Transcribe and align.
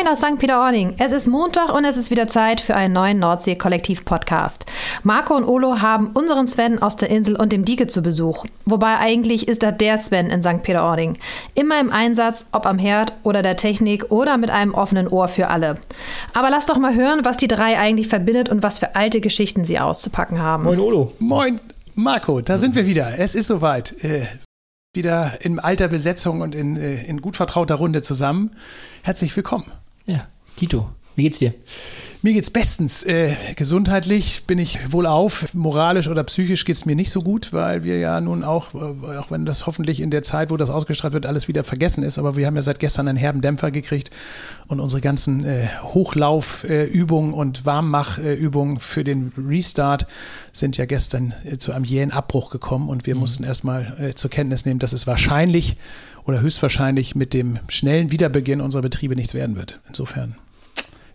Moin 0.00 0.12
aus 0.14 0.20
St. 0.20 0.38
Peter-Ording. 0.38 0.94
Es 0.96 1.12
ist 1.12 1.26
Montag 1.26 1.74
und 1.74 1.84
es 1.84 1.98
ist 1.98 2.10
wieder 2.10 2.26
Zeit 2.26 2.62
für 2.62 2.74
einen 2.74 2.94
neuen 2.94 3.18
Nordsee-Kollektiv-Podcast. 3.18 4.64
Marco 5.02 5.36
und 5.36 5.44
Olo 5.44 5.82
haben 5.82 6.06
unseren 6.14 6.46
Sven 6.46 6.80
aus 6.80 6.96
der 6.96 7.10
Insel 7.10 7.36
und 7.36 7.52
dem 7.52 7.66
Dieke 7.66 7.86
zu 7.86 8.00
Besuch. 8.00 8.46
Wobei 8.64 8.96
eigentlich 8.96 9.46
ist 9.46 9.62
das 9.62 9.76
der 9.76 9.98
Sven 9.98 10.30
in 10.30 10.42
St. 10.42 10.62
Peter-Ording. 10.62 11.18
Immer 11.54 11.78
im 11.80 11.92
Einsatz, 11.92 12.46
ob 12.52 12.64
am 12.64 12.78
Herd 12.78 13.12
oder 13.24 13.42
der 13.42 13.58
Technik 13.58 14.10
oder 14.10 14.38
mit 14.38 14.48
einem 14.48 14.72
offenen 14.72 15.06
Ohr 15.06 15.28
für 15.28 15.48
alle. 15.48 15.74
Aber 16.32 16.48
lass 16.48 16.64
doch 16.64 16.78
mal 16.78 16.94
hören, 16.94 17.26
was 17.26 17.36
die 17.36 17.48
drei 17.48 17.78
eigentlich 17.78 18.08
verbindet 18.08 18.48
und 18.48 18.62
was 18.62 18.78
für 18.78 18.96
alte 18.96 19.20
Geschichten 19.20 19.66
sie 19.66 19.78
auszupacken 19.78 20.40
haben. 20.40 20.64
Moin 20.64 20.80
Olo. 20.80 21.12
Moin 21.18 21.60
Marco, 21.94 22.40
da 22.40 22.56
sind 22.56 22.74
wir 22.74 22.86
wieder. 22.86 23.18
Es 23.18 23.34
ist 23.34 23.48
soweit. 23.48 24.02
Äh, 24.02 24.24
wieder 24.94 25.38
in 25.40 25.60
alter 25.60 25.86
Besetzung 25.86 26.40
und 26.40 26.54
in, 26.54 26.76
äh, 26.76 27.04
in 27.04 27.20
gut 27.20 27.36
vertrauter 27.36 27.76
Runde 27.76 28.02
zusammen. 28.02 28.50
Herzlich 29.02 29.36
willkommen. 29.36 29.70
Ja, 30.06 30.26
Tito, 30.56 30.88
wie 31.16 31.24
geht's 31.24 31.38
dir? 31.38 31.52
Mir 32.22 32.34
geht's 32.34 32.50
bestens. 32.50 33.02
Äh, 33.02 33.34
gesundheitlich 33.56 34.44
bin 34.46 34.58
ich 34.58 34.78
wohlauf. 34.92 35.54
Moralisch 35.54 36.08
oder 36.08 36.22
psychisch 36.24 36.64
geht's 36.64 36.84
mir 36.84 36.94
nicht 36.94 37.10
so 37.10 37.22
gut, 37.22 37.52
weil 37.52 37.82
wir 37.82 37.98
ja 37.98 38.20
nun 38.20 38.44
auch, 38.44 38.74
äh, 38.74 39.18
auch 39.18 39.30
wenn 39.30 39.44
das 39.44 39.66
hoffentlich 39.66 40.00
in 40.00 40.10
der 40.10 40.22
Zeit, 40.22 40.50
wo 40.50 40.56
das 40.56 40.70
ausgestrahlt 40.70 41.14
wird, 41.14 41.26
alles 41.26 41.48
wieder 41.48 41.64
vergessen 41.64 42.04
ist, 42.04 42.18
aber 42.18 42.36
wir 42.36 42.46
haben 42.46 42.56
ja 42.56 42.62
seit 42.62 42.78
gestern 42.78 43.08
einen 43.08 43.18
herben 43.18 43.40
Dämpfer 43.40 43.70
gekriegt 43.70 44.10
und 44.68 44.80
unsere 44.80 45.00
ganzen 45.00 45.44
äh, 45.44 45.68
Hochlaufübungen 45.82 47.32
und 47.32 47.66
Warmmachübungen 47.66 48.78
für 48.78 49.02
den 49.02 49.32
Restart 49.36 50.06
sind 50.52 50.76
ja 50.76 50.84
gestern 50.84 51.34
äh, 51.44 51.56
zu 51.56 51.72
einem 51.72 51.84
jähen 51.84 52.12
Abbruch 52.12 52.50
gekommen 52.50 52.88
und 52.88 53.06
wir 53.06 53.14
mhm. 53.14 53.20
mussten 53.20 53.44
erstmal 53.44 53.96
äh, 53.98 54.14
zur 54.14 54.30
Kenntnis 54.30 54.64
nehmen, 54.64 54.78
dass 54.78 54.92
es 54.92 55.06
wahrscheinlich 55.06 55.76
oder 56.30 56.40
höchstwahrscheinlich 56.40 57.14
mit 57.14 57.34
dem 57.34 57.58
schnellen 57.68 58.10
Wiederbeginn 58.10 58.60
unserer 58.60 58.82
Betriebe 58.82 59.16
nichts 59.16 59.34
werden 59.34 59.56
wird. 59.56 59.80
Insofern 59.88 60.36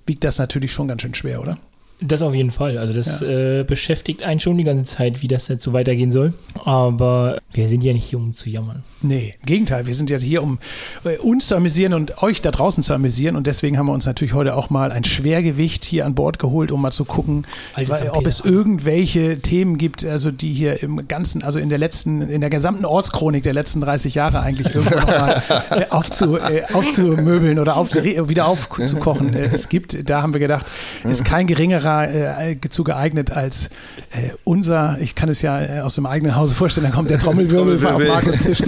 wiegt 0.05 0.23
das 0.23 0.37
natürlich 0.37 0.71
schon 0.71 0.87
ganz 0.87 1.01
schön 1.01 1.13
schwer, 1.13 1.41
oder? 1.41 1.57
Das 2.01 2.21
auf 2.21 2.35
jeden 2.35 2.51
Fall. 2.51 2.77
Also 2.77 2.91
das 2.91 3.21
ja. 3.21 3.59
äh, 3.59 3.63
beschäftigt 3.63 4.21
einen 4.21 4.41
schon 4.41 4.57
die 4.57 4.65
ganze 4.65 4.83
Zeit, 4.83 5.21
wie 5.21 5.29
das 5.29 5.47
jetzt 5.47 5.63
so 5.63 5.71
weitergehen 5.71 6.11
soll. 6.11 6.33
Aber 6.65 7.37
wir 7.53 7.69
sind 7.69 7.85
ja 7.85 7.93
nicht 7.93 8.03
hier, 8.03 8.19
um 8.19 8.33
zu 8.33 8.49
jammern. 8.49 8.83
Nee, 9.01 9.33
im 9.39 9.45
Gegenteil. 9.45 9.87
Wir 9.87 9.93
sind 9.93 10.09
ja 10.09 10.17
hier, 10.17 10.43
um 10.43 10.59
äh, 11.05 11.17
uns 11.19 11.47
zu 11.47 11.55
amüsieren 11.55 11.93
und 11.93 12.21
euch 12.21 12.41
da 12.41 12.51
draußen 12.51 12.83
zu 12.83 12.93
amüsieren. 12.93 13.37
Und 13.37 13.47
deswegen 13.47 13.77
haben 13.77 13.85
wir 13.85 13.93
uns 13.93 14.05
natürlich 14.05 14.33
heute 14.33 14.55
auch 14.55 14.69
mal 14.69 14.91
ein 14.91 15.05
Schwergewicht 15.05 15.85
hier 15.85 16.05
an 16.05 16.15
Bord 16.15 16.37
geholt, 16.37 16.73
um 16.73 16.81
mal 16.81 16.91
zu 16.91 17.05
gucken, 17.05 17.45
weil, 17.75 18.09
ob 18.09 18.27
es 18.27 18.41
irgendwelche 18.41 19.39
Themen 19.39 19.77
gibt, 19.77 20.03
also 20.03 20.31
die 20.31 20.51
hier 20.51 20.83
im 20.83 21.07
ganzen, 21.07 21.43
also 21.43 21.59
in 21.59 21.69
der 21.69 21.77
letzten, 21.77 22.21
in 22.23 22.41
der 22.41 22.49
gesamten 22.49 22.83
Ortschronik 22.83 23.43
der 23.43 23.53
letzten 23.53 23.79
30 23.79 24.15
Jahre 24.15 24.41
eigentlich 24.41 24.75
irgendwo 24.75 24.95
nochmal 24.95 25.41
äh, 25.69 25.85
aufzu, 25.91 26.37
äh, 26.37 26.63
aufzumöbeln 26.73 27.57
oder 27.57 27.77
auf, 27.77 27.95
wieder 27.95 28.47
aufzukochen 28.47 29.33
es 29.53 29.69
gibt. 29.69 30.09
Da 30.09 30.21
haben 30.21 30.33
wir 30.33 30.41
gedacht, 30.41 30.65
ist 31.05 31.23
kein 31.23 31.47
geringerer 31.47 31.84
äh, 31.93 32.57
zu 32.69 32.83
geeignet 32.83 33.31
als 33.31 33.69
äh, 34.11 34.29
unser, 34.43 34.97
ich 34.99 35.15
kann 35.15 35.29
es 35.29 35.41
ja 35.41 35.83
aus 35.83 35.95
dem 35.95 36.05
eigenen 36.05 36.35
Hause 36.35 36.55
vorstellen, 36.55 36.87
da 36.87 36.93
kommt 36.93 37.09
der 37.09 37.19
Trommelwirbel 37.19 37.75
auf 37.87 38.07
Markus 38.07 38.41
Tisch 38.41 38.61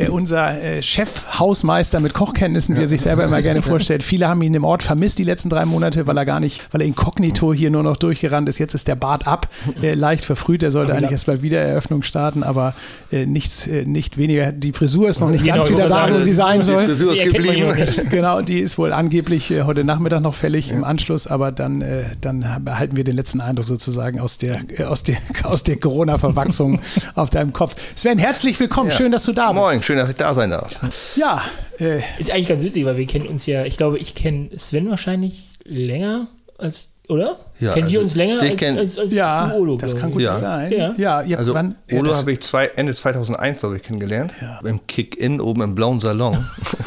äh, 0.00 0.08
unser 0.08 0.60
äh, 0.60 0.82
Chefhausmeister 0.82 2.00
mit 2.00 2.14
Kochkenntnissen, 2.14 2.76
wie 2.76 2.80
er 2.80 2.86
sich 2.86 3.00
selber 3.00 3.24
immer 3.24 3.42
gerne 3.42 3.62
vorstellt. 3.70 4.02
Viele 4.02 4.28
haben 4.28 4.42
ihn 4.42 4.54
im 4.54 4.64
Ort 4.64 4.82
vermisst 4.82 5.18
die 5.18 5.24
letzten 5.24 5.50
drei 5.50 5.64
Monate, 5.64 6.06
weil 6.06 6.16
er 6.16 6.24
gar 6.24 6.40
nicht, 6.40 6.68
weil 6.72 6.80
er 6.80 6.86
inkognito 6.86 7.52
hier 7.52 7.70
nur 7.70 7.82
noch 7.82 7.96
durchgerannt 7.96 8.48
ist. 8.48 8.58
Jetzt 8.58 8.74
ist 8.74 8.88
der 8.88 8.94
Bart 8.94 9.26
ab, 9.26 9.48
äh, 9.82 9.94
leicht 9.94 10.24
verfrüht. 10.24 10.62
Er 10.62 10.70
sollte 10.70 10.94
eigentlich 10.94 11.12
erst 11.12 11.28
mal 11.28 11.42
wieder 11.42 11.60
Eröffnung 11.60 12.02
starten, 12.02 12.42
aber 12.42 12.74
äh, 13.12 13.26
nichts, 13.26 13.66
äh, 13.66 13.84
nicht 13.84 14.18
weniger. 14.18 14.52
Die 14.52 14.72
Frisur 14.72 15.08
ist 15.08 15.20
noch 15.20 15.30
nicht 15.30 15.44
genau, 15.44 15.56
ganz 15.56 15.70
wieder 15.70 15.86
da, 15.86 16.12
wo 16.12 16.18
sie 16.18 16.32
sein 16.32 16.62
soll. 16.62 16.86
Die 16.86 16.88
Frisur 16.88 17.12
ist 17.12 17.32
geblieben. 17.32 17.72
Genau, 18.10 18.40
die 18.42 18.60
ist 18.60 18.78
wohl 18.78 18.92
angeblich 18.92 19.50
äh, 19.50 19.62
heute 19.62 19.84
Nachmittag 19.84 20.20
noch 20.22 20.34
fällig 20.34 20.70
ja. 20.70 20.76
im 20.76 20.84
Anschluss, 20.84 21.26
aber 21.26 21.52
dann, 21.52 21.84
dann 22.20 22.59
erhalten 22.66 22.96
wir 22.96 23.04
den 23.04 23.16
letzten 23.16 23.40
Eindruck 23.40 23.66
sozusagen 23.66 24.20
aus 24.20 24.38
der, 24.38 24.60
aus 24.86 25.02
der, 25.02 25.16
aus 25.44 25.62
der 25.62 25.78
Corona-Verwachsung 25.78 26.80
auf 27.14 27.30
deinem 27.30 27.52
Kopf. 27.52 27.76
Sven, 27.94 28.18
herzlich 28.18 28.58
willkommen. 28.60 28.90
Ja. 28.90 28.96
Schön, 28.96 29.12
dass 29.12 29.24
du 29.24 29.32
da 29.32 29.52
bist. 29.52 29.62
Moin, 29.62 29.82
schön, 29.82 29.96
dass 29.96 30.10
ich 30.10 30.16
da 30.16 30.34
sein 30.34 30.50
darf. 30.50 30.78
Ja. 31.16 31.42
Äh, 31.78 32.00
ist 32.18 32.30
eigentlich 32.30 32.48
ganz 32.48 32.62
witzig, 32.62 32.84
weil 32.84 32.96
wir 32.96 33.06
kennen 33.06 33.26
uns 33.26 33.46
ja, 33.46 33.64
ich 33.64 33.76
glaube, 33.76 33.98
ich 33.98 34.14
kenne 34.14 34.50
Sven 34.56 34.90
wahrscheinlich 34.90 35.58
länger 35.64 36.28
als 36.58 36.90
oder? 37.10 37.36
Ja, 37.58 37.72
Kennen 37.72 37.86
also 37.86 37.92
wir 37.92 38.02
uns 38.02 38.14
länger 38.14 38.40
als, 38.40 38.56
kenn, 38.56 38.78
als, 38.78 38.96
als 38.96 39.12
ja, 39.12 39.48
du, 39.48 39.56
Olo? 39.56 39.76
Das 39.76 39.96
kann 39.96 40.12
gut 40.12 40.22
ja. 40.22 40.36
sein. 40.36 40.70
Ja, 40.70 40.94
ja, 40.96 41.22
ja 41.22 41.38
also 41.38 41.54
wann, 41.54 41.74
Olo 41.90 42.14
habe 42.14 42.32
ich 42.32 42.40
zwei, 42.40 42.66
Ende 42.66 42.94
2001, 42.94 43.60
glaube 43.60 43.76
ich, 43.76 43.82
kennengelernt. 43.82 44.32
Ja. 44.40 44.60
Im 44.64 44.86
Kick-In 44.86 45.40
oben 45.40 45.62
im 45.62 45.74
blauen 45.74 45.98
Salon. 45.98 46.38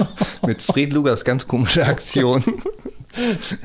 Mit 0.48 0.62
Fred 0.62 0.94
Lugas 0.94 1.26
ganz 1.26 1.46
komische 1.46 1.86
Aktion. 1.86 2.42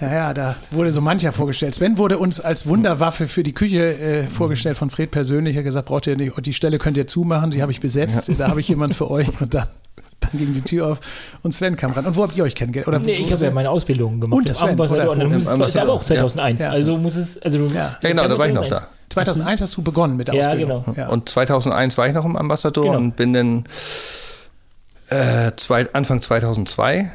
Ja, 0.01 0.13
ja, 0.13 0.35
da 0.35 0.57
wurde 0.71 0.93
so 0.93 1.01
mancher 1.01 1.33
vorgestellt. 1.33 1.75
Sven 1.75 1.99
wurde 1.99 2.19
uns 2.19 2.41
als 2.41 2.67
Wunderwaffe 2.67 3.29
für 3.29 3.43
die 3.43 3.55
Küche 3.55 3.99
äh, 3.99 4.27
vorgestellt 4.27 4.77
von 4.77 4.91
Fred 4.91 5.11
persönlich. 5.11 5.57
Er 5.57 5.61
hat 5.61 5.65
gesagt, 5.65 5.89
braucht 5.89 6.07
ihr 6.07 6.17
nicht, 6.17 6.35
die 6.45 6.53
Stelle 6.53 6.79
könnt 6.79 6.97
ihr 6.97 7.07
zumachen, 7.07 7.51
die 7.51 7.63
habe 7.63 7.73
ich 7.73 7.81
besetzt, 7.81 8.29
ja. 8.29 8.35
da 8.35 8.49
habe 8.49 8.61
ich 8.61 8.69
jemanden 8.69 8.95
für 8.95 9.11
euch. 9.11 9.29
Und 9.41 9.55
dann, 9.55 9.69
dann 10.21 10.31
ging 10.33 10.53
die 10.53 10.61
Tür 10.61 10.89
auf 10.89 11.01
und 11.43 11.53
Sven 11.53 11.77
kam 11.77 11.93
ran. 11.93 12.05
Und 12.05 12.17
wo 12.17 12.23
habt 12.23 12.37
ihr 12.37 12.45
euch 12.45 12.55
kennengelernt? 12.55 12.89
Oder 12.89 12.99
nee, 12.99 13.15
ich 13.15 13.33
habe 13.33 13.45
ja 13.45 13.51
meine 13.51 13.71
Ausbildung 13.71 14.21
gemacht. 14.21 14.37
Und 14.37 14.55
Sven, 14.55 14.71
Ambassador. 14.71 15.13
Und 15.13 15.33
es, 15.33 15.77
aber 15.77 15.93
auch 15.93 16.05
2001. 16.05 16.61
Ja. 16.61 16.71
Also 16.71 16.97
muss 16.99 17.17
es, 17.17 17.41
also 17.41 17.59
ja, 17.67 17.97
ja 18.03 18.09
genau, 18.11 18.29
da 18.29 18.39
war 18.39 18.47
ich 18.47 18.55
noch 18.55 18.67
da. 18.67 18.87
2001 19.09 19.63
hast 19.63 19.77
du 19.77 19.83
begonnen 19.83 20.17
mit 20.17 20.29
der 20.29 20.35
ja, 20.35 20.49
Ausbildung. 20.49 20.85
Genau. 20.85 20.97
Ja. 20.97 21.09
Und 21.09 21.29
2001 21.29 21.97
war 21.97 22.07
ich 22.07 22.13
noch 22.13 22.25
im 22.25 22.37
Ambassador 22.37 22.85
genau. 22.85 22.99
und 22.99 23.17
bin 23.17 23.33
dann 23.33 23.65
äh, 25.09 25.53
zwei, 25.57 25.87
Anfang 25.95 26.21
2002 26.21 27.11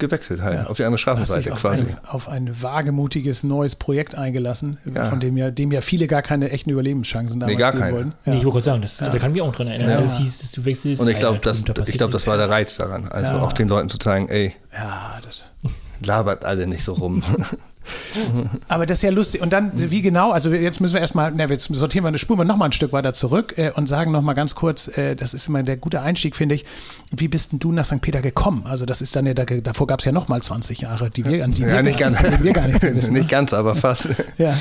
gewechselt 0.00 0.42
halt, 0.42 0.56
ja. 0.56 0.66
auf 0.66 0.76
die 0.76 0.84
andere 0.84 0.98
Straßenseite 0.98 1.52
auf 1.52 1.60
quasi. 1.60 1.82
Ein, 1.82 1.96
auf 2.08 2.28
ein 2.28 2.62
wagemutiges 2.62 3.44
neues 3.44 3.76
Projekt 3.76 4.16
eingelassen, 4.16 4.78
ja. 4.92 5.04
von 5.04 5.20
dem 5.20 5.36
ja, 5.36 5.50
dem 5.50 5.70
ja 5.70 5.80
viele 5.80 6.06
gar 6.06 6.22
keine 6.22 6.50
echten 6.50 6.70
Überlebenschancen 6.70 7.38
damals 7.38 7.56
nee, 7.56 7.60
gar 7.60 7.72
keine. 7.72 7.92
wollten. 7.92 8.10
Ja. 8.24 8.32
Nee, 8.32 8.38
ich 8.38 8.44
wollte 8.44 8.54
gerade 8.54 8.64
sagen, 8.64 8.82
das, 8.82 9.02
also 9.02 9.18
kann 9.18 9.32
mich 9.32 9.42
auch 9.42 9.54
dran 9.54 9.68
erinnern, 9.68 9.90
ja. 9.90 9.96
dass 10.00 10.12
es 10.12 10.18
hieß, 10.18 10.38
dass 10.38 10.50
du 10.52 10.64
wechselst. 10.64 11.02
Und 11.02 11.08
ich 11.08 11.18
glaube, 11.18 11.38
das, 11.38 11.64
ich 11.86 11.98
glaub, 11.98 12.10
das 12.10 12.26
war 12.26 12.36
der 12.36 12.50
Reiz 12.50 12.76
daran, 12.76 13.06
also 13.08 13.34
auch 13.34 13.52
den 13.52 13.68
Leuten 13.68 13.88
zu 13.88 13.98
zeigen, 13.98 14.28
ey, 14.28 14.54
ja, 14.72 15.20
das 15.24 15.54
labert 16.02 16.44
alle 16.44 16.66
nicht 16.66 16.84
so 16.84 16.94
rum. 16.94 17.22
Aber 18.68 18.86
das 18.86 18.98
ist 18.98 19.02
ja 19.02 19.10
lustig. 19.10 19.40
Und 19.40 19.52
dann, 19.52 19.72
wie 19.74 20.02
genau, 20.02 20.30
also 20.30 20.50
jetzt 20.52 20.80
müssen 20.80 20.94
wir 20.94 21.00
erstmal, 21.00 21.32
na, 21.34 21.46
jetzt 21.46 21.72
sortieren 21.74 22.04
wir 22.04 22.08
eine 22.08 22.18
Spur 22.18 22.42
noch 22.44 22.56
mal 22.56 22.66
ein 22.66 22.72
Stück 22.72 22.92
weiter 22.92 23.12
zurück 23.12 23.54
äh, 23.56 23.70
und 23.74 23.88
sagen 23.88 24.12
noch 24.12 24.22
mal 24.22 24.34
ganz 24.34 24.54
kurz, 24.54 24.88
äh, 24.96 25.16
das 25.16 25.34
ist 25.34 25.48
immer 25.48 25.62
der 25.62 25.76
gute 25.76 26.00
Einstieg, 26.02 26.36
finde 26.36 26.54
ich. 26.54 26.64
Wie 27.10 27.28
bist 27.28 27.52
denn 27.52 27.58
du 27.58 27.72
nach 27.72 27.84
St. 27.84 28.00
Peter 28.00 28.20
gekommen? 28.20 28.64
Also 28.66 28.86
das 28.86 29.02
ist 29.02 29.14
dann 29.16 29.26
ja, 29.26 29.34
da, 29.34 29.44
davor 29.44 29.86
gab 29.86 30.00
es 30.00 30.04
ja 30.04 30.12
noch 30.12 30.28
mal 30.28 30.42
20 30.42 30.80
Jahre, 30.80 31.10
die 31.10 31.24
wir, 31.24 31.44
an 31.44 31.52
die 31.52 31.62
ja, 31.62 31.76
wir, 31.76 31.82
nicht 31.82 31.98
ganz, 31.98 32.18
wir 32.42 32.52
gar 32.52 32.66
nicht 32.66 32.82
wissen. 32.82 33.14
nicht 33.14 33.28
ganz, 33.28 33.52
aber 33.52 33.74
fast. 33.74 34.08
ja. 34.38 34.56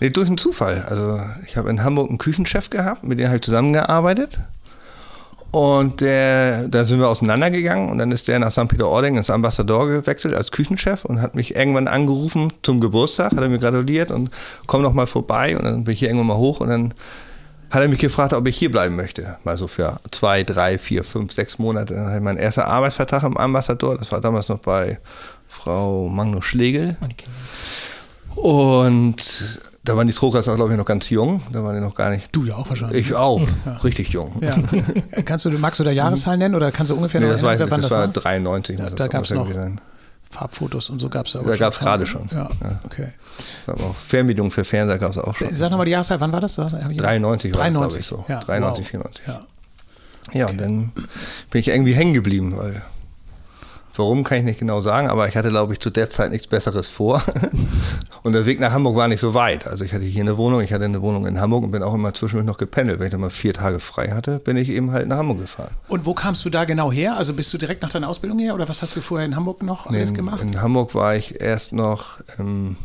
Nee, 0.00 0.10
durch 0.10 0.26
einen 0.26 0.38
Zufall. 0.38 0.82
Also 0.88 1.20
ich 1.46 1.56
habe 1.56 1.70
in 1.70 1.82
Hamburg 1.82 2.08
einen 2.08 2.18
Küchenchef 2.18 2.70
gehabt, 2.70 3.04
mit 3.04 3.18
dem 3.18 3.26
habe 3.26 3.36
ich 3.36 3.42
zusammengearbeitet. 3.42 4.40
Und 5.54 6.00
der, 6.00 6.66
da 6.66 6.82
sind 6.82 6.98
wir 6.98 7.08
auseinandergegangen 7.08 7.88
und 7.88 7.98
dann 7.98 8.10
ist 8.10 8.26
der 8.26 8.40
nach 8.40 8.50
St. 8.50 8.66
Peter-Ording 8.66 9.16
ins 9.16 9.30
Ambassador 9.30 9.86
gewechselt 9.86 10.34
als 10.34 10.50
Küchenchef 10.50 11.04
und 11.04 11.22
hat 11.22 11.36
mich 11.36 11.54
irgendwann 11.54 11.86
angerufen 11.86 12.52
zum 12.64 12.80
Geburtstag, 12.80 13.30
hat 13.30 13.38
er 13.38 13.48
mir 13.48 13.60
gratuliert 13.60 14.10
und 14.10 14.30
komm 14.66 14.82
noch 14.82 14.94
mal 14.94 15.06
vorbei 15.06 15.56
und 15.56 15.62
dann 15.62 15.84
bin 15.84 15.92
ich 15.92 16.00
hier 16.00 16.08
irgendwann 16.08 16.26
mal 16.26 16.38
hoch 16.38 16.58
und 16.58 16.70
dann 16.70 16.92
hat 17.70 17.82
er 17.82 17.86
mich 17.86 18.00
gefragt, 18.00 18.32
ob 18.32 18.48
ich 18.48 18.56
hier 18.56 18.72
bleiben 18.72 18.96
möchte. 18.96 19.36
Mal 19.44 19.56
so 19.56 19.68
für 19.68 20.00
zwei, 20.10 20.42
drei, 20.42 20.76
vier, 20.76 21.04
fünf, 21.04 21.32
sechs 21.32 21.56
Monate. 21.56 21.94
Dann 21.94 22.06
hatte 22.06 22.16
ich 22.16 22.22
meinen 22.24 22.38
ersten 22.38 22.62
Arbeitsvertrag 22.62 23.22
im 23.22 23.36
Ambassador, 23.36 23.96
das 23.96 24.10
war 24.10 24.20
damals 24.20 24.48
noch 24.48 24.58
bei 24.58 24.98
Frau 25.46 26.08
Magnus 26.08 26.46
Schlegel. 26.46 26.96
Und 28.34 29.60
da 29.84 29.96
waren 29.96 30.06
die 30.06 30.12
Strokers 30.12 30.48
auch, 30.48 30.56
glaube 30.56 30.72
ich, 30.72 30.78
noch 30.78 30.86
ganz 30.86 31.10
jung. 31.10 31.42
Da 31.52 31.62
waren 31.62 31.74
die 31.74 31.80
noch 31.80 31.94
gar 31.94 32.10
nicht. 32.10 32.34
Du 32.34 32.44
ja 32.44 32.56
auch 32.56 32.68
wahrscheinlich. 32.68 33.06
Ich 33.06 33.14
auch. 33.14 33.42
Ja. 33.66 33.76
Richtig 33.84 34.08
jung. 34.10 34.32
Ja. 34.40 34.56
kannst 35.24 35.44
du, 35.44 35.50
magst 35.50 35.78
du 35.78 35.84
da 35.84 35.90
Jahreszahl 35.90 36.38
nennen 36.38 36.54
oder 36.54 36.72
kannst 36.72 36.90
du 36.90 36.96
ungefähr 36.96 37.20
nee, 37.20 37.26
noch 37.26 37.34
das 37.34 37.42
weiß 37.42 37.60
ich, 37.60 37.68
das, 37.68 37.80
das 37.82 37.90
war 37.90 38.08
93. 38.08 38.78
Ja, 38.78 38.90
da 38.90 39.08
gab 39.08 39.24
es 39.24 39.30
noch 39.30 39.50
sein. 39.50 39.80
Farbfotos 40.30 40.90
und 40.90 41.00
so 41.00 41.08
gab 41.08 41.26
es 41.26 41.32
da 41.32 41.40
auch. 41.40 41.46
Da 41.46 41.56
gab 41.56 41.74
es 41.74 41.78
gerade 41.78 42.06
schon. 42.06 42.28
Ja, 42.32 42.48
okay. 42.84 43.08
Auch 43.66 43.94
Fernbedienung 43.94 44.50
für 44.50 44.64
Fernseher 44.64 44.98
gab 44.98 45.12
es 45.12 45.18
auch 45.18 45.36
schon. 45.36 45.54
Sag 45.54 45.70
nochmal 45.70 45.86
die 45.86 45.92
Jahreszahl, 45.92 46.20
wann 46.20 46.32
war 46.32 46.40
das? 46.40 46.56
93 46.56 47.54
war 47.54 47.60
93. 47.60 47.72
glaube 47.72 47.98
ich 47.98 48.06
so. 48.06 48.24
Ja, 48.26 48.40
93, 48.40 48.84
wow. 48.84 48.90
94. 48.90 49.26
Ja. 49.26 49.40
ja, 50.32 50.46
und 50.48 50.60
dann 50.60 50.92
bin 51.50 51.60
ich 51.60 51.68
irgendwie 51.68 51.92
hängen 51.92 52.14
geblieben, 52.14 52.56
weil 52.56 52.82
Warum 53.96 54.24
kann 54.24 54.38
ich 54.38 54.44
nicht 54.44 54.58
genau 54.58 54.82
sagen, 54.82 55.08
aber 55.08 55.28
ich 55.28 55.36
hatte, 55.36 55.50
glaube 55.50 55.72
ich, 55.72 55.80
zu 55.80 55.90
der 55.90 56.10
Zeit 56.10 56.32
nichts 56.32 56.48
Besseres 56.48 56.88
vor. 56.88 57.22
Und 58.24 58.32
der 58.32 58.46
Weg 58.46 58.58
nach 58.58 58.72
Hamburg 58.72 58.96
war 58.96 59.06
nicht 59.06 59.20
so 59.20 59.34
weit. 59.34 59.66
Also 59.66 59.84
ich 59.84 59.92
hatte 59.92 60.04
hier 60.04 60.22
eine 60.22 60.36
Wohnung, 60.36 60.62
ich 60.62 60.72
hatte 60.72 60.86
eine 60.86 61.02
Wohnung 61.02 61.26
in 61.26 61.40
Hamburg 61.40 61.62
und 61.64 61.72
bin 61.72 61.82
auch 61.82 61.92
immer 61.92 62.14
zwischendurch 62.14 62.46
noch 62.46 62.56
gependelt. 62.56 62.98
Wenn 62.98 63.08
ich 63.08 63.10
dann 63.10 63.20
mal 63.20 63.28
vier 63.28 63.52
Tage 63.52 63.80
frei 63.80 64.12
hatte, 64.12 64.38
bin 64.38 64.56
ich 64.56 64.70
eben 64.70 64.92
halt 64.92 65.08
nach 65.08 65.18
Hamburg 65.18 65.40
gefahren. 65.40 65.70
Und 65.88 66.06
wo 66.06 66.14
kamst 66.14 66.42
du 66.46 66.50
da 66.50 66.64
genau 66.64 66.90
her? 66.90 67.18
Also 67.18 67.34
bist 67.34 67.52
du 67.52 67.58
direkt 67.58 67.82
nach 67.82 67.90
deiner 67.90 68.08
Ausbildung 68.08 68.38
her 68.38 68.54
oder 68.54 68.66
was 68.66 68.80
hast 68.80 68.96
du 68.96 69.02
vorher 69.02 69.26
in 69.26 69.36
Hamburg 69.36 69.62
noch 69.62 69.86
alles 69.86 70.10
in, 70.10 70.16
gemacht? 70.16 70.40
In 70.40 70.60
Hamburg 70.60 70.94
war 70.94 71.14
ich 71.16 71.42
erst 71.42 71.74
noch 71.74 72.18
im 72.38 72.76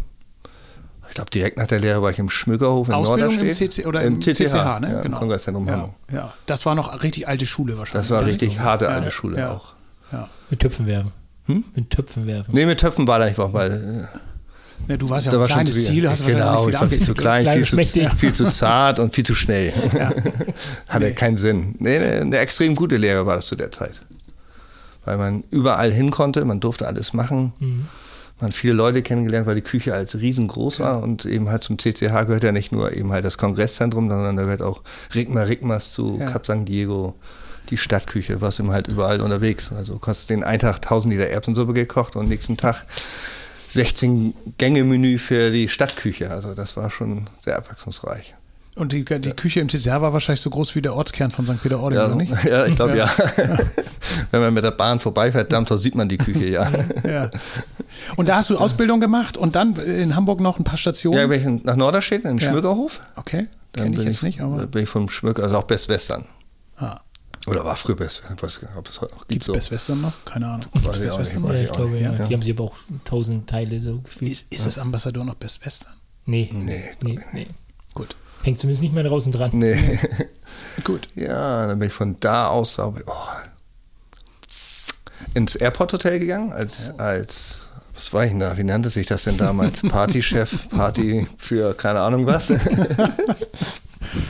ich 1.07 1.15
glaube, 1.15 1.31
direkt 1.31 1.57
nach 1.57 1.65
der 1.65 1.79
Lehre 1.79 2.03
war 2.03 2.11
ich 2.11 2.19
im 2.19 2.29
Schmückerhof 2.29 2.87
in 2.87 2.93
Ausbildung 2.93 3.35
Norderstedt. 3.35 3.61
im 3.61 3.71
CC 3.71 3.85
oder 3.87 4.03
im, 4.03 4.15
im 4.15 4.21
CCH, 4.21 4.45
CCH 4.45 4.79
ne? 4.79 4.91
Ja, 4.91 5.01
genau. 5.01 5.17
Kongresszentrum 5.17 5.65
ja, 5.65 5.71
Hamburg. 5.73 5.91
Ja, 6.11 6.33
das 6.45 6.67
war 6.67 6.75
noch 6.75 7.01
richtig 7.01 7.27
alte 7.27 7.47
Schule 7.47 7.79
wahrscheinlich. 7.79 8.07
Das 8.07 8.15
war 8.15 8.25
richtig 8.25 8.59
harte 8.59 8.89
alte 8.89 9.09
Schule 9.09 9.49
auch. 9.49 9.73
Ja. 10.11 10.29
Mit 10.49 10.59
Töpfen 10.59 10.87
werfen. 10.87 11.11
Hm? 11.45 11.63
Mit 11.75 11.89
Töpfen 11.89 12.27
werfen. 12.27 12.53
Nee, 12.53 12.65
mit 12.65 12.79
Töpfen 12.79 13.07
war 13.07 13.19
da 13.19 13.25
nicht, 13.25 13.37
weil. 13.37 14.07
Ja, 14.87 14.97
du 14.97 15.09
warst 15.09 15.27
ja 15.27 15.39
ein 15.39 15.47
kleines 15.47 15.85
Ziel, 15.85 16.09
hast 16.09 16.25
genau, 16.25 16.67
ich 16.67 16.79
war 16.79 16.87
viel 16.87 17.03
zu 17.03 17.13
klein, 17.13 17.45
viel 17.65 17.85
zu, 17.85 18.09
viel 18.17 18.33
zu, 18.33 18.49
zart 18.49 18.99
und 18.99 19.13
viel 19.13 19.25
zu 19.25 19.35
schnell. 19.35 19.73
Ja. 19.93 20.11
Hatte 20.87 21.05
nee. 21.05 21.11
keinen 21.11 21.37
Sinn. 21.37 21.75
Nee, 21.79 21.97
eine, 21.97 22.37
extrem 22.37 22.75
gute 22.75 22.97
Lehre 22.97 23.25
war 23.25 23.35
das 23.35 23.45
zu 23.45 23.55
der 23.55 23.71
Zeit. 23.71 23.93
Weil 25.05 25.17
man 25.17 25.43
überall 25.51 25.91
hin 25.91 26.11
konnte, 26.11 26.43
man 26.45 26.59
durfte 26.59 26.87
alles 26.87 27.13
machen. 27.13 27.53
Mhm. 27.59 27.85
Man 28.39 28.51
hat 28.51 28.53
viele 28.53 28.73
Leute 28.73 29.01
kennengelernt, 29.01 29.47
weil 29.47 29.55
die 29.55 29.61
Küche 29.61 29.93
als 29.93 30.17
riesengroß 30.17 30.79
war 30.79 31.03
und 31.03 31.25
eben 31.25 31.49
halt 31.49 31.61
zum 31.61 31.77
CCH 31.77 32.25
gehört 32.25 32.43
ja 32.43 32.53
nicht 32.53 32.71
nur 32.71 32.93
eben 32.93 33.11
halt 33.11 33.25
das 33.25 33.37
Kongresszentrum, 33.37 34.09
sondern 34.09 34.37
da 34.37 34.43
gehört 34.43 34.61
auch 34.61 34.81
Rigma 35.13 35.43
Rigmas 35.43 35.91
zu 35.91 36.17
ja. 36.19 36.25
Cap 36.25 36.45
San 36.45 36.63
Diego 36.63 37.15
die 37.69 37.77
Stadtküche, 37.77 38.41
warst 38.41 38.59
eben 38.59 38.71
halt 38.71 38.87
überall 38.87 39.21
unterwegs. 39.21 39.71
Also 39.71 39.97
kostet 39.97 40.31
den 40.31 40.43
einen 40.43 40.59
Tag 40.59 40.77
1000 40.77 41.13
Liter 41.13 41.27
Erbsensuppe 41.27 41.73
gekocht 41.73 42.15
und 42.15 42.29
nächsten 42.29 42.57
Tag 42.57 42.85
16 43.69 44.33
Gänge 44.57 44.83
Menü 44.83 45.17
für 45.17 45.51
die 45.51 45.69
Stadtküche. 45.69 46.31
Also 46.31 46.53
das 46.53 46.75
war 46.75 46.89
schon 46.89 47.27
sehr 47.39 47.57
abwechslungsreich. 47.57 48.35
Und 48.75 48.93
die, 48.93 49.03
die 49.03 49.31
Küche 49.31 49.59
im 49.59 49.67
TCR 49.67 50.01
war 50.01 50.13
wahrscheinlich 50.13 50.39
so 50.39 50.49
groß 50.49 50.73
wie 50.75 50.81
der 50.81 50.95
Ortskern 50.95 51.31
von 51.31 51.45
St. 51.45 51.61
Peter-Ording, 51.61 51.99
ja, 51.99 52.05
oder 52.05 52.15
nicht? 52.15 52.31
Ja, 52.45 52.65
ich 52.65 52.75
glaube 52.77 52.97
ja. 52.97 53.09
ja. 53.37 53.57
Wenn 54.31 54.39
man 54.39 54.53
mit 54.53 54.63
der 54.63 54.71
Bahn 54.71 54.99
vorbeifährt, 54.99 55.51
Dammtor 55.51 55.77
sieht 55.77 55.95
man 55.95 56.07
die 56.07 56.17
Küche, 56.17 56.45
ja. 56.45 56.71
ja. 57.07 57.29
Und 58.15 58.29
da 58.29 58.37
hast 58.37 58.49
du 58.49 58.57
Ausbildung 58.57 59.01
gemacht 59.01 59.35
und 59.35 59.57
dann 59.57 59.75
in 59.75 60.15
Hamburg 60.15 60.39
noch 60.39 60.59
ein 60.59 60.63
paar 60.63 60.77
Stationen? 60.77 61.19
Ja, 61.19 61.27
bin 61.27 61.57
ich 61.57 61.63
nach 61.65 61.75
Norderstedt, 61.75 62.23
in 62.23 62.37
den 62.37 62.37
ja. 62.37 62.51
Schmückerhof. 62.51 63.01
Okay, 63.17 63.47
kenne 63.73 63.97
ich 63.97 64.03
jetzt 64.03 64.17
ich, 64.17 64.23
nicht, 64.23 64.41
aber... 64.41 64.65
bin 64.67 64.83
ich 64.83 64.89
vom 64.89 65.09
Schmücker, 65.09 65.43
also 65.43 65.57
auch 65.57 65.63
Best 65.63 65.89
Western. 65.89 66.25
Ah. 66.77 67.01
Oder 67.49 67.65
war 67.65 67.75
früher 67.75 67.95
Best 67.95 68.19
Western, 68.19 68.37
ich 68.37 68.43
weiß 68.43 68.59
gar 68.61 68.69
nicht, 68.69 68.77
ob 68.77 68.89
es 68.89 69.01
heute 69.01 69.13
noch 69.13 69.27
gibt. 69.27 69.29
Gibt 69.29 69.41
es 69.41 69.47
so. 69.47 69.53
Best 69.53 69.71
Western 69.71 70.01
noch? 70.01 70.25
Keine 70.25 70.47
Ahnung. 70.47 70.67
Weiß 70.73 70.97
ich 70.97 71.03
Best 71.03 71.19
Western? 71.19 71.43
Ja, 71.45 71.53
ich 71.55 71.71
glaube, 71.71 71.99
ja. 71.99 72.11
Die 72.11 72.33
haben 72.33 72.41
sie 72.41 72.51
aber 72.51 72.65
auch 72.65 72.75
tausend 73.05 73.49
Teile 73.49 73.79
so 73.81 73.99
gefühlt. 73.99 74.31
Ist, 74.31 74.51
ist 74.51 74.65
das 74.65 74.77
Ambassador 74.77 75.23
noch 75.23 75.35
Best 75.35 75.65
Western? 75.65 75.93
Nee. 76.25 76.49
Nee, 76.51 76.91
nee, 77.01 77.19
nee. 77.33 77.47
Gut. 77.93 78.15
Hängt 78.43 78.59
zumindest 78.59 78.83
nicht 78.83 78.93
mehr 78.93 79.03
draußen 79.03 79.31
dran. 79.31 79.51
Nee. 79.53 79.99
Gut. 80.83 81.07
Ja, 81.15 81.67
dann 81.67 81.79
bin 81.79 81.89
ich 81.89 81.93
von 81.93 82.15
da 82.19 82.47
aus 82.47 82.79
oh, 82.79 82.93
ins 85.33 85.55
Airport 85.55 85.93
Hotel 85.93 86.19
gegangen, 86.19 86.53
als, 86.53 86.97
als 86.97 87.67
was 87.93 88.13
war 88.13 88.23
ich 88.23 88.31
denn 88.31 88.39
da? 88.39 88.57
Wie 88.57 88.63
nannte 88.63 88.89
sich 88.89 89.07
das 89.07 89.23
denn 89.23 89.37
damals? 89.37 89.81
Partychef, 89.81 90.69
Party 90.75 91.27
für 91.37 91.73
keine 91.73 91.99
Ahnung 91.99 92.25
was. 92.25 92.49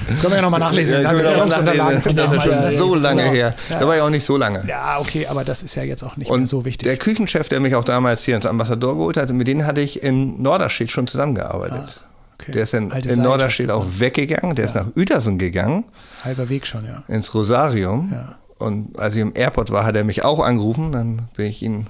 Können 0.10 0.32
wir 0.32 0.36
ja 0.36 0.42
nochmal 0.42 0.60
nachlesen. 0.60 1.02
Ja, 1.02 1.12
mal 1.12 1.24
nachlesen. 1.24 2.16
Das 2.16 2.34
ist 2.34 2.54
schon 2.54 2.72
so 2.78 2.96
lange 2.96 3.24
genau. 3.24 3.34
her. 3.34 3.56
Da 3.70 3.88
war 3.88 3.96
ich 3.96 4.02
auch 4.02 4.10
nicht 4.10 4.26
so 4.26 4.38
lange. 4.38 4.64
Ja, 4.68 5.00
okay, 5.00 5.28
aber 5.28 5.44
das 5.44 5.64
ist 5.64 5.76
ja 5.76 5.84
jetzt 5.84 6.04
auch 6.04 6.18
nicht 6.18 6.30
und 6.30 6.48
so 6.48 6.66
wichtig. 6.66 6.88
Der 6.88 6.98
Küchenchef, 6.98 7.50
der 7.50 7.60
mich 7.60 7.76
auch 7.76 7.84
damals 7.84 8.24
hier 8.24 8.36
ins 8.36 8.46
Ambassador 8.46 8.96
geholt 8.96 9.18
hat, 9.18 9.30
mit 9.32 9.48
dem 9.48 9.66
hatte 9.66 9.82
ich 9.82 10.04
in 10.04 10.42
Norderstedt 10.42 10.92
schon 10.92 11.08
zusammengearbeitet. 11.08 12.02
Ah, 12.02 12.34
okay. 12.40 12.52
Der 12.54 12.64
ist 12.64 12.74
in, 12.74 12.92
in 12.92 13.22
Norderstedt 13.22 13.72
auch 13.72 13.86
weggegangen, 13.98 14.56
der 14.56 14.66
ja. 14.66 14.70
ist 14.70 14.76
nach 14.76 14.88
Uetersen 14.96 15.38
gegangen. 15.38 15.86
Halber 16.24 16.50
Weg 16.50 16.66
schon, 16.68 16.86
ja. 16.86 17.04
Ins 17.08 17.34
Rosarium. 17.34 18.10
Ja. 18.12 18.36
Und 18.58 19.00
als 19.00 19.16
ich 19.16 19.22
im 19.22 19.34
Airport 19.36 19.72
war, 19.72 19.86
hat 19.86 19.96
er 19.96 20.04
mich 20.04 20.24
auch 20.24 20.40
angerufen. 20.40 20.92
Dann 20.92 21.30
bin 21.36 21.46
ich 21.46 21.64
ihm 21.64 21.86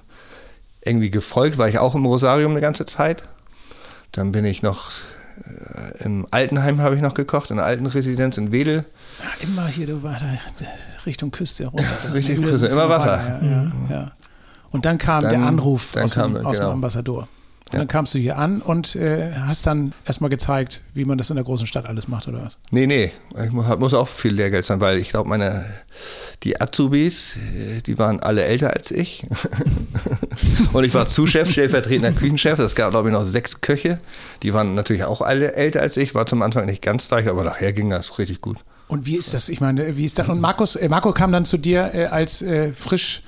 irgendwie 0.84 1.10
gefolgt, 1.10 1.58
war 1.58 1.68
ich 1.68 1.80
auch 1.80 1.96
im 1.96 2.06
Rosarium 2.06 2.52
eine 2.52 2.62
ganze 2.62 2.86
Zeit. 2.86 3.24
Dann 4.12 4.32
bin 4.32 4.46
ich 4.46 4.62
noch 4.62 4.92
im 6.00 6.26
Altenheim 6.32 6.82
habe 6.82 6.96
ich 6.96 7.02
noch 7.02 7.14
gekocht, 7.14 7.52
in 7.52 7.58
der 7.58 7.66
alten 7.66 7.86
Residenz 7.86 8.38
in 8.38 8.52
Wedel. 8.52 8.86
Ja, 9.20 9.48
immer 9.48 9.68
hier, 9.68 9.88
du 9.88 10.04
war 10.04 10.18
da 10.20 10.26
Richtung 11.06 11.32
Küste 11.32 11.68
runter. 11.68 11.84
Richtig 12.14 12.42
Küste, 12.42 12.68
immer 12.68 12.90
Wasser. 12.90 13.40
Ja, 13.42 13.48
ja, 13.48 13.72
ja, 13.90 14.12
Und 14.72 14.86
dann 14.86 14.98
kam 14.98 15.22
dann, 15.22 15.32
der 15.32 15.42
Anruf 15.42 15.96
aus, 15.96 16.16
kam, 16.16 16.36
aus 16.38 16.58
genau. 16.58 16.70
dem 16.70 16.74
Ambassador. 16.76 17.28
Und 17.70 17.74
ja. 17.74 17.80
dann 17.80 17.88
kamst 17.88 18.16
du 18.16 18.18
hier 18.18 18.40
an 18.40 18.62
und 18.64 18.96
äh, 18.96 19.32
hast 19.46 19.68
dann 19.68 19.94
erstmal 20.04 20.32
gezeigt, 20.32 20.82
wie 20.96 21.06
man 21.06 21.20
das 21.20 21.30
in 21.30 21.36
der 21.36 21.46
großen 21.46 21.68
Stadt 21.68 21.86
alles 21.86 22.08
macht, 22.08 22.28
oder 22.28 22.44
was? 22.44 22.58
Nee, 22.72 22.88
nee. 22.88 23.12
Ich 23.46 23.52
muss 23.52 23.94
auch 23.94 24.08
viel 24.08 24.34
Lehrgeld 24.34 24.66
sein, 24.66 24.82
weil 24.82 24.98
ich 24.98 25.10
glaube, 25.10 25.30
meine, 25.30 25.66
die 26.42 26.60
Azubis, 26.60 27.38
äh, 27.38 27.82
die 27.84 28.00
waren 28.00 28.22
alle 28.22 28.44
älter 28.44 28.74
als 28.74 28.90
ich. 28.90 29.24
und 30.74 30.84
ich 30.84 30.96
war 30.96 31.06
Zuschef, 31.06 31.52
stellvertretender 31.52 32.12
Küchenchef. 32.12 32.58
Es 32.58 32.74
gab, 32.74 32.90
glaube 32.90 33.10
ich, 33.10 33.14
noch 33.14 33.24
sechs 33.24 33.62
Köche. 33.62 34.00
Die 34.42 34.52
waren 34.52 34.74
natürlich 34.74 35.04
auch 35.04 35.22
alle 35.22 35.54
älter 35.54 35.82
als 35.82 35.96
ich. 35.96 36.16
War 36.16 36.26
zum 36.26 36.42
Anfang 36.42 36.66
nicht 36.66 36.82
ganz 36.82 37.08
leicht, 37.12 37.28
aber 37.28 37.44
nachher 37.44 37.72
ging 37.72 37.92
das 37.92 38.18
richtig 38.18 38.42
gut. 38.42 38.58
Und 38.88 39.06
wie 39.06 39.16
ist 39.16 39.36
das? 39.36 39.50
Ich 39.50 39.62
meine, 39.62 39.96
wie 39.96 40.06
ist 40.06 40.18
das? 40.18 40.28
Und 40.30 40.42
Markus, 40.42 40.76
äh, 40.76 40.90
Marco 40.90 41.12
kam 41.12 41.32
dann 41.32 41.46
zu 41.46 41.58
dir 41.58 41.92
äh, 41.94 42.06
als 42.08 42.42
äh, 42.42 42.74
frisch 42.74 43.22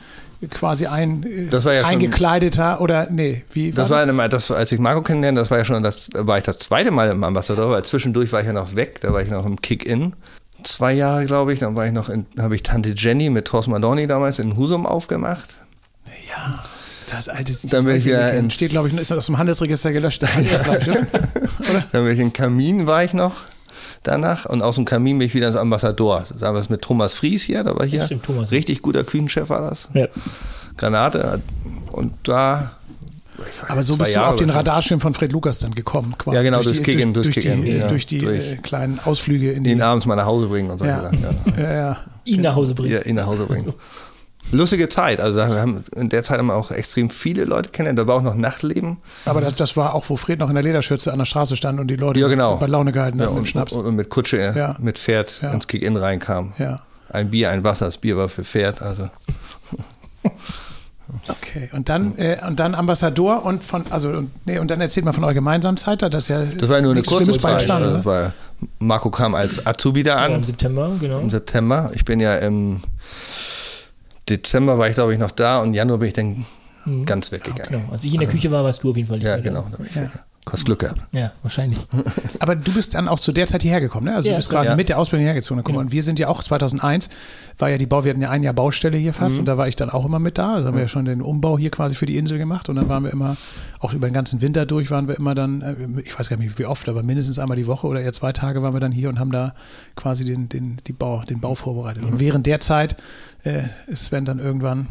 quasi 0.50 0.88
ein 0.88 1.50
ja 1.52 1.84
eingekleideter 1.84 2.74
schon, 2.74 2.84
oder 2.84 3.08
nee, 3.10 3.44
wie 3.52 3.72
das 3.72 3.90
war 3.90 4.06
das? 4.06 4.10
Eine, 4.10 4.30
das, 4.30 4.52
als 4.52 4.72
ich 4.72 4.80
Marco 4.80 5.02
kennenlernte, 5.02 5.42
das 5.42 5.52
war 5.52 5.60
ja 5.60 5.66
schon 5.66 5.84
das 5.84 6.10
war 6.14 6.38
ich 6.38 6.44
das 6.44 6.60
zweite 6.60 6.92
Mal 6.92 7.10
im 7.10 7.24
Ambassador, 7.24 7.72
weil 7.72 7.84
zwischendurch 7.84 8.32
war 8.32 8.42
ich 8.42 8.48
ja 8.48 8.54
noch 8.54 8.76
weg, 8.76 9.02
da 9.02 9.14
war 9.14 9.22
ich 9.22 9.30
noch 9.30 9.46
im 9.46 9.62
Kick-In. 9.62 10.14
Zwei 10.64 10.94
Jahre, 10.94 11.26
glaube 11.26 11.54
ich, 11.54 11.60
dann 11.60 11.76
war 11.76 11.86
ich 11.86 11.92
noch 11.92 12.10
in, 12.10 12.26
habe 12.38 12.56
ich 12.56 12.64
Tante 12.64 12.94
Jenny 12.96 13.30
mit 13.30 13.46
Thorsten 13.46 13.72
Madoni 13.72 14.08
damals 14.08 14.40
in 14.40 14.58
Husum 14.58 14.86
aufgemacht. 14.86 15.56
Ja. 16.30 16.64
Das 17.10 17.28
alte 17.28 17.54
dann 17.68 17.84
bin 17.84 17.98
ich 17.98 18.06
ja 18.06 18.30
in, 18.30 18.50
steht, 18.50 18.72
glaube 18.72 18.88
ich, 18.88 18.98
ist 18.98 19.12
aus 19.12 19.26
dem 19.26 19.38
Handelsregister 19.38 19.92
gelöscht. 19.92 20.24
dann 21.92 22.06
bin 22.06 22.14
ich 22.14 22.20
in 22.20 22.32
Kamin 22.32 22.88
war 22.88 23.04
ich 23.04 23.14
noch 23.14 23.44
danach 24.03 24.45
und 24.45 24.62
aus 24.62 24.75
dem 24.75 24.86
Kamin 24.86 25.19
bin 25.19 25.27
ich 25.27 25.33
wieder 25.33 25.48
ins 25.48 25.56
Ambassador. 25.56 26.24
Damals 26.39 26.69
mit 26.69 26.81
Thomas 26.81 27.13
Fries 27.13 27.44
hier, 27.44 27.63
da 27.63 27.77
war 27.77 27.86
hier 27.86 28.06
stimmt, 28.06 28.24
Thomas. 28.24 28.51
richtig 28.51 28.81
guter 28.81 29.03
Küchenchef 29.03 29.50
war 29.50 29.62
das. 29.62 29.89
Ja. 29.94 30.07
Granate 30.77 31.42
und 31.92 32.13
da 32.24 32.71
aber 33.68 33.83
so 33.83 33.98
bist 33.98 34.15
du 34.15 34.19
auf 34.19 34.36
den 34.36 34.50
Radarschirm 34.50 35.00
von 35.00 35.13
Fred 35.13 35.31
Lukas 35.31 35.59
dann 35.59 35.74
gekommen, 35.74 36.15
quasi. 36.18 36.36
Ja, 36.36 36.44
genau, 36.44 36.62
durch, 36.62 36.77
durch, 36.77 36.83
Kicken, 36.83 37.13
durch, 37.13 37.31
durch, 37.31 37.39
die, 37.39 37.71
ja, 37.71 37.88
durch 37.88 38.06
die 38.06 38.19
durch 38.19 38.51
äh, 38.51 38.56
kleinen 38.57 39.00
Ausflüge 39.03 39.51
in 39.51 39.63
die. 39.63 39.71
Ihn 39.71 39.81
abends 39.81 40.06
mal 40.06 40.15
nach 40.15 40.25
Hause 40.25 40.48
bringen 40.48 40.69
und 40.69 40.80
so. 40.80 40.86
Ja. 40.86 41.09
Ja. 41.57 41.74
ja. 41.74 41.98
Ihn 42.25 42.42
nach 42.42 42.56
Hause 42.56 42.75
bringen. 42.75 42.94
Ja, 42.94 43.01
ihn 43.01 43.15
nach 43.15 43.25
Hause 43.25 43.45
bringen. 43.48 43.74
lustige 44.51 44.89
Zeit. 44.89 45.19
Also 45.19 45.44
haben, 45.44 45.83
in 45.95 46.09
der 46.09 46.24
Zeit 46.24 46.39
haben 46.39 46.48
wir 46.48 46.56
auch 46.56 46.71
extrem 46.71 47.09
viele 47.09 47.45
Leute 47.45 47.69
kennengelernt. 47.69 48.00
Da 48.00 48.07
war 48.07 48.18
auch 48.18 48.24
noch 48.24 48.36
Nachtleben. 48.36 48.98
Aber 49.25 49.42
das, 49.42 49.56
das 49.56 49.77
war 49.77 49.94
auch, 49.94 50.09
wo 50.09 50.15
Fred 50.15 50.39
noch 50.39 50.50
in 50.50 50.56
der 50.56 50.63
Lederschürze 50.63 51.12
an 51.12 51.19
der 51.19 51.25
Straße 51.25 51.56
stand 51.56 51.80
und 51.80 51.88
die 51.88 51.95
Leute 51.95 52.19
ja, 52.19 52.27
genau. 52.27 52.57
bei 52.57 52.68
Laune 52.68 52.92
gehalten 52.92 53.21
haben 53.21 53.33
ja, 53.33 53.39
mit 53.39 53.48
Schnaps. 53.48 53.74
Und, 53.74 53.86
und, 53.86 53.95
mit 53.95 54.09
Kutsche, 54.09 54.53
ja. 54.56 54.75
mit 54.80 55.00
Pferd 55.00 55.42
ins 55.53 55.68
Kick-In 55.68 55.98
reinkam. 55.98 56.53
Ein 57.09 57.29
Bier, 57.29 57.50
ein 57.50 57.63
Wasser. 57.63 57.86
Das 57.86 57.98
Bier 57.98 58.17
war 58.17 58.29
für 58.29 58.43
Pferd. 58.43 58.81
Also. 58.81 59.10
Okay, 61.27 61.70
und 61.74 61.89
dann, 61.89 62.17
äh, 62.17 62.38
und 62.48 62.60
dann 62.60 62.74
Ambassador 62.74 63.43
und 63.43 63.63
von, 63.63 63.84
also, 63.89 64.10
und, 64.10 64.31
nee, 64.46 64.60
und 64.60 64.72
dann 64.72 64.79
erzählt 64.79 65.05
mal 65.05 65.12
von 65.12 65.24
eurer 65.24 65.34
gemeinsamen 65.34 65.77
Zeit, 65.77 66.01
das 66.01 66.27
ja 66.29 66.46
Das 66.46 66.70
war 66.70 66.77
ja 66.77 66.81
nur 66.81 66.93
eine 66.93 67.01
kurze 67.01 67.38
Zeit. 67.38 67.62
Stand, 67.62 67.84
also, 67.84 68.05
war, 68.05 68.34
Marco 68.79 69.10
kam 69.12 69.36
als 69.36 69.65
Azubi 69.65 70.03
da 70.03 70.15
an. 70.17 70.31
Ja, 70.31 70.38
Im 70.38 70.46
September, 70.46 70.91
genau. 71.00 71.20
Im 71.20 71.29
September. 71.29 71.91
Ich 71.93 72.05
bin 72.05 72.20
ja 72.20 72.36
im 72.36 72.81
Dezember 74.38 74.78
war 74.78 74.88
ich, 74.90 74.96
glaube 74.96 75.14
ich, 75.14 75.20
noch 75.20 75.32
da 75.32 75.62
und 75.62 75.74
Januar 75.74 76.00
bin 76.00 76.08
ich 76.08 76.14
dann 76.14 76.46
mhm. 76.86 77.06
ganz 77.06 77.32
weggegangen. 77.32 77.72
Ja, 77.72 77.80
genau. 77.80 77.92
Als 77.92 78.04
ich 78.04 78.14
in 78.14 78.20
der 78.20 78.30
Küche 78.30 78.52
war, 78.52 78.64
warst 78.64 78.84
du 78.84 78.92
auf 78.92 78.98
jeden 78.98 79.08
Fall 79.08 79.18
nicht 79.18 79.28
Ja, 79.28 79.38
genau. 79.38 79.68
Da 79.72 79.84
ich 79.84 79.96
ja. 79.96 80.10
Hast 80.50 80.65
Glück 80.65 80.79
gehabt. 80.79 81.00
Ja, 81.12 81.31
wahrscheinlich. 81.43 81.88
Aber 82.39 82.55
du 82.55 82.74
bist 82.74 82.95
dann 82.95 83.07
auch 83.07 83.19
zu 83.19 83.31
der 83.31 83.45
Zeit 83.48 83.62
hierher 83.62 83.79
gekommen, 83.79 84.07
ne? 84.07 84.15
Also 84.15 84.27
ja, 84.27 84.33
du 84.33 84.38
bist 84.38 84.50
quasi 84.50 84.69
ja. 84.69 84.75
mit 84.75 84.89
der 84.89 84.98
Ausbildung 84.98 85.25
hergezogen. 85.25 85.63
Guck 85.63 85.75
mal, 85.75 85.81
und 85.81 85.91
wir 85.91 86.01
sind 86.01 86.17
ja 86.19 86.27
auch 86.27 86.43
2001, 86.43 87.10
war 87.60 87.69
ja 87.69 87.77
die 87.77 87.86
Bau, 87.86 88.03
wir 88.03 88.10
hatten 88.10 88.21
ja 88.21 88.29
ein 88.31 88.41
Jahr 88.41 88.53
Baustelle 88.53 88.98
hier 88.98 89.13
fast 89.13 89.36
mhm. 89.36 89.41
und 89.41 89.45
da 89.45 89.57
war 89.57 89.67
ich 89.67 89.75
dann 89.75 89.91
auch 89.91 90.03
immer 90.03 90.19
mit 90.19 90.39
da. 90.39 90.55
Also 90.55 90.67
haben 90.67 90.75
wir 90.75 90.81
ja 90.81 90.88
schon 90.88 91.05
den 91.05 91.21
Umbau 91.21 91.57
hier 91.57 91.69
quasi 91.69 91.95
für 91.95 92.07
die 92.07 92.17
Insel 92.17 92.39
gemacht 92.39 92.69
und 92.69 92.75
dann 92.75 92.89
waren 92.89 93.03
wir 93.03 93.12
immer, 93.12 93.38
auch 93.79 93.93
über 93.93 94.10
den 94.10 94.13
ganzen 94.13 94.41
Winter 94.41 94.65
durch 94.65 94.89
waren 94.89 95.07
wir 95.07 95.15
immer 95.15 95.36
dann, 95.36 95.62
äh, 95.62 95.75
ich 96.03 96.17
weiß 96.17 96.29
gar 96.29 96.38
nicht 96.38 96.57
wie 96.57 96.65
oft, 96.65 96.89
aber 96.89 97.03
mindestens 97.03 97.38
einmal 97.38 97.55
die 97.55 97.67
Woche 97.67 97.88
oder 97.88 98.01
eher 98.01 98.13
zwei 98.13 98.33
Tage 98.33 98.63
waren 98.63 98.74
wir 98.74 98.79
dann 98.79 98.91
hier 98.91 99.10
und 99.10 99.19
haben 99.19 99.31
da 99.31 99.53
quasi 99.95 100.25
den, 100.25 100.50
den, 100.50 100.77
die 100.88 100.93
Bau, 100.93 101.24
den 101.24 101.39
Bau 101.39 101.53
vorbereitet. 101.53 102.03
Und 102.03 102.19
während 102.19 102.48
der 102.48 102.60
Zeit 102.60 102.98
äh, 103.43 103.65
ist 103.88 104.05
Sven 104.05 104.25
dann 104.25 104.39
irgendwann 104.39 104.88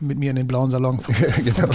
mit 0.00 0.18
mir 0.18 0.30
in 0.30 0.36
den 0.36 0.46
blauen 0.46 0.70
Salon 0.70 1.00
vom, 1.00 1.14
genau, 1.44 1.68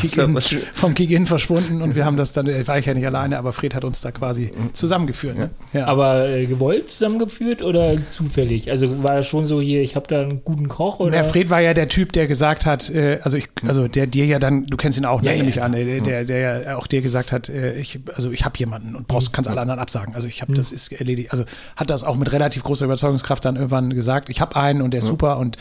vom 0.73 0.93
Kick-In 0.93 1.17
Kick 1.19 1.27
verschwunden 1.27 1.81
und 1.81 1.95
wir 1.95 2.05
haben 2.05 2.17
das 2.17 2.31
dann, 2.31 2.47
äh, 2.47 2.67
war 2.67 2.77
ich 2.77 2.85
ja 2.85 2.93
nicht 2.93 3.05
alleine, 3.05 3.37
aber 3.37 3.53
Fred 3.53 3.73
hat 3.73 3.83
uns 3.83 4.01
da 4.01 4.11
quasi 4.11 4.51
zusammengeführt. 4.73 5.37
Ne? 5.37 5.49
Ja. 5.73 5.87
Aber 5.87 6.29
äh, 6.29 6.45
gewollt 6.45 6.91
zusammengeführt 6.91 7.61
oder 7.61 7.95
zufällig? 8.09 8.69
Also 8.69 9.03
war 9.03 9.15
das 9.15 9.27
schon 9.27 9.47
so 9.47 9.59
hier, 9.59 9.81
ich 9.81 9.95
habe 9.95 10.07
da 10.07 10.21
einen 10.21 10.43
guten 10.43 10.67
Koch 10.67 10.99
oder? 10.99 11.15
Ja, 11.15 11.23
Fred 11.23 11.49
war 11.49 11.59
ja 11.59 11.73
der 11.73 11.89
Typ, 11.89 12.13
der 12.13 12.27
gesagt 12.27 12.65
hat, 12.65 12.89
äh, 12.89 13.19
also 13.23 13.37
ich, 13.37 13.49
also 13.67 13.87
der 13.87 14.07
dir 14.07 14.25
ja 14.25 14.39
dann, 14.39 14.65
du 14.65 14.77
kennst 14.77 14.97
ihn 14.97 15.05
auch, 15.05 15.21
ne, 15.21 15.31
ja, 15.31 15.37
nehme 15.37 15.49
ich 15.49 15.63
an, 15.63 15.73
äh, 15.73 16.01
der, 16.01 16.25
der 16.25 16.37
ja 16.37 16.77
auch 16.77 16.87
dir 16.87 17.01
gesagt 17.01 17.31
hat, 17.31 17.49
äh, 17.49 17.73
ich, 17.79 17.99
also 18.15 18.31
ich 18.31 18.45
habe 18.45 18.57
jemanden 18.57 18.95
und 18.95 19.07
brauchst, 19.07 19.33
kannst 19.33 19.49
alle 19.49 19.61
anderen 19.61 19.79
absagen. 19.79 20.13
Also 20.13 20.27
ich 20.27 20.41
habe, 20.41 20.51
mhm. 20.51 20.57
das 20.57 20.71
ist 20.71 20.91
erledigt. 20.91 21.31
Also 21.31 21.45
hat 21.75 21.89
das 21.89 22.03
auch 22.03 22.15
mit 22.15 22.31
relativ 22.31 22.63
großer 22.63 22.85
Überzeugungskraft 22.85 23.43
dann 23.43 23.55
irgendwann 23.55 23.93
gesagt, 23.93 24.29
ich 24.29 24.41
habe 24.41 24.55
einen 24.55 24.81
und 24.81 24.91
der 24.91 24.99
ist 24.99 25.07
super 25.07 25.37
und 25.37 25.57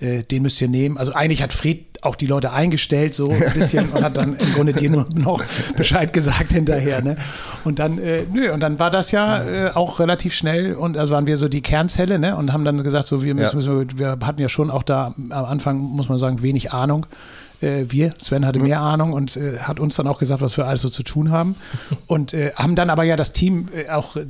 äh, 0.00 0.22
den 0.22 0.42
müsst 0.42 0.60
ihr 0.60 0.68
nehmen. 0.68 0.98
Also 0.98 1.12
eigentlich 1.12 1.42
hat 1.42 1.52
Fred 1.52 1.84
auch 2.02 2.14
die 2.14 2.26
Leute 2.26 2.52
eingestellt, 2.52 3.14
so 3.14 3.30
ein 3.30 3.52
bisschen, 3.54 3.88
und 3.88 4.04
hat 4.04 4.16
dann 4.16 4.36
im 4.36 4.52
Grunde 4.54 4.72
dir 4.72 4.90
nur 4.90 5.06
noch 5.14 5.42
Bescheid 5.76 6.12
gesagt 6.12 6.52
hinterher. 6.52 7.02
Ne? 7.02 7.16
Und 7.64 7.78
dann, 7.78 7.98
äh, 7.98 8.22
nö, 8.32 8.52
und 8.52 8.60
dann 8.60 8.78
war 8.78 8.90
das 8.90 9.10
ja 9.10 9.42
äh, 9.42 9.70
auch 9.70 9.98
relativ 9.98 10.32
schnell 10.32 10.74
und 10.74 10.96
also 10.96 11.12
waren 11.12 11.26
wir 11.26 11.36
so 11.36 11.48
die 11.48 11.60
Kernzelle, 11.60 12.18
ne? 12.18 12.36
Und 12.36 12.52
haben 12.52 12.64
dann 12.64 12.82
gesagt, 12.84 13.06
so 13.06 13.22
wir 13.22 13.34
müssen, 13.34 13.60
ja. 13.60 13.98
wir 13.98 14.18
hatten 14.24 14.40
ja 14.40 14.48
schon 14.48 14.70
auch 14.70 14.82
da 14.82 15.14
am 15.30 15.44
Anfang, 15.44 15.78
muss 15.78 16.08
man 16.08 16.18
sagen, 16.18 16.42
wenig 16.42 16.72
Ahnung 16.72 17.06
Äh, 17.60 17.84
wir, 17.88 18.12
Sven 18.18 18.46
hatte 18.46 18.58
mehr 18.58 18.80
Ahnung 18.80 19.12
und 19.12 19.36
äh, 19.36 19.58
hat 19.58 19.80
uns 19.80 19.96
dann 19.96 20.06
auch 20.06 20.18
gesagt, 20.18 20.42
was 20.42 20.56
wir 20.56 20.66
alles 20.66 20.82
so 20.82 20.88
zu 20.88 21.02
tun 21.02 21.30
haben. 21.30 21.56
Und 22.06 22.34
äh, 22.34 22.52
haben 22.54 22.74
dann 22.74 22.90
aber 22.90 23.04
ja 23.04 23.16
das 23.16 23.32
Team 23.32 23.66
äh, 23.74 23.90
auch 23.90 24.16
äh, 24.16 24.24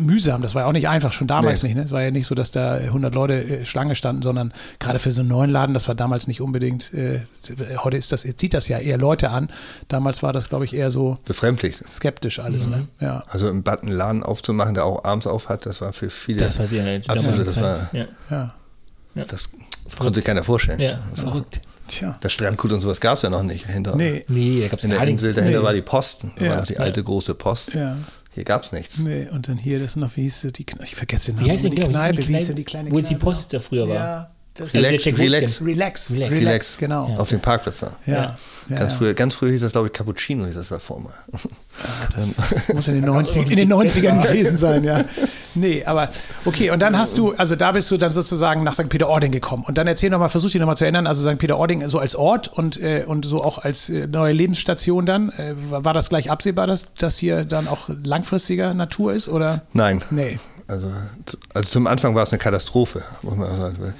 mühsam, 0.00 0.42
das 0.42 0.54
war 0.54 0.62
ja 0.62 0.68
auch 0.68 0.72
nicht 0.72 0.88
einfach, 0.88 1.12
schon 1.12 1.26
damals 1.26 1.62
nee. 1.62 1.70
nicht. 1.70 1.76
Ne? 1.78 1.84
Es 1.84 1.90
war 1.90 2.02
ja 2.02 2.10
nicht 2.10 2.26
so, 2.26 2.34
dass 2.34 2.50
da 2.50 2.74
100 2.74 3.14
Leute 3.14 3.64
Schlange 3.64 3.94
standen, 3.94 4.22
sondern 4.22 4.52
gerade 4.78 4.98
für 4.98 5.12
so 5.12 5.22
einen 5.22 5.28
neuen 5.28 5.50
Laden, 5.50 5.74
das 5.74 5.88
war 5.88 5.94
damals 5.94 6.26
nicht 6.28 6.40
unbedingt, 6.40 6.92
heute 7.78 7.96
ist 7.96 8.12
das, 8.12 8.22
zieht 8.22 8.54
das 8.54 8.68
ja 8.68 8.78
eher 8.78 8.98
Leute 8.98 9.30
an. 9.30 9.50
Damals 9.88 10.22
war 10.22 10.32
das, 10.32 10.48
glaube 10.48 10.64
ich, 10.64 10.74
eher 10.74 10.90
so 10.90 11.18
befremdlich. 11.24 11.76
Skeptisch 11.86 12.38
alles. 12.38 12.66
Mhm. 12.66 12.72
Ne? 12.72 12.88
Ja. 13.00 13.24
Also 13.28 13.48
im 13.48 13.62
Bad 13.62 13.82
einen 13.82 13.92
Laden 13.92 14.22
aufzumachen, 14.22 14.74
der 14.74 14.84
auch 14.84 15.04
abends 15.04 15.26
auf 15.26 15.48
hat, 15.48 15.66
das 15.66 15.80
war 15.80 15.92
für 15.92 16.10
viele. 16.10 16.40
Das 16.40 16.58
war 16.58 16.66
die, 16.66 16.80
die 17.00 17.08
absolut, 17.08 17.46
das 17.46 17.60
war, 17.60 17.88
ja. 17.92 18.06
ja. 18.30 18.54
Das 19.26 19.48
konnte 19.98 20.16
sich 20.16 20.24
keiner 20.24 20.44
vorstellen. 20.44 20.80
Ja, 20.80 21.00
verrückt. 21.14 21.60
Tja. 21.88 22.16
Das 22.20 22.32
Strandgut 22.32 22.72
und 22.72 22.80
sowas 22.80 23.00
gab 23.00 23.16
es 23.16 23.22
ja 23.22 23.30
noch 23.30 23.42
nicht. 23.42 23.66
Hinter, 23.66 23.96
nee. 23.96 24.24
nee, 24.28 24.60
da 24.62 24.68
gab 24.68 24.78
es 24.78 24.84
In 24.84 24.90
der 24.90 25.02
Insel 25.02 25.34
dahinter 25.34 25.58
nee. 25.58 25.64
war 25.64 25.72
die 25.72 25.82
Posten. 25.82 26.32
Da 26.36 26.44
ja. 26.44 26.50
war 26.50 26.56
noch 26.58 26.66
die 26.66 26.78
alte 26.78 27.02
große 27.02 27.34
Post. 27.34 27.74
Ja. 27.74 27.96
Hier 28.34 28.44
gab 28.44 28.62
es 28.62 28.72
nichts. 28.72 28.98
Nee, 28.98 29.26
und 29.32 29.48
dann 29.48 29.58
hier, 29.58 29.80
das 29.80 29.96
noch, 29.96 30.16
wie 30.16 30.22
hieß 30.22 30.48
die 30.54 30.64
Kneipe? 30.64 30.84
Ich 30.84 30.94
vergesse 30.94 31.32
den 31.32 31.36
Namen. 31.36 31.46
Wie 31.46 31.50
heißt 31.50 31.64
die 31.64 31.70
genau, 31.70 31.88
Kneipe? 31.88 32.28
Wie 32.28 32.34
hieß 32.34 32.46
denn 32.46 32.56
die 32.56 32.64
kleine 32.64 32.90
Wo 32.92 32.98
jetzt 32.98 33.10
die 33.10 33.16
Post 33.16 33.52
da 33.52 33.58
früher 33.58 33.88
war? 33.88 33.94
Ja. 33.94 34.30
Relax, 34.60 35.06
relax, 35.06 35.62
relax, 35.62 36.10
relax, 36.10 36.30
relax, 36.30 36.78
genau. 36.78 37.04
Auf 37.18 37.30
dem 37.30 37.40
Parkplatz 37.40 37.80
da. 37.80 37.92
Ja. 38.06 38.36
Ja, 38.68 38.76
ganz, 38.76 38.92
Früher, 38.94 39.14
ganz 39.14 39.34
früher 39.34 39.52
hieß 39.52 39.62
das, 39.62 39.72
glaube 39.72 39.86
ich, 39.86 39.94
Cappuccino 39.94 40.44
hieß 40.44 40.54
das 40.54 40.68
davor 40.68 41.00
mal. 41.00 41.14
Ja, 41.32 41.38
das 42.14 42.68
muss 42.74 42.88
in 42.88 42.96
den, 42.96 43.04
90, 43.04 43.50
in 43.50 43.56
den 43.56 43.72
90ern 43.72 44.22
gewesen 44.26 44.58
sein, 44.58 44.84
ja. 44.84 45.02
Nee, 45.54 45.84
aber 45.84 46.10
okay, 46.44 46.70
und 46.70 46.80
dann 46.80 46.98
hast 46.98 47.16
du, 47.16 47.32
also 47.36 47.56
da 47.56 47.72
bist 47.72 47.90
du 47.90 47.96
dann 47.96 48.12
sozusagen 48.12 48.62
nach 48.64 48.74
St. 48.74 48.90
Peter-Ording 48.90 49.32
gekommen. 49.32 49.64
Und 49.66 49.78
dann 49.78 49.86
erzähl 49.86 50.10
nochmal, 50.10 50.28
versuch 50.28 50.50
dich 50.50 50.60
nochmal 50.60 50.76
zu 50.76 50.84
erinnern, 50.84 51.06
also 51.06 51.28
St. 51.28 51.38
Peter-Ording 51.38 51.88
so 51.88 51.98
als 51.98 52.14
Ort 52.14 52.48
und, 52.48 52.80
äh, 52.80 53.04
und 53.06 53.24
so 53.24 53.42
auch 53.42 53.58
als 53.58 53.88
äh, 53.88 54.06
neue 54.06 54.32
Lebensstation 54.32 55.06
dann. 55.06 55.30
Äh, 55.30 55.54
war 55.56 55.94
das 55.94 56.10
gleich 56.10 56.30
absehbar, 56.30 56.66
dass 56.66 56.94
das 56.94 57.16
hier 57.16 57.44
dann 57.44 57.68
auch 57.68 57.88
langfristiger 58.04 58.74
Natur 58.74 59.14
ist, 59.14 59.28
oder? 59.28 59.62
Nein. 59.72 60.02
Nee. 60.10 60.38
Also, 60.68 60.92
also 61.54 61.70
zum 61.70 61.86
Anfang 61.86 62.14
war 62.14 62.22
es 62.22 62.32
eine 62.32 62.38
Katastrophe. 62.38 63.02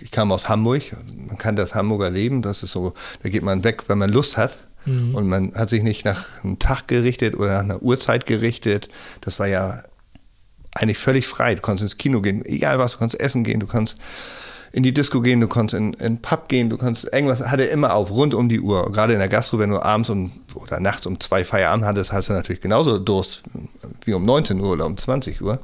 Ich 0.03 0.11
kam 0.11 0.31
aus 0.31 0.51
Hamburg, 0.51 0.83
man 1.27 1.39
kann 1.39 1.57
das 1.57 1.75
Hamburger 1.75 2.11
Leben, 2.11 2.43
das 2.43 2.63
ist 2.63 2.73
so, 2.73 2.93
da 3.23 3.31
geht 3.31 3.43
man 3.43 3.65
weg, 3.65 3.85
wenn 3.89 3.97
man 3.97 4.11
Lust 4.11 4.37
hat. 4.37 4.59
Mhm. 4.85 5.15
Und 5.15 5.29
man 5.29 5.55
hat 5.55 5.71
sich 5.71 5.83
nicht 5.83 6.05
nach 6.05 6.45
einem 6.45 6.59
Tag 6.59 6.87
gerichtet 6.87 7.35
oder 7.37 7.55
nach 7.55 7.65
einer 7.65 7.83
Uhrzeit 7.83 8.27
gerichtet. 8.27 8.89
Das 9.23 9.39
war 9.39 9.47
ja 9.47 9.83
eigentlich 10.75 10.99
völlig 10.99 11.27
frei. 11.27 11.55
Du 11.55 11.63
konntest 11.63 11.85
ins 11.85 11.99
Kino 11.99 12.21
gehen, 12.21 12.45
egal 12.45 12.79
was, 12.79 12.93
du 12.93 12.99
konntest 12.99 13.21
essen 13.21 13.45
gehen, 13.45 13.61
du 13.61 13.67
konntest 13.67 13.99
in 14.71 14.83
die 14.83 14.93
Disco 14.93 15.23
gehen, 15.23 15.41
du 15.41 15.49
konntest 15.49 15.81
in, 15.81 15.95
in 15.95 16.21
Pub 16.21 16.49
gehen, 16.49 16.69
du 16.69 16.77
konntest 16.77 17.11
irgendwas, 17.11 17.41
hatte 17.41 17.65
immer 17.65 17.95
auf, 17.95 18.11
rund 18.11 18.35
um 18.35 18.51
die 18.51 18.61
Uhr. 18.61 18.93
Gerade 18.93 19.15
in 19.15 19.19
der 19.19 19.29
Gastro, 19.29 19.59
wenn 19.59 19.71
du 19.71 19.81
abends 19.83 20.11
um, 20.11 20.33
oder 20.55 20.81
nachts 20.81 21.07
um 21.07 21.19
zwei 21.19 21.45
Feierabend 21.45 21.87
hattest, 21.87 22.13
hast 22.13 22.29
du 22.29 22.35
natürlich 22.35 22.61
genauso 22.61 22.99
Durst 22.99 23.45
wie 24.05 24.13
um 24.13 24.27
19 24.27 24.61
Uhr 24.61 24.73
oder 24.73 24.85
um 24.85 24.99
20 24.99 25.41
Uhr. 25.41 25.61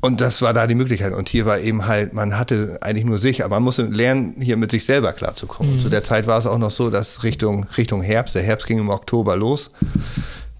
Und 0.00 0.20
das 0.20 0.42
war 0.42 0.54
da 0.54 0.66
die 0.68 0.76
Möglichkeit. 0.76 1.12
Und 1.12 1.28
hier 1.28 1.44
war 1.44 1.58
eben 1.58 1.86
halt, 1.86 2.12
man 2.12 2.38
hatte 2.38 2.78
eigentlich 2.82 3.04
nur 3.04 3.18
sich, 3.18 3.44
aber 3.44 3.56
man 3.56 3.64
musste 3.64 3.82
lernen, 3.82 4.36
hier 4.38 4.56
mit 4.56 4.70
sich 4.70 4.84
selber 4.84 5.12
klarzukommen. 5.12 5.74
Mhm. 5.74 5.80
Zu 5.80 5.88
der 5.88 6.04
Zeit 6.04 6.28
war 6.28 6.38
es 6.38 6.46
auch 6.46 6.58
noch 6.58 6.70
so, 6.70 6.88
dass 6.88 7.24
Richtung, 7.24 7.66
Richtung 7.76 8.00
Herbst, 8.02 8.36
der 8.36 8.42
Herbst 8.42 8.68
ging 8.68 8.78
im 8.78 8.90
Oktober 8.90 9.34
los, 9.36 9.72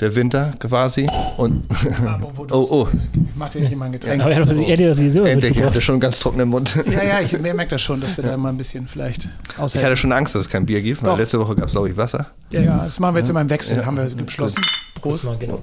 der 0.00 0.16
Winter 0.16 0.52
quasi. 0.59 1.09
Und 1.37 1.66
ah, 2.04 2.18
oh, 2.50 2.66
oh. 2.68 2.88
Mach 3.37 3.50
dir 3.50 3.61
nicht 3.61 3.71
immer 3.71 3.85
ein 3.85 3.92
Getränk. 3.92 4.21
Aber 4.23 4.33
er 4.33 4.40
hat 4.40 4.49
das 4.49 4.59
hier 4.59 5.25
Endlich, 5.25 5.57
ich 5.57 5.62
hatte 5.62 5.80
schon 5.80 5.95
einen 5.95 6.00
ganz 6.00 6.18
trockenen 6.18 6.49
Mund. 6.49 6.75
Ja, 6.90 7.04
ja, 7.04 7.21
ich 7.21 7.40
merke 7.40 7.68
das 7.68 7.83
schon, 7.83 8.00
dass 8.00 8.16
wir 8.16 8.25
da 8.25 8.37
mal 8.37 8.49
ein 8.49 8.57
bisschen 8.57 8.88
vielleicht 8.88 9.28
aushelfen. 9.57 9.80
Ich 9.80 9.85
hatte 9.85 9.97
schon 9.97 10.11
Angst, 10.11 10.35
dass 10.35 10.42
es 10.42 10.49
kein 10.49 10.66
Bier 10.66 10.83
gibt, 10.83 11.00
weil 11.02 11.11
Doch. 11.11 11.18
letzte 11.18 11.38
Woche 11.38 11.54
gab 11.54 11.66
es, 11.66 11.73
glaube 11.73 11.88
ich, 11.88 11.97
Wasser. 11.97 12.26
Ja, 12.50 12.61
ja, 12.61 12.85
das 12.85 12.99
machen 12.99 13.14
wir 13.14 13.21
jetzt 13.21 13.28
immer 13.28 13.40
im 13.40 13.50
Wechsel, 13.50 13.78
ja. 13.78 13.87
haben 13.87 13.97
wir 13.97 14.04
beschlossen. 14.04 14.61
Prost. 15.00 15.28
Genau. 15.38 15.62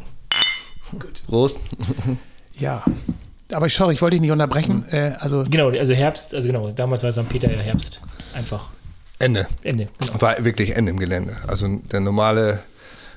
Prost. 1.27 1.59
Ja. 2.57 2.81
Aber 3.51 3.69
sorry, 3.69 3.93
ich 3.93 4.01
wollte 4.01 4.15
dich 4.15 4.21
nicht 4.21 4.31
unterbrechen. 4.31 4.85
Äh, 4.89 5.13
also 5.19 5.43
genau, 5.47 5.69
also 5.69 5.93
Herbst, 5.93 6.33
also 6.33 6.47
genau, 6.47 6.71
damals 6.71 7.03
war 7.03 7.11
St. 7.11 7.29
Peter 7.29 7.51
ja 7.51 7.59
Herbst. 7.59 8.01
Einfach. 8.33 8.69
Ende. 9.19 9.47
Ende. 9.63 9.87
Genau. 9.99 10.21
War 10.21 10.43
wirklich 10.43 10.75
Ende 10.75 10.91
im 10.91 10.99
Gelände. 10.99 11.35
Also 11.47 11.67
der 11.91 11.99
normale 11.99 12.59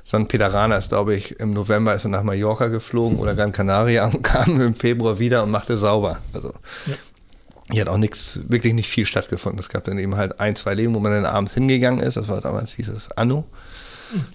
St. 0.07 0.29
Peteraner 0.29 0.79
ist, 0.79 0.91
glaube 0.91 1.15
ich, 1.15 1.39
im 1.41 1.53
November 1.53 1.95
ist 1.95 2.05
er 2.05 2.11
nach 2.11 2.23
Mallorca 2.23 2.69
geflogen 2.69 3.19
oder 3.19 3.35
Gran 3.35 3.53
Canaria 3.53 4.07
und 4.07 4.23
kam 4.23 4.61
im 4.61 4.75
Februar 4.75 5.19
wieder 5.19 5.43
und 5.43 5.51
machte 5.51 5.77
sauber. 5.77 6.19
Also 6.33 6.53
ja. 6.87 6.95
hier 7.71 7.81
hat 7.83 7.89
auch 7.89 7.99
nichts, 7.99 8.41
wirklich 8.49 8.75
nicht 8.75 8.89
viel 8.89 9.07
stattgefunden. 9.07 9.59
Es 9.59 9.69
gab 9.69 9.85
dann 9.85 9.99
eben 9.99 10.17
halt 10.17 10.41
ein, 10.41 10.57
zwei 10.57 10.75
Leben, 10.75 10.95
wo 10.95 11.01
man 11.01 11.13
dann 11.13 11.25
abends 11.25 11.55
hingegangen 11.55 12.01
ist. 12.01 12.17
Das 12.17 12.29
war 12.29 12.41
damals, 12.41 12.73
hieß 12.73 12.89
es 12.89 13.11
Anno. 13.13 13.45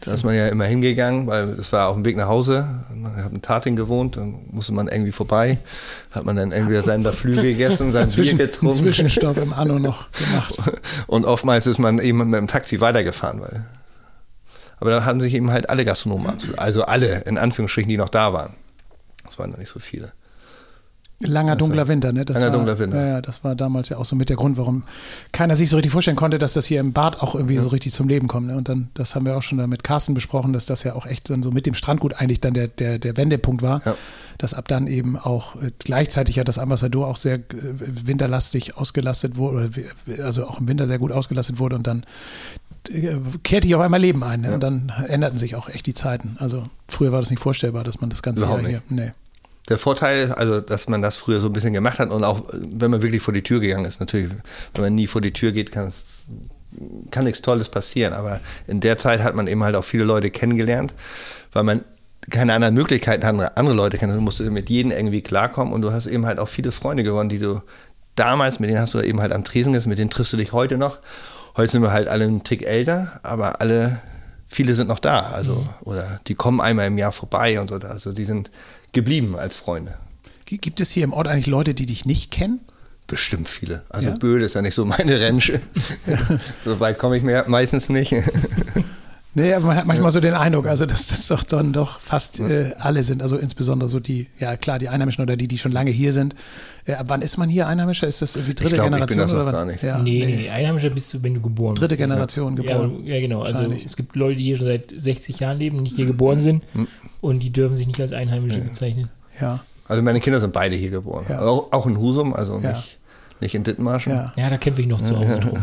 Da 0.01 0.13
ist 0.13 0.23
man 0.23 0.35
ja 0.35 0.47
immer 0.47 0.65
hingegangen, 0.65 1.27
weil 1.27 1.55
das 1.55 1.71
war 1.71 1.89
auf 1.89 1.95
dem 1.95 2.05
Weg 2.05 2.15
nach 2.15 2.27
Hause. 2.27 2.67
Ich 3.17 3.23
habe 3.23 3.35
in 3.35 3.41
Tating 3.41 3.75
gewohnt, 3.75 4.17
dann 4.17 4.39
musste 4.51 4.73
man 4.73 4.87
irgendwie 4.87 5.11
vorbei. 5.11 5.57
Hat 6.11 6.25
man 6.25 6.35
dann 6.35 6.51
irgendwie 6.51 6.75
seinen 6.77 7.11
Flügel 7.11 7.43
gegessen, 7.53 7.91
sein 7.91 8.07
Bier 8.09 8.35
getrunken. 8.35 8.75
Zwischenstopp 8.75 9.37
im 9.37 9.53
Anno 9.53 9.79
noch 9.79 10.11
gemacht. 10.11 10.55
Und 11.07 11.25
oftmals 11.25 11.67
ist 11.67 11.79
man 11.79 11.99
eben 11.99 12.17
mit 12.29 12.39
dem 12.39 12.47
Taxi 12.47 12.79
weitergefahren, 12.81 13.41
weil. 13.41 13.65
Aber 14.79 14.91
da 14.91 15.05
hatten 15.05 15.21
sich 15.21 15.33
eben 15.33 15.51
halt 15.51 15.69
alle 15.69 15.85
Gastronomen, 15.85 16.33
also 16.57 16.83
alle 16.83 17.21
in 17.21 17.37
Anführungsstrichen, 17.37 17.89
die 17.89 17.97
noch 17.97 18.09
da 18.09 18.33
waren. 18.33 18.55
Das 19.23 19.39
waren 19.39 19.51
da 19.51 19.57
nicht 19.57 19.69
so 19.69 19.79
viele. 19.79 20.11
Langer 21.25 21.55
dunkler 21.55 21.87
Winter, 21.87 22.11
ne? 22.11 22.25
Das 22.25 22.39
Langer 22.39 22.51
war, 22.51 22.57
dunkler 22.57 22.79
Winter. 22.79 23.07
Ja, 23.07 23.21
das 23.21 23.43
war 23.43 23.55
damals 23.55 23.89
ja 23.89 23.97
auch 23.97 24.05
so 24.05 24.15
mit 24.15 24.29
der 24.29 24.37
Grund, 24.37 24.57
warum 24.57 24.83
keiner 25.31 25.55
sich 25.55 25.69
so 25.69 25.77
richtig 25.77 25.91
vorstellen 25.91 26.17
konnte, 26.17 26.39
dass 26.39 26.53
das 26.53 26.65
hier 26.65 26.79
im 26.79 26.93
Bad 26.93 27.21
auch 27.21 27.35
irgendwie 27.35 27.55
ja. 27.55 27.61
so 27.61 27.69
richtig 27.69 27.93
zum 27.93 28.07
Leben 28.07 28.27
kommt. 28.27 28.47
Ne? 28.47 28.57
Und 28.57 28.69
dann, 28.69 28.89
das 28.93 29.15
haben 29.15 29.25
wir 29.25 29.37
auch 29.37 29.41
schon 29.41 29.57
da 29.57 29.67
mit 29.67 29.83
Carsten 29.83 30.13
besprochen, 30.13 30.53
dass 30.53 30.65
das 30.65 30.83
ja 30.83 30.95
auch 30.95 31.05
echt 31.05 31.29
dann 31.29 31.43
so 31.43 31.51
mit 31.51 31.65
dem 31.65 31.73
Strandgut 31.73 32.15
eigentlich 32.15 32.41
dann 32.41 32.53
der, 32.53 32.67
der, 32.67 32.99
der 32.99 33.17
Wendepunkt 33.17 33.61
war. 33.61 33.81
Ja. 33.85 33.95
Dass 34.37 34.53
ab 34.53 34.67
dann 34.67 34.87
eben 34.87 35.17
auch 35.17 35.55
äh, 35.55 35.71
gleichzeitig 35.79 36.35
ja 36.35 36.43
das 36.43 36.57
Ambassador 36.57 37.07
auch 37.07 37.17
sehr 37.17 37.35
äh, 37.35 37.41
winterlastig 37.51 38.77
ausgelastet 38.77 39.37
wurde, 39.37 39.69
oder, 40.07 40.23
also 40.23 40.45
auch 40.45 40.59
im 40.59 40.67
Winter 40.67 40.87
sehr 40.87 40.99
gut 40.99 41.11
ausgelastet 41.11 41.59
wurde 41.59 41.75
und 41.75 41.87
dann 41.87 42.05
äh, 42.89 43.15
kehrte 43.43 43.67
ich 43.67 43.75
auf 43.75 43.81
einmal 43.81 43.99
Leben 43.99 44.23
ein. 44.23 44.41
Ne? 44.41 44.49
Ja. 44.49 44.53
Und 44.55 44.63
dann 44.63 44.91
änderten 45.07 45.39
sich 45.39 45.55
auch 45.55 45.69
echt 45.69 45.85
die 45.85 45.93
Zeiten. 45.93 46.37
Also 46.39 46.63
früher 46.87 47.11
war 47.11 47.19
das 47.19 47.29
nicht 47.29 47.39
vorstellbar, 47.39 47.83
dass 47.83 48.01
man 48.01 48.09
das 48.09 48.21
ganze 48.23 48.45
Jahr 48.45 48.59
hier. 48.59 48.81
Nee 48.89 49.11
der 49.69 49.77
Vorteil, 49.77 50.31
also 50.33 50.59
dass 50.59 50.89
man 50.89 51.01
das 51.01 51.17
früher 51.17 51.39
so 51.39 51.47
ein 51.47 51.53
bisschen 51.53 51.73
gemacht 51.73 51.99
hat 51.99 52.11
und 52.11 52.23
auch 52.23 52.43
wenn 52.51 52.91
man 52.91 53.01
wirklich 53.01 53.21
vor 53.21 53.33
die 53.33 53.43
Tür 53.43 53.59
gegangen 53.59 53.85
ist, 53.85 53.99
natürlich, 53.99 54.29
wenn 54.73 54.83
man 54.83 54.95
nie 54.95 55.07
vor 55.07 55.21
die 55.21 55.31
Tür 55.31 55.51
geht, 55.51 55.71
kann 55.71 55.87
es 55.87 56.25
kann 57.11 57.25
nichts 57.25 57.41
Tolles 57.41 57.69
passieren. 57.69 58.13
Aber 58.13 58.39
in 58.67 58.79
der 58.79 58.97
Zeit 58.97 59.21
hat 59.21 59.35
man 59.35 59.47
eben 59.47 59.63
halt 59.63 59.75
auch 59.75 59.83
viele 59.83 60.03
Leute 60.03 60.31
kennengelernt, 60.31 60.93
weil 61.51 61.63
man 61.63 61.83
keine 62.29 62.53
anderen 62.53 62.73
Möglichkeiten 62.73 63.25
hat, 63.25 63.57
andere 63.57 63.75
Leute 63.75 63.97
kennen. 63.97 64.15
Du 64.15 64.21
musst 64.21 64.39
mit 64.39 64.69
jedem 64.69 64.91
irgendwie 64.91 65.21
klarkommen 65.21 65.73
und 65.73 65.81
du 65.81 65.91
hast 65.91 66.07
eben 66.07 66.25
halt 66.25 66.39
auch 66.39 66.47
viele 66.47 66.71
Freunde 66.71 67.03
gewonnen, 67.03 67.29
die 67.29 67.39
du 67.39 67.61
damals, 68.15 68.59
mit 68.59 68.69
denen 68.69 68.79
hast 68.79 68.93
du 68.93 69.01
eben 69.01 69.21
halt 69.21 69.33
am 69.33 69.43
Tresen 69.43 69.73
gesessen, 69.73 69.89
mit 69.89 69.99
denen 69.99 70.09
triffst 70.09 70.33
du 70.33 70.37
dich 70.37 70.53
heute 70.53 70.77
noch. 70.77 70.99
Heute 71.57 71.71
sind 71.71 71.81
wir 71.81 71.91
halt 71.91 72.07
alle 72.07 72.23
einen 72.23 72.43
Tick 72.43 72.63
älter, 72.63 73.19
aber 73.23 73.61
alle, 73.61 73.99
viele 74.47 74.73
sind 74.73 74.87
noch 74.87 74.99
da. 74.99 75.31
Also, 75.33 75.55
mhm. 75.55 75.69
oder 75.81 76.19
die 76.27 76.35
kommen 76.35 76.61
einmal 76.61 76.87
im 76.87 76.97
Jahr 76.97 77.11
vorbei 77.11 77.59
und 77.59 77.69
so. 77.69 77.75
Also 77.75 78.13
die 78.13 78.25
sind 78.25 78.49
geblieben 78.93 79.35
als 79.35 79.55
Freunde. 79.55 79.95
Gibt 80.45 80.81
es 80.81 80.91
hier 80.91 81.03
im 81.03 81.13
Ort 81.13 81.27
eigentlich 81.27 81.47
Leute, 81.47 81.73
die 81.73 81.85
dich 81.85 82.05
nicht 82.05 82.31
kennen? 82.31 82.61
Bestimmt 83.07 83.49
viele. 83.49 83.83
Also 83.89 84.09
ja? 84.09 84.15
Böhl 84.15 84.41
ist 84.41 84.55
ja 84.55 84.61
nicht 84.61 84.75
so 84.75 84.85
meine 84.85 85.19
Rensche. 85.19 85.59
Ja. 86.05 86.39
so 86.63 86.79
weit 86.79 86.99
komme 86.99 87.17
ich 87.17 87.23
mir 87.23 87.43
meistens 87.47 87.89
nicht. 87.89 88.15
Nee, 89.35 89.51
aber 89.53 89.65
man 89.65 89.77
hat 89.77 89.85
manchmal 89.87 90.11
so 90.11 90.19
den 90.19 90.35
Eindruck, 90.35 90.67
also 90.67 90.85
dass 90.85 91.07
das 91.07 91.27
doch 91.27 91.43
dann 91.43 91.73
doch 91.73 91.99
fast 91.99 92.39
äh, 92.39 92.73
alle 92.77 93.03
sind, 93.03 93.23
also 93.23 93.37
insbesondere 93.37 93.89
so 93.89 93.99
die, 93.99 94.27
ja 94.39 94.55
klar, 94.57 94.77
die 94.77 94.89
Einheimischen 94.89 95.23
oder 95.23 95.35
die, 95.35 95.47
die 95.47 95.57
schon 95.57 95.71
lange 95.71 95.89
hier 95.89 96.13
sind. 96.13 96.35
Äh, 96.85 96.97
wann 97.05 97.23
ist 97.23 97.37
man 97.37 97.49
hier 97.49 97.67
Einheimischer? 97.67 98.07
Ist 98.07 98.21
das 98.21 98.35
irgendwie 98.35 98.53
dritte 98.53 98.69
ich 98.69 98.73
glaub, 98.75 98.85
Generation 98.85 99.21
ich 99.21 99.27
bin 99.27 99.35
das 99.35 99.47
oder 99.47 99.51
gar 99.51 99.65
nicht? 99.65 99.81
Ja, 99.81 99.97
nee, 99.97 100.25
nee, 100.25 100.49
Einheimischer 100.49 100.91
bist 100.91 101.11
du, 101.13 101.23
wenn 101.23 101.33
du 101.33 101.41
geboren 101.41 101.73
dritte 101.73 101.89
bist. 101.89 102.01
Dritte 102.01 102.09
Generation 102.09 102.55
geboren. 102.55 103.05
Ja, 103.05 103.15
ja 103.15 103.21
genau. 103.21 103.41
Also 103.41 103.63
es 103.71 103.95
gibt 103.95 104.15
Leute, 104.15 104.37
die 104.37 104.43
hier 104.43 104.57
schon 104.57 104.67
seit 104.67 104.93
60 104.95 105.39
Jahren 105.39 105.57
leben, 105.57 105.77
nicht 105.77 105.95
hier 105.95 106.05
geboren 106.05 106.39
sind 106.39 106.63
hm. 106.73 106.87
und 107.21 107.39
die 107.41 107.51
dürfen 107.51 107.75
sich 107.75 107.87
nicht 107.87 107.99
als 107.99 108.13
Einheimische 108.13 108.61
bezeichnen. 108.61 109.09
Ja. 109.41 109.61
Also 109.87 110.03
meine 110.03 110.19
Kinder 110.19 110.39
sind 110.39 110.53
beide 110.53 110.75
hier 110.75 110.91
geboren. 110.91 111.25
Ja. 111.27 111.41
Auch, 111.41 111.71
auch, 111.71 111.87
in 111.87 111.97
Husum, 111.97 112.33
also 112.33 112.59
ja. 112.59 112.73
nicht, 112.73 112.99
nicht 113.41 113.55
in 113.55 113.63
Dithmarschen. 113.63 114.13
Ja. 114.13 114.31
ja, 114.37 114.49
da 114.49 114.57
kämpfe 114.57 114.81
ich 114.81 114.87
noch 114.87 115.01
zu 115.01 115.17
Hause 115.17 115.39
drum. 115.39 115.57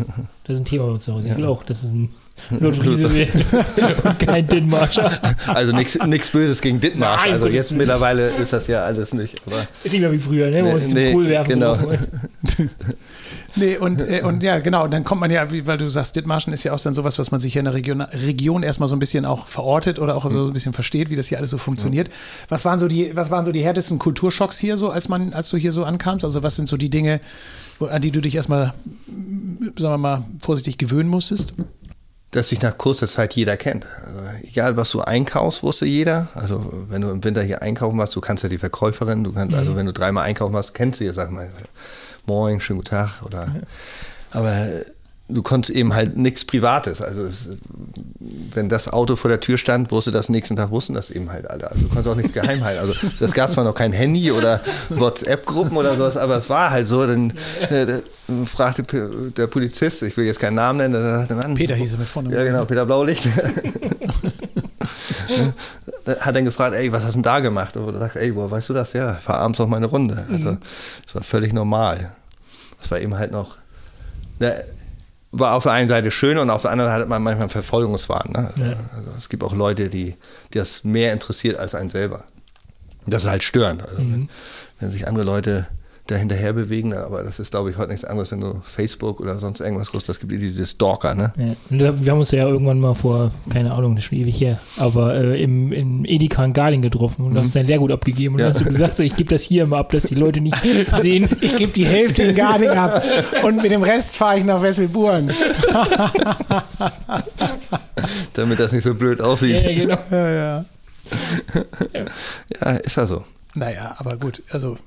Das 0.45 0.57
ist 0.57 0.63
ein 0.63 0.65
Thema 0.65 0.87
bei 0.87 0.93
uns 0.93 1.05
zu 1.05 1.15
Hause. 1.15 1.29
Ich 1.29 1.37
will 1.37 1.45
auch, 1.45 1.63
das 1.63 1.85
ist 1.85 1.95
ein 1.95 2.11
Wird 2.51 2.79
und 4.05 4.19
kein 4.27 4.47
Dithmarscher. 4.47 5.11
Also 5.47 5.75
nichts 5.75 6.31
Böses 6.31 6.61
gegen 6.61 6.81
Dithmarsch. 6.81 7.25
Nein, 7.25 7.35
also 7.35 7.47
jetzt 7.49 7.73
mittlerweile 7.73 8.29
ist 8.29 8.53
das 8.53 8.67
ja 8.67 8.85
alles 8.85 9.13
nicht. 9.13 9.37
Aber 9.47 9.67
ist 9.85 9.93
nicht 9.93 10.01
mehr 10.01 10.13
wie 10.13 10.19
früher, 10.19 10.51
ne? 10.51 10.65
Wo 10.65 10.69
nee, 10.69 10.75
es 10.75 10.95
nee, 10.95 11.13
Pool 11.13 11.29
werfen 11.29 11.51
genau. 11.51 11.79
Nee, 13.57 13.79
und, 13.79 14.01
äh, 14.01 14.23
und 14.23 14.45
ja, 14.45 14.61
genau, 14.61 14.85
und 14.85 14.93
dann 14.93 15.03
kommt 15.03 15.21
man 15.21 15.31
ja, 15.31 15.51
wie, 15.51 15.67
weil 15.67 15.77
du 15.77 15.89
sagst, 15.89 16.15
Dithmarschen 16.15 16.53
ist 16.53 16.63
ja 16.63 16.73
auch 16.73 16.79
dann 16.79 16.95
sowas, 16.95 17.19
was 17.19 17.33
man 17.33 17.41
sich 17.41 17.55
hier 17.55 17.61
in 17.61 17.65
der 17.65 17.75
Region, 17.75 18.01
Region 18.01 18.63
erstmal 18.63 18.89
so 18.89 18.95
ein 18.95 19.01
bisschen 19.01 19.25
auch 19.25 19.49
verortet 19.49 19.99
oder 19.99 20.17
auch 20.17 20.31
so 20.31 20.47
ein 20.47 20.53
bisschen 20.53 20.73
versteht, 20.73 21.11
wie 21.11 21.17
das 21.17 21.27
hier 21.27 21.39
alles 21.39 21.51
so 21.51 21.59
funktioniert. 21.59 22.09
Was 22.49 22.65
waren 22.65 22.79
so 22.79 22.87
die, 22.87 23.11
was 23.17 23.33
waren 23.33 23.45
so 23.45 23.51
die 23.51 23.65
härtesten 23.65 23.99
Kulturschocks 23.99 24.59
hier 24.59 24.77
so, 24.77 24.91
als 24.91 25.09
man, 25.09 25.33
als 25.33 25.51
du 25.51 25.57
hier 25.57 25.73
so 25.73 25.83
ankamst? 25.83 26.25
Also 26.25 26.45
was 26.45 26.55
sind 26.55 26.69
so 26.69 26.77
die 26.77 26.91
Dinge, 26.91 27.21
wo, 27.81 27.87
an 27.87 28.01
die 28.01 28.13
du 28.13 28.21
dich 28.21 28.37
erstmal, 28.37 28.73
sagen 29.77 29.95
wir 29.95 29.99
mal, 29.99 30.25
vorsichtig 30.41 30.79
gewöhnen 30.79 31.09
musstest? 31.09 31.55
Dass 32.31 32.49
sich 32.49 32.63
nach 32.63 32.79
kurzer 32.79 33.09
Zeit 33.09 33.35
jeder 33.35 33.57
kennt. 33.57 33.87
Also 34.07 34.21
egal, 34.43 34.77
was 34.77 34.91
du 34.91 35.01
einkaufst, 35.01 35.63
wusste 35.63 35.87
jeder. 35.87 36.29
Also 36.35 36.65
wenn 36.89 37.03
du 37.03 37.11
im 37.11 37.25
Winter 37.25 37.43
hier 37.43 37.63
einkaufen 37.63 37.99
warst, 37.99 38.15
du 38.15 38.21
kannst 38.21 38.43
ja 38.43 38.49
die 38.49 38.59
Verkäuferin, 38.59 39.25
du 39.25 39.33
kannst, 39.33 39.55
also 39.55 39.55
mhm. 39.55 39.59
also 39.59 39.77
wenn 39.77 39.87
du 39.87 39.93
dreimal 39.93 40.25
einkaufen 40.25 40.53
warst, 40.53 40.75
kennst 40.75 41.01
du 41.01 41.05
ja, 41.05 41.13
sag 41.13 41.31
mal, 41.31 41.49
moin, 42.27 42.61
schönen 42.61 42.81
guten 42.81 42.91
Tag 42.91 43.23
oder. 43.25 43.47
Ja. 43.47 43.61
Aber 44.33 44.69
du 45.35 45.43
konntest 45.43 45.75
eben 45.75 45.95
halt 45.95 46.17
nichts 46.17 46.45
Privates. 46.45 47.01
Also 47.01 47.23
es, 47.23 47.49
wenn 48.55 48.69
das 48.69 48.89
Auto 48.93 49.17
vor 49.17 49.29
der 49.29 49.41
Tür 49.41 49.59
stand, 49.59 49.91
wusste 49.91 50.11
das 50.11 50.29
nächsten 50.29 50.57
Tag, 50.57 50.71
wussten 50.71 50.95
das 50.95 51.11
eben 51.11 51.31
halt 51.31 51.51
alle. 51.51 51.71
Also 51.71 51.83
du 51.83 51.89
konntest 51.89 52.09
auch 52.09 52.15
nichts 52.15 52.33
geheim 52.33 52.65
halten. 52.65 52.81
Also 52.81 52.95
das 53.19 53.33
gab 53.33 53.51
zwar 53.51 53.65
noch 53.65 53.75
kein 53.75 53.93
Handy 53.93 54.31
oder 54.33 54.61
WhatsApp-Gruppen 54.91 55.77
oder 55.77 55.97
sowas, 55.97 56.17
aber 56.17 56.37
es 56.37 56.49
war 56.49 56.71
halt 56.71 56.87
so. 56.87 57.07
Dann 57.07 57.33
äh, 57.61 57.87
fragte 58.47 58.85
der 59.37 59.47
Polizist, 59.47 60.03
ich 60.03 60.17
will 60.17 60.27
jetzt 60.27 60.41
keinen 60.41 60.55
Namen 60.55 60.79
nennen, 60.79 60.95
der 60.95 61.03
sagte, 61.03 61.35
Mann, 61.35 61.55
Peter 61.55 61.75
hieß 61.75 61.93
er 61.95 61.99
mit 61.99 62.09
vorne. 62.09 62.35
Ja 62.35 62.45
genau, 62.45 62.65
Peter 62.65 62.87
Blaulicht. 62.87 63.29
hat 66.21 66.35
dann 66.35 66.45
gefragt, 66.45 66.75
ey, 66.75 66.93
was 66.93 67.03
hast 67.03 67.11
du 67.13 67.19
denn 67.19 67.23
da 67.23 67.41
gemacht? 67.41 67.77
Und 67.77 67.95
er 67.95 68.01
sagt, 68.01 68.17
ey, 68.17 68.35
woher 68.35 68.51
weißt 68.51 68.69
du 68.69 68.75
das? 68.75 68.93
Ja, 68.93 69.17
ich 69.19 69.25
fahr 69.25 69.39
abends 69.39 69.59
noch 69.59 69.69
meine 69.69 69.87
Runde. 69.87 70.25
Also 70.31 70.57
das 71.05 71.15
war 71.15 71.23
völlig 71.23 71.53
normal. 71.53 72.13
Das 72.79 72.91
war 72.91 73.01
eben 73.01 73.17
halt 73.17 73.33
noch 73.33 73.57
war 75.33 75.55
auf 75.55 75.63
der 75.63 75.73
einen 75.73 75.89
Seite 75.89 76.11
schön 76.11 76.39
und 76.39 76.51
auf 76.51 76.63
der 76.63 76.73
anderen 76.73 76.91
Seite 76.91 77.03
hat 77.03 77.09
man 77.09 77.23
manchmal 77.23 77.49
Verfolgungswahn. 77.49 78.31
Ne? 78.33 78.49
Also, 78.49 78.63
ja. 78.63 78.77
also, 78.95 79.11
es 79.17 79.29
gibt 79.29 79.45
auch 79.45 79.55
Leute, 79.55 79.89
die, 79.89 80.17
die 80.53 80.59
das 80.59 80.85
mehr 80.85 81.13
interessiert 81.13 81.57
als 81.57 81.75
einen 81.75 81.91
selber. 81.91 82.25
das 83.07 83.25
ist 83.25 83.31
halt 83.31 83.45
störend. 83.45 83.83
Also, 83.83 84.03
mhm. 84.03 84.13
wenn, 84.13 84.29
wenn 84.81 84.91
sich 84.91 85.07
andere 85.07 85.25
Leute 85.25 85.67
da 86.11 86.17
hinterher 86.17 86.53
bewegen, 86.53 86.93
aber 86.93 87.23
das 87.23 87.39
ist, 87.39 87.51
glaube 87.51 87.71
ich, 87.71 87.79
heute 87.79 87.91
nichts 87.91 88.05
anderes, 88.05 88.31
wenn 88.31 88.41
du 88.41 88.61
Facebook 88.63 89.21
oder 89.21 89.39
sonst 89.39 89.61
irgendwas 89.61 89.91
groß, 89.91 90.05
das 90.05 90.19
gibt 90.19 90.33
diese 90.33 90.67
Stalker, 90.67 91.15
ne? 91.15 91.33
Ja. 91.71 91.95
Wir 91.99 92.13
haben 92.13 92.19
uns 92.19 92.31
ja 92.31 92.49
irgendwann 92.49 92.81
mal 92.81 92.95
vor, 92.95 93.31
keine 93.51 93.73
Ahnung, 93.73 93.95
das 93.95 94.05
ist 94.05 94.09
schon 94.09 94.19
ewig 94.19 94.41
her, 94.41 94.59
aber 94.77 95.15
äh, 95.15 95.43
im, 95.43 95.73
im 95.73 96.05
Edeka 96.05 96.45
in 96.45 96.53
Garling 96.53 96.83
getroffen 96.83 97.25
und 97.25 97.35
mhm. 97.35 97.39
hast 97.39 97.55
dein 97.55 97.67
Lehrgut 97.67 97.93
abgegeben 97.93 98.35
und 98.35 98.41
ja. 98.41 98.47
hast 98.47 98.61
du 98.61 98.65
gesagt, 98.65 98.97
so, 98.97 99.03
ich 99.03 99.17
gebe 99.17 99.31
das 99.31 99.43
hier 99.43 99.63
immer 99.63 99.79
ab, 99.79 99.91
dass 99.93 100.05
die 100.05 100.15
Leute 100.15 100.41
nicht 100.41 100.57
sehen. 101.01 101.29
Ich 101.41 101.57
gebe 101.57 101.73
die 101.73 101.87
Hälfte 101.87 102.23
in 102.23 102.35
Garling 102.35 102.71
ab 102.71 103.03
und 103.45 103.63
mit 103.63 103.71
dem 103.71 103.83
Rest 103.83 104.17
fahre 104.17 104.39
ich 104.39 104.45
nach 104.45 104.63
Wesselburen. 104.63 105.31
Damit 108.35 108.59
das 108.59 108.73
nicht 108.73 108.85
so 108.85 108.95
blöd 108.95 109.21
aussieht. 109.21 109.61
Ja, 109.63 109.75
genau. 109.75 109.99
Ja, 110.11 110.31
ja. 110.31 110.65
ja 112.61 112.71
ist 112.77 112.97
ja 112.97 113.07
so. 113.07 113.25
Naja, 113.61 113.95
aber 113.99 114.17
gut, 114.17 114.43
also. 114.53 114.79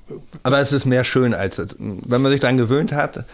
Aber 0.42 0.58
es 0.58 0.72
ist 0.72 0.84
mehr 0.84 1.04
schön, 1.04 1.32
als 1.32 1.58
wenn 1.78 2.20
man 2.20 2.32
sich 2.32 2.40
daran 2.40 2.56
gewöhnt 2.56 2.92
hat, 2.92 3.24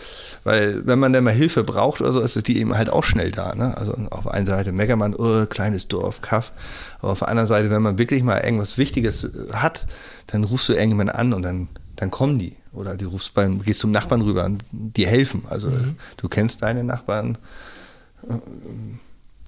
weil 0.45 0.87
wenn 0.87 0.99
man 0.99 1.15
dann 1.15 1.25
mal 1.25 1.33
Hilfe 1.33 1.65
braucht 1.65 2.03
oder 2.03 2.13
so, 2.13 2.21
ist 2.21 2.47
die 2.47 2.59
eben 2.59 2.77
halt 2.77 2.91
auch 2.91 3.05
schnell 3.05 3.31
da. 3.31 3.55
Ne? 3.55 3.75
Also 3.75 3.97
auf 4.11 4.25
der 4.25 4.35
einen 4.35 4.45
Seite 4.45 4.73
Meckermann, 4.73 5.15
oh, 5.15 5.47
kleines 5.47 5.89
Dorf, 5.89 6.21
Kaff. 6.21 6.53
Aber 6.99 7.13
auf 7.13 7.21
der 7.21 7.29
anderen 7.29 7.47
Seite, 7.47 7.71
wenn 7.71 7.81
man 7.81 7.97
wirklich 7.97 8.23
mal 8.23 8.39
irgendwas 8.39 8.77
Wichtiges 8.77 9.29
hat, 9.51 9.87
dann 10.27 10.45
rufst 10.45 10.69
du 10.69 10.75
irgendjemanden 10.75 11.17
an 11.17 11.33
und 11.33 11.41
dann, 11.41 11.69
dann 11.97 12.11
kommen 12.11 12.39
die. 12.39 12.57
Oder 12.75 12.99
du 12.99 13.07
rufst 13.07 13.33
beim, 13.33 13.63
gehst 13.63 13.81
zum 13.81 13.93
Nachbarn 13.93 14.21
rüber 14.21 14.45
und 14.45 14.63
die 14.73 15.07
helfen. 15.07 15.45
Also 15.49 15.71
mhm. 15.71 15.97
du 16.19 16.29
kennst 16.29 16.63
deine 16.63 16.85
Nachbarn. 16.85 17.39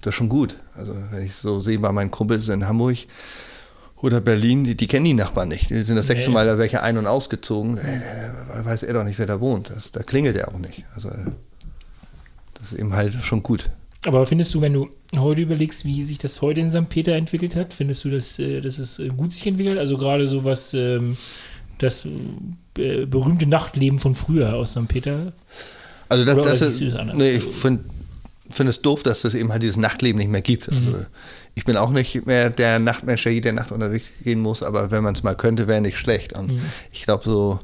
Das 0.01 0.07
ist 0.07 0.15
schon 0.15 0.29
gut. 0.29 0.57
Also 0.75 0.95
wenn 1.11 1.23
ich 1.23 1.35
so 1.35 1.61
sehe 1.61 1.77
bei 1.77 1.91
meinen 1.91 2.09
Kumpels 2.09 2.47
in 2.49 2.67
Hamburg, 2.67 2.97
oder 4.03 4.19
Berlin, 4.19 4.65
die, 4.65 4.75
die, 4.75 4.87
kennen 4.87 5.05
die 5.05 5.13
Nachbarn 5.13 5.47
nicht. 5.47 5.69
Die 5.69 5.81
sind 5.81 5.95
das 5.95 6.07
sechste 6.07 6.29
Mal 6.29 6.45
da 6.45 6.57
welche 6.57 6.83
ein- 6.83 6.97
und 6.97 7.07
ausgezogen. 7.07 7.77
Da 7.77 8.65
weiß 8.65 8.83
er 8.83 8.93
doch 8.93 9.05
nicht, 9.05 9.17
wer 9.17 9.25
da 9.25 9.39
wohnt. 9.39 9.69
Das, 9.69 9.93
da 9.93 10.03
klingelt 10.03 10.35
er 10.35 10.49
auch 10.49 10.59
nicht. 10.59 10.83
Also 10.93 11.09
das 12.55 12.73
ist 12.73 12.79
eben 12.79 12.93
halt 12.93 13.13
schon 13.23 13.41
gut. 13.41 13.69
Aber 14.05 14.25
findest 14.25 14.53
du, 14.53 14.59
wenn 14.59 14.73
du 14.73 14.89
heute 15.15 15.41
überlegst, 15.41 15.85
wie 15.85 16.03
sich 16.03 16.17
das 16.17 16.41
heute 16.41 16.59
in 16.59 16.69
St. 16.69 16.89
Peter 16.89 17.13
entwickelt 17.13 17.55
hat, 17.55 17.73
findest 17.73 18.03
du, 18.03 18.09
dass, 18.09 18.37
äh, 18.39 18.59
dass 18.59 18.77
es 18.77 18.99
äh, 18.99 19.07
gut 19.07 19.31
sich 19.31 19.47
entwickelt? 19.47 19.79
Also 19.79 19.97
gerade 19.97 20.27
so 20.27 20.43
was 20.43 20.73
ähm, 20.73 21.15
das 21.77 22.05
äh, 22.77 23.05
berühmte 23.05 23.47
Nachtleben 23.47 23.99
von 23.99 24.15
früher 24.15 24.53
aus 24.53 24.71
St. 24.71 24.89
Peter? 24.89 25.31
Also 26.09 26.25
das, 26.25 26.59
das 26.59 26.61
ist, 26.61 26.81
nee, 27.15 27.37
ich 27.37 27.43
finde 27.45 27.85
find 28.53 28.69
es 28.69 28.81
doof, 28.81 29.03
dass 29.03 29.23
es 29.23 29.33
eben 29.33 29.51
halt 29.51 29.63
dieses 29.63 29.77
Nachtleben 29.77 30.19
nicht 30.19 30.31
mehr 30.31 30.41
gibt. 30.41 30.69
Also 30.69 30.89
mhm 30.89 31.05
ich 31.55 31.65
bin 31.65 31.77
auch 31.77 31.89
nicht 31.89 32.25
mehr 32.25 32.49
der 32.49 32.79
Nachtmensch, 32.79 33.23
der 33.23 33.33
jede 33.33 33.53
Nacht 33.53 33.71
unterwegs 33.71 34.09
gehen 34.23 34.39
muss, 34.39 34.63
aber 34.63 34.91
wenn 34.91 35.03
man 35.03 35.13
es 35.13 35.23
mal 35.23 35.35
könnte, 35.35 35.67
wäre 35.67 35.81
nicht 35.81 35.97
schlecht. 35.97 36.33
Und 36.33 36.51
mhm. 36.51 36.61
ich 36.91 37.03
glaube 37.03 37.23
so, 37.23 37.59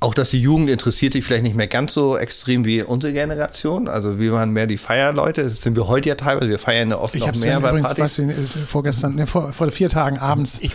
auch 0.00 0.14
dass 0.14 0.30
die 0.30 0.40
Jugend 0.40 0.70
interessiert 0.70 1.12
sich 1.12 1.24
vielleicht 1.24 1.42
nicht 1.42 1.56
mehr 1.56 1.66
ganz 1.66 1.92
so 1.92 2.16
extrem 2.16 2.64
wie 2.64 2.82
unsere 2.82 3.12
Generation. 3.12 3.88
Also 3.88 4.18
wir 4.18 4.32
waren 4.32 4.50
mehr 4.50 4.66
die 4.66 4.78
Feierleute. 4.78 5.42
Das 5.42 5.62
sind 5.62 5.76
wir 5.76 5.88
heute 5.88 6.10
ja 6.10 6.14
teilweise. 6.14 6.48
Wir 6.48 6.58
feiern 6.58 6.90
ja 6.90 6.98
oft 6.98 7.14
ich 7.14 7.26
noch 7.26 7.34
mehr 7.36 7.60
bei 7.60 7.72
Partys. 7.72 7.98
Fast 7.98 8.18
in, 8.18 8.32
vorgestern, 8.32 9.14
ne, 9.14 9.26
vor, 9.26 9.52
vor 9.52 9.70
vier 9.70 9.88
Tagen 9.88 10.18
abends 10.18 10.58
ich 10.62 10.74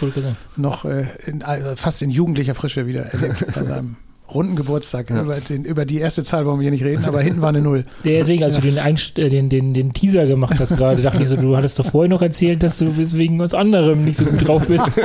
noch 0.58 0.86
äh, 0.86 1.08
in, 1.26 1.42
also 1.44 1.76
fast 1.76 2.02
in 2.02 2.12
jugendlicher 2.12 2.56
Frische 2.56 2.86
wieder 2.86 3.04
erlebt 3.06 3.46
bei 3.56 3.64
seinem 3.64 3.98
runden 4.34 4.56
Geburtstag. 4.56 5.10
Ja. 5.10 5.22
Über, 5.22 5.36
den, 5.36 5.66
über, 5.66 5.86
die 5.86 6.00
erste 6.00 6.24
Zahl 6.24 6.46
wollen 6.46 6.60
wir 6.60 6.64
hier 6.64 6.72
nicht 6.72 6.84
reden, 6.84 7.06
aber 7.06 7.22
hinten 7.22 7.42
war 7.42 7.50
eine 7.50 7.62
Null. 7.62 7.86
Deswegen, 8.04 8.44
als 8.44 8.56
du 8.56 8.62
den, 8.62 8.80
Einst 8.80 9.20
äh, 9.20 9.30
den, 9.30 9.50
den, 9.50 9.74
den 9.74 9.94
Teaser 9.94 10.26
gemacht 10.26 10.60
hast 10.60 10.76
gerade, 10.78 11.02
dachte 11.02 11.24
ich 11.24 11.30
so, 11.30 11.36
du 11.36 11.56
hattest 11.56 11.78
doch 11.80 11.86
vorher 11.86 12.10
noch 12.10 12.22
erzählt, 12.22 12.64
dass 12.64 12.78
du 12.78 12.98
wegen 12.98 13.40
was 13.40 13.54
anderem 13.54 14.04
nicht 14.04 14.18
so 14.18 14.26
gut 14.26 14.48
drauf 14.48 14.68
bist. 14.68 15.00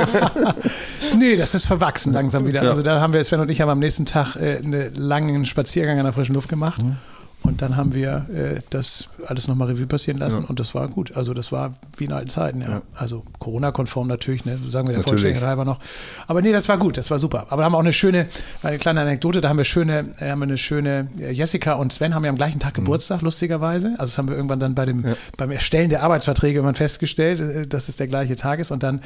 nee, 1.19 1.35
das 1.35 1.53
ist 1.55 1.67
verwachsen 1.67 2.13
langsam 2.13 2.45
wieder. 2.45 2.63
Ja. 2.63 2.69
Also 2.69 2.81
da 2.81 2.99
haben 2.99 3.13
wir, 3.13 3.23
Sven 3.23 3.39
und 3.39 3.49
ich 3.49 3.61
haben 3.61 3.69
am 3.69 3.79
nächsten 3.79 4.05
Tag 4.05 4.35
äh, 4.35 4.57
einen 4.57 4.93
langen 4.95 5.45
Spaziergang 5.45 5.97
an 5.97 6.05
der 6.05 6.13
frischen 6.13 6.35
Luft 6.35 6.49
gemacht. 6.49 6.81
Mhm. 6.81 6.97
Und 7.43 7.63
dann 7.63 7.75
haben 7.75 7.95
wir 7.95 8.27
äh, 8.29 8.61
das 8.69 9.09
alles 9.25 9.47
nochmal 9.47 9.69
Revue 9.69 9.87
passieren 9.87 10.19
lassen 10.19 10.43
ja. 10.43 10.47
und 10.47 10.59
das 10.59 10.75
war 10.75 10.87
gut. 10.87 11.15
Also 11.15 11.33
das 11.33 11.51
war 11.51 11.73
wie 11.97 12.05
in 12.05 12.11
alten 12.11 12.29
Zeiten, 12.29 12.61
ja. 12.61 12.69
ja. 12.69 12.81
Also 12.93 13.23
Corona-konform 13.39 14.07
natürlich, 14.07 14.45
ne? 14.45 14.59
sagen 14.59 14.87
wir 14.87 14.93
der 14.93 15.03
Vollständigkeit 15.03 15.57
noch. 15.65 15.79
Aber 16.27 16.41
nee, 16.43 16.51
das 16.51 16.69
war 16.69 16.77
gut, 16.77 16.97
das 16.97 17.09
war 17.09 17.17
super. 17.17 17.47
Aber 17.49 17.57
da 17.57 17.65
haben 17.65 17.73
wir 17.73 17.77
auch 17.77 17.81
eine 17.81 17.93
schöne, 17.93 18.27
eine 18.61 18.77
kleine 18.77 19.01
Anekdote, 19.01 19.41
da 19.41 19.49
haben 19.49 19.57
wir 19.57 19.65
schöne, 19.65 20.11
äh, 20.19 20.29
haben 20.29 20.39
wir 20.39 20.43
eine 20.43 20.57
schöne, 20.59 21.07
äh, 21.19 21.31
Jessica 21.31 21.73
und 21.73 21.91
Sven 21.91 22.13
haben 22.13 22.23
ja 22.23 22.29
am 22.29 22.37
gleichen 22.37 22.59
Tag 22.59 22.77
mhm. 22.77 22.83
Geburtstag, 22.83 23.23
lustigerweise. 23.23 23.89
Also 23.97 24.11
das 24.11 24.17
haben 24.19 24.29
wir 24.29 24.35
irgendwann 24.35 24.59
dann 24.59 24.75
bei 24.75 24.85
dem, 24.85 25.03
ja. 25.03 25.15
beim 25.37 25.49
Erstellen 25.49 25.89
der 25.89 26.03
Arbeitsverträge 26.03 26.59
irgendwann 26.59 26.75
festgestellt, 26.75 27.39
äh, 27.39 27.65
dass 27.65 27.89
es 27.89 27.95
der 27.95 28.07
gleiche 28.07 28.35
Tag 28.35 28.59
ist. 28.59 28.69
Und 28.69 28.83
dann 28.83 29.01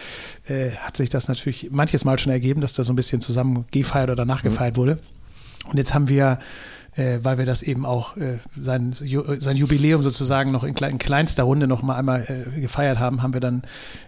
äh, 0.47 0.71
hat 0.71 0.97
sich 0.97 1.09
das 1.09 1.29
natürlich 1.29 1.69
manches 1.71 2.03
Mal 2.03 2.19
schon 2.19 2.33
ergeben, 2.33 2.59
dass 2.59 2.73
da 2.73 2.83
so 2.83 2.91
ein 2.91 2.97
bisschen 2.97 3.21
zusammen 3.21 3.63
gefeiert 3.71 4.09
oder 4.09 4.25
nachgefeiert 4.25 4.75
mhm. 4.75 4.81
wurde. 4.81 4.97
Und 5.69 5.77
jetzt 5.77 5.93
haben 5.93 6.09
wir 6.09 6.37
äh, 6.95 7.19
weil 7.21 7.37
wir 7.37 7.45
das 7.45 7.61
eben 7.61 7.85
auch 7.85 8.17
äh, 8.17 8.37
sein, 8.59 8.93
sein 8.93 9.55
Jubiläum 9.55 10.01
sozusagen 10.01 10.51
noch 10.51 10.63
in, 10.63 10.75
in 10.75 10.97
kleinster 10.97 11.43
Runde 11.43 11.67
noch 11.67 11.83
mal 11.83 11.95
einmal 11.95 12.45
äh, 12.55 12.59
gefeiert 12.59 12.99
haben, 12.99 13.21
haben 13.21 13.33
wir 13.33 13.41
dann 13.41 13.63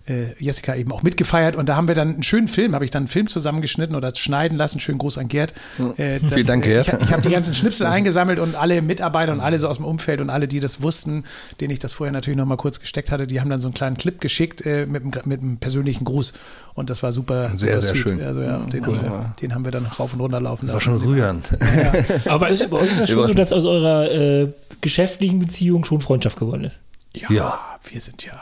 äh, 0.08 0.34
Jessica 0.40 0.76
eben 0.76 0.92
auch 0.92 1.04
mitgefeiert 1.04 1.56
und 1.56 1.70
da 1.70 1.76
haben 1.76 1.88
wir 1.88 1.96
dann 1.96 2.14
einen 2.16 2.24
schönen 2.24 2.48
Film, 2.48 2.76
habe 2.76 2.86
ich 2.86 2.92
dann 2.92 3.04
einen 3.04 3.08
Film 3.08 3.28
zusammengeschnitten 3.28 3.96
oder 3.96 4.14
schneiden 4.16 4.58
lassen. 4.58 4.80
Schönen 4.80 4.98
Gruß 4.98 5.18
an 5.18 5.28
Gerd. 5.28 5.54
Äh, 5.98 6.20
das, 6.20 6.34
Vielen 6.34 6.48
Dank, 6.48 6.66
äh, 6.66 6.70
Gerd. 6.70 6.88
Ich, 6.88 7.02
ich 7.02 7.12
habe 7.12 7.22
die 7.22 7.30
ganzen 7.30 7.56
Schnipsel 7.56 7.86
eingesammelt 7.88 8.40
und 8.40 8.56
alle 8.56 8.82
Mitarbeiter 8.82 9.34
und 9.34 9.42
alle 9.42 9.60
so 9.60 9.68
aus 9.68 9.78
dem 9.78 9.86
Umfeld 9.86 10.22
und 10.22 10.30
alle, 10.30 10.48
die 10.48 10.60
das 10.60 10.82
wussten, 10.82 11.24
denen 11.60 11.72
ich 11.72 11.80
das 11.80 11.94
vorher 11.94 12.14
natürlich 12.14 12.38
noch 12.38 12.46
mal 12.46 12.58
kurz 12.58 12.80
gesteckt 12.80 13.12
hatte, 13.12 13.28
die 13.28 13.42
haben 13.42 13.50
dann 13.50 13.60
so 13.60 13.68
einen 13.68 13.74
kleinen 13.74 13.98
Clip 13.98 14.20
geschickt 14.22 14.66
äh, 14.66 14.86
mit, 14.86 15.04
einem, 15.04 15.12
mit 15.26 15.42
einem 15.42 15.58
persönlichen 15.58 16.06
Gruß 16.06 16.34
und 16.78 16.92
das 16.92 17.02
war 17.02 17.12
super. 17.12 17.50
Sehr, 17.56 17.82
super 17.82 17.82
sehr 17.82 17.96
schön. 17.96 18.22
Also 18.22 18.42
ja, 18.42 18.60
den, 18.60 18.86
cool, 18.86 18.98
haben 18.98 19.04
wir, 19.04 19.34
den 19.42 19.56
haben 19.56 19.66
wir 19.66 19.72
dann 19.72 19.86
rauf 19.86 20.14
und 20.14 20.20
runter 20.20 20.40
laufen 20.40 20.68
lassen. 20.68 20.76
War 20.76 20.82
schon 20.82 20.98
rührend. 20.98 21.50
Ja. 21.52 22.32
Aber 22.32 22.50
ist 22.50 22.62
bei 22.78 22.84
euch 22.84 22.98
das 22.98 23.10
schon 23.10 23.28
so, 23.28 23.34
dass 23.34 23.54
aus 23.54 23.66
eurer 23.66 24.12
äh, 24.12 24.52
geschäftlichen 24.82 25.40
Beziehung 25.40 25.84
schon 25.86 26.02
Freundschaft 26.02 26.38
geworden 26.38 26.64
ist? 26.64 26.82
Ja, 27.16 27.32
ja. 27.32 27.60
wir 27.92 28.02
sind 28.02 28.24
ja 28.26 28.40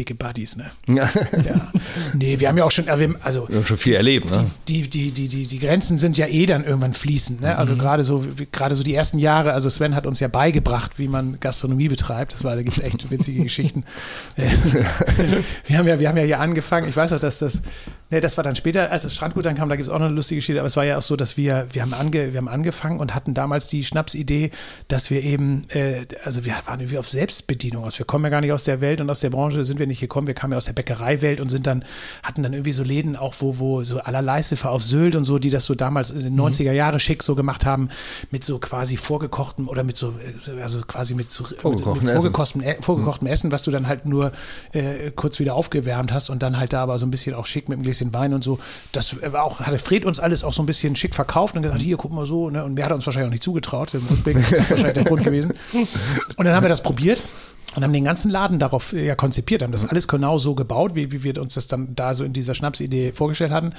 dicke 0.00 0.14
Buddies, 0.14 0.56
ne? 0.56 0.70
Ja. 0.88 1.08
ja. 1.44 1.72
Nee, 2.14 2.40
wir 2.40 2.48
haben 2.48 2.56
ja 2.56 2.64
auch 2.64 2.70
schon, 2.70 2.88
also, 2.88 3.48
wir 3.48 3.56
haben 3.56 3.66
schon 3.66 3.76
viel 3.76 3.94
erlebt, 3.94 4.30
ne? 4.30 4.46
Die, 4.68 4.88
die, 4.88 5.10
die, 5.10 5.28
die, 5.28 5.46
die 5.46 5.58
Grenzen 5.58 5.98
sind 5.98 6.16
ja 6.16 6.26
eh 6.26 6.46
dann 6.46 6.64
irgendwann 6.64 6.94
fließend, 6.94 7.40
ne? 7.40 7.56
Also 7.56 7.74
mhm. 7.74 7.78
gerade 7.78 8.04
so, 8.04 8.24
gerade 8.52 8.74
so 8.74 8.82
die 8.82 8.94
ersten 8.94 9.18
Jahre, 9.18 9.52
also 9.52 9.68
Sven 9.68 9.94
hat 9.94 10.06
uns 10.06 10.20
ja 10.20 10.28
beigebracht, 10.28 10.98
wie 10.98 11.08
man 11.08 11.38
Gastronomie 11.40 11.88
betreibt. 11.88 12.32
Das 12.32 12.44
war, 12.44 12.56
da 12.56 12.62
gibt 12.62 12.78
es 12.78 12.82
echt 12.82 13.10
witzige 13.10 13.42
Geschichten. 13.44 13.84
wir 15.66 15.78
haben 15.78 15.86
ja, 15.86 16.00
wir 16.00 16.08
haben 16.08 16.16
ja 16.16 16.24
hier 16.24 16.40
angefangen, 16.40 16.88
ich 16.88 16.96
weiß 16.96 17.12
auch, 17.12 17.20
dass 17.20 17.40
das, 17.40 17.62
ne, 18.10 18.20
das 18.20 18.36
war 18.36 18.44
dann 18.44 18.56
später, 18.56 18.90
als 18.90 19.04
das 19.04 19.14
Strandgut 19.14 19.44
dann 19.44 19.54
kam, 19.54 19.68
da 19.68 19.76
gibt 19.76 19.88
es 19.88 19.92
auch 19.92 19.98
noch 19.98 20.06
eine 20.06 20.14
lustige 20.14 20.38
Geschichte, 20.38 20.60
aber 20.60 20.66
es 20.66 20.76
war 20.76 20.84
ja 20.84 20.98
auch 20.98 21.02
so, 21.02 21.16
dass 21.16 21.36
wir, 21.36 21.66
wir 21.72 21.82
haben, 21.82 21.94
ange, 21.94 22.32
wir 22.32 22.38
haben 22.38 22.48
angefangen 22.48 23.00
und 23.00 23.14
hatten 23.14 23.34
damals 23.34 23.66
die 23.66 23.84
Schnapsidee, 23.84 24.50
dass 24.88 25.10
wir 25.10 25.22
eben, 25.22 25.62
äh, 25.70 26.06
also 26.24 26.44
wir 26.44 26.54
waren 26.66 26.80
irgendwie 26.80 26.98
auf 26.98 27.08
Selbstbedienung 27.08 27.84
aus. 27.84 27.98
Wir 27.98 28.06
kommen 28.06 28.24
ja 28.24 28.30
gar 28.30 28.40
nicht 28.40 28.52
aus 28.52 28.64
der 28.64 28.80
Welt 28.80 29.00
und 29.00 29.10
aus 29.10 29.20
der 29.20 29.30
Branche 29.30 29.64
sind 29.64 29.78
wir 29.78 29.86
nicht 29.86 30.00
gekommen. 30.00 30.26
Wir 30.26 30.34
kamen 30.34 30.52
ja 30.52 30.56
aus 30.56 30.64
der 30.66 30.72
Bäckereiwelt 30.72 31.40
und 31.40 31.48
sind 31.48 31.66
dann, 31.66 31.84
hatten 32.22 32.42
dann 32.42 32.52
irgendwie 32.52 32.72
so 32.72 32.82
Läden 32.82 33.16
auch, 33.16 33.34
wo, 33.38 33.58
wo 33.58 33.84
so 33.84 34.00
aller 34.00 34.22
Leissefer 34.22 34.70
auf 34.70 34.82
Sylt 34.82 35.16
und 35.16 35.24
so, 35.24 35.38
die 35.38 35.50
das 35.50 35.66
so 35.66 35.74
damals 35.74 36.10
in 36.10 36.20
den 36.20 36.38
90er 36.38 36.70
mhm. 36.70 36.76
Jahre 36.76 37.00
schick 37.00 37.22
so 37.22 37.34
gemacht 37.34 37.64
haben, 37.64 37.90
mit 38.30 38.44
so 38.44 38.58
quasi 38.58 38.96
vorgekochtem 38.96 39.68
oder 39.68 39.84
mit 39.84 39.96
so, 39.96 40.14
also 40.60 40.80
quasi 40.80 41.14
mit, 41.14 41.30
so, 41.30 41.44
Vorgekochten 41.44 42.04
mit, 42.04 42.14
mit 42.14 42.14
vorgekochtem, 42.14 42.62
Essen. 42.62 42.82
vorgekochtem 42.82 43.28
mhm. 43.28 43.32
Essen, 43.32 43.52
was 43.52 43.62
du 43.62 43.70
dann 43.70 43.86
halt 43.86 44.06
nur 44.06 44.32
äh, 44.72 45.10
kurz 45.14 45.38
wieder 45.38 45.54
aufgewärmt 45.54 46.12
hast 46.12 46.30
und 46.30 46.42
dann 46.42 46.58
halt 46.58 46.72
da 46.72 46.82
aber 46.82 46.98
so 46.98 47.06
ein 47.06 47.10
bisschen 47.10 47.34
auch 47.34 47.46
schick 47.46 47.68
mit 47.68 47.76
einem 47.76 47.82
Gläschen 47.82 47.99
Wein 48.14 48.34
und 48.34 48.42
so. 48.42 48.58
Das 48.92 49.16
war 49.32 49.44
auch, 49.44 49.60
hatte 49.60 49.78
Fred 49.78 50.04
uns 50.04 50.20
alles 50.20 50.44
auch 50.44 50.52
so 50.52 50.62
ein 50.62 50.66
bisschen 50.66 50.96
schick 50.96 51.14
verkauft 51.14 51.56
und 51.56 51.62
gesagt, 51.62 51.80
hier, 51.80 51.96
guck 51.96 52.12
mal 52.12 52.26
so, 52.26 52.50
ne? 52.50 52.64
Und 52.64 52.74
mehr 52.74 52.84
hat 52.84 52.92
er 52.92 52.96
uns 52.96 53.06
wahrscheinlich 53.06 53.28
auch 53.28 53.32
nicht 53.32 53.42
zugetraut. 53.42 53.94
Im 53.94 54.06
Rückblick 54.06 54.36
ist 54.36 54.52
das 54.52 54.70
wahrscheinlich 54.70 54.94
der 54.94 55.04
Grund 55.04 55.24
gewesen. 55.24 55.52
Und 56.36 56.44
dann 56.44 56.54
haben 56.54 56.64
wir 56.64 56.68
das 56.68 56.82
probiert 56.82 57.22
und 57.76 57.84
haben 57.84 57.92
den 57.92 58.04
ganzen 58.04 58.30
Laden 58.30 58.58
darauf 58.58 58.92
ja 58.92 59.14
konzipiert, 59.14 59.62
haben 59.62 59.72
das 59.72 59.88
alles 59.88 60.08
genau 60.08 60.38
so 60.38 60.54
gebaut, 60.54 60.94
wie, 60.94 61.12
wie 61.12 61.22
wir 61.22 61.40
uns 61.40 61.54
das 61.54 61.68
dann 61.68 61.94
da 61.94 62.14
so 62.14 62.24
in 62.24 62.32
dieser 62.32 62.54
Schnapsidee 62.54 63.12
vorgestellt 63.12 63.52
hatten. 63.52 63.72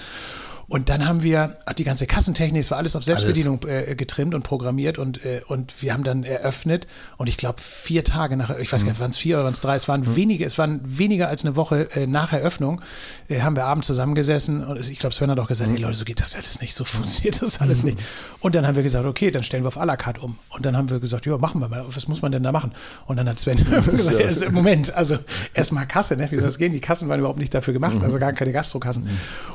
Und 0.71 0.88
dann 0.88 1.05
haben 1.05 1.21
wir 1.21 1.57
die 1.77 1.84
ganze 1.84 2.07
Kassentechnik, 2.07 2.62
es 2.62 2.71
war 2.71 2.77
alles 2.77 2.95
auf 2.95 3.03
Selbstbedienung 3.03 3.60
äh, 3.67 3.93
getrimmt 3.93 4.34
und 4.34 4.43
programmiert 4.43 4.97
und, 4.97 5.25
äh, 5.25 5.41
und 5.45 5.81
wir 5.81 5.91
haben 5.91 6.05
dann 6.05 6.23
eröffnet 6.23 6.88
und 7.17 7.27
ich 7.27 7.36
glaube 7.36 7.60
vier 7.60 8.05
Tage 8.05 8.38
nach, 8.38 8.51
ich 8.51 8.71
weiß 8.71 8.84
gar 8.84 8.91
nicht, 8.91 8.97
mhm. 8.97 9.01
waren 9.01 9.10
es 9.10 9.17
vier 9.17 9.36
oder 9.36 9.43
waren 9.43 9.51
es 9.51 9.60
drei, 9.60 9.75
es 9.75 9.89
waren 9.89 9.99
mhm. 9.99 10.15
wenige, 10.15 10.45
es 10.45 10.57
waren 10.57 10.79
weniger 10.81 11.27
als 11.27 11.43
eine 11.43 11.57
Woche 11.57 11.91
äh, 11.91 12.07
nach 12.07 12.31
Eröffnung, 12.31 12.79
haben 13.29 13.57
wir 13.57 13.65
abends 13.65 13.86
zusammengesessen 13.88 14.63
und 14.63 14.89
ich 14.89 14.97
glaube 14.97 15.13
Sven 15.13 15.29
hat 15.29 15.41
auch 15.41 15.47
gesagt, 15.49 15.69
mhm. 15.69 15.75
hey 15.75 15.81
Leute, 15.81 15.97
so 15.97 16.05
geht 16.05 16.21
das 16.21 16.38
alles 16.38 16.62
nicht, 16.62 16.73
so 16.73 16.86
funktioniert 16.86 17.41
das 17.41 17.60
alles 17.60 17.84
mhm. 17.84 17.89
nicht. 17.89 17.99
Und 18.39 18.55
dann 18.55 18.65
haben 18.65 18.77
wir 18.77 18.84
gesagt, 18.84 19.05
okay, 19.05 19.29
dann 19.29 19.43
stellen 19.43 19.65
wir 19.65 19.67
auf 19.67 19.77
à 19.77 19.86
la 19.86 19.97
carte 19.97 20.21
um. 20.21 20.38
Und 20.51 20.65
dann 20.65 20.77
haben 20.77 20.89
wir 20.89 21.01
gesagt, 21.01 21.25
ja, 21.25 21.38
machen 21.38 21.60
wir 21.60 21.67
mal, 21.67 21.84
was 21.86 22.07
muss 22.07 22.21
man 22.21 22.31
denn 22.31 22.43
da 22.43 22.53
machen? 22.53 22.71
Und 23.07 23.17
dann 23.17 23.27
hat 23.27 23.39
Sven 23.39 23.57
gesagt, 23.91 24.19
ja, 24.19 24.25
also, 24.25 24.49
Moment, 24.51 24.95
also 24.95 25.17
erstmal 25.53 25.86
Kasse, 25.86 26.15
ne? 26.15 26.31
wie 26.31 26.38
soll 26.38 26.45
das 26.45 26.57
gehen? 26.57 26.71
Die 26.71 26.79
Kassen 26.79 27.10
waren 27.10 27.19
überhaupt 27.19 27.39
nicht 27.39 27.53
dafür 27.53 27.73
gemacht, 27.73 27.95
mhm. 27.95 28.03
also 28.03 28.19
gar 28.19 28.31
keine 28.31 28.53
Gastrokassen. 28.53 29.10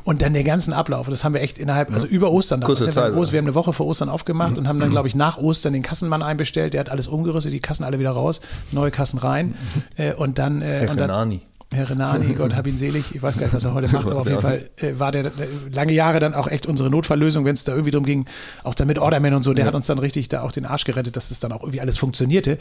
Und 0.04 0.20
dann 0.20 0.34
den 0.34 0.44
ganzen 0.44 0.74
Ablauf 0.74 1.05
Ablauf. 1.06 1.18
Das 1.18 1.24
haben 1.24 1.34
wir 1.34 1.40
echt 1.40 1.58
innerhalb, 1.58 1.92
also 1.92 2.06
über 2.06 2.30
Ostern. 2.30 2.60
Kurze 2.60 2.90
Zeit, 2.90 3.14
wir, 3.14 3.32
wir 3.32 3.38
haben 3.38 3.46
eine 3.46 3.54
Woche 3.54 3.72
vor 3.72 3.86
Ostern 3.86 4.08
aufgemacht 4.08 4.58
und 4.58 4.68
haben 4.68 4.78
dann, 4.78 4.90
glaube 4.90 5.08
ich, 5.08 5.14
nach 5.14 5.38
Ostern 5.38 5.72
den 5.72 5.82
Kassenmann 5.82 6.22
einbestellt. 6.22 6.74
Der 6.74 6.80
hat 6.80 6.90
alles 6.90 7.06
umgerüstet, 7.06 7.52
die 7.52 7.60
Kassen 7.60 7.84
alle 7.84 7.98
wieder 7.98 8.10
raus, 8.10 8.40
neue 8.72 8.90
Kassen 8.90 9.18
rein. 9.18 9.54
Äh, 9.96 10.14
und 10.14 10.38
dann. 10.38 10.62
Äh, 10.62 10.88
und 10.90 10.98
dann 10.98 11.40
Herr 11.74 11.90
Renani, 11.90 12.34
Gott 12.38 12.54
hab 12.54 12.66
ihn 12.66 12.76
selig, 12.76 13.14
ich 13.14 13.22
weiß 13.22 13.38
gar 13.38 13.46
nicht, 13.46 13.54
was 13.54 13.64
er 13.64 13.74
heute 13.74 13.88
macht, 13.88 14.08
aber 14.08 14.20
auf 14.20 14.28
jeden 14.28 14.40
Fall 14.40 14.70
äh, 14.76 14.98
war 14.98 15.10
der, 15.10 15.24
der, 15.24 15.48
lange 15.72 15.92
Jahre 15.92 16.20
dann 16.20 16.32
auch 16.32 16.46
echt 16.46 16.66
unsere 16.66 16.90
Notfalllösung, 16.90 17.44
wenn 17.44 17.54
es 17.54 17.64
da 17.64 17.72
irgendwie 17.72 17.90
drum 17.90 18.04
ging, 18.04 18.24
auch 18.62 18.74
dann 18.74 18.86
mit 18.86 19.00
Orderman 19.00 19.34
und 19.34 19.42
so, 19.42 19.52
der 19.52 19.64
ja. 19.64 19.68
hat 19.68 19.74
uns 19.74 19.88
dann 19.88 19.98
richtig 19.98 20.28
da 20.28 20.42
auch 20.42 20.52
den 20.52 20.64
Arsch 20.64 20.84
gerettet, 20.84 21.16
dass 21.16 21.28
das 21.28 21.40
dann 21.40 21.50
auch 21.50 21.62
irgendwie 21.62 21.80
alles 21.80 21.98
funktionierte. 21.98 22.58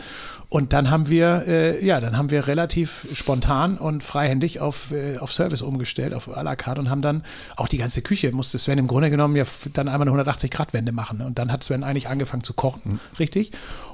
Und 0.50 0.74
dann 0.74 0.89
haben 0.89 1.08
wir, 1.08 1.44
äh, 1.48 1.86
ja, 1.86 2.02
dann 2.02 2.18
haben 2.18 2.32
wir 2.32 2.48
relativ 2.48 3.08
spontan 3.13 3.78
und 3.78 4.04
freihändig 4.04 4.60
auf, 4.60 4.91
äh, 4.91 5.18
auf 5.18 5.32
Service 5.32 5.62
umgestellt, 5.62 6.13
auf 6.13 6.28
à 6.28 6.41
la 6.41 6.56
carte 6.56 6.82
und 6.82 6.89
haben 6.89 7.04
dann 7.04 7.22
auch 7.58 7.68
die 7.68 7.78
ganze 7.78 8.02
Küche, 8.02 8.32
musste 8.32 8.58
Sven 8.58 8.80
im 8.80 8.88
Grunde 8.88 9.12
genommen 9.12 9.36
ja 9.36 9.44
dann 9.74 9.88
einmal 9.88 10.10
eine 10.10 10.24
180-Grad-Wende 10.24 10.91
machen. 10.91 11.20
Ne? 11.20 11.28
Und 11.28 11.38
dann 11.38 11.52
hat 11.52 11.63
Sven 11.63 11.84
eigentlich 11.84 12.10
angefangen 12.10 12.44
zu 12.44 12.54
kochen, 12.54 12.94
mhm. 12.94 13.00
richtig? 13.20 13.52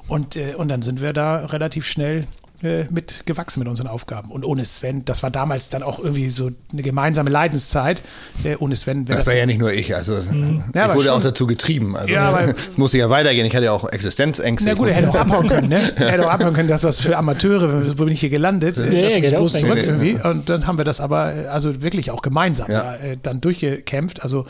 Und, 0.08 0.36
äh, 0.36 0.54
und 0.56 0.68
dann 0.68 0.80
sind 0.80 1.02
wir 1.02 1.12
da 1.12 1.44
relativ 1.46 1.86
schnell 1.86 2.26
äh, 2.62 2.84
mit 2.90 3.26
gewachsen 3.26 3.60
mit 3.60 3.68
unseren 3.68 3.86
Aufgaben. 3.86 4.30
Und 4.30 4.44
ohne 4.44 4.64
Sven, 4.64 5.04
das 5.04 5.22
war 5.22 5.30
damals 5.30 5.68
dann 5.68 5.82
auch 5.82 5.98
irgendwie 5.98 6.30
so 6.30 6.50
eine 6.72 6.82
gemeinsame 6.82 7.30
Leidenszeit. 7.30 8.02
Äh, 8.44 8.56
ohne 8.56 8.76
Sven. 8.76 9.04
Das, 9.04 9.18
das 9.18 9.26
war 9.26 9.34
ja 9.34 9.46
nicht 9.46 9.58
nur 9.58 9.72
ich, 9.72 9.94
also 9.94 10.14
mhm. 10.14 10.62
ich 10.68 10.74
ja, 10.74 10.94
wurde 10.94 11.06
schon. 11.06 11.14
auch 11.14 11.20
dazu 11.20 11.46
getrieben. 11.46 11.96
Also 11.96 12.12
ja, 12.12 12.28
aber, 12.28 12.44
es 12.70 12.76
musste 12.76 12.98
ja 12.98 13.10
weitergehen. 13.10 13.46
Ich 13.46 13.54
hatte 13.54 13.66
ja 13.66 13.72
auch 13.72 13.88
Existenzängste. 13.88 14.68
Na 14.68 14.74
gut, 14.74 14.88
er 14.88 14.94
hätte 14.94 15.10
auch 15.10 15.14
abhauen 15.20 15.48
können, 15.48 15.68
ne? 15.68 15.92
Er 15.96 16.12
hätte 16.12 16.26
auch 16.26 16.32
abhauen 16.32 16.54
können, 16.54 16.68
das 16.68 16.84
was 16.84 17.00
für 17.00 17.16
Amateure, 17.16 17.98
wo 17.98 18.04
bin 18.04 18.12
ich 18.12 18.20
hier 18.20 18.30
gelandet? 18.30 18.78
Ja, 18.78 18.84
das 18.84 19.14
ja, 19.14 19.38
bloß 19.38 19.52
zurück 19.54 19.74
nee, 19.74 19.80
irgendwie. 19.82 20.18
Und 20.22 20.48
dann 20.48 20.66
haben 20.66 20.78
wir 20.78 20.84
das 20.84 21.00
aber 21.00 21.34
äh, 21.34 21.46
also 21.46 21.82
wirklich 21.82 22.10
auch 22.10 22.22
gemeinsam 22.22 22.70
ja. 22.70 22.82
da, 22.82 22.96
äh, 22.96 23.16
dann 23.20 23.40
durchgekämpft. 23.40 24.22
Also 24.22 24.42
äh, 24.42 24.44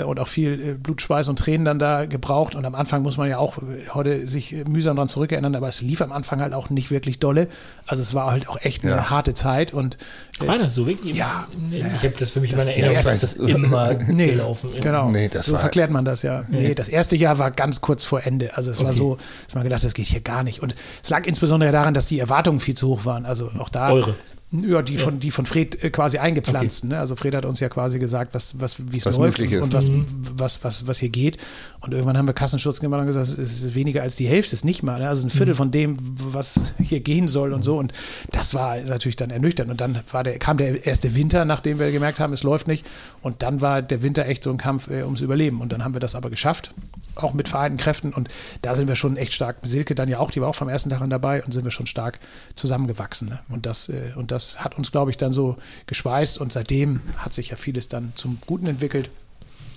und 0.00 0.18
auch 0.18 0.28
viel 0.28 0.52
äh, 0.52 0.72
Blut, 0.74 1.02
Schweiß 1.02 1.28
und 1.28 1.38
Tränen 1.38 1.64
dann 1.64 1.78
da 1.78 2.06
gebraucht. 2.06 2.54
Und 2.54 2.64
am 2.64 2.74
Anfang 2.74 3.02
muss 3.02 3.18
man 3.18 3.28
ja 3.28 3.38
auch 3.38 3.58
heute 3.92 4.26
sich 4.26 4.54
mühsam 4.66 4.96
daran 4.96 5.08
zurückerinnern, 5.08 5.54
aber 5.54 5.68
es 5.68 5.82
lief 5.82 6.00
am 6.00 6.12
Anfang 6.12 6.40
halt 6.40 6.54
auch 6.54 6.70
nicht 6.70 6.90
wirklich 6.90 7.18
dolle. 7.18 7.48
Also 7.86 8.02
es 8.02 8.14
war 8.14 8.30
halt 8.30 8.48
auch 8.48 8.58
echt 8.60 8.84
eine 8.84 8.92
ja. 8.92 9.10
harte 9.10 9.34
Zeit. 9.34 9.74
Und 9.74 9.98
war 10.38 10.56
das 10.56 10.74
so 10.74 10.86
wirklich? 10.86 11.16
Ja. 11.16 11.46
Ich 11.70 11.84
habe 11.84 12.14
das 12.18 12.30
für 12.30 12.40
mich 12.40 12.50
das 12.50 12.68
in 12.68 12.74
meiner 12.74 12.86
Erinnerung, 12.86 13.04
dass 13.04 13.20
das 13.20 13.34
immer 13.34 13.94
nee, 14.08 14.28
gelaufen 14.28 14.70
ist. 14.72 14.80
Genau. 14.82 15.10
Nee, 15.10 15.30
so 15.32 15.56
verklärt 15.56 15.90
man 15.90 16.04
das 16.04 16.22
ja. 16.22 16.44
Nee. 16.48 16.68
nee. 16.68 16.74
das 16.74 16.88
erste 16.88 17.16
Jahr 17.16 17.38
war 17.38 17.50
ganz 17.50 17.80
kurz 17.80 18.04
vor 18.04 18.22
Ende. 18.24 18.56
Also 18.56 18.70
es 18.70 18.78
okay. 18.78 18.86
war 18.86 18.92
so, 18.92 19.18
dass 19.46 19.54
man 19.54 19.64
gedacht, 19.64 19.84
das 19.84 19.94
geht 19.94 20.06
hier 20.06 20.20
gar 20.20 20.42
nicht. 20.42 20.62
Und 20.62 20.74
es 21.02 21.10
lag 21.10 21.26
insbesondere 21.26 21.70
daran, 21.70 21.94
dass 21.94 22.06
die 22.06 22.18
Erwartungen 22.18 22.60
viel 22.60 22.74
zu 22.74 22.88
hoch 22.88 23.04
waren. 23.04 23.26
Also 23.26 23.50
auch 23.58 23.68
da. 23.68 23.90
Eure. 23.90 24.14
Ja, 24.52 24.82
die 24.82 24.98
von, 24.98 25.18
die 25.18 25.30
von 25.30 25.46
Fred 25.46 25.82
äh, 25.82 25.88
quasi 25.88 26.18
eingepflanzt. 26.18 26.84
Okay. 26.84 26.92
Ne? 26.92 26.98
Also 26.98 27.16
Fred 27.16 27.34
hat 27.34 27.46
uns 27.46 27.60
ja 27.60 27.70
quasi 27.70 27.98
gesagt, 27.98 28.34
was, 28.34 28.60
was, 28.60 28.92
wie 28.92 28.98
es 28.98 29.04
läuft 29.04 29.40
und, 29.40 29.56
und, 29.56 29.72
was, 29.72 29.88
mhm. 29.88 30.02
was, 30.36 30.62
was, 30.62 30.86
was 30.86 30.98
hier 30.98 31.08
geht. 31.08 31.38
Und 31.80 31.94
irgendwann 31.94 32.18
haben 32.18 32.28
wir 32.28 32.34
Kassenschutz 32.34 32.78
gemacht 32.80 33.00
und 33.00 33.06
gesagt, 33.06 33.28
es 33.28 33.38
ist 33.38 33.74
weniger 33.74 34.02
als 34.02 34.14
die 34.16 34.26
Hälfte, 34.26 34.52
ist 34.52 34.66
nicht 34.66 34.82
mal. 34.82 34.98
Ne? 34.98 35.08
Also 35.08 35.26
ein 35.26 35.30
Viertel 35.30 35.54
mhm. 35.54 35.56
von 35.56 35.70
dem, 35.70 35.96
was 35.98 36.60
hier 36.82 37.00
gehen 37.00 37.28
soll 37.28 37.54
und 37.54 37.62
so. 37.62 37.78
Und 37.78 37.94
das 38.30 38.52
war 38.52 38.78
natürlich 38.78 39.16
dann 39.16 39.30
ernüchternd. 39.30 39.70
Und 39.70 39.80
dann 39.80 39.98
war 40.10 40.22
der, 40.22 40.38
kam 40.38 40.58
der 40.58 40.84
erste 40.84 41.14
Winter, 41.14 41.46
nachdem 41.46 41.78
wir 41.78 41.90
gemerkt 41.90 42.20
haben, 42.20 42.34
es 42.34 42.42
läuft 42.42 42.68
nicht. 42.68 42.84
Und 43.22 43.42
dann 43.42 43.62
war 43.62 43.80
der 43.80 44.02
Winter 44.02 44.26
echt 44.26 44.44
so 44.44 44.50
ein 44.50 44.58
Kampf 44.58 44.88
äh, 44.88 45.02
ums 45.04 45.22
Überleben. 45.22 45.62
Und 45.62 45.72
dann 45.72 45.82
haben 45.82 45.94
wir 45.94 46.00
das 46.00 46.14
aber 46.14 46.28
geschafft, 46.28 46.74
auch 47.14 47.32
mit 47.32 47.48
vereinten 47.48 47.78
Kräften. 47.78 48.12
Und 48.12 48.28
da 48.60 48.74
sind 48.74 48.86
wir 48.86 48.96
schon 48.96 49.16
echt 49.16 49.32
stark. 49.32 49.56
Silke 49.62 49.94
dann 49.94 50.10
ja 50.10 50.18
auch, 50.18 50.30
die 50.30 50.42
war 50.42 50.48
auch 50.48 50.54
vom 50.54 50.68
ersten 50.68 50.90
Tag 50.90 51.00
an 51.00 51.08
dabei 51.08 51.42
und 51.42 51.52
sind 51.54 51.64
wir 51.64 51.70
schon 51.70 51.86
stark 51.86 52.20
zusammengewachsen. 52.54 53.30
Ne? 53.30 53.38
Und 53.48 53.64
das, 53.64 53.88
äh, 53.88 54.12
und 54.16 54.30
das 54.30 54.41
hat 54.56 54.76
uns, 54.78 54.92
glaube 54.92 55.10
ich, 55.10 55.16
dann 55.16 55.32
so 55.32 55.56
geschweißt 55.86 56.38
und 56.38 56.52
seitdem 56.52 57.00
hat 57.16 57.34
sich 57.34 57.50
ja 57.50 57.56
vieles 57.56 57.88
dann 57.88 58.12
zum 58.14 58.38
Guten 58.46 58.66
entwickelt. 58.66 59.10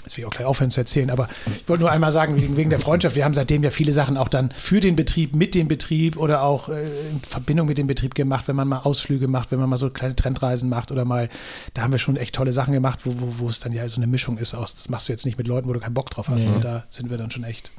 Das 0.03 0.15
will 0.15 0.21
ich 0.21 0.27
auch 0.27 0.31
gleich 0.31 0.45
aufhören 0.45 0.69
zu 0.69 0.79
erzählen, 0.79 1.09
aber 1.09 1.27
ich 1.47 1.67
wollte 1.67 1.81
nur 1.81 1.91
einmal 1.91 2.11
sagen, 2.11 2.35
wegen, 2.55 2.69
der 2.69 2.79
Freundschaft, 2.79 3.15
wir 3.15 3.25
haben 3.25 3.33
seitdem 3.33 3.63
ja 3.63 3.71
viele 3.71 3.91
Sachen 3.91 4.17
auch 4.17 4.27
dann 4.27 4.51
für 4.55 4.79
den 4.79 4.95
Betrieb, 4.95 5.33
mit 5.33 5.55
dem 5.55 5.67
Betrieb 5.67 6.17
oder 6.17 6.43
auch 6.43 6.69
äh, 6.69 6.83
in 7.09 7.19
Verbindung 7.21 7.67
mit 7.67 7.79
dem 7.79 7.87
Betrieb 7.87 8.13
gemacht, 8.13 8.47
wenn 8.47 8.55
man 8.55 8.67
mal 8.67 8.79
Ausflüge 8.79 9.27
macht, 9.27 9.49
wenn 9.49 9.57
man 9.57 9.67
mal 9.67 9.77
so 9.77 9.89
kleine 9.89 10.15
Trendreisen 10.15 10.69
macht 10.69 10.91
oder 10.91 11.05
mal, 11.05 11.27
da 11.73 11.81
haben 11.81 11.91
wir 11.91 11.97
schon 11.97 12.17
echt 12.17 12.35
tolle 12.35 12.51
Sachen 12.51 12.71
gemacht, 12.71 12.99
wo, 13.03 13.19
wo, 13.19 13.39
wo 13.39 13.49
es 13.49 13.59
dann 13.61 13.73
ja 13.73 13.89
so 13.89 13.99
eine 13.99 14.05
Mischung 14.05 14.37
ist 14.37 14.53
aus, 14.53 14.75
das 14.75 14.89
machst 14.89 15.09
du 15.09 15.13
jetzt 15.13 15.25
nicht 15.25 15.39
mit 15.39 15.47
Leuten, 15.47 15.67
wo 15.67 15.73
du 15.73 15.79
keinen 15.79 15.95
Bock 15.95 16.11
drauf 16.11 16.29
hast. 16.29 16.45
Ja. 16.45 16.51
Und 16.51 16.63
da 16.63 16.83
sind 16.89 17.09
wir 17.09 17.17
dann 17.17 17.31
schon 17.31 17.43
echt, 17.43 17.71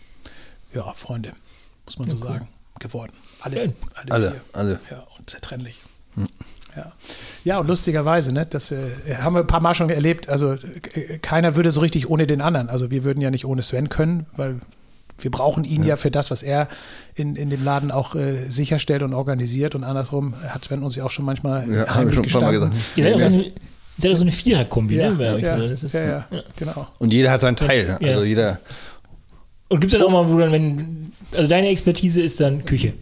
ja, 0.74 0.92
Freunde, 0.96 1.30
muss 1.84 1.96
man 2.00 2.08
ja, 2.08 2.16
so 2.16 2.24
cool. 2.24 2.32
sagen, 2.32 2.48
geworden. 2.80 3.12
Alle, 3.40 3.72
alle, 3.94 4.10
alle, 4.10 4.40
alle. 4.52 4.80
Ja, 4.90 5.06
unzertrennlich. 5.18 5.76
Hm. 6.14 6.26
Ja. 6.76 6.92
ja, 7.44 7.58
und 7.58 7.68
lustigerweise, 7.68 8.32
ne, 8.32 8.46
das 8.46 8.70
äh, 8.70 8.76
haben 9.18 9.34
wir 9.34 9.40
ein 9.40 9.46
paar 9.46 9.60
Mal 9.60 9.74
schon 9.74 9.88
erlebt. 9.90 10.28
Also 10.28 10.52
äh, 10.52 11.18
keiner 11.22 11.56
würde 11.56 11.70
so 11.70 11.80
richtig 11.80 12.10
ohne 12.10 12.26
den 12.26 12.40
anderen. 12.40 12.68
Also 12.68 12.90
wir 12.90 13.04
würden 13.04 13.20
ja 13.20 13.30
nicht 13.30 13.46
ohne 13.46 13.62
Sven 13.62 13.88
können, 13.88 14.26
weil 14.36 14.60
wir 15.18 15.30
brauchen 15.30 15.64
ihn 15.64 15.82
ja, 15.82 15.90
ja 15.90 15.96
für 15.96 16.10
das, 16.10 16.30
was 16.30 16.42
er 16.42 16.68
in, 17.14 17.36
in 17.36 17.50
dem 17.50 17.64
Laden 17.64 17.90
auch 17.90 18.14
äh, 18.14 18.48
sicherstellt 18.48 19.02
und 19.02 19.14
organisiert. 19.14 19.74
Und 19.74 19.84
andersrum 19.84 20.34
hat 20.48 20.64
Sven 20.64 20.82
uns 20.82 20.96
ja 20.96 21.04
auch 21.04 21.10
schon 21.10 21.24
manchmal 21.24 21.66
ja, 21.70 21.94
heimlich 21.94 22.30
schon 22.30 22.42
Mal 22.42 22.52
gesagt. 22.52 22.76
Ihr 22.96 23.04
seid 23.04 23.14
auch 23.14 23.30
so 23.30 23.38
eine, 23.38 23.52
seid 23.96 24.12
auch 24.12 24.16
so 24.16 24.22
eine 24.22 24.32
Viererkombi, 24.32 24.96
ja, 24.96 25.10
ne? 25.10 25.34
Euch, 25.34 25.42
ja, 25.42 25.56
ja, 25.56 26.26
ja, 26.30 26.42
genau. 26.56 26.88
Und 26.98 27.12
jeder 27.12 27.30
hat 27.30 27.40
seinen 27.40 27.56
Teil. 27.56 27.96
Also 28.02 28.24
jeder. 28.24 28.60
Und 29.68 29.80
gibt 29.80 29.92
es 29.92 29.98
dann 29.98 30.06
auch 30.06 30.12
mal, 30.12 30.30
wo 30.30 30.38
dann, 30.38 30.52
wenn, 30.52 31.12
also 31.32 31.48
deine 31.48 31.68
Expertise 31.68 32.20
ist 32.20 32.38
dann 32.40 32.64
Küche. 32.64 32.92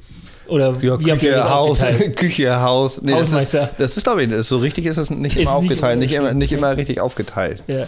Oder 0.47 0.75
ja, 0.81 0.97
Küche, 0.97 1.51
Haus, 1.51 1.81
Küche, 2.17 2.61
Haus. 2.61 3.01
Nee, 3.03 3.13
Hausmeister. 3.13 3.61
Das 3.61 3.71
ist, 3.71 3.81
das 3.81 3.97
ist 3.99 4.03
glaube 4.05 4.25
ich, 4.25 4.33
so 4.47 4.59
richtig 4.59 4.87
ist 4.87 4.99
es 4.99 5.11
nicht 5.11 5.37
ist 5.37 5.43
immer 5.43 5.53
aufgeteilt, 5.53 5.99
nicht, 5.99 6.13
immer, 6.13 6.35
nicht 6.35 6.53
immer 6.53 6.77
richtig 6.77 7.01
aufgeteilt. 7.01 7.63
Ja. 7.67 7.87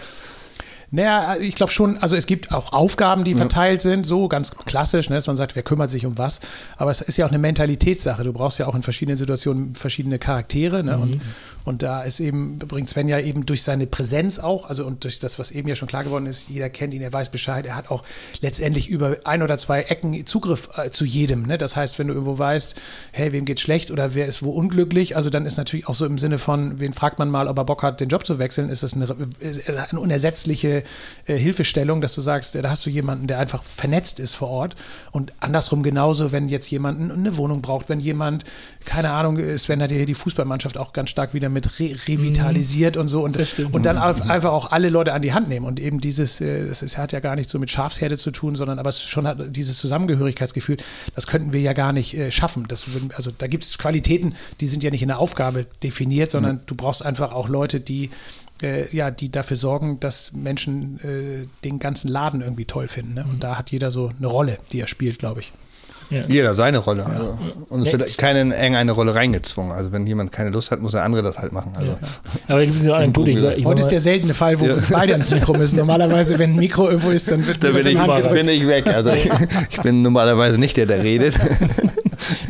Naja, 0.89 1.35
ich 1.39 1.55
glaube 1.55 1.71
schon, 1.71 1.97
also 1.97 2.15
es 2.15 2.27
gibt 2.27 2.53
auch 2.53 2.71
Aufgaben, 2.71 3.25
die 3.25 3.33
verteilt 3.33 3.81
sind, 3.81 4.05
so 4.05 4.29
ganz 4.29 4.51
klassisch, 4.51 5.09
ne, 5.09 5.15
dass 5.17 5.27
man 5.27 5.35
sagt, 5.35 5.55
wer 5.57 5.63
kümmert 5.63 5.89
sich 5.89 6.05
um 6.05 6.17
was. 6.17 6.39
Aber 6.77 6.91
es 6.91 7.01
ist 7.01 7.17
ja 7.17 7.25
auch 7.25 7.29
eine 7.29 7.39
Mentalitätssache. 7.39 8.23
Du 8.23 8.31
brauchst 8.31 8.57
ja 8.57 8.67
auch 8.67 8.75
in 8.75 8.83
verschiedenen 8.83 9.17
Situationen 9.17 9.75
verschiedene 9.75 10.17
Charaktere. 10.17 10.83
Ne? 10.83 10.95
Mhm. 10.95 11.01
Und, 11.01 11.21
und 11.67 11.83
da 11.83 12.01
ist 12.03 12.21
eben, 12.21 12.59
bringt 12.59 12.87
Sven 12.87 13.09
ja 13.09 13.19
eben 13.19 13.45
durch 13.45 13.61
seine 13.61 13.87
Präsenz 13.87 14.39
auch, 14.39 14.69
also 14.69 14.85
und 14.85 15.03
durch 15.03 15.19
das, 15.19 15.37
was 15.37 15.51
eben 15.51 15.67
ja 15.67 15.75
schon 15.75 15.89
klar 15.89 16.05
geworden 16.05 16.25
ist, 16.25 16.47
jeder 16.47 16.69
kennt 16.69 16.93
ihn, 16.93 17.01
er 17.01 17.11
weiß 17.11 17.29
Bescheid, 17.29 17.65
er 17.65 17.75
hat 17.75 17.91
auch 17.91 18.03
letztendlich 18.39 18.87
über 18.87 19.17
ein 19.25 19.43
oder 19.43 19.57
zwei 19.57 19.81
Ecken 19.81 20.25
Zugriff 20.25 20.69
äh, 20.77 20.91
zu 20.91 21.03
jedem. 21.03 21.43
Ne? 21.43 21.57
Das 21.57 21.75
heißt, 21.75 21.99
wenn 21.99 22.07
du 22.07 22.13
irgendwo 22.13 22.39
weißt, 22.39 22.75
hey, 23.11 23.33
wem 23.33 23.43
geht's 23.43 23.61
schlecht 23.61 23.91
oder 23.91 24.15
wer 24.15 24.27
ist 24.27 24.43
wo 24.43 24.51
unglücklich, 24.51 25.17
also 25.17 25.29
dann 25.29 25.45
ist 25.45 25.57
natürlich 25.57 25.89
auch 25.89 25.95
so 25.95 26.05
im 26.05 26.17
Sinne 26.17 26.37
von, 26.37 26.79
wen 26.79 26.93
fragt 26.93 27.19
man 27.19 27.29
mal, 27.29 27.49
ob 27.49 27.57
er 27.57 27.65
Bock 27.65 27.83
hat, 27.83 27.99
den 27.99 28.07
Job 28.07 28.25
zu 28.25 28.39
wechseln, 28.39 28.69
ist 28.69 28.83
das 28.83 28.93
eine, 28.93 29.13
eine 29.89 29.99
unersetzliche 29.99 30.83
äh, 31.25 31.35
Hilfestellung, 31.35 31.99
dass 31.99 32.15
du 32.15 32.21
sagst, 32.21 32.55
da 32.55 32.69
hast 32.69 32.85
du 32.85 32.89
jemanden, 32.89 33.27
der 33.27 33.39
einfach 33.39 33.63
vernetzt 33.63 34.21
ist 34.21 34.35
vor 34.35 34.49
Ort. 34.49 34.75
Und 35.11 35.33
andersrum 35.41 35.83
genauso, 35.83 36.31
wenn 36.31 36.47
jetzt 36.47 36.71
jemand 36.71 37.11
eine 37.11 37.35
Wohnung 37.35 37.61
braucht, 37.61 37.89
wenn 37.89 37.99
jemand, 37.99 38.45
keine 38.85 39.11
Ahnung, 39.11 39.37
Sven 39.57 39.81
hat 39.81 39.91
ja 39.91 39.97
hier 39.97 40.05
die 40.05 40.13
Fußballmannschaft 40.13 40.77
auch 40.77 40.93
ganz 40.93 41.09
stark 41.09 41.33
wieder 41.33 41.49
mit 41.49 41.56
re 41.65 41.95
revitalisiert 42.07 42.95
mhm. 42.95 43.01
und 43.01 43.07
so 43.07 43.23
und, 43.23 43.37
und 43.71 43.85
dann 43.85 43.97
einfach 43.97 44.51
auch 44.51 44.71
alle 44.71 44.89
Leute 44.89 45.13
an 45.13 45.21
die 45.21 45.33
Hand 45.33 45.49
nehmen. 45.49 45.65
Und 45.65 45.79
eben 45.79 46.01
dieses, 46.01 46.41
äh, 46.41 46.67
das 46.67 46.81
ist, 46.81 46.97
hat 46.97 47.11
ja 47.11 47.19
gar 47.19 47.35
nicht 47.35 47.49
so 47.49 47.59
mit 47.59 47.69
Schafsherde 47.69 48.17
zu 48.17 48.31
tun, 48.31 48.55
sondern 48.55 48.79
aber 48.79 48.89
es 48.89 49.01
schon 49.01 49.27
hat 49.27 49.55
dieses 49.55 49.77
Zusammengehörigkeitsgefühl, 49.79 50.77
das 51.15 51.27
könnten 51.27 51.53
wir 51.53 51.61
ja 51.61 51.73
gar 51.73 51.93
nicht 51.93 52.13
äh, 52.15 52.31
schaffen. 52.31 52.65
Das, 52.67 52.85
also 53.15 53.31
da 53.37 53.47
gibt 53.47 53.63
es 53.63 53.77
Qualitäten, 53.77 54.35
die 54.59 54.67
sind 54.67 54.83
ja 54.83 54.91
nicht 54.91 55.01
in 55.01 55.09
der 55.09 55.19
Aufgabe 55.19 55.65
definiert, 55.83 56.31
sondern 56.31 56.57
mhm. 56.57 56.61
du 56.65 56.75
brauchst 56.75 57.05
einfach 57.05 57.31
auch 57.31 57.49
Leute, 57.49 57.79
die 57.79 58.09
äh, 58.63 58.95
ja, 58.95 59.11
die 59.11 59.31
dafür 59.31 59.57
sorgen, 59.57 59.99
dass 59.99 60.33
Menschen 60.33 60.99
äh, 61.01 61.47
den 61.63 61.79
ganzen 61.79 62.09
Laden 62.09 62.41
irgendwie 62.41 62.65
toll 62.65 62.87
finden. 62.87 63.13
Ne? 63.13 63.23
Und 63.23 63.35
mhm. 63.35 63.39
da 63.39 63.57
hat 63.57 63.71
jeder 63.71 63.91
so 63.91 64.11
eine 64.17 64.27
Rolle, 64.27 64.57
die 64.71 64.79
er 64.79 64.87
spielt, 64.87 65.19
glaube 65.19 65.41
ich. 65.41 65.53
Ja. 66.09 66.23
Jeder 66.27 66.55
seine 66.55 66.77
Rolle. 66.77 67.05
Also. 67.05 67.37
Und 67.69 67.85
es 67.85 67.91
wird 67.91 68.17
keinen 68.17 68.51
eng 68.51 68.75
eine 68.75 68.93
Rolle 68.93 69.13
reingezwungen. 69.13 69.73
Also 69.73 69.91
wenn 69.91 70.07
jemand 70.07 70.31
keine 70.31 70.51
Lust 70.51 70.71
hat, 70.71 70.79
muss 70.81 70.93
der 70.93 71.03
andere 71.03 71.21
das 71.21 71.37
halt 71.37 71.51
machen. 71.51 71.73
Also. 71.77 71.91
Ja. 71.91 71.97
Aber 72.47 72.63
ich 72.63 72.71
so 72.73 72.93
Anekdote. 72.93 73.31
Ich, 73.31 73.43
ich 73.59 73.65
Heute 73.65 73.81
ist 73.81 73.91
der 73.91 73.99
seltene 73.99 74.33
Fall, 74.33 74.59
wo 74.59 74.65
ja. 74.65 74.75
beide 74.89 75.13
ans 75.13 75.31
Mikro 75.31 75.53
müssen. 75.53 75.77
Normalerweise, 75.77 76.39
wenn 76.39 76.51
ein 76.51 76.55
Mikro 76.55 76.87
irgendwo 76.87 77.09
ist, 77.09 77.29
dann 77.29 77.45
wird 77.45 77.63
da 77.63 77.71
bin 77.71 77.85
ich, 77.85 78.29
bin 78.29 78.49
ich 78.49 78.67
weg. 78.67 78.87
Also 78.87 79.11
ich, 79.11 79.29
ich, 79.69 79.81
bin 79.81 80.01
normalerweise 80.01 80.57
nicht 80.57 80.77
der, 80.77 80.85
der 80.85 81.03
redet. 81.03 81.37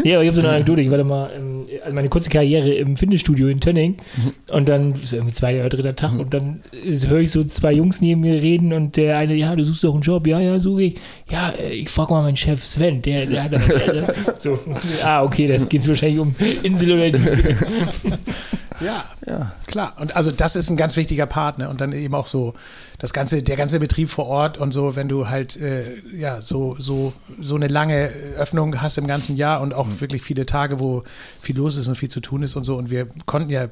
nee, 0.04 0.14
aber 0.14 0.24
ich 0.24 0.30
habe 0.30 0.36
so 0.36 0.48
eine 0.48 0.56
Anekdote. 0.56 0.82
Ich 0.82 0.92
war 0.92 0.98
da 0.98 1.04
mal 1.04 1.32
im 1.36 1.57
also 1.84 1.96
meine 1.96 2.10
kurze 2.10 2.30
Karriere 2.30 2.74
im 2.74 2.98
Fitnessstudio 2.98 3.48
in 3.48 3.60
Tönning 3.60 3.98
mhm. 4.18 4.56
und 4.56 4.70
dann 4.70 4.94
ist 4.94 5.14
irgendwie 5.14 5.34
zweiter 5.34 5.60
oder 5.60 5.70
dritter 5.70 5.96
Tag 5.96 6.14
mhm. 6.14 6.20
und 6.20 6.34
dann 6.34 6.62
höre 7.08 7.20
ich 7.20 7.32
so 7.32 7.44
zwei 7.44 7.74
Jungs 7.74 8.02
neben 8.02 8.22
mir 8.22 8.42
reden 8.42 8.74
und 8.74 8.98
der 8.98 9.18
eine, 9.18 9.36
ja, 9.36 9.56
du 9.56 9.64
suchst 9.64 9.84
doch 9.84 9.94
einen 9.94 10.02
Job, 10.02 10.28
ja, 10.28 10.40
ja, 10.40 10.60
suche 10.60 10.84
ich. 10.84 10.96
Ja, 11.30 11.50
äh, 11.50 11.74
ich 11.74 11.90
frage 11.90 12.14
mal 12.14 12.22
meinen 12.22 12.38
Chef 12.38 12.64
Sven, 12.64 13.02
der, 13.02 13.26
der 13.26 13.44
hat 13.44 13.52
der, 13.52 14.14
so, 14.38 14.58
ah, 15.04 15.24
okay, 15.24 15.48
das 15.48 15.68
geht 15.68 15.88
wahrscheinlich 15.88 16.20
um 16.20 16.36
Insel 16.64 16.94
oder 16.94 17.10
die. 17.12 17.20
Ja, 18.80 19.06
ja, 19.26 19.54
klar. 19.66 19.94
Und 20.00 20.16
also 20.16 20.32
das 20.32 20.56
ist 20.56 20.70
ein 20.70 20.78
ganz 20.78 20.96
wichtiger 20.98 21.26
Part, 21.26 21.58
ne? 21.58 21.70
Und 21.70 21.82
dann 21.82 21.92
eben 21.94 22.14
auch 22.14 22.28
so 22.28 22.54
das 23.00 23.12
ganze, 23.12 23.42
der 23.42 23.56
ganze 23.56 23.80
Betrieb 23.80 24.10
vor 24.10 24.28
Ort 24.28 24.58
und 24.58 24.74
so, 24.74 24.96
wenn 24.96 25.08
du 25.08 25.30
halt 25.30 25.58
äh, 25.58 25.84
ja 26.16 26.42
so 26.42 26.76
so 26.78 27.14
so 27.40 27.56
eine 27.56 27.68
lange 27.68 28.10
Öffnung 28.38 28.82
hast 28.82 28.98
im 28.98 29.08
ganzen 29.08 29.36
Jahr 29.36 29.62
und 29.62 29.74
auch 29.74 29.88
mhm. 29.88 30.02
wirklich 30.02 30.22
viele 30.22 30.46
Tage, 30.46 30.80
wo 30.80 31.04
viel 31.40 31.58
los 31.58 31.78
ist 31.78 31.88
und 31.88 31.96
viel 31.96 32.10
zu 32.10 32.20
tun 32.20 32.44
ist 32.44 32.56
und 32.56 32.64
so. 32.64 32.76
Und 32.78 32.90
wir 32.90 33.08
konnten 33.26 33.50
ja 33.50 33.64
äh, 33.64 33.70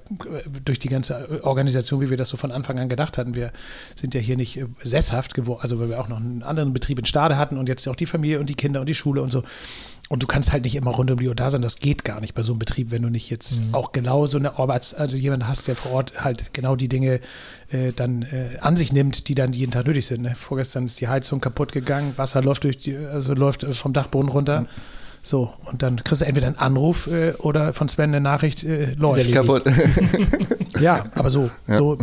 durch 0.63 0.79
die 0.79 0.89
ganze 0.89 1.43
Organisation, 1.43 2.01
wie 2.01 2.09
wir 2.09 2.17
das 2.17 2.29
so 2.29 2.37
von 2.37 2.51
Anfang 2.51 2.79
an 2.79 2.89
gedacht 2.89 3.17
hatten, 3.17 3.35
wir 3.35 3.51
sind 3.95 4.15
ja 4.15 4.21
hier 4.21 4.37
nicht 4.37 4.57
äh, 4.57 4.65
sesshaft 4.81 5.35
geworden, 5.35 5.59
also 5.61 5.79
weil 5.79 5.89
wir 5.89 5.99
auch 5.99 6.07
noch 6.07 6.17
einen 6.17 6.41
anderen 6.41 6.73
Betrieb 6.73 6.97
in 6.99 7.05
Stade 7.05 7.37
hatten 7.37 7.57
und 7.57 7.69
jetzt 7.69 7.87
auch 7.87 7.95
die 7.95 8.07
Familie 8.07 8.39
und 8.39 8.49
die 8.49 8.55
Kinder 8.55 8.79
und 8.79 8.89
die 8.89 8.95
Schule 8.95 9.21
und 9.21 9.31
so. 9.31 9.43
Und 10.07 10.21
du 10.21 10.27
kannst 10.27 10.51
halt 10.51 10.65
nicht 10.65 10.75
immer 10.75 10.91
rund 10.91 11.09
um 11.09 11.17
die 11.17 11.27
Uhr 11.27 11.33
da 11.33 11.49
sein. 11.49 11.63
Das 11.63 11.77
geht 11.77 12.03
gar 12.03 12.21
nicht 12.21 12.35
bei 12.35 12.43
so 12.43 12.53
einem 12.53 12.59
Betrieb, 12.59 12.91
wenn 12.91 13.01
du 13.01 13.09
nicht 13.09 13.31
jetzt 13.31 13.61
mhm. 13.61 13.73
auch 13.73 13.91
genau 13.91 14.27
so 14.27 14.37
eine 14.37 14.59
Arbeits-, 14.59 14.93
also 14.93 15.17
jemand 15.17 15.47
hast, 15.47 15.67
der 15.67 15.75
vor 15.75 15.93
Ort 15.93 16.23
halt 16.23 16.53
genau 16.53 16.75
die 16.75 16.87
Dinge 16.87 17.19
äh, 17.69 17.91
dann 17.91 18.21
äh, 18.21 18.57
an 18.61 18.75
sich 18.75 18.93
nimmt, 18.93 19.27
die 19.29 19.35
dann 19.35 19.53
jeden 19.53 19.71
Tag 19.71 19.87
nötig 19.87 20.05
sind. 20.05 20.21
Ne? 20.21 20.35
Vorgestern 20.35 20.85
ist 20.85 21.01
die 21.01 21.07
Heizung 21.07 21.41
kaputt 21.41 21.71
gegangen, 21.71 22.13
Wasser 22.17 22.43
läuft 22.43 22.65
durch 22.65 22.77
die, 22.77 22.95
also 22.95 23.33
läuft 23.33 23.65
vom 23.73 23.93
Dachboden 23.93 24.29
runter. 24.29 24.61
Mhm. 24.61 24.67
So, 25.23 25.51
und 25.65 25.81
dann 25.81 26.03
kriegst 26.03 26.21
du 26.21 26.25
entweder 26.27 26.45
einen 26.45 26.57
Anruf 26.57 27.07
äh, 27.07 27.33
oder 27.39 27.73
von 27.73 27.89
Sven 27.89 28.11
eine 28.11 28.21
Nachricht, 28.21 28.63
äh, 28.63 28.93
läuft. 28.93 29.33
kaputt. 29.33 29.63
ja, 30.79 31.03
aber 31.15 31.31
so, 31.31 31.49
ja. 31.67 31.79
so 31.79 31.97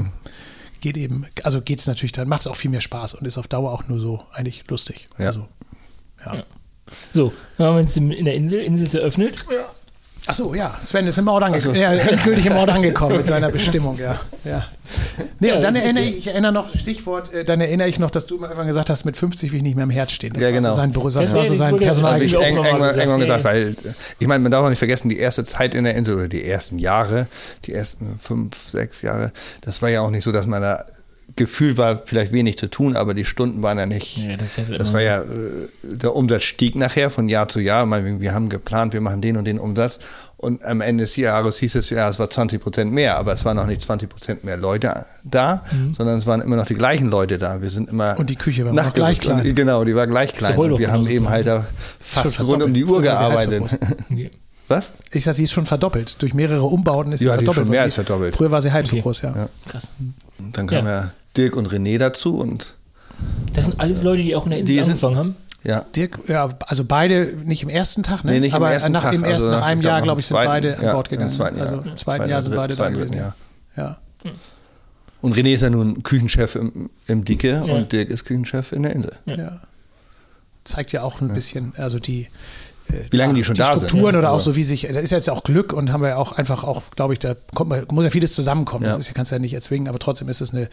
geht 0.81 0.97
eben, 0.97 1.27
also 1.45 1.61
geht 1.61 1.79
es 1.79 1.87
natürlich, 1.87 2.11
dann 2.11 2.29
macht 2.29 2.41
es 2.41 2.47
auch 2.49 2.57
viel 2.57 2.73
mehr 2.73 2.81
Spaß 2.81 3.15
und 3.15 3.25
ist 3.25 3.39
auf 3.39 3.47
Dauer 3.47 3.71
auch 3.71 3.87
nur 3.87 4.01
so 4.01 4.25
eigentlich 4.33 4.65
lustig. 4.69 5.09
Ja. 5.19 5.29
Also, 5.29 5.47
ja. 6.27 6.35
ja. 6.35 6.45
So, 7.13 7.33
dann 7.59 7.69
haben 7.69 7.77
wir 7.77 7.81
uns 7.83 7.97
in 7.97 8.25
der 8.25 8.35
Insel, 8.35 8.61
Insel 8.61 8.87
ist 8.87 8.95
eröffnet. 8.95 9.45
Ja. 9.51 9.65
Achso, 10.27 10.55
ja, 10.55 10.73
Sven 10.81 11.07
ist 11.09 11.19
im 11.19 11.27
Ort 11.27 11.43
angekommen. 11.43 11.75
Ja, 11.75 11.93
endgültig 11.93 12.47
im 12.47 12.53
Ort 12.53 12.71
angekommen 12.71 13.17
mit 13.17 13.27
seiner 13.27 13.51
Bestimmung, 13.51 13.99
ja. 13.99 14.21
ja. 14.45 14.65
Nee, 15.41 15.49
ja, 15.49 15.57
und 15.57 15.65
dann 15.65 15.75
erinnere 15.75 16.05
ich, 16.05 16.19
ich 16.19 16.27
erinnere 16.29 16.53
noch, 16.53 16.73
Stichwort, 16.77 17.33
äh, 17.33 17.45
dann 17.45 17.61
erinnere 17.61 17.89
ich 17.89 17.99
noch, 17.99 18.11
dass 18.11 18.27
du 18.27 18.37
immer 18.37 18.47
irgendwann 18.47 18.69
gesagt 18.69 18.89
hast, 18.89 19.05
mit 19.05 19.17
50 19.17 19.51
will 19.51 19.57
ich 19.57 19.63
nicht 19.65 19.75
mehr 19.75 19.83
im 19.83 19.91
Herz 19.91 20.13
stehen. 20.13 20.33
Das 20.33 20.43
ja, 20.45 20.53
genau. 20.53 20.71
So 20.71 20.77
sein, 20.77 20.93
das, 20.93 21.15
das 21.15 21.35
war 21.35 21.45
so 21.45 21.55
sein 21.57 21.77
Personal. 21.77 22.21
Das 22.21 22.21
habe 22.21 22.25
ich 22.25 22.33
irgendwann, 22.35 22.95
irgendwann 22.95 23.21
gesagt, 23.21 23.43
weil 23.43 23.75
ich 24.21 24.27
meine, 24.29 24.43
man 24.45 24.53
darf 24.53 24.65
auch 24.65 24.69
nicht 24.69 24.79
vergessen, 24.79 25.09
die 25.09 25.19
erste 25.19 25.45
Zeit 25.45 25.75
in 25.75 25.83
der 25.83 25.97
Insel 25.97 26.15
oder 26.15 26.29
die 26.29 26.45
ersten 26.45 26.79
Jahre, 26.79 27.27
die 27.65 27.73
ersten 27.73 28.21
fünf, 28.21 28.57
sechs 28.69 29.03
Jahre, 29.03 29.33
das 29.63 29.83
war 29.83 29.91
ja 29.91 30.03
auch 30.03 30.11
nicht 30.11 30.23
so, 30.23 30.31
dass 30.31 30.47
man 30.47 30.63
da 30.63 30.85
Gefühl 31.37 31.79
war 31.79 32.03
vielleicht 32.05 32.33
wenig 32.33 32.59
zu 32.59 32.69
tun, 32.69 32.97
aber 32.97 33.15
die 33.15 33.25
Stunden 33.25 33.63
waren 33.63 33.79
ja 33.79 33.87
nicht. 33.87 34.19
Ja, 34.19 34.37
das, 34.37 34.57
ja 34.57 34.65
das 34.65 34.93
war 34.93 35.03
ja, 35.03 35.21
äh, 35.21 35.25
der 35.83 36.15
Umsatz 36.15 36.45
stieg 36.45 36.75
nachher 36.75 37.11
von 37.11 37.29
Jahr 37.29 37.49
zu 37.49 37.61
Jahr. 37.61 37.89
Wir 38.21 38.35
haben 38.35 38.49
geplant, 38.49 38.93
wir 38.93 39.01
machen 39.01 39.21
den 39.21 39.37
und 39.37 39.45
den 39.45 39.59
Umsatz. 39.59 39.99
Und 40.37 40.65
am 40.65 40.81
Ende 40.81 41.05
des 41.05 41.15
Jahres 41.15 41.59
hieß 41.59 41.77
es, 41.77 41.91
ja, 41.91 42.09
es 42.09 42.19
war 42.19 42.29
20 42.29 42.61
Prozent 42.61 42.93
mehr, 42.93 43.17
aber 43.17 43.33
es 43.33 43.45
waren 43.45 43.57
noch 43.57 43.67
nicht 43.67 43.81
20 43.81 44.09
Prozent 44.09 44.45
mehr 44.45 44.57
Leute 44.57 45.07
da, 45.23 45.63
mhm. 45.71 45.95
sondern 45.95 46.19
es 46.19 46.27
waren 46.27 46.41
immer 46.41 46.57
noch 46.57 46.67
die 46.67 46.75
gleichen 46.75 47.09
Leute 47.09 47.39
da. 47.39 47.63
Wir 47.63 47.71
sind 47.71 47.89
immer. 47.89 48.19
Und 48.19 48.29
die 48.29 48.37
Küche 48.37 48.67
war 48.67 48.73
noch 48.73 48.93
gleich 48.93 49.21
klein. 49.21 49.47
Und, 49.47 49.57
genau, 49.57 49.85
die 49.85 49.95
war 49.95 50.09
gleich 50.09 50.33
klein. 50.33 50.59
Und 50.59 50.79
wir 50.79 50.91
haben 50.91 51.07
eben 51.07 51.29
halt 51.29 51.47
da 51.47 51.65
fast 52.01 52.43
rund 52.45 52.63
um 52.63 52.75
die 52.75 52.85
Uhr 52.85 53.01
gearbeitet. 53.01 53.63
Was? 54.69 54.91
Ich 55.11 55.25
sag, 55.25 55.35
sie 55.35 55.45
ist 55.45 55.53
schon 55.53 55.67
verdoppelt. 55.67 56.17
Durch 56.21 56.35
mehrere 56.35 56.63
Umbauten 56.63 57.13
ist 57.13 57.21
sie 57.21 57.27
ja, 57.27 57.35
verdoppelt. 57.35 57.67
Schon 57.67 57.71
mehr 57.71 57.83
als 57.83 57.95
verdoppelt. 57.95 58.35
Früher 58.35 58.51
war 58.51 58.63
sie 58.63 58.73
halb 58.73 58.87
okay. 58.87 58.97
so 58.97 59.03
groß, 59.03 59.23
ja. 59.23 59.31
ja. 59.37 59.49
Krass. 59.69 59.91
Und 60.39 60.57
dann 60.57 60.67
kam 60.67 60.87
ja. 60.87 60.93
ja 60.93 61.13
Dirk 61.37 61.57
und 61.57 61.69
René 61.69 61.99
dazu 61.99 62.39
und. 62.39 62.77
Das 63.55 63.67
sind 63.67 63.81
alles 63.81 64.03
Leute, 64.03 64.23
die 64.23 64.35
auch 64.35 64.45
in 64.45 64.51
der 64.51 64.61
Insel 64.61 64.83
angefangen 64.83 65.17
haben? 65.17 65.37
Ja. 65.65 65.85
Dirk, 65.95 66.19
ja, 66.27 66.49
also 66.67 66.85
beide 66.85 67.35
nicht 67.45 67.63
im 67.63 67.69
ersten 67.69 68.03
Tag, 68.03 68.25
ne? 68.25 68.33
Nee, 68.33 68.41
nicht 68.41 68.55
aber 68.55 68.69
im 68.69 68.73
ersten 68.73 68.93
nach, 68.93 69.03
Tag, 69.05 69.15
im 69.15 69.23
ersten, 69.23 69.35
also 69.35 69.51
nach, 69.51 69.61
nach 69.61 69.67
einem 69.67 69.83
Jahr, 69.83 70.03
glaube 70.03 70.21
ich, 70.21 70.27
sind 70.27 70.35
zweiten, 70.35 70.49
beide 70.49 70.69
ja, 70.71 70.77
an 70.77 70.95
Bord 70.95 71.09
gegangen. 71.09 71.31
Im 71.31 71.37
zweiten 71.37 71.59
Jahr. 71.59 71.69
Also 71.69 71.89
im 71.89 71.97
zweiten 71.97 72.29
Jahr 72.29 72.43
sind 72.43 72.57
beide 72.57 72.77
da 72.77 72.89
gewesen. 72.89 73.17
Jahr. 73.17 73.37
Ja. 73.77 73.99
Und 75.21 75.37
René 75.37 75.55
ist 75.55 75.63
ja 75.63 75.71
nun 75.71 76.03
Küchenchef 76.03 76.57
im, 76.57 76.91
im 77.07 77.25
Dicke 77.25 77.51
ja. 77.51 77.63
und 77.63 77.93
Dirk 77.93 78.11
ist 78.11 78.25
Küchenchef 78.25 78.73
in 78.73 78.83
der 78.83 78.93
Insel. 78.93 79.13
Ja. 79.27 79.61
Zeigt 80.65 80.93
ja 80.93 81.03
auch 81.03 81.21
ein 81.21 81.33
bisschen, 81.33 81.75
also 81.77 82.01
die, 82.01 82.27
wie 83.11 83.17
lange 83.17 83.35
die 83.35 83.45
schon 83.45 83.55
die 83.55 83.61
da 83.61 83.67
Strukturen 83.67 83.81
sind. 83.81 83.89
Strukturen 83.91 84.17
oder 84.17 84.33
auch 84.33 84.41
so 84.41 84.57
wie 84.57 84.65
sich, 84.65 84.89
da 84.93 85.01
ist 85.01 85.11
jetzt 85.11 85.31
auch 85.31 85.43
Glück 85.45 85.73
und 85.73 85.93
haben 85.93 86.03
wir 86.03 86.19
auch 86.19 86.33
einfach 86.33 86.65
auch, 86.65 86.83
glaube 86.95 87.13
ich, 87.13 87.19
da 87.19 87.35
kommt, 87.55 87.93
muss 87.93 88.05
ja 88.05 88.11
vieles 88.11 88.35
zusammenkommen. 88.35 88.85
Das 88.85 88.99
ist, 88.99 89.15
kannst 89.15 89.33
du 89.33 89.37
ja 89.37 89.39
nicht 89.39 89.55
erzwingen, 89.55 89.89
aber 89.89 89.99
trotzdem 89.99 90.29
ist 90.29 90.41
es 90.41 90.53
eine, 90.53 90.69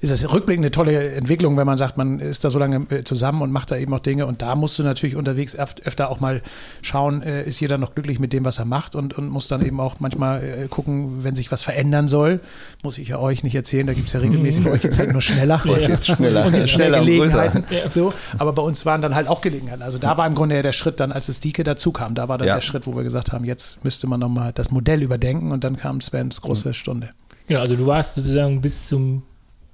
ist 0.00 0.12
das 0.12 0.32
rückblickend 0.32 0.64
eine 0.64 0.70
tolle 0.70 1.12
Entwicklung, 1.12 1.56
wenn 1.56 1.66
man 1.66 1.78
sagt, 1.78 1.96
man 1.96 2.20
ist 2.20 2.44
da 2.44 2.50
so 2.50 2.58
lange 2.58 2.86
äh, 2.90 3.04
zusammen 3.04 3.42
und 3.42 3.52
macht 3.52 3.70
da 3.70 3.76
eben 3.76 3.92
auch 3.94 4.00
Dinge 4.00 4.26
und 4.26 4.42
da 4.42 4.54
musst 4.54 4.78
du 4.78 4.82
natürlich 4.82 5.16
unterwegs 5.16 5.56
öfter 5.56 6.10
auch 6.10 6.20
mal 6.20 6.42
schauen, 6.82 7.22
äh, 7.22 7.44
ist 7.44 7.60
jeder 7.60 7.78
noch 7.78 7.94
glücklich 7.94 8.18
mit 8.18 8.32
dem, 8.32 8.44
was 8.44 8.58
er 8.58 8.64
macht 8.64 8.94
und, 8.94 9.16
und 9.16 9.28
muss 9.28 9.48
dann 9.48 9.64
eben 9.64 9.80
auch 9.80 10.00
manchmal 10.00 10.42
äh, 10.42 10.68
gucken, 10.68 11.24
wenn 11.24 11.34
sich 11.34 11.50
was 11.52 11.62
verändern 11.62 12.08
soll, 12.08 12.40
muss 12.82 12.98
ich 12.98 13.08
ja 13.08 13.18
euch 13.18 13.42
nicht 13.42 13.54
erzählen, 13.54 13.86
da 13.86 13.92
gibt 13.92 14.06
es 14.06 14.12
ja 14.12 14.20
regelmäßig, 14.20 14.64
bei 14.64 14.72
euch 14.72 14.84
jetzt 14.84 14.98
halt 14.98 15.12
nur 15.12 15.22
schneller. 15.22 15.60
Ja. 15.70 15.88
Jetzt 15.88 16.06
schneller. 16.06 16.46
Und 16.46 16.54
jetzt 16.54 16.70
schneller 16.70 16.98
Gelegenheiten. 16.98 17.64
Ja. 17.70 17.88
So, 17.90 18.12
aber 18.38 18.52
bei 18.52 18.62
uns 18.62 18.84
waren 18.86 19.02
dann 19.02 19.14
halt 19.14 19.28
auch 19.28 19.40
Gelegenheiten. 19.40 19.82
Also 19.82 19.98
da 19.98 20.16
war 20.16 20.26
im 20.26 20.34
Grunde 20.34 20.56
ja 20.56 20.62
der 20.62 20.72
Schritt 20.72 20.98
dann, 20.98 21.12
als 21.12 21.26
das 21.26 21.38
Dike 21.50 21.64
dazu 21.64 21.90
kam, 21.90 22.14
da 22.14 22.28
war 22.28 22.38
dann 22.38 22.46
ja. 22.46 22.54
der 22.54 22.60
Schritt, 22.60 22.86
wo 22.86 22.94
wir 22.94 23.02
gesagt 23.02 23.32
haben, 23.32 23.44
jetzt 23.44 23.84
müsste 23.84 24.06
man 24.06 24.20
nochmal 24.20 24.52
das 24.52 24.70
Modell 24.70 25.02
überdenken 25.02 25.50
und 25.50 25.64
dann 25.64 25.76
kam 25.76 26.00
Svens 26.00 26.40
große 26.40 26.68
mhm. 26.68 26.74
Stunde. 26.74 27.10
Genau, 27.48 27.60
also 27.60 27.74
du 27.74 27.86
warst 27.86 28.14
sozusagen 28.14 28.60
bis 28.60 28.86
zum 28.86 29.22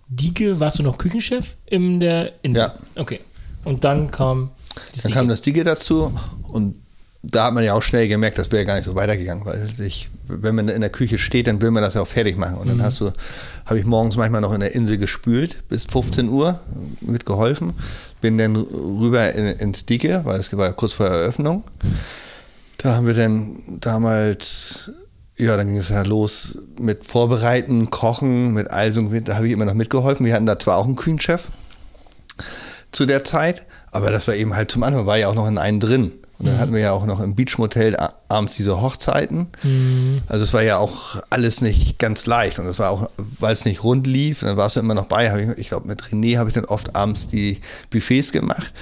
Dike, 0.08 0.58
warst 0.58 0.78
du 0.78 0.82
noch 0.82 0.96
Küchenchef 0.96 1.56
in 1.66 2.00
der 2.00 2.32
Insel? 2.42 2.62
Ja. 2.62 2.74
Okay. 2.94 3.20
Und 3.64 3.84
dann 3.84 4.10
kam 4.10 4.50
das 4.92 5.02
Dann 5.02 5.10
Dike. 5.10 5.18
kam 5.18 5.28
das 5.28 5.42
Dike 5.42 5.64
dazu 5.64 6.12
und 6.48 6.76
da 7.22 7.46
hat 7.46 7.54
man 7.54 7.64
ja 7.64 7.74
auch 7.74 7.82
schnell 7.82 8.08
gemerkt, 8.08 8.38
das 8.38 8.52
wäre 8.52 8.64
gar 8.64 8.76
nicht 8.76 8.84
so 8.84 8.94
weitergegangen, 8.94 9.44
weil 9.44 9.66
sich, 9.66 10.10
wenn 10.28 10.54
man 10.54 10.68
in 10.68 10.80
der 10.80 10.90
Küche 10.90 11.18
steht, 11.18 11.46
dann 11.46 11.60
will 11.60 11.70
man 11.70 11.82
das 11.82 11.94
ja 11.94 12.02
auch 12.02 12.06
fertig 12.06 12.36
machen. 12.36 12.56
Und 12.56 12.68
dann 12.68 12.78
mhm. 12.78 12.82
hast 12.82 13.00
du, 13.00 13.12
habe 13.64 13.78
ich 13.78 13.84
morgens 13.84 14.16
manchmal 14.16 14.40
noch 14.40 14.52
in 14.52 14.60
der 14.60 14.74
Insel 14.74 14.98
gespült 14.98 15.68
bis 15.68 15.86
15 15.86 16.28
Uhr 16.28 16.60
mitgeholfen, 17.00 17.72
bin 18.20 18.38
dann 18.38 18.56
rüber 18.56 19.32
in, 19.32 19.44
ins 19.44 19.86
Dicke, 19.86 20.20
weil 20.24 20.38
das 20.38 20.56
war 20.56 20.66
ja 20.66 20.72
kurz 20.72 20.92
vor 20.92 21.06
Eröffnung. 21.06 21.64
Da 22.78 22.94
haben 22.94 23.06
wir 23.06 23.14
dann 23.14 23.56
damals, 23.80 24.92
ja, 25.36 25.56
dann 25.56 25.66
ging 25.66 25.78
es 25.78 25.88
ja 25.88 26.02
los 26.02 26.58
mit 26.78 27.04
Vorbereiten, 27.04 27.90
Kochen, 27.90 28.52
mit 28.52 28.70
Eisung, 28.70 29.12
da 29.24 29.36
habe 29.36 29.46
ich 29.46 29.52
immer 29.52 29.64
noch 29.64 29.74
mitgeholfen. 29.74 30.24
Wir 30.24 30.34
hatten 30.34 30.46
da 30.46 30.58
zwar 30.58 30.76
auch 30.76 30.84
einen 30.84 30.96
Küchenchef 30.96 31.48
zu 32.92 33.06
der 33.06 33.24
Zeit, 33.24 33.66
aber 33.90 34.10
das 34.10 34.28
war 34.28 34.34
eben 34.34 34.54
halt 34.54 34.70
zum 34.70 34.82
Anfang, 34.82 35.06
war 35.06 35.18
ja 35.18 35.28
auch 35.28 35.34
noch 35.34 35.48
in 35.48 35.58
einen 35.58 35.80
drin. 35.80 36.12
Und 36.38 36.46
dann 36.46 36.56
mhm. 36.56 36.60
hatten 36.60 36.72
wir 36.74 36.80
ja 36.80 36.92
auch 36.92 37.06
noch 37.06 37.20
im 37.20 37.34
Beachmotel 37.34 37.96
abends 38.28 38.56
diese 38.56 38.80
Hochzeiten. 38.82 39.46
Mhm. 39.62 40.20
Also 40.26 40.44
es 40.44 40.52
war 40.52 40.62
ja 40.62 40.76
auch 40.76 41.22
alles 41.30 41.62
nicht 41.62 41.98
ganz 41.98 42.26
leicht. 42.26 42.58
Und 42.58 42.66
es 42.66 42.78
war 42.78 42.90
auch, 42.90 43.10
weil 43.38 43.54
es 43.54 43.64
nicht 43.64 43.82
rund 43.84 44.06
lief, 44.06 44.40
dann 44.40 44.56
warst 44.56 44.76
du 44.76 44.80
immer 44.80 44.94
noch 44.94 45.06
bei. 45.06 45.26
Ich, 45.40 45.58
ich 45.58 45.68
glaube, 45.68 45.86
mit 45.86 46.02
René 46.02 46.36
habe 46.36 46.50
ich 46.50 46.54
dann 46.54 46.66
oft 46.66 46.94
abends 46.94 47.28
die 47.28 47.60
Buffets 47.90 48.32
gemacht. 48.32 48.72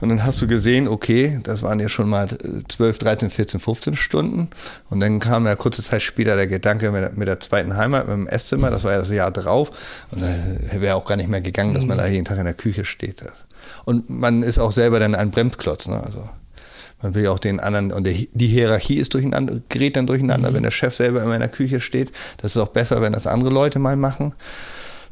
Und 0.00 0.10
dann 0.10 0.24
hast 0.24 0.42
du 0.42 0.46
gesehen, 0.46 0.86
okay, 0.86 1.40
das 1.44 1.62
waren 1.62 1.80
ja 1.80 1.88
schon 1.88 2.10
mal 2.10 2.28
12, 2.68 2.98
13, 2.98 3.30
14, 3.30 3.60
15 3.60 3.96
Stunden. 3.96 4.50
Und 4.90 5.00
dann 5.00 5.18
kam 5.18 5.46
ja 5.46 5.56
kurze 5.56 5.82
Zeit 5.82 6.02
später 6.02 6.36
der 6.36 6.46
Gedanke 6.46 6.90
mit 6.92 7.02
der, 7.02 7.12
mit 7.12 7.26
der 7.26 7.40
zweiten 7.40 7.76
Heimat, 7.76 8.06
mit 8.06 8.16
dem 8.16 8.26
Esszimmer. 8.26 8.70
Das 8.70 8.84
war 8.84 8.92
ja 8.92 8.98
das 8.98 9.10
Jahr 9.10 9.30
drauf. 9.30 9.70
Und 10.10 10.20
da 10.22 10.80
wäre 10.80 10.96
auch 10.96 11.06
gar 11.06 11.16
nicht 11.16 11.28
mehr 11.28 11.40
gegangen, 11.40 11.72
dass 11.72 11.86
man 11.86 11.96
mhm. 11.96 12.02
da 12.02 12.06
jeden 12.06 12.24
Tag 12.26 12.38
in 12.38 12.44
der 12.44 12.54
Küche 12.54 12.84
steht. 12.84 13.22
Und 13.84 14.10
man 14.10 14.42
ist 14.42 14.58
auch 14.58 14.72
selber 14.72 15.00
dann 15.00 15.14
ein 15.14 15.30
Bremsklotz. 15.30 15.88
Ne? 15.88 16.02
Also 16.04 16.28
man 17.02 17.14
will 17.14 17.24
ja 17.24 17.30
auch 17.30 17.38
den 17.38 17.60
anderen, 17.60 17.92
und 17.92 18.04
der, 18.04 18.14
die 18.14 18.48
Hierarchie 18.48 18.96
ist 18.96 19.14
durcheinander, 19.14 19.60
gerät 19.68 19.96
dann 19.96 20.06
durcheinander, 20.06 20.50
mhm. 20.50 20.54
wenn 20.54 20.62
der 20.62 20.70
Chef 20.70 20.94
selber 20.94 21.22
immer 21.22 21.34
in 21.34 21.40
der 21.40 21.48
Küche 21.48 21.80
steht. 21.80 22.12
Das 22.38 22.56
ist 22.56 22.62
auch 22.62 22.68
besser, 22.68 23.00
wenn 23.00 23.12
das 23.12 23.26
andere 23.26 23.50
Leute 23.50 23.78
mal 23.78 23.96
machen. 23.96 24.34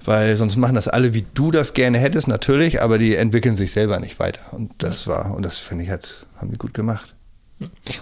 Weil 0.05 0.37
sonst 0.37 0.57
machen 0.57 0.77
das 0.77 0.87
alle, 0.87 1.15
wie 1.15 1.25
du 1.35 1.51
das 1.51 1.75
gerne 1.75 1.99
hättest, 1.99 2.29
natürlich, 2.29 2.81
aber 2.81 2.97
die 2.97 3.17
entwickeln 3.17 3.57
sich 3.57 3.73
selber 3.73 3.99
nicht 3.99 4.21
weiter. 4.21 4.41
Und 4.53 4.71
das 4.79 5.09
war, 5.09 5.35
und 5.35 5.45
das 5.45 5.59
finde 5.59 5.83
ich, 5.83 5.91
hat, 5.91 6.27
haben 6.37 6.53
die 6.53 6.59
gut 6.59 6.75
gemacht. 6.75 7.15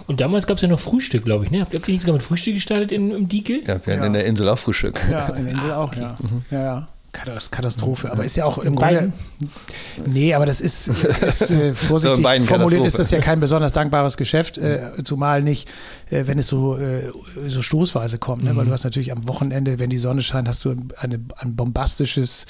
Und 0.05 0.21
damals 0.21 0.45
gab 0.45 0.57
es 0.57 0.61
ja 0.61 0.67
noch 0.67 0.79
Frühstück, 0.79 1.23
glaube 1.23 1.45
ich. 1.45 1.51
Ne? 1.51 1.61
Habt 1.61 1.73
ihr 1.73 1.79
nicht 1.87 2.01
sogar 2.01 2.13
mit 2.13 2.23
Frühstück 2.23 2.55
gestartet 2.55 2.91
in, 2.91 3.11
im 3.11 3.27
Dike? 3.27 3.61
Ja, 3.65 3.83
wir 3.85 3.93
hatten 3.93 4.01
ja. 4.01 4.07
in 4.07 4.13
der 4.13 4.25
Insel 4.25 4.49
auch 4.49 4.59
Frühstück. 4.59 4.99
Ja, 5.09 5.29
in 5.29 5.45
der 5.45 5.53
Insel 5.53 5.71
auch, 5.71 5.77
ah, 5.77 5.83
okay. 5.83 6.01
ja. 6.01 6.15
Mhm. 6.21 6.45
ja, 6.51 6.63
ja. 6.63 6.87
Katastrophe. 7.15 8.11
Aber 8.11 8.23
ist 8.25 8.35
ja 8.35 8.45
auch 8.45 8.57
im 8.57 8.75
Grunde. 8.75 9.11
Nee, 10.05 10.33
aber 10.33 10.45
das 10.45 10.61
ist, 10.61 10.87
ist 10.87 11.51
äh, 11.51 11.73
vorsichtig 11.73 12.25
so 12.25 12.43
formuliert, 12.43 12.85
ist 12.85 12.99
das 12.99 13.11
ja 13.11 13.19
kein 13.19 13.39
besonders 13.39 13.71
dankbares 13.71 14.17
Geschäft, 14.17 14.57
äh, 14.57 14.91
zumal 15.03 15.41
nicht, 15.41 15.69
äh, 16.09 16.27
wenn 16.27 16.39
es 16.39 16.47
so, 16.47 16.77
äh, 16.77 17.11
so 17.47 17.61
stoßweise 17.61 18.17
kommt. 18.17 18.43
Ne? 18.43 18.53
Mhm. 18.53 18.57
Weil 18.57 18.65
du 18.65 18.71
hast 18.71 18.83
natürlich 18.83 19.11
am 19.11 19.27
Wochenende, 19.27 19.79
wenn 19.79 19.89
die 19.89 19.97
Sonne 19.97 20.21
scheint, 20.21 20.47
hast 20.47 20.63
du 20.65 20.75
eine, 20.97 21.19
ein 21.37 21.55
bombastisches 21.55 22.45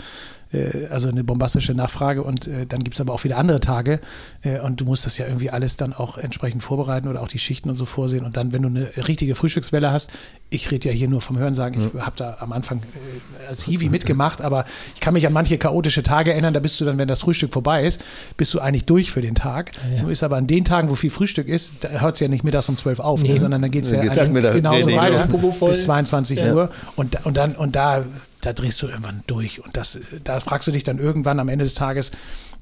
äh, 0.56 0.88
also 0.90 1.10
eine 1.10 1.24
bombastische 1.24 1.74
Nachfrage 1.74 2.24
und 2.24 2.48
äh, 2.48 2.66
dann 2.66 2.84
gibt 2.84 2.96
es 2.96 3.02
aber 3.02 3.14
auch 3.14 3.24
wieder 3.24 3.38
andere 3.38 3.60
Tage 3.60 4.00
äh, 4.44 4.60
und 4.60 4.82
du 4.82 4.86
musst 4.86 5.06
das 5.06 5.18
ja 5.18 5.26
irgendwie 5.26 5.50
alles 5.50 5.78
dann 5.78 5.94
auch 5.94 6.18
entsprechend 6.18 6.64
vorbereiten 6.64 7.08
oder 7.08 7.22
auch 7.22 7.28
die 7.28 7.40
Schichten 7.40 7.70
und 7.70 7.76
so 7.76 7.86
vorsehen 7.86 8.26
und 8.26 8.38
dann, 8.38 8.54
wenn 8.54 8.62
du 8.62 8.70
eine 8.70 9.08
richtige 9.08 9.36
Frühstückswelle 9.36 9.92
hast, 9.92 10.12
ich 10.50 10.72
rede 10.72 10.90
ja 10.90 10.96
hier 10.96 11.08
nur 11.08 11.22
vom 11.22 11.38
Hörensagen, 11.38 11.92
ich 11.94 12.02
habe 12.02 12.16
da 12.16 12.38
am 12.40 12.52
Anfang 12.54 12.80
äh, 12.80 13.50
als 13.50 13.64
Hiwi 13.64 13.90
mitgemacht, 13.90 14.42
aber 14.42 14.66
ich 14.94 15.02
kann 15.02 15.14
mich 15.14 15.28
an 15.28 15.34
manche 15.34 15.58
chaotische 15.58 16.04
Tage 16.04 16.32
erinnern, 16.32 16.54
da 16.54 16.60
bist 16.60 16.80
du 16.80 16.86
dann, 16.86 16.98
wenn 17.00 17.08
das 17.08 17.22
Frühstück 17.22 17.54
vorbei 17.54 17.86
ist, 17.86 18.04
bist 18.38 18.54
du 18.54 18.60
eigentlich 18.60 18.86
durch 18.86 19.12
für 19.12 19.22
den 19.22 19.36
Tag. 19.36 19.72
Ja. 19.94 20.04
Nur 20.04 20.12
ist 20.12 20.24
aber 20.24 20.38
an 20.38 20.48
den 20.48 20.66
Tagen, 20.66 20.90
wo 20.90 20.96
viel 20.96 21.10
Frühstück 21.10 21.48
ist, 21.48 21.76
da 21.82 21.90
hört 21.90 22.16
es 22.16 22.20
ja 22.20 22.28
nicht 22.28 22.44
mittags 22.44 22.70
um 22.70 22.78
12 22.78 23.00
auf, 23.00 23.22
ne, 23.22 23.28
nee. 23.28 23.34
ne, 23.34 23.40
sondern 23.40 23.62
dann 23.62 23.72
geht 23.72 23.84
es 23.84 23.92
ja 23.92 24.02
geht's 24.02 24.18
genauso 24.18 24.96
weiter 24.96 25.28
bis 25.68 25.84
22 25.84 26.40
ja. 26.40 26.54
Uhr 26.54 26.72
und, 26.96 27.26
und 27.26 27.38
dann 27.38 27.56
und 27.56 27.76
da 27.76 28.04
da 28.46 28.54
drehst 28.54 28.82
du 28.82 28.88
irgendwann 28.88 29.24
durch. 29.28 29.64
Und 29.64 29.76
das, 29.76 30.00
da 30.24 30.40
fragst 30.40 30.68
du 30.68 30.72
dich 30.72 30.84
dann 30.84 31.00
irgendwann 31.00 31.40
am 31.40 31.50
Ende 31.50 31.66
des 31.66 31.74
Tages, 31.74 32.12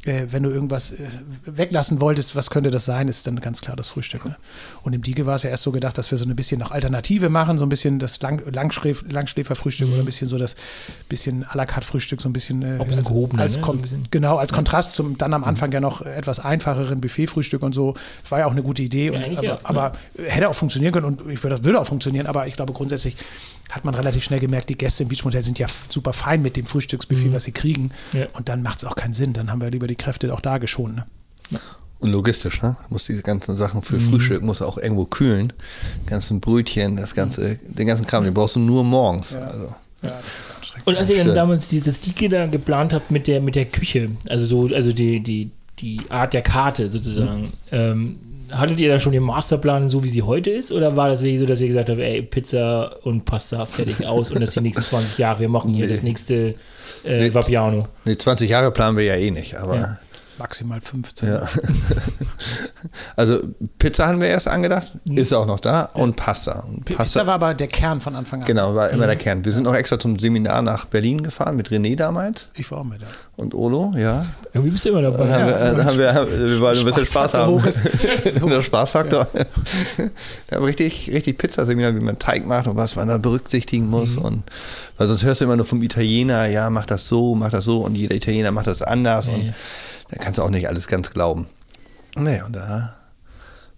äh, 0.05 0.27
wenn 0.29 0.43
du 0.43 0.49
irgendwas 0.49 0.91
äh, 0.91 0.97
weglassen 1.45 2.01
wolltest, 2.01 2.35
was 2.35 2.49
könnte 2.49 2.71
das 2.71 2.85
sein, 2.85 3.07
ist 3.07 3.27
dann 3.27 3.37
ganz 3.37 3.61
klar 3.61 3.75
das 3.75 3.87
Frühstück. 3.87 4.25
Ne? 4.25 4.35
Und 4.83 4.93
im 4.93 5.01
Diege 5.01 5.25
war 5.25 5.35
es 5.35 5.43
ja 5.43 5.49
erst 5.49 5.63
so 5.63 5.71
gedacht, 5.71 5.97
dass 5.97 6.11
wir 6.11 6.17
so 6.17 6.25
ein 6.25 6.35
bisschen 6.35 6.59
noch 6.59 6.71
Alternative 6.71 7.29
machen, 7.29 7.57
so 7.57 7.65
ein 7.65 7.69
bisschen 7.69 7.99
das 7.99 8.21
Lang 8.21 8.41
Langschläf 8.51 9.03
Langschläferfrühstück 9.09 9.87
mhm. 9.87 9.93
oder 9.93 10.03
ein 10.03 10.05
bisschen 10.05 10.27
so 10.27 10.37
das 10.37 10.55
bisschen 11.07 11.45
à 11.45 11.55
la 11.55 11.65
carte 11.65 11.87
Frühstück, 11.87 12.21
so 12.21 12.29
ein 12.29 12.33
bisschen, 12.33 12.61
äh, 12.61 12.79
ein 12.79 12.87
bisschen 12.87 13.03
gehoben, 13.03 13.39
als, 13.39 13.57
ne? 13.57 14.03
genau, 14.11 14.37
als 14.37 14.51
Kontrast 14.51 14.93
zum 14.93 15.17
dann 15.17 15.33
am 15.33 15.43
Anfang 15.43 15.71
ja 15.71 15.79
noch 15.79 16.01
etwas 16.01 16.39
einfacheren 16.39 16.99
Buffetfrühstück 17.01 17.63
und 17.63 17.73
so. 17.73 17.93
War 18.29 18.39
ja 18.39 18.45
auch 18.45 18.51
eine 18.51 18.63
gute 18.63 18.83
Idee, 18.83 19.09
und, 19.09 19.23
aber, 19.23 19.43
ja, 19.43 19.59
aber 19.63 19.91
hätte 20.27 20.49
auch 20.49 20.55
funktionieren 20.55 20.93
können 20.93 21.05
und 21.05 21.21
ich 21.29 21.41
würde 21.43 21.55
das 21.55 21.63
würde 21.63 21.79
auch 21.79 21.87
funktionieren, 21.87 22.25
aber 22.25 22.47
ich 22.47 22.55
glaube 22.55 22.73
grundsätzlich 22.73 23.15
hat 23.73 23.85
man 23.85 23.95
relativ 23.95 24.23
schnell 24.23 24.39
gemerkt, 24.39 24.69
die 24.69 24.77
Gäste 24.77 25.03
im 25.03 25.09
Beachmotel 25.09 25.41
sind 25.41 25.57
ja 25.57 25.65
super 25.89 26.13
fein 26.13 26.43
mit 26.43 26.55
dem 26.57 26.67
Frühstücksbuffet, 26.67 27.29
mhm. 27.29 27.33
was 27.33 27.45
sie 27.45 27.51
kriegen. 27.51 27.91
Ja. 28.13 28.27
Und 28.33 28.47
dann 28.47 28.61
macht 28.61 28.77
es 28.77 28.85
auch 28.85 28.95
keinen 28.95 29.13
Sinn. 29.13 29.33
Dann 29.33 29.51
haben 29.51 29.61
wir 29.61 29.71
lieber 29.71 29.87
die 29.87 29.95
Kräfte 29.95 30.31
auch 30.31 30.41
da 30.41 30.59
geschont. 30.59 30.95
Ne? 30.97 31.05
Und 31.99 32.11
logistisch, 32.11 32.61
ne? 32.61 32.75
Muss 32.89 33.05
diese 33.05 33.23
ganzen 33.23 33.55
Sachen 33.55 33.81
für 33.81 33.95
mhm. 33.95 34.11
Frühstück 34.11 34.43
muss 34.43 34.61
auch 34.61 34.77
irgendwo 34.77 35.05
kühlen. 35.05 35.53
Die 36.05 36.09
ganzen 36.09 36.39
Brötchen, 36.39 36.97
das 36.97 37.15
ganze, 37.15 37.55
den 37.55 37.87
ganzen 37.87 38.05
Kram, 38.05 38.23
den 38.23 38.33
brauchst 38.33 38.57
du 38.57 38.59
nur 38.59 38.83
morgens. 38.83 39.31
Ja. 39.31 39.39
Also. 39.39 39.75
Ja, 40.03 40.09
das 40.09 40.19
ist 40.19 40.55
anstrengend. 40.55 40.87
Und 40.87 40.97
als 40.97 41.09
ihr 41.09 41.23
dann 41.23 41.35
damals 41.35 41.67
dieses 41.67 41.99
Dicke 42.01 42.29
da 42.29 42.45
geplant 42.45 42.93
habt 42.93 43.09
mit 43.09 43.27
der, 43.27 43.41
mit 43.41 43.55
der 43.55 43.65
Küche, 43.65 44.11
also 44.29 44.45
so, 44.45 44.75
also 44.75 44.91
die, 44.91 45.21
die, 45.21 45.49
die 45.79 46.01
Art 46.09 46.33
der 46.33 46.41
Karte 46.41 46.91
sozusagen, 46.91 47.43
mhm. 47.43 47.51
ähm, 47.71 48.19
hattet 48.53 48.79
ihr 48.79 48.89
da 48.89 48.99
schon 48.99 49.11
den 49.11 49.23
Masterplan 49.23 49.89
so, 49.89 50.03
wie 50.03 50.09
sie 50.09 50.23
heute 50.23 50.49
ist? 50.49 50.71
Oder 50.71 50.95
war 50.95 51.09
das 51.09 51.21
wirklich 51.21 51.39
so, 51.39 51.45
dass 51.45 51.61
ihr 51.61 51.67
gesagt 51.67 51.89
habt, 51.89 51.99
ey, 51.99 52.21
Pizza 52.21 52.97
und 53.03 53.25
Pasta 53.25 53.65
fertig 53.65 54.05
aus 54.05 54.31
und 54.31 54.39
das 54.41 54.51
die 54.51 54.61
nächsten 54.61 54.83
20 54.83 55.17
Jahre, 55.17 55.39
wir 55.39 55.49
machen 55.49 55.73
hier 55.73 55.85
nee. 55.85 55.91
das 55.91 56.03
nächste 56.03 56.55
äh, 57.03 57.17
nee, 57.17 57.33
Vapiano? 57.33 57.87
Nee, 58.05 58.17
20 58.17 58.49
Jahre 58.49 58.71
planen 58.71 58.97
wir 58.97 59.03
ja 59.03 59.15
eh 59.15 59.31
nicht, 59.31 59.55
aber 59.55 59.75
ja. 59.75 59.97
Maximal 60.39 60.81
15. 60.81 61.29
Ja. 61.29 61.47
also 63.15 63.39
Pizza 63.77 64.07
haben 64.07 64.21
wir 64.21 64.27
erst 64.27 64.47
angedacht, 64.47 64.93
mhm. 65.05 65.17
ist 65.17 65.33
auch 65.33 65.45
noch 65.45 65.59
da 65.59 65.83
und 65.93 66.15
Pasta. 66.15 66.61
Und 66.67 66.85
Pasta. 66.85 67.03
Pizza 67.03 67.27
war 67.27 67.35
aber 67.35 67.53
der 67.53 67.67
Kern 67.67 68.01
von 68.01 68.15
Anfang 68.15 68.41
an. 68.41 68.47
Genau, 68.47 68.75
war 68.75 68.89
immer 68.89 69.03
mhm. 69.03 69.07
der 69.07 69.15
Kern. 69.15 69.45
Wir 69.45 69.51
sind 69.51 69.67
auch 69.67 69.75
extra 69.75 69.99
zum 69.99 70.17
Seminar 70.19 70.61
nach 70.61 70.85
Berlin 70.85 71.23
gefahren 71.23 71.55
mit 71.55 71.69
René 71.69 71.95
damals. 71.95 72.51
Ich 72.55 72.69
war 72.71 72.79
auch 72.79 72.83
mit. 72.83 73.01
Ja. 73.01 73.07
Und 73.35 73.55
Olo, 73.55 73.93
ja. 73.97 74.25
Irgendwie 74.53 74.71
bist 74.71 74.85
du 74.85 74.89
immer 74.89 75.01
dabei. 75.01 75.27
Haben 75.31 75.45
wir, 75.47 75.51
ja. 75.53 75.85
haben 75.85 75.97
wir, 75.97 76.13
haben 76.13 76.31
wir, 76.31 76.49
wir 76.49 76.61
wollen 76.61 76.77
ein 76.77 76.85
bisschen 76.85 77.05
Spaß 77.05 77.33
haben. 77.33 77.61
der 78.49 78.61
Spaßfaktor. 78.61 79.27
Ja. 79.97 80.05
Da 80.47 80.55
haben 80.57 80.65
richtig, 80.65 81.11
richtig 81.11 81.37
Pizzaseminar, 81.37 81.95
wie 81.95 81.99
man 81.99 82.17
Teig 82.19 82.45
macht 82.45 82.67
und 82.67 82.75
was 82.75 82.95
man 82.95 83.07
da 83.07 83.17
berücksichtigen 83.17 83.89
muss. 83.89 84.17
Mhm. 84.17 84.25
Und 84.25 84.43
weil 84.97 85.07
sonst 85.07 85.23
hörst 85.23 85.41
du 85.41 85.45
immer 85.45 85.55
nur 85.55 85.65
vom 85.65 85.81
Italiener, 85.81 86.45
ja, 86.45 86.69
mach 86.69 86.85
das 86.85 87.07
so, 87.07 87.35
mach 87.35 87.49
das 87.49 87.65
so 87.65 87.81
und 87.81 87.95
jeder 87.95 88.15
Italiener 88.15 88.51
macht 88.51 88.67
das 88.67 88.81
anders. 88.81 89.27
und 89.27 89.53
da 90.13 90.23
kannst 90.23 90.37
du 90.37 90.43
auch 90.43 90.49
nicht 90.49 90.67
alles 90.67 90.87
ganz 90.87 91.11
glauben. 91.11 91.47
Nee, 92.15 92.41
und 92.43 92.55
da 92.55 92.93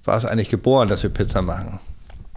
war 0.04 0.18
es 0.18 0.26
eigentlich 0.26 0.50
geboren, 0.50 0.88
dass 0.88 1.02
wir 1.04 1.10
Pizza 1.10 1.42
machen. 1.42 1.80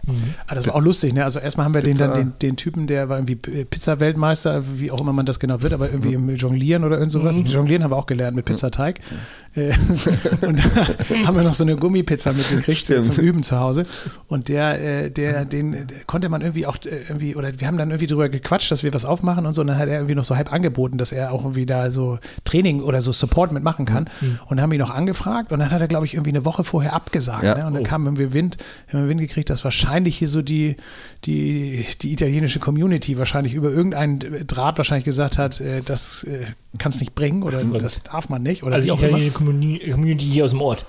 Mhm. 0.05 0.33
Ah, 0.47 0.55
das 0.55 0.65
war 0.65 0.75
auch 0.75 0.81
lustig, 0.81 1.13
ne? 1.13 1.23
Also 1.25 1.39
erstmal 1.39 1.65
haben 1.65 1.73
wir 1.73 1.81
den 1.81 1.97
dann 1.97 2.13
den, 2.13 2.33
den 2.41 2.55
Typen, 2.55 2.87
der 2.87 3.09
war 3.09 3.17
irgendwie 3.17 3.35
Pizza-Weltmeister, 3.35 4.63
wie 4.79 4.89
auch 4.91 5.01
immer 5.01 5.11
man 5.11 5.25
das 5.25 5.39
genau 5.39 5.61
wird, 5.61 5.73
aber 5.73 5.89
irgendwie 5.89 6.13
im 6.13 6.33
Jonglieren 6.35 6.85
oder 6.85 6.97
irgend 6.97 7.11
sowas. 7.11 7.37
Mhm. 7.37 7.45
Jonglieren 7.45 7.83
haben 7.83 7.91
wir 7.91 7.97
auch 7.97 8.05
gelernt 8.05 8.35
mit 8.35 8.45
Pizzateig. 8.45 9.01
Mhm. 9.55 9.71
und 10.47 10.59
da 10.59 11.25
haben 11.25 11.37
wir 11.37 11.43
noch 11.43 11.53
so 11.53 11.63
eine 11.63 11.75
Gummipizza 11.75 12.33
mitgekriegt 12.33 12.83
Stimmt. 12.83 13.05
zum 13.05 13.15
Üben 13.17 13.43
zu 13.43 13.59
Hause. 13.59 13.85
Und 14.27 14.47
der, 14.47 15.05
äh, 15.05 15.11
der, 15.11 15.45
den 15.45 15.87
konnte 16.07 16.29
man 16.29 16.41
irgendwie 16.41 16.65
auch 16.65 16.77
äh, 16.85 17.03
irgendwie, 17.07 17.35
oder 17.35 17.51
wir 17.59 17.67
haben 17.67 17.77
dann 17.77 17.89
irgendwie 17.89 18.07
drüber 18.07 18.29
gequatscht, 18.29 18.71
dass 18.71 18.83
wir 18.83 18.93
was 18.93 19.05
aufmachen 19.05 19.45
und 19.45 19.53
so. 19.53 19.61
Und 19.61 19.67
dann 19.67 19.77
hat 19.77 19.89
er 19.89 19.95
irgendwie 19.95 20.15
noch 20.15 20.23
so 20.23 20.35
halb 20.35 20.53
angeboten, 20.53 20.97
dass 20.97 21.11
er 21.11 21.31
auch 21.31 21.43
irgendwie 21.43 21.65
da 21.65 21.89
so 21.91 22.19
Training 22.43 22.81
oder 22.81 23.01
so 23.01 23.11
Support 23.11 23.51
mitmachen 23.51 23.85
kann. 23.85 24.09
Mhm. 24.21 24.39
Und 24.47 24.61
haben 24.61 24.71
ihn 24.71 24.79
noch 24.79 24.91
angefragt 24.91 25.51
und 25.51 25.59
dann 25.59 25.71
hat 25.71 25.81
er, 25.81 25.87
glaube 25.87 26.05
ich, 26.05 26.13
irgendwie 26.13 26.31
eine 26.31 26.45
Woche 26.45 26.63
vorher 26.63 26.93
abgesagt. 26.93 27.43
Ja. 27.43 27.57
Ne? 27.57 27.65
Und 27.65 27.73
dann 27.73 27.83
oh. 27.83 27.85
kam 27.85 28.05
irgendwie 28.05 28.33
Wind, 28.33 28.57
haben 28.91 29.01
wir 29.01 29.09
Wind 29.09 29.21
gekriegt, 29.21 29.49
dass 29.49 29.63
wahrscheinlich 29.63 30.17
hier 30.17 30.27
so 30.27 30.41
die, 30.41 30.75
die, 31.25 31.85
die 32.01 32.13
italienische 32.13 32.59
Community 32.59 33.17
wahrscheinlich 33.17 33.53
über 33.53 33.71
irgendeinen 33.71 34.47
Draht 34.47 34.77
wahrscheinlich 34.77 35.05
gesagt 35.05 35.37
hat, 35.37 35.59
äh, 35.61 35.81
das 35.81 36.23
äh, 36.23 36.45
kann 36.77 36.91
es 36.91 36.99
nicht 36.99 37.15
bringen 37.15 37.43
oder 37.43 37.63
das 37.63 38.03
darf 38.03 38.29
man 38.29 38.43
nicht. 38.43 38.63
Oder 38.63 38.75
also 38.75 38.87
die 38.87 38.93
italienische 38.93 39.31
Community 39.31 40.25
hier 40.25 40.45
aus 40.45 40.51
dem 40.51 40.61
Ort 40.61 40.85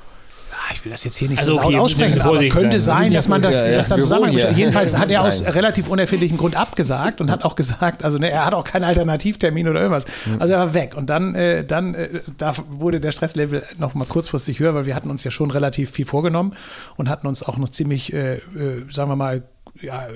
ich 0.75 0.85
will 0.85 0.93
das 0.93 1.05
jetzt 1.05 1.16
hier 1.16 1.29
nicht 1.29 1.40
also 1.40 1.53
so 1.53 1.61
okay, 1.61 1.73
laut 1.73 1.83
aussprechen, 1.83 2.21
aber 2.21 2.49
könnte 2.49 2.81
sein, 2.81 3.12
dass 3.12 3.29
man 3.29 3.43
das, 3.43 3.66
ja, 3.66 3.73
ja. 3.73 3.79
das 3.79 3.88
dann 3.88 4.01
zusammen. 4.01 4.31
Jedenfalls 4.31 4.97
hat 4.97 5.11
er 5.11 5.23
aus 5.23 5.45
relativ 5.45 5.88
unerfindlichen 5.88 6.38
Grund 6.38 6.57
abgesagt 6.57 7.21
und 7.21 7.31
hat 7.31 7.45
auch 7.45 7.57
gesagt, 7.61 8.05
also 8.05 8.19
ne, 8.19 8.31
er 8.31 8.47
hat 8.47 8.55
auch 8.55 8.64
keinen 8.64 8.85
Alternativtermin 8.85 9.69
oder 9.69 9.81
irgendwas. 9.81 10.07
Also 10.38 10.55
er 10.55 10.61
war 10.61 10.75
weg. 10.75 10.95
Und 10.97 11.11
dann, 11.11 11.35
äh, 11.35 11.64
dann 11.64 11.95
äh, 11.95 12.09
da 12.37 12.53
wurde 12.69 13.01
der 13.01 13.12
Stresslevel 13.12 13.62
noch 13.79 13.95
mal 13.95 14.07
kurzfristig 14.07 14.61
höher, 14.61 14.75
weil 14.75 14.87
wir 14.87 14.95
hatten 14.95 15.11
uns 15.11 15.25
ja 15.25 15.31
schon 15.31 15.51
relativ 15.51 15.90
viel 15.90 16.05
vorgenommen 16.05 16.55
und 16.97 17.09
hatten 17.09 17.27
uns 17.27 17.43
auch 17.43 17.57
noch 17.57 17.69
ziemlich, 17.69 18.12
äh, 18.12 18.35
äh 18.35 18.40
sagen 18.88 19.11
wir 19.11 19.16
mal, 19.16 19.43
ja, 19.83 20.07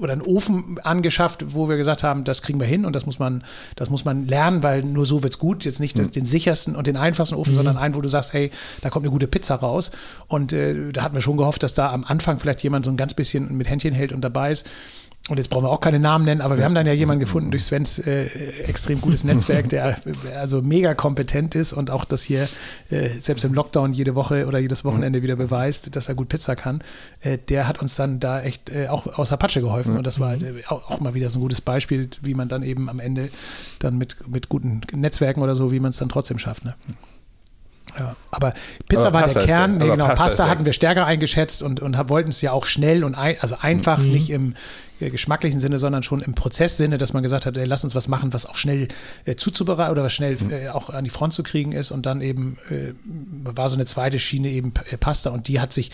oder 0.00 0.12
einen 0.12 0.22
Ofen 0.22 0.78
angeschafft, 0.82 1.54
wo 1.54 1.68
wir 1.68 1.76
gesagt 1.76 2.02
haben, 2.02 2.24
das 2.24 2.42
kriegen 2.42 2.60
wir 2.60 2.66
hin 2.66 2.84
und 2.84 2.94
das 2.94 3.06
muss 3.06 3.18
man, 3.18 3.42
das 3.76 3.90
muss 3.90 4.04
man 4.04 4.26
lernen, 4.26 4.62
weil 4.62 4.82
nur 4.82 5.06
so 5.06 5.22
wird 5.22 5.34
es 5.34 5.38
gut. 5.38 5.64
Jetzt 5.64 5.80
nicht 5.80 5.98
mhm. 5.98 6.10
den 6.10 6.26
sichersten 6.26 6.76
und 6.76 6.86
den 6.86 6.96
einfachsten 6.96 7.34
Ofen, 7.34 7.52
mhm. 7.52 7.56
sondern 7.56 7.76
einen, 7.76 7.94
wo 7.94 8.00
du 8.00 8.08
sagst, 8.08 8.32
hey, 8.32 8.50
da 8.80 8.90
kommt 8.90 9.04
eine 9.04 9.12
gute 9.12 9.26
Pizza 9.26 9.56
raus. 9.56 9.90
Und 10.28 10.52
äh, 10.52 10.92
da 10.92 11.02
hatten 11.02 11.14
wir 11.14 11.22
schon 11.22 11.36
gehofft, 11.36 11.62
dass 11.62 11.74
da 11.74 11.90
am 11.90 12.04
Anfang 12.04 12.38
vielleicht 12.38 12.62
jemand 12.62 12.84
so 12.84 12.90
ein 12.90 12.96
ganz 12.96 13.14
bisschen 13.14 13.56
mit 13.56 13.68
Händchen 13.68 13.94
hält 13.94 14.12
und 14.12 14.22
dabei 14.22 14.52
ist 14.52 14.66
und 15.28 15.36
jetzt 15.36 15.48
brauchen 15.48 15.64
wir 15.64 15.70
auch 15.70 15.80
keine 15.80 16.00
Namen 16.00 16.24
nennen, 16.24 16.40
aber 16.40 16.58
wir 16.58 16.64
haben 16.64 16.74
dann 16.74 16.86
ja 16.86 16.92
jemanden 16.92 17.20
gefunden 17.20 17.52
durch 17.52 17.62
Svens 17.62 18.00
äh, 18.00 18.24
extrem 18.66 19.00
gutes 19.00 19.22
Netzwerk, 19.22 19.68
der 19.68 19.96
also 20.36 20.60
mega 20.60 20.94
kompetent 20.94 21.54
ist 21.54 21.72
und 21.72 21.90
auch 21.90 22.04
das 22.04 22.22
hier 22.22 22.48
äh, 22.90 23.10
selbst 23.10 23.44
im 23.44 23.54
Lockdown 23.54 23.92
jede 23.92 24.16
Woche 24.16 24.46
oder 24.46 24.58
jedes 24.58 24.84
Wochenende 24.84 25.22
wieder 25.22 25.36
beweist, 25.36 25.94
dass 25.94 26.08
er 26.08 26.16
gut 26.16 26.28
Pizza 26.28 26.56
kann. 26.56 26.82
Äh, 27.20 27.38
der 27.48 27.68
hat 27.68 27.80
uns 27.80 27.94
dann 27.94 28.18
da 28.18 28.40
echt 28.40 28.70
äh, 28.70 28.88
auch 28.88 29.18
aus 29.18 29.30
Apache 29.30 29.60
geholfen 29.60 29.96
und 29.96 30.04
das 30.04 30.18
war 30.18 30.34
äh, 30.34 30.64
auch, 30.66 30.90
auch, 30.90 31.00
mal 31.00 31.14
wieder 31.14 31.30
so 31.30 31.38
ein 31.38 31.42
gutes 31.42 31.60
Beispiel, 31.60 32.08
wie 32.22 32.34
man 32.34 32.48
dann 32.48 32.64
eben 32.64 32.88
am 32.88 32.98
Ende 32.98 33.28
dann 33.78 33.98
mit, 33.98 34.26
mit 34.28 34.48
guten 34.48 34.80
Netzwerken 34.92 35.42
oder 35.42 35.54
so, 35.54 35.70
wie 35.70 35.80
man 35.80 35.90
es 35.90 35.98
dann 35.98 36.08
trotzdem 36.08 36.38
schafft. 36.38 36.64
Ne? 36.64 36.74
Ja, 37.98 38.16
aber 38.30 38.52
Pizza 38.88 39.08
aber 39.08 39.20
war 39.20 39.28
der 39.28 39.44
Kern. 39.44 39.78
Nee, 39.78 39.88
genau, 39.88 40.06
Pasta, 40.06 40.22
Pasta 40.22 40.48
hatten 40.48 40.64
wir 40.64 40.72
stärker 40.72 41.06
eingeschätzt 41.06 41.62
und, 41.62 41.80
und 41.80 41.96
wollten 42.08 42.30
es 42.30 42.40
ja 42.40 42.52
auch 42.52 42.66
schnell 42.66 43.04
und 43.04 43.14
ein, 43.14 43.36
also 43.40 43.56
einfach, 43.60 43.98
mhm. 43.98 44.10
nicht 44.10 44.30
im 44.30 44.54
äh, 45.00 45.10
geschmacklichen 45.10 45.60
Sinne, 45.60 45.78
sondern 45.78 46.02
schon 46.02 46.20
im 46.20 46.34
Prozesssinne, 46.34 46.98
dass 46.98 47.12
man 47.12 47.22
gesagt 47.22 47.46
hat, 47.46 47.56
ey, 47.56 47.64
lass 47.64 47.84
uns 47.84 47.94
was 47.94 48.08
machen, 48.08 48.32
was 48.32 48.46
auch 48.46 48.56
schnell 48.56 48.88
äh, 49.24 49.34
zuzubereiten 49.34 49.92
oder 49.92 50.04
was 50.04 50.12
schnell 50.12 50.36
mhm. 50.36 50.50
äh, 50.50 50.68
auch 50.68 50.90
an 50.90 51.04
die 51.04 51.10
Front 51.10 51.32
zu 51.32 51.42
kriegen 51.42 51.72
ist. 51.72 51.90
Und 51.90 52.06
dann 52.06 52.20
eben 52.20 52.58
äh, 52.70 52.92
war 53.44 53.68
so 53.68 53.76
eine 53.76 53.86
zweite 53.86 54.18
Schiene 54.18 54.48
eben 54.48 54.72
äh, 54.90 54.96
Pasta 54.96 55.30
und 55.30 55.48
die 55.48 55.60
hat 55.60 55.72
sich 55.72 55.90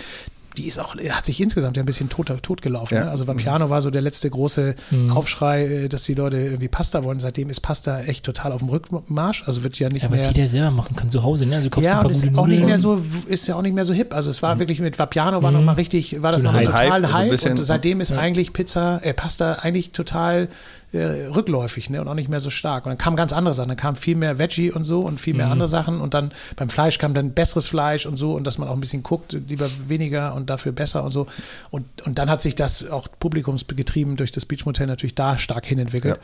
die 0.57 0.65
ist 0.65 0.79
auch, 0.79 0.97
hat 0.97 1.25
sich 1.27 1.41
insgesamt 1.41 1.77
ja 1.77 1.83
ein 1.83 1.87
bisschen 1.87 2.09
tot, 2.09 2.31
tot 2.43 2.63
gelaufen. 2.63 2.95
Ja. 2.95 3.05
Ne? 3.05 3.11
Also 3.11 3.27
Vapiano 3.27 3.71
war 3.71 3.81
so 3.83 3.91
der 3.91 4.03
letzte 4.03 4.31
große 4.31 4.75
mhm. 4.91 5.11
Aufschrei, 5.11 5.65
äh, 5.65 5.89
dass 5.89 6.05
die 6.05 6.15
Leute 6.15 6.39
irgendwie 6.39 6.69
Pasta 6.69 7.05
wollen. 7.05 7.21
Seitdem 7.21 7.51
ist 7.51 7.61
Pasta 7.61 8.01
echt 8.01 8.25
total 8.25 8.53
auf 8.53 8.61
dem 8.61 8.69
Rückmarsch. 8.69 9.45
Also 9.47 9.63
wird 9.65 9.79
ja 9.79 9.89
nicht 9.89 10.03
ja, 10.03 10.09
mehr. 10.09 10.19
Was 10.19 10.35
jeder 10.35 10.49
selber 10.49 10.71
machen 10.71 10.97
kann 10.97 11.11
zu 11.11 11.23
Hause, 11.23 11.47
ne? 11.47 11.57
Also 11.57 11.69
ja, 11.81 12.01
und 12.01 12.11
ist 12.11 12.37
auch 12.37 12.47
nicht 12.47 12.65
mehr 12.65 12.79
so, 12.79 13.01
ist 13.27 13.47
ja 13.47 13.57
auch 13.57 13.63
nicht 13.63 13.75
mehr 13.75 13.85
so 13.85 13.93
hip. 13.93 14.15
Also 14.15 14.31
es 14.31 14.43
war 14.43 14.55
mhm. 14.55 14.61
wirklich 14.61 14.81
mit 14.81 14.99
Vapiano 14.99 15.43
war 15.43 15.53
mhm. 15.53 15.65
noch 15.65 15.77
richtig, 15.77 16.23
war 16.23 16.33
das 16.33 16.43
so 16.43 16.49
noch 16.49 16.55
ein 16.55 16.65
total 16.65 17.13
Hype. 17.13 17.31
Also 17.31 17.51
und 17.51 17.63
seitdem 17.63 18.01
ist 18.01 18.11
ja. 18.11 18.19
eigentlich 18.19 18.53
Pizza, 18.53 19.01
äh, 19.03 19.15
Pasta 19.15 19.55
eigentlich 19.55 19.93
total 19.93 20.49
äh, 20.93 21.27
rückläufig 21.27 21.91
ne? 21.91 22.01
und 22.01 22.09
auch 22.09 22.15
nicht 22.15 22.29
mehr 22.29 22.41
so 22.41 22.51
stark. 22.51 22.87
Und 22.87 22.91
dann 22.91 22.99
kamen 22.99 23.17
ganz 23.17 23.33
andere 23.33 23.55
Sachen. 23.55 23.69
Dann 23.69 23.77
kam 23.77 23.97
viel 23.97 24.17
mehr 24.17 24.39
Veggie 24.39 24.71
und 24.71 24.85
so 24.85 25.01
und 25.01 25.21
viel 25.21 25.35
mehr 25.35 25.47
mhm. 25.47 25.53
andere 25.53 25.69
Sachen. 25.69 26.01
Und 26.01 26.15
dann 26.15 26.33
beim 26.57 26.69
Fleisch 26.69 26.99
kam 26.99 27.15
dann 27.15 27.33
besseres 27.33 27.67
Fleisch 27.67 28.07
und 28.07 28.17
so 28.17 28.35
und 28.35 28.45
dass 28.47 28.59
man 28.59 28.69
auch 28.69 28.75
ein 28.75 28.81
bisschen 28.81 29.03
guckt, 29.03 29.37
lieber 29.49 29.69
weniger 29.89 30.35
und 30.35 30.51
dafür 30.51 30.73
besser 30.73 31.05
und 31.05 31.13
so. 31.13 31.27
Und, 31.71 32.03
und 32.03 32.19
dann 32.19 32.31
hat 32.31 32.43
sich 32.43 32.55
das 32.55 32.89
auch 32.89 33.09
publikumsgetrieben 33.19 34.17
durch 34.17 34.31
das 34.31 34.47
Beachmotel 34.47 34.87
natürlich 34.87 35.15
da 35.15 35.37
stark 35.37 35.67
hinentwickelt. 35.67 36.17
Ja. 36.17 36.23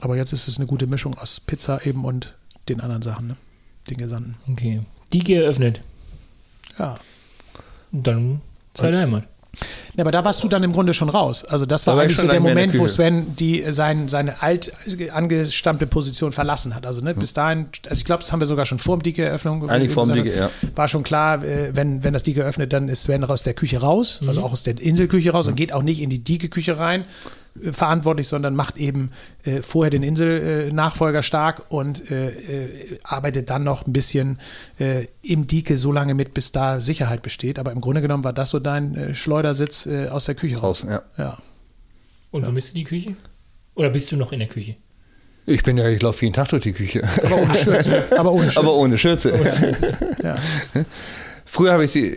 Aber 0.00 0.16
jetzt 0.16 0.32
ist 0.32 0.48
es 0.48 0.56
eine 0.56 0.66
gute 0.66 0.86
Mischung 0.86 1.16
aus 1.18 1.40
Pizza 1.40 1.84
eben 1.84 2.04
und 2.04 2.36
den 2.68 2.80
anderen 2.80 3.02
Sachen, 3.02 3.28
ne? 3.28 3.36
den 3.88 3.98
Gesandten. 3.98 4.36
Okay. 4.50 4.82
Die 5.12 5.20
geöffnet. 5.20 5.82
Ja. 6.78 6.94
Und 7.92 8.06
dann 8.06 8.40
zweite 8.74 8.98
Heimat. 8.98 9.26
Ja, 9.96 10.04
aber 10.04 10.12
da 10.12 10.24
warst 10.24 10.42
du 10.44 10.48
dann 10.48 10.62
im 10.62 10.72
Grunde 10.72 10.94
schon 10.94 11.08
raus. 11.08 11.44
Also 11.44 11.66
das 11.66 11.86
war, 11.86 11.96
war 11.96 12.04
eigentlich 12.04 12.16
so 12.16 12.26
der 12.26 12.40
Moment, 12.40 12.78
wo 12.78 12.86
Sven 12.86 13.36
die, 13.36 13.64
sein, 13.70 14.08
seine 14.08 14.42
alt 14.42 14.72
angestammte 15.12 15.86
Position 15.86 16.32
verlassen 16.32 16.74
hat. 16.74 16.86
Also 16.86 17.02
ne, 17.02 17.14
bis 17.14 17.32
dahin, 17.32 17.66
also 17.88 17.98
ich 17.98 18.04
glaube, 18.04 18.22
das 18.22 18.32
haben 18.32 18.40
wir 18.40 18.46
sogar 18.46 18.64
schon 18.64 18.78
vor 18.78 18.98
dem 18.98 19.02
Dicke-Eröffnung 19.02 19.68
Eigentlich 19.68 19.92
vor 19.92 20.06
dem 20.06 20.14
Dicke, 20.14 20.36
ja. 20.36 20.50
War 20.74 20.88
schon 20.88 21.02
klar, 21.02 21.42
äh, 21.44 21.74
wenn, 21.74 22.04
wenn 22.04 22.12
das 22.12 22.22
Dicke 22.22 22.42
öffnet, 22.42 22.72
dann 22.72 22.88
ist 22.88 23.02
Sven 23.02 23.24
aus 23.24 23.42
der 23.42 23.54
Küche 23.54 23.80
raus, 23.80 24.22
also 24.26 24.40
mhm. 24.40 24.46
auch 24.46 24.52
aus 24.52 24.62
der 24.62 24.80
Inselküche 24.80 25.32
raus 25.32 25.46
mhm. 25.46 25.52
und 25.52 25.56
geht 25.56 25.72
auch 25.72 25.82
nicht 25.82 26.00
in 26.00 26.10
die 26.10 26.22
Dicke-Küche 26.22 26.78
rein 26.78 27.04
verantwortlich, 27.72 28.28
sondern 28.28 28.54
macht 28.54 28.76
eben 28.76 29.10
äh, 29.44 29.62
vorher 29.62 29.90
den 29.90 30.02
Insel-Nachfolger 30.02 31.18
äh, 31.18 31.22
stark 31.22 31.64
und 31.68 32.10
äh, 32.10 32.30
äh, 32.30 32.98
arbeitet 33.02 33.50
dann 33.50 33.64
noch 33.64 33.86
ein 33.86 33.92
bisschen 33.92 34.38
äh, 34.78 35.06
im 35.22 35.46
Dike 35.46 35.76
so 35.76 35.92
lange 35.92 36.14
mit, 36.14 36.34
bis 36.34 36.52
da 36.52 36.80
Sicherheit 36.80 37.22
besteht. 37.22 37.58
Aber 37.58 37.72
im 37.72 37.80
Grunde 37.80 38.00
genommen 38.00 38.24
war 38.24 38.32
das 38.32 38.50
so 38.50 38.58
dein 38.58 38.94
äh, 38.94 39.14
Schleudersitz 39.14 39.86
aus 39.86 40.26
der 40.26 40.34
Küche 40.34 40.58
raus. 40.58 40.86
ja. 40.88 41.02
ja. 41.16 41.38
Und 42.30 42.42
ja. 42.42 42.46
vermisst 42.46 42.70
du 42.70 42.74
die 42.74 42.84
Küche? 42.84 43.16
Oder 43.74 43.90
bist 43.90 44.10
du 44.12 44.16
noch 44.16 44.32
in 44.32 44.38
der 44.38 44.48
Küche? 44.48 44.76
Ich 45.46 45.62
bin 45.62 45.78
ja, 45.78 45.88
ich 45.88 46.00
laufe 46.00 46.24
jeden 46.24 46.34
Tag 46.34 46.48
durch 46.48 46.62
die 46.62 46.72
Küche. 46.72 47.02
Aber 47.24 47.42
ohne 47.42 47.54
Schürze. 47.54 48.04
Aber 48.18 48.32
ohne 48.32 48.44
Schürze. 48.44 48.60
Aber 48.60 48.76
ohne 48.76 48.98
Schürze. 48.98 49.34
Ohne 49.34 49.56
Schürze. 49.56 50.16
ja. 50.22 50.36
Früher 51.52 51.72
habe 51.72 51.84
ich 51.84 51.90
sie 51.90 52.16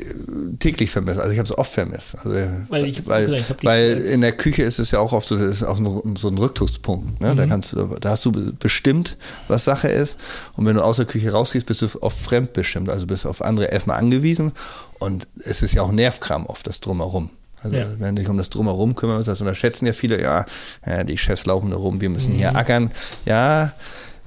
täglich 0.60 0.92
vermisst, 0.92 1.20
also 1.20 1.32
ich 1.32 1.40
habe 1.40 1.48
es 1.48 1.58
oft 1.58 1.72
vermisst. 1.72 2.16
Also, 2.24 2.38
weil 2.70 2.88
ich, 2.88 3.08
weil, 3.08 3.34
ich 3.34 3.46
weil 3.64 3.98
in 3.98 4.22
der 4.22 4.34
Küche 4.34 4.62
ist 4.62 4.78
es 4.78 4.92
ja 4.92 5.00
auch 5.00 5.12
oft 5.12 5.28
so, 5.28 5.36
ist 5.38 5.64
auch 5.64 5.80
ein, 5.80 6.16
so 6.16 6.28
ein 6.28 6.38
Rückzugspunkt. 6.38 7.20
Ne? 7.20 7.32
Mhm. 7.32 7.38
Da, 7.38 7.48
kannst 7.48 7.74
du, 7.74 7.98
da 8.00 8.12
hast 8.12 8.26
du 8.26 8.32
bestimmt, 8.32 9.18
was 9.48 9.66
Sache 9.66 9.88
ist. 9.88 10.20
Und 10.56 10.68
wenn 10.68 10.76
du 10.76 10.84
aus 10.84 10.98
der 10.98 11.06
Küche 11.06 11.32
rausgehst, 11.32 11.66
bist 11.66 11.82
du 11.82 11.88
oft 12.02 12.16
fremdbestimmt, 12.16 12.90
also 12.90 13.08
bist 13.08 13.26
du 13.26 13.30
auf 13.30 13.42
andere 13.42 13.66
erstmal 13.66 13.98
angewiesen. 13.98 14.52
Und 15.00 15.28
es 15.36 15.64
ist 15.64 15.74
ja 15.74 15.82
auch 15.82 15.92
Nervkram 15.92 16.46
oft, 16.46 16.68
das 16.68 16.80
Drumherum. 16.80 17.32
Also 17.64 17.78
ja. 17.78 17.88
wenn 17.98 18.16
du 18.16 18.22
dich 18.22 18.30
um 18.30 18.38
das 18.38 18.52
Drumherum 18.52 18.94
kümmerst, 18.94 19.28
das 19.28 19.42
unterschätzen 19.42 19.88
ja 19.88 19.94
viele, 19.94 20.22
ja, 20.22 20.46
ja 20.86 21.04
die 21.04 21.18
Chefs 21.18 21.48
laufen 21.48 21.72
da 21.72 21.78
rum, 21.78 22.02
wir 22.02 22.10
müssen 22.10 22.34
mhm. 22.34 22.38
hier 22.38 22.56
ackern. 22.56 22.92
Ja, 23.26 23.74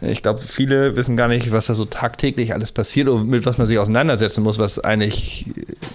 ich 0.00 0.22
glaube, 0.22 0.40
viele 0.40 0.94
wissen 0.94 1.16
gar 1.16 1.28
nicht, 1.28 1.50
was 1.52 1.66
da 1.66 1.74
so 1.74 1.86
tagtäglich 1.86 2.52
alles 2.52 2.70
passiert 2.70 3.08
und 3.08 3.28
mit 3.28 3.46
was 3.46 3.56
man 3.56 3.66
sich 3.66 3.78
auseinandersetzen 3.78 4.42
muss, 4.42 4.58
was 4.58 4.78
eigentlich, 4.78 5.46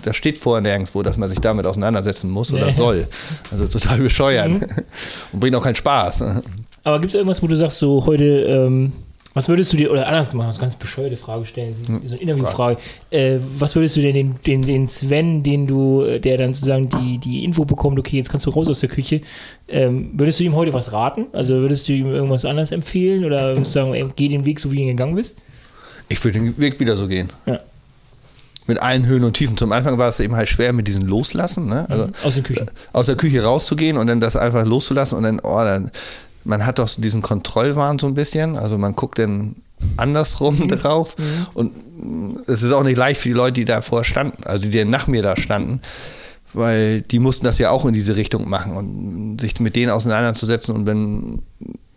das 0.03 0.15
steht 0.15 0.39
vorher 0.39 0.61
nirgendwo, 0.61 1.03
dass 1.03 1.17
man 1.17 1.29
sich 1.29 1.39
damit 1.39 1.67
auseinandersetzen 1.67 2.29
muss 2.31 2.51
oder 2.51 2.67
nee. 2.67 2.71
soll. 2.71 3.07
Also 3.51 3.67
total 3.67 3.99
bescheuert 3.99 4.49
mhm. 4.49 4.65
und 5.33 5.39
bringt 5.39 5.55
auch 5.55 5.63
keinen 5.63 5.75
Spaß. 5.75 6.23
Aber 6.83 6.99
gibt 6.99 7.09
es 7.09 7.15
irgendwas, 7.15 7.43
wo 7.43 7.47
du 7.47 7.55
sagst, 7.55 7.77
so 7.77 8.05
heute, 8.07 8.23
ähm, 8.23 8.91
was 9.33 9.47
würdest 9.47 9.71
du 9.71 9.77
dir, 9.77 9.91
oder 9.91 10.07
anders 10.07 10.29
gemacht, 10.29 10.59
ganz 10.59 10.75
bescheuerte 10.75 11.15
Frage 11.15 11.45
stellen, 11.45 11.73
so 11.75 12.13
eine 12.13 12.21
Interviewfrage. 12.21 12.77
Äh, 13.11 13.37
was 13.57 13.75
würdest 13.75 13.95
du 13.95 14.01
denn 14.01 14.13
den, 14.13 14.35
den, 14.45 14.61
den 14.63 14.87
Sven, 14.87 15.41
den 15.41 15.67
du, 15.67 16.03
äh, 16.03 16.19
der 16.19 16.37
dann 16.37 16.53
sozusagen 16.53 16.89
die, 16.89 17.17
die 17.17 17.45
Info 17.45 17.63
bekommt, 17.63 17.97
okay, 17.97 18.17
jetzt 18.17 18.29
kannst 18.29 18.45
du 18.45 18.49
raus 18.49 18.67
aus 18.67 18.81
der 18.81 18.89
Küche, 18.89 19.21
ähm, 19.69 20.11
würdest 20.13 20.39
du 20.39 20.43
ihm 20.43 20.55
heute 20.55 20.73
was 20.73 20.91
raten? 20.91 21.27
Also 21.31 21.55
würdest 21.55 21.87
du 21.87 21.93
ihm 21.93 22.07
irgendwas 22.07 22.43
anderes 22.43 22.71
empfehlen 22.71 23.23
oder 23.23 23.55
würdest 23.55 23.73
du 23.73 23.79
sagen, 23.79 23.93
ey, 23.93 24.05
geh 24.15 24.27
den 24.27 24.45
Weg 24.45 24.59
so, 24.59 24.71
wie 24.71 24.75
du 24.75 24.81
ihn 24.81 24.87
gegangen 24.89 25.15
bist? 25.15 25.37
Ich 26.09 26.21
würde 26.23 26.39
den 26.39 26.57
Weg 26.57 26.79
wieder 26.81 26.97
so 26.97 27.07
gehen. 27.07 27.29
Ja. 27.45 27.61
Mit 28.67 28.81
allen 28.81 29.05
Höhen 29.05 29.23
und 29.23 29.33
Tiefen. 29.33 29.55
Zum 29.55 29.71
Anfang 29.71 29.97
war 29.97 30.09
es 30.09 30.19
eben 30.19 30.35
halt 30.35 30.49
schwer 30.49 30.73
mit 30.73 30.87
diesem 30.87 31.07
Loslassen. 31.07 31.67
Ne? 31.67 31.89
Also, 31.89 32.07
mhm. 32.07 32.13
aus 32.23 32.33
der 32.35 32.43
Küche. 32.43 32.65
Aus 32.91 33.05
der 33.05 33.15
Küche 33.15 33.43
rauszugehen 33.43 33.97
und 33.97 34.07
dann 34.07 34.19
das 34.19 34.35
einfach 34.35 34.65
loszulassen 34.65 35.17
und 35.17 35.23
dann, 35.23 35.39
oh, 35.39 35.59
dann 35.59 35.89
man 36.43 36.65
hat 36.65 36.79
doch 36.79 36.89
diesen 36.97 37.21
Kontrollwahn 37.21 37.99
so 37.99 38.07
ein 38.07 38.13
bisschen, 38.13 38.57
also 38.57 38.77
man 38.77 38.95
guckt 38.95 39.19
dann 39.19 39.55
andersrum 39.97 40.57
mhm. 40.57 40.67
drauf 40.67 41.15
mhm. 41.17 41.47
und 41.53 41.73
es 42.47 42.63
ist 42.63 42.71
auch 42.71 42.83
nicht 42.83 42.97
leicht 42.97 43.21
für 43.21 43.29
die 43.29 43.33
Leute, 43.33 43.53
die 43.53 43.65
davor 43.65 44.03
standen, 44.03 44.43
also 44.45 44.67
die 44.67 44.85
nach 44.85 45.07
mir 45.07 45.21
da 45.21 45.35
standen, 45.37 45.81
weil 46.53 47.01
die 47.01 47.19
mussten 47.19 47.45
das 47.45 47.57
ja 47.57 47.69
auch 47.69 47.85
in 47.85 47.93
diese 47.93 48.15
Richtung 48.15 48.49
machen 48.49 48.75
und 48.75 49.41
sich 49.41 49.59
mit 49.59 49.75
denen 49.75 49.91
auseinanderzusetzen 49.91 50.75
und 50.75 50.85
wenn 50.85 51.41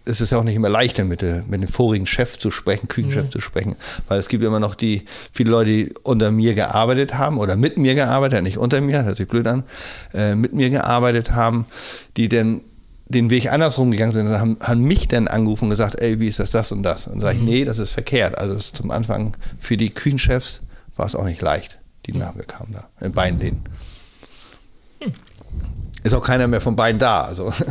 es 0.07 0.21
ist 0.21 0.31
ja 0.31 0.39
auch 0.39 0.45
nicht 0.45 0.57
immer 0.57 0.69
leichter, 0.69 1.05
mit, 1.05 1.23
der, 1.23 1.45
mit 1.47 1.63
dem 1.63 1.69
vorigen 1.69 2.07
Chef 2.07 2.39
zu 2.39 2.51
sprechen, 2.51 2.89
Küchenchef 2.89 3.25
mhm. 3.25 3.31
zu 3.31 3.41
sprechen, 3.41 3.75
weil 4.09 4.19
es 4.19 4.29
gibt 4.29 4.45
immer 4.45 4.61
noch 4.61 4.75
die, 4.75 5.05
viele 5.33 5.51
Leute, 5.51 5.71
die 5.71 5.95
unter 6.03 6.31
mir 6.31 6.55
gearbeitet 6.55 7.15
haben 7.15 7.39
oder 7.39 7.57
mit 7.57 7.79
mir 7.79 7.95
gearbeitet, 7.95 8.43
nicht 8.43 8.59
unter 8.59 8.81
mir, 8.81 8.99
das 8.99 9.07
hört 9.07 9.17
sich 9.17 9.29
blöd 9.29 9.47
an, 9.47 9.65
äh, 10.13 10.35
mit 10.35 10.53
mir 10.53 10.69
gearbeitet 10.69 11.33
haben, 11.33 11.65
die 12.17 12.29
dann 12.29 12.61
den 13.07 13.31
Weg 13.31 13.53
andersrum 13.53 13.91
gegangen 13.91 14.13
sind, 14.13 14.29
haben, 14.29 14.57
haben 14.61 14.83
mich 14.83 15.09
dann 15.09 15.29
angerufen 15.29 15.65
und 15.65 15.71
gesagt, 15.71 16.01
ey, 16.01 16.21
wie 16.21 16.29
ist 16.29 16.39
das, 16.39 16.51
das 16.51 16.73
und 16.73 16.83
das? 16.83 17.07
Und 17.07 17.21
sage 17.21 17.35
ich, 17.35 17.41
mhm. 17.41 17.49
nee, 17.49 17.65
das 17.65 17.79
ist 17.79 17.91
verkehrt. 17.91 18.39
Also 18.39 18.55
ist 18.55 18.77
zum 18.77 18.91
Anfang 18.91 19.37
für 19.59 19.77
die 19.77 19.91
Küchenchefs 19.91 20.63
war 20.97 21.07
es 21.07 21.15
auch 21.15 21.25
nicht 21.25 21.43
leicht, 21.43 21.79
die 22.07 22.13
mhm. 22.13 22.21
nach 22.21 22.35
mir 22.35 22.45
kamen 22.45 22.73
da, 22.73 22.89
in 23.05 23.13
beiden 23.13 23.41
Läden. 23.41 23.63
Mhm. 25.05 25.13
Ist 26.03 26.15
auch 26.15 26.25
keiner 26.25 26.49
mehr 26.49 26.61
von 26.61 26.77
beiden 26.77 26.99
da. 26.99 27.23
Also. 27.23 27.53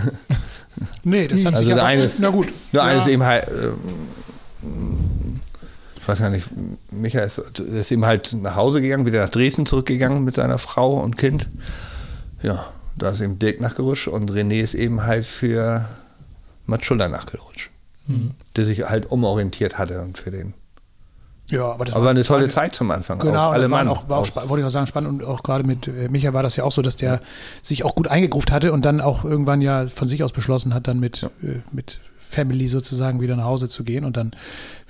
Nee, 1.03 1.27
das 1.27 1.45
hat 1.45 1.53
also 1.53 1.65
sich 1.65 1.75
der 1.75 1.85
eine, 1.85 2.09
na 2.17 2.29
gut. 2.29 2.51
Nur 2.71 2.81
ja. 2.81 2.89
eines 2.89 3.07
eben 3.07 3.23
halt, 3.23 3.47
äh, 3.47 3.71
ich 5.99 6.07
weiß 6.07 6.19
gar 6.19 6.29
nicht, 6.29 6.49
Michael 6.91 7.27
ist, 7.27 7.59
ist 7.59 7.91
eben 7.91 8.05
halt 8.05 8.33
nach 8.41 8.55
Hause 8.55 8.81
gegangen, 8.81 9.05
wieder 9.05 9.21
nach 9.21 9.29
Dresden 9.29 9.65
zurückgegangen 9.65 10.23
mit 10.23 10.33
seiner 10.33 10.57
Frau 10.57 10.93
und 10.93 11.17
Kind. 11.17 11.47
Ja, 12.41 12.65
da 12.95 13.09
ist 13.09 13.21
eben 13.21 13.39
Dirk 13.39 13.61
nachgerutscht 13.61 14.07
und 14.07 14.31
René 14.31 14.61
ist 14.61 14.73
eben 14.73 15.03
halt 15.03 15.25
für 15.25 15.85
Mats 16.65 16.85
Schuller 16.85 17.09
nachgerutscht. 17.09 17.71
Mhm. 18.07 18.35
Der 18.55 18.65
sich 18.65 18.83
halt 18.83 19.09
umorientiert 19.11 19.77
hatte 19.77 20.01
und 20.01 20.17
für 20.17 20.31
den. 20.31 20.53
Ja, 21.49 21.71
aber 21.71 21.85
das 21.85 21.93
aber 21.93 22.05
war 22.05 22.11
eine 22.11 22.23
tolle 22.23 22.47
Zeit 22.49 22.73
zum 22.73 22.89
Anfang. 22.91 23.19
Genau, 23.19 23.49
auch 23.49 23.53
alle 23.53 23.67
Mann. 23.67 23.87
Auch, 23.87 24.07
war 24.09 24.19
auch, 24.19 24.35
wollte 24.49 24.61
ich 24.61 24.65
auch 24.65 24.71
sagen, 24.71 24.87
spannend 24.87 25.21
und 25.21 25.27
auch 25.27 25.43
gerade 25.43 25.63
mit 25.63 25.87
äh, 25.87 26.09
Micha 26.09 26.33
war 26.33 26.41
das 26.41 26.55
ja 26.55 26.63
auch 26.63 26.71
so, 26.71 26.81
dass 26.81 26.95
der 26.95 27.19
sich 27.61 27.83
auch 27.83 27.95
gut 27.95 28.07
eingegruft 28.07 28.51
hatte 28.51 28.71
und 28.71 28.85
dann 28.85 29.01
auch 29.01 29.23
irgendwann 29.23 29.61
ja 29.61 29.87
von 29.87 30.07
sich 30.07 30.23
aus 30.23 30.31
beschlossen 30.31 30.73
hat, 30.73 30.87
dann 30.87 30.99
mit, 30.99 31.21
ja. 31.21 31.27
äh, 31.43 31.61
mit 31.71 31.99
Family 32.25 32.67
sozusagen 32.67 33.21
wieder 33.21 33.35
nach 33.35 33.45
Hause 33.45 33.69
zu 33.69 33.83
gehen 33.83 34.05
und 34.05 34.17
dann 34.17 34.31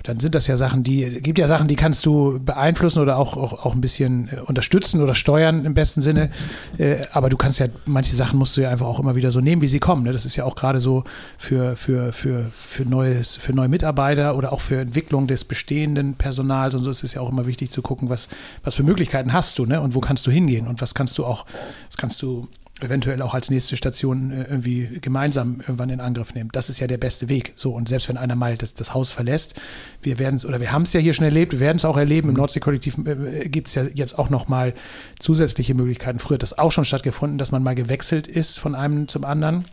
dann 0.04 0.20
sind 0.20 0.34
das 0.34 0.46
ja 0.46 0.58
Sachen, 0.58 0.82
die, 0.82 1.22
gibt 1.22 1.38
ja 1.38 1.48
Sachen, 1.48 1.66
die 1.66 1.76
kannst 1.76 2.04
du 2.04 2.38
beeinflussen 2.38 3.00
oder 3.00 3.16
auch, 3.16 3.38
auch, 3.38 3.64
auch 3.64 3.74
ein 3.74 3.80
bisschen 3.80 4.28
äh, 4.28 4.40
unterstützen 4.40 5.00
oder 5.00 5.14
steuern 5.14 5.64
im 5.64 5.72
besten 5.72 6.02
Sinne. 6.02 6.28
Äh, 6.76 7.00
aber 7.12 7.30
du 7.30 7.38
kannst 7.38 7.58
ja, 7.58 7.66
manche 7.86 8.14
Sachen 8.14 8.38
musst 8.38 8.54
du 8.56 8.60
ja 8.60 8.68
einfach 8.68 8.86
auch 8.86 9.00
immer 9.00 9.14
wieder 9.14 9.30
so 9.30 9.40
nehmen, 9.40 9.62
wie 9.62 9.66
sie 9.66 9.80
kommen. 9.80 10.02
Ne? 10.02 10.12
Das 10.12 10.26
ist 10.26 10.36
ja 10.36 10.44
auch 10.44 10.56
gerade 10.56 10.78
so 10.78 11.04
für, 11.38 11.74
für, 11.76 12.12
für, 12.12 12.44
für, 12.52 12.84
neues, 12.84 13.36
für 13.36 13.54
neue 13.54 13.68
Mitarbeiter 13.68 14.36
oder 14.36 14.52
auch 14.52 14.60
für 14.60 14.78
Entwicklung 14.78 15.26
des 15.26 15.44
bestehenden 15.44 16.16
Personals 16.16 16.74
und 16.74 16.82
so 16.82 16.90
ist 16.90 17.02
es 17.02 17.14
ja 17.14 17.22
auch 17.22 17.30
immer 17.30 17.46
wichtig 17.46 17.70
zu 17.70 17.80
gucken, 17.80 18.10
was, 18.10 18.28
was 18.62 18.74
für 18.74 18.82
Möglichkeiten 18.82 19.32
hast 19.32 19.58
du 19.58 19.64
ne? 19.64 19.80
und 19.80 19.94
wo 19.94 20.00
kannst 20.00 20.26
du 20.26 20.30
hingehen 20.30 20.66
und 20.66 20.82
was 20.82 20.92
kannst 20.94 21.16
du 21.16 21.24
auch, 21.24 21.46
was 21.88 21.96
kannst 21.96 22.20
du 22.20 22.46
eventuell 22.84 23.22
auch 23.22 23.34
als 23.34 23.50
nächste 23.50 23.76
Station 23.76 24.30
äh, 24.30 24.44
irgendwie 24.44 24.98
gemeinsam 25.00 25.56
irgendwann 25.60 25.90
in 25.90 26.00
Angriff 26.00 26.34
nehmen. 26.34 26.50
Das 26.52 26.68
ist 26.68 26.80
ja 26.80 26.86
der 26.86 26.98
beste 26.98 27.28
Weg. 27.28 27.52
So, 27.56 27.72
und 27.72 27.88
selbst 27.88 28.08
wenn 28.08 28.16
einer 28.16 28.36
mal 28.36 28.56
das, 28.56 28.74
das 28.74 28.94
Haus 28.94 29.10
verlässt, 29.10 29.60
wir 30.02 30.18
werden 30.18 30.36
es, 30.36 30.44
oder 30.44 30.60
wir 30.60 30.72
haben 30.72 30.82
es 30.82 30.92
ja 30.92 31.00
hier 31.00 31.14
schon 31.14 31.24
erlebt, 31.24 31.52
wir 31.52 31.60
werden 31.60 31.78
es 31.78 31.84
auch 31.84 31.96
erleben, 31.96 32.28
im 32.28 32.34
Nordsee-Kollektiv 32.34 32.98
äh, 33.06 33.48
gibt 33.48 33.68
es 33.68 33.74
ja 33.74 33.84
jetzt 33.94 34.18
auch 34.18 34.30
nochmal 34.30 34.74
zusätzliche 35.18 35.74
Möglichkeiten. 35.74 36.18
Früher 36.18 36.36
hat 36.36 36.42
das 36.42 36.58
auch 36.58 36.72
schon 36.72 36.84
stattgefunden, 36.84 37.38
dass 37.38 37.52
man 37.52 37.62
mal 37.62 37.74
gewechselt 37.74 38.28
ist 38.28 38.58
von 38.58 38.74
einem 38.74 39.08
zum 39.08 39.24
anderen. 39.24 39.64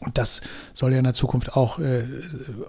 Und 0.00 0.18
das 0.18 0.40
soll 0.74 0.92
ja 0.92 0.98
in 0.98 1.04
der 1.04 1.14
Zukunft 1.14 1.56
auch 1.56 1.78
äh, 1.78 2.04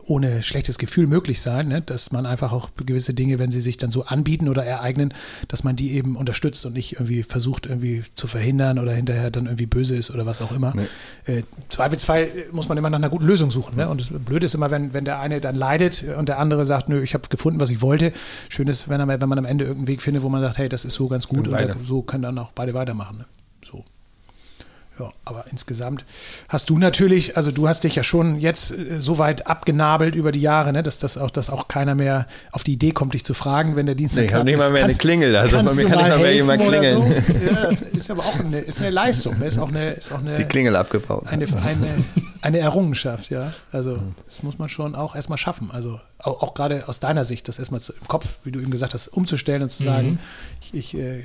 ohne 0.06 0.42
schlechtes 0.44 0.78
Gefühl 0.78 1.08
möglich 1.08 1.42
sein, 1.42 1.68
ne? 1.68 1.82
dass 1.82 2.12
man 2.12 2.26
einfach 2.26 2.52
auch 2.52 2.70
gewisse 2.86 3.14
Dinge, 3.14 3.40
wenn 3.40 3.52
sie 3.52 3.62
sich 3.62 3.78
dann 3.78 3.92
so 3.92 4.06
anbieten 4.06 4.50
oder 4.50 4.66
ereignen, 4.66 5.14
dass 5.48 5.64
man 5.64 5.76
die 5.76 5.94
eben 5.94 6.16
unterstützt 6.16 6.66
und 6.66 6.74
nicht 6.74 6.94
irgendwie 6.94 7.24
versucht, 7.24 7.66
irgendwie 7.66 8.04
zu 8.16 8.28
verhindern 8.28 8.80
oder 8.80 8.94
hinterher 8.94 9.32
dann 9.32 9.46
irgendwie 9.46 9.68
böse 9.68 9.96
ist 9.96 10.12
oder 10.12 10.26
was 10.26 10.42
auch 10.42 10.52
immer. 10.52 10.74
Nee. 10.76 11.34
Äh, 11.34 11.44
Zweifelsfall 11.70 12.28
muss 12.52 12.68
man 12.68 12.78
immer 12.78 12.90
nach 12.90 12.98
einer 12.98 13.10
guten 13.10 13.26
Lösung 13.26 13.52
suchen. 13.52 13.78
Ne? 13.78 13.88
Und 13.88 14.02
das 14.02 14.10
Blöde 14.10 14.46
ist 14.46 14.56
immer, 14.56 14.72
wenn, 14.72 14.94
wenn 14.94 15.06
der 15.06 15.20
eine 15.20 15.40
dann 15.40 15.56
leidet 15.56 16.04
und 16.18 16.30
der 16.30 16.40
andere 16.40 16.66
sagt, 16.66 16.90
nö, 16.90 17.02
ich 17.02 17.14
habe 17.14 17.28
gefunden, 17.30 17.60
was 17.60 17.70
ich 17.70 17.82
wollte. 17.82 18.12
Schön 18.50 18.68
ist, 18.68 18.90
wenn, 18.90 19.08
wenn 19.08 19.30
man 19.30 19.38
am 19.38 19.46
Ende 19.46 19.66
irgendeinen 19.66 19.88
Weg 19.88 20.02
findet, 20.02 20.24
wo 20.24 20.30
man 20.30 20.42
sagt, 20.42 20.58
hey, 20.58 20.70
das 20.70 20.86
ist 20.86 20.96
so 20.96 21.08
ganz 21.08 21.28
gut 21.28 21.48
und, 21.48 21.54
und 21.54 21.88
so 21.88 22.02
können 22.02 22.24
dann 22.24 22.38
auch 22.40 22.52
beide 22.54 22.74
weitermachen. 22.74 23.20
Ne? 23.20 23.26
So. 23.64 23.84
Ja, 25.00 25.10
aber 25.24 25.46
insgesamt 25.50 26.04
hast 26.50 26.70
du 26.70 26.78
natürlich, 26.78 27.38
also 27.38 27.52
du 27.52 27.70
hast 27.70 27.86
dich 27.86 27.96
ja 27.96 28.04
schon 28.04 28.38
jetzt 28.38 28.72
äh, 28.72 29.00
so 29.00 29.18
weit 29.18 29.48
abgenabelt 29.48 30.14
über 30.14 30.34
die 30.34 30.42
Jahre, 30.42 30.74
ne, 30.74 30.84
dass 30.84 30.98
das 30.98 31.18
auch, 31.18 31.32
dass 31.32 31.50
auch 31.50 31.70
keiner 31.70 31.96
mehr 31.96 32.26
auf 32.52 32.66
die 32.66 32.74
Idee 32.74 32.92
kommt, 32.92 33.14
dich 33.14 33.24
zu 33.24 33.34
fragen, 33.34 33.78
wenn 33.78 33.86
der 33.86 33.96
Dienst 33.96 34.16
nee, 34.16 34.26
ich 34.26 34.34
habe 34.34 34.44
nicht 34.44 34.58
mal 34.58 34.72
mehr 34.72 34.82
kannst, 34.82 35.00
eine 35.00 35.14
Klingel, 35.14 35.36
also 35.38 35.56
bei 35.56 35.64
mir 35.64 35.86
kann 35.86 35.98
nicht 35.98 36.10
mal 36.10 36.18
mehr 36.20 36.36
jemand 36.36 36.62
klingeln. 36.64 37.02
So? 37.02 37.34
Ja, 37.46 37.62
das 37.62 37.82
ist 37.82 38.12
aber 38.12 38.24
auch 38.24 38.40
eine, 38.42 38.60
ist 38.60 38.82
eine 38.82 38.90
Leistung, 38.90 39.40
ne? 39.40 39.46
ist 39.46 39.58
auch 39.58 39.70
eine, 39.70 39.92
ist 39.92 40.12
auch 40.12 40.20
eine 40.20 40.34
die 40.34 40.44
Klingel 40.44 40.76
abgebaut. 40.76 41.28
Eine, 41.28 41.46
eine, 41.46 42.04
eine 42.42 42.60
Errungenschaft, 42.60 43.30
ja. 43.30 43.54
Also 43.72 43.98
das 44.26 44.44
muss 44.44 44.60
man 44.60 44.68
schon 44.68 44.96
auch 44.96 45.16
erstmal 45.16 45.38
schaffen. 45.38 45.72
Also 45.72 46.00
auch, 46.18 46.42
auch 46.42 46.54
gerade 46.54 46.88
aus 46.90 47.00
deiner 47.00 47.24
Sicht, 47.24 47.48
das 47.48 47.58
erstmal 47.58 47.80
im 47.88 48.08
Kopf, 48.08 48.40
wie 48.44 48.52
du 48.52 48.60
eben 48.60 48.72
gesagt 48.72 48.94
hast, 48.94 49.08
umzustellen 49.08 49.64
und 49.64 49.70
zu 49.70 49.84
sagen, 49.84 50.12
mhm. 50.12 50.20
ich, 50.62 50.74
ich 50.74 50.98
äh, 50.98 51.24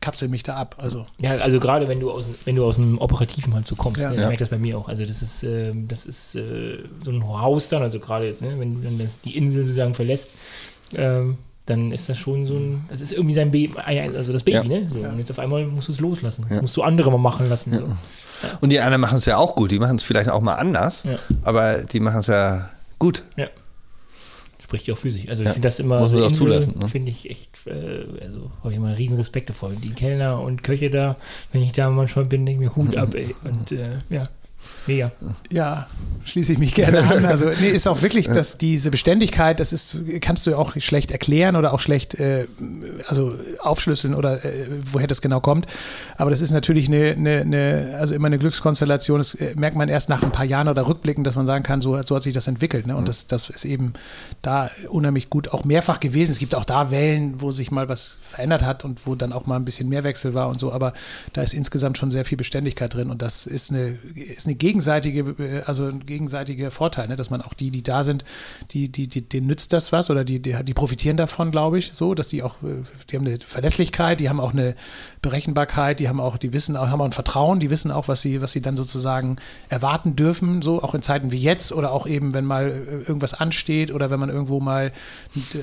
kapsel 0.00 0.28
mich 0.28 0.42
da 0.42 0.54
ab. 0.54 0.76
Also. 0.78 1.06
Ja, 1.18 1.32
also 1.36 1.60
gerade 1.60 1.88
wenn 1.88 2.00
du 2.00 2.10
aus, 2.10 2.24
wenn 2.44 2.56
du 2.56 2.64
aus 2.64 2.76
dem 2.76 2.98
Operativen 2.98 3.54
halt 3.54 3.66
so 3.66 3.74
kommst, 3.74 4.00
ja. 4.00 4.10
ne, 4.10 4.20
ja. 4.20 4.26
merkt 4.28 4.40
das 4.40 4.48
bei 4.48 4.58
mir 4.58 4.78
auch. 4.78 4.88
Also 4.88 5.04
das 5.04 5.22
ist, 5.22 5.44
äh, 5.44 5.70
das 5.74 6.06
ist 6.06 6.34
äh, 6.34 6.78
so 7.04 7.10
ein 7.10 7.26
Haus 7.26 7.68
dann, 7.68 7.82
also 7.82 7.98
gerade, 7.98 8.34
ne, 8.40 8.58
wenn, 8.58 8.82
wenn 8.84 8.98
das 8.98 9.20
die 9.20 9.36
Insel 9.36 9.64
sozusagen 9.64 9.94
verlässt, 9.94 10.30
ähm, 10.94 11.38
dann 11.66 11.92
ist 11.92 12.08
das 12.08 12.18
schon 12.18 12.44
so 12.44 12.54
ein, 12.54 12.84
das 12.88 13.00
ist 13.00 13.12
irgendwie 13.12 13.34
sein 13.34 13.50
Baby, 13.50 13.72
also 13.78 14.32
das 14.32 14.42
Baby, 14.42 14.68
ja. 14.68 14.80
ne? 14.80 14.88
So, 14.90 14.98
ja. 14.98 15.10
Und 15.10 15.18
jetzt 15.18 15.30
auf 15.30 15.38
einmal 15.38 15.64
musst 15.64 15.88
du 15.88 15.92
es 15.92 16.00
loslassen. 16.00 16.44
Das 16.48 16.60
musst 16.60 16.76
du 16.76 16.82
andere 16.82 17.10
mal 17.12 17.18
machen 17.18 17.48
lassen. 17.48 17.72
So. 17.72 17.96
Und 18.60 18.70
die 18.70 18.80
anderen 18.80 19.00
machen 19.00 19.18
es 19.18 19.26
ja 19.26 19.36
auch 19.36 19.54
gut. 19.54 19.70
Die 19.70 19.78
machen 19.78 19.96
es 19.96 20.02
vielleicht 20.02 20.28
auch 20.28 20.40
mal 20.40 20.54
anders, 20.54 21.06
aber 21.42 21.84
die 21.84 22.00
machen 22.00 22.20
es 22.20 22.26
ja 22.26 22.68
gut. 22.98 23.22
Ja. 23.36 23.46
Spricht 24.72 24.86
ja 24.86 24.94
auch 24.94 24.98
für 24.98 25.10
sich. 25.10 25.28
Also 25.28 25.44
ich 25.44 25.50
finde 25.50 25.68
das 25.68 25.80
immer 25.80 26.00
Muss 26.00 26.12
so 26.12 26.24
auch 26.24 26.32
zulassen. 26.32 26.78
Ne? 26.78 26.88
Finde 26.88 27.10
ich 27.10 27.28
echt, 27.28 27.66
äh, 27.66 28.06
also 28.22 28.50
habe 28.60 28.70
ich 28.70 28.78
immer 28.78 28.96
riesen 28.96 29.16
Respekt 29.18 29.50
davor. 29.50 29.70
Die 29.72 29.90
Kellner 29.90 30.40
und 30.40 30.62
Köche 30.62 30.88
da, 30.88 31.16
wenn 31.52 31.62
ich 31.62 31.72
da 31.72 31.90
manchmal 31.90 32.24
bin, 32.24 32.46
denke 32.46 32.64
ich 32.64 32.70
mir 32.70 32.76
Hut 32.76 32.96
ab, 32.96 33.14
ey. 33.14 33.36
Und 33.44 33.72
äh, 33.72 33.98
ja. 34.08 34.30
Mega. 34.86 35.12
Ja, 35.50 35.86
schließe 36.24 36.54
ich 36.54 36.58
mich 36.58 36.74
gerne 36.74 37.02
an. 37.02 37.24
Also, 37.24 37.50
nee, 37.60 37.68
ist 37.68 37.86
auch 37.86 38.02
wirklich, 38.02 38.26
dass 38.32 38.58
diese 38.58 38.90
Beständigkeit, 38.90 39.60
das 39.60 39.72
ist, 39.72 39.96
kannst 40.20 40.46
du 40.46 40.56
auch 40.56 40.74
schlecht 40.78 41.10
erklären 41.10 41.56
oder 41.56 41.72
auch 41.72 41.80
schlecht, 41.80 42.14
äh, 42.14 42.46
also 43.06 43.34
aufschlüsseln 43.60 44.14
oder 44.14 44.44
äh, 44.44 44.66
woher 44.84 45.06
das 45.06 45.20
genau 45.20 45.40
kommt. 45.40 45.66
Aber 46.16 46.30
das 46.30 46.40
ist 46.40 46.50
natürlich 46.50 46.88
eine, 46.88 47.12
eine, 47.12 47.40
eine 47.42 47.96
also 47.98 48.14
immer 48.14 48.26
eine 48.26 48.38
Glückskonstellation. 48.38 49.18
Das 49.18 49.34
äh, 49.34 49.54
merkt 49.56 49.76
man 49.76 49.88
erst 49.88 50.08
nach 50.08 50.22
ein 50.22 50.32
paar 50.32 50.44
Jahren 50.44 50.68
oder 50.68 50.86
Rückblicken, 50.86 51.22
dass 51.22 51.36
man 51.36 51.46
sagen 51.46 51.62
kann, 51.62 51.80
so, 51.80 52.00
so 52.02 52.16
hat 52.16 52.22
sich 52.22 52.34
das 52.34 52.48
entwickelt. 52.48 52.86
Ne? 52.86 52.96
Und 52.96 53.08
das, 53.08 53.28
das 53.28 53.50
ist 53.50 53.64
eben 53.64 53.92
da 54.42 54.70
unheimlich 54.88 55.30
gut 55.30 55.52
auch 55.52 55.64
mehrfach 55.64 56.00
gewesen. 56.00 56.32
Es 56.32 56.38
gibt 56.38 56.54
auch 56.54 56.64
da 56.64 56.90
Wellen, 56.90 57.40
wo 57.40 57.52
sich 57.52 57.70
mal 57.70 57.88
was 57.88 58.18
verändert 58.20 58.64
hat 58.64 58.84
und 58.84 59.06
wo 59.06 59.14
dann 59.14 59.32
auch 59.32 59.46
mal 59.46 59.56
ein 59.56 59.64
bisschen 59.64 59.88
mehr 59.88 60.02
Wechsel 60.02 60.34
war 60.34 60.48
und 60.48 60.58
so. 60.58 60.72
Aber 60.72 60.92
da 61.32 61.42
ist 61.42 61.54
insgesamt 61.54 61.98
schon 61.98 62.10
sehr 62.10 62.24
viel 62.24 62.38
Beständigkeit 62.38 62.92
drin 62.92 63.10
und 63.10 63.22
das 63.22 63.46
ist 63.46 63.70
eine, 63.70 63.98
ist 64.14 64.46
eine 64.46 64.51
gegenseitige, 64.54 65.34
äh, 65.38 65.62
also 65.62 65.86
ein 65.86 66.04
gegenseitiger 66.06 66.70
Vorteil, 66.70 67.08
ne? 67.08 67.16
dass 67.16 67.30
man 67.30 67.42
auch 67.42 67.54
die, 67.54 67.70
die 67.70 67.82
da 67.82 68.04
sind, 68.04 68.24
die, 68.72 68.88
die, 68.88 69.08
die, 69.08 69.22
denen 69.22 69.46
nützt 69.46 69.72
das 69.72 69.92
was 69.92 70.10
oder 70.10 70.24
die, 70.24 70.40
die, 70.40 70.56
die 70.64 70.74
profitieren 70.74 71.16
davon, 71.16 71.50
glaube 71.50 71.78
ich, 71.78 71.90
so, 71.92 72.14
dass 72.14 72.28
die 72.28 72.42
auch, 72.42 72.62
äh, 72.62 72.82
die 73.10 73.16
haben 73.16 73.26
eine 73.26 73.38
Verlässlichkeit, 73.38 74.20
die 74.20 74.28
haben 74.28 74.40
auch 74.40 74.52
eine 74.52 74.74
Berechenbarkeit, 75.20 76.00
die 76.00 76.08
haben 76.08 76.20
auch, 76.20 76.36
die 76.36 76.52
wissen 76.52 76.76
auch, 76.76 76.88
haben 76.88 77.00
auch 77.00 77.06
ein 77.06 77.12
Vertrauen, 77.12 77.60
die 77.60 77.70
wissen 77.70 77.90
auch, 77.90 78.08
was 78.08 78.22
sie, 78.22 78.42
was 78.42 78.52
sie 78.52 78.62
dann 78.62 78.76
sozusagen 78.76 79.36
erwarten 79.68 80.16
dürfen, 80.16 80.62
so 80.62 80.82
auch 80.82 80.94
in 80.94 81.02
Zeiten 81.02 81.30
wie 81.30 81.38
jetzt 81.38 81.72
oder 81.72 81.92
auch 81.92 82.06
eben, 82.06 82.34
wenn 82.34 82.44
mal 82.44 82.70
äh, 82.70 83.08
irgendwas 83.08 83.34
ansteht 83.34 83.92
oder 83.92 84.10
wenn 84.10 84.20
man 84.20 84.28
irgendwo 84.28 84.60
mal 84.60 84.92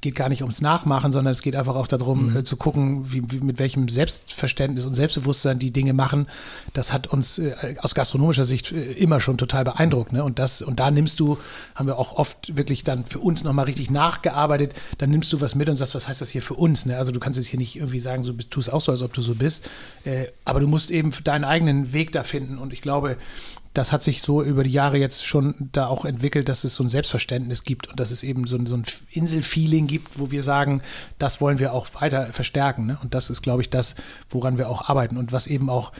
Geht 0.00 0.16
gar 0.16 0.28
nicht 0.28 0.42
ums 0.42 0.60
Nachmachen, 0.60 1.12
sondern 1.12 1.32
es 1.32 1.40
geht 1.40 1.56
einfach 1.56 1.76
auch 1.76 1.86
darum, 1.86 2.34
mhm. 2.34 2.44
zu 2.44 2.56
gucken, 2.56 3.12
wie, 3.12 3.22
wie, 3.30 3.38
mit 3.38 3.58
welchem 3.58 3.88
Selbstverständnis 3.88 4.84
und 4.84 4.94
Selbstbewusstsein 4.94 5.58
die 5.58 5.72
Dinge 5.72 5.94
machen. 5.94 6.26
Das 6.74 6.92
hat 6.92 7.06
uns 7.06 7.40
aus 7.78 7.94
gastronomischer 7.94 8.44
Sicht 8.44 8.72
immer 8.72 9.20
schon 9.20 9.38
total 9.38 9.64
beeindruckt. 9.64 10.12
Ne? 10.12 10.22
Und 10.22 10.38
das, 10.38 10.60
und 10.60 10.80
da 10.80 10.90
nimmst 10.90 11.18
du, 11.18 11.38
haben 11.74 11.86
wir 11.86 11.98
auch 11.98 12.12
oft 12.12 12.56
wirklich 12.56 12.84
dann 12.84 13.06
für 13.06 13.20
uns 13.20 13.42
nochmal 13.42 13.64
richtig 13.64 13.90
nachgearbeitet, 13.90 14.74
dann 14.98 15.10
nimmst 15.10 15.32
du 15.32 15.40
was 15.40 15.54
mit 15.54 15.68
und 15.68 15.76
sagst, 15.76 15.94
was 15.94 16.08
heißt 16.08 16.20
das 16.20 16.28
hier 16.28 16.42
für 16.42 16.54
uns? 16.54 16.84
Ne? 16.84 16.98
Also 16.98 17.10
du 17.10 17.18
kannst 17.18 17.38
jetzt 17.38 17.48
hier 17.48 17.58
nicht 17.58 17.76
irgendwie 17.76 17.98
sagen, 17.98 18.22
so 18.22 18.32
tu 18.34 18.60
es 18.60 18.68
auch 18.68 18.82
so, 18.82 18.92
als 18.92 19.02
ob 19.02 19.14
du 19.14 19.22
so 19.22 19.34
bist. 19.34 19.70
aber 20.44 20.60
du 20.60 20.68
musst 20.68 20.90
eben 20.90 21.10
deinen 21.24 21.44
eigenen 21.44 21.92
Weg 21.94 22.12
da 22.12 22.22
finden. 22.22 22.58
Und 22.58 22.72
ich 22.72 22.82
glaube, 22.82 22.95
glaube, 23.00 23.16
das 23.74 23.92
hat 23.92 24.02
sich 24.02 24.22
so 24.22 24.42
über 24.42 24.62
die 24.62 24.72
Jahre 24.72 24.96
jetzt 24.96 25.26
schon 25.26 25.54
da 25.72 25.86
auch 25.86 26.06
entwickelt, 26.06 26.48
dass 26.48 26.64
es 26.64 26.74
so 26.74 26.82
ein 26.82 26.88
Selbstverständnis 26.88 27.64
gibt 27.64 27.88
und 27.88 28.00
dass 28.00 28.10
es 28.10 28.22
eben 28.22 28.46
so 28.46 28.56
ein, 28.56 28.64
so 28.64 28.74
ein 28.74 28.84
Inselfeeling 29.10 29.86
gibt, 29.86 30.18
wo 30.18 30.30
wir 30.30 30.42
sagen, 30.42 30.80
das 31.18 31.42
wollen 31.42 31.58
wir 31.58 31.74
auch 31.74 31.86
weiter 32.00 32.32
verstärken. 32.32 32.86
Ne? 32.86 32.98
Und 33.02 33.14
das 33.14 33.28
ist, 33.28 33.42
glaube 33.42 33.60
ich, 33.60 33.68
das, 33.68 33.96
woran 34.30 34.56
wir 34.56 34.70
auch 34.70 34.88
arbeiten 34.88 35.18
und 35.18 35.32
was 35.32 35.46
eben 35.46 35.68
auch 35.68 35.92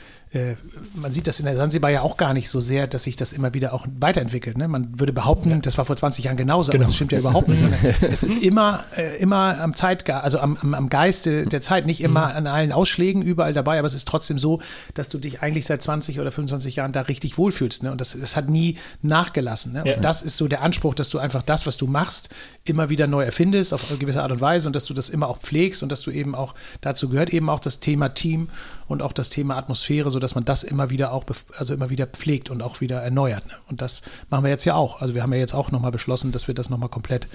man 0.96 1.12
sieht 1.12 1.28
das 1.28 1.38
in 1.38 1.46
der 1.46 1.56
Sansibar 1.56 1.90
ja 1.90 2.02
auch 2.02 2.16
gar 2.16 2.34
nicht 2.34 2.48
so 2.48 2.60
sehr, 2.60 2.88
dass 2.88 3.04
sich 3.04 3.14
das 3.14 3.32
immer 3.32 3.54
wieder 3.54 3.72
auch 3.72 3.86
weiterentwickelt. 4.00 4.58
Ne? 4.58 4.66
Man 4.66 4.98
würde 4.98 5.12
behaupten, 5.12 5.50
ja. 5.50 5.58
das 5.58 5.78
war 5.78 5.84
vor 5.84 5.96
20 5.96 6.24
Jahren 6.24 6.36
genauso, 6.36 6.72
genau. 6.72 6.82
aber 6.82 6.88
das 6.88 6.96
stimmt 6.96 7.12
ja 7.12 7.18
überhaupt 7.18 7.46
nicht. 7.48 7.64
es 8.02 8.24
ist 8.24 8.42
immer, 8.42 8.84
äh, 8.96 9.16
immer 9.18 9.60
am 9.60 9.74
Zeitgeist, 9.74 10.24
also 10.24 10.40
am, 10.40 10.74
am, 10.74 10.88
Geiste 10.88 11.46
der 11.46 11.60
Zeit, 11.60 11.86
nicht 11.86 12.00
immer 12.00 12.28
mhm. 12.28 12.36
an 12.36 12.46
allen 12.48 12.72
Ausschlägen 12.72 13.22
überall 13.22 13.52
dabei, 13.52 13.78
aber 13.78 13.86
es 13.86 13.94
ist 13.94 14.08
trotzdem 14.08 14.38
so, 14.38 14.60
dass 14.94 15.08
du 15.08 15.18
dich 15.18 15.42
eigentlich 15.42 15.64
seit 15.64 15.80
20 15.82 16.18
oder 16.18 16.32
25 16.32 16.76
Jahren 16.76 16.92
da 16.92 17.02
richtig 17.02 17.38
wohlfühlst. 17.38 17.84
Ne? 17.84 17.92
Und 17.92 18.00
das, 18.00 18.18
das 18.18 18.36
hat 18.36 18.50
nie 18.50 18.78
nachgelassen. 19.02 19.74
Ne? 19.74 19.82
Ja. 19.84 19.94
Und 19.96 20.04
das 20.04 20.22
ist 20.22 20.36
so 20.36 20.48
der 20.48 20.62
Anspruch, 20.62 20.94
dass 20.94 21.08
du 21.08 21.18
einfach 21.18 21.42
das, 21.42 21.66
was 21.68 21.76
du 21.76 21.86
machst, 21.86 22.30
immer 22.64 22.90
wieder 22.90 23.06
neu 23.06 23.22
erfindest 23.22 23.72
auf 23.72 23.88
eine 23.88 23.98
gewisse 23.98 24.22
Art 24.22 24.32
und 24.32 24.40
Weise 24.40 24.68
und 24.68 24.74
dass 24.74 24.86
du 24.86 24.94
das 24.94 25.08
immer 25.08 25.28
auch 25.28 25.38
pflegst 25.38 25.84
und 25.84 25.92
dass 25.92 26.02
du 26.02 26.10
eben 26.10 26.34
auch, 26.34 26.54
dazu 26.80 27.08
gehört 27.08 27.32
eben 27.32 27.48
auch 27.48 27.60
das 27.60 27.78
Thema 27.78 28.08
Team 28.08 28.48
und 28.88 29.02
auch 29.02 29.12
das 29.12 29.30
Thema 29.30 29.56
Atmosphäre, 29.56 30.10
sodass 30.10 30.34
man 30.34 30.44
das 30.44 30.62
immer 30.62 30.90
wieder 30.90 31.12
auch, 31.12 31.24
also 31.56 31.74
immer 31.74 31.90
wieder 31.90 32.06
pflegt 32.06 32.50
und 32.50 32.62
auch 32.62 32.80
wieder 32.80 33.02
erneuert. 33.02 33.46
Ne? 33.46 33.52
Und 33.68 33.82
das 33.82 34.02
machen 34.30 34.44
wir 34.44 34.50
jetzt 34.50 34.64
ja 34.64 34.74
auch. 34.74 35.00
Also 35.00 35.14
wir 35.14 35.22
haben 35.22 35.32
ja 35.32 35.38
jetzt 35.38 35.54
auch 35.54 35.70
nochmal 35.70 35.92
beschlossen, 35.92 36.32
dass 36.32 36.48
wir 36.48 36.54
das 36.54 36.70
nochmal 36.70 36.88
komplett 36.88 37.26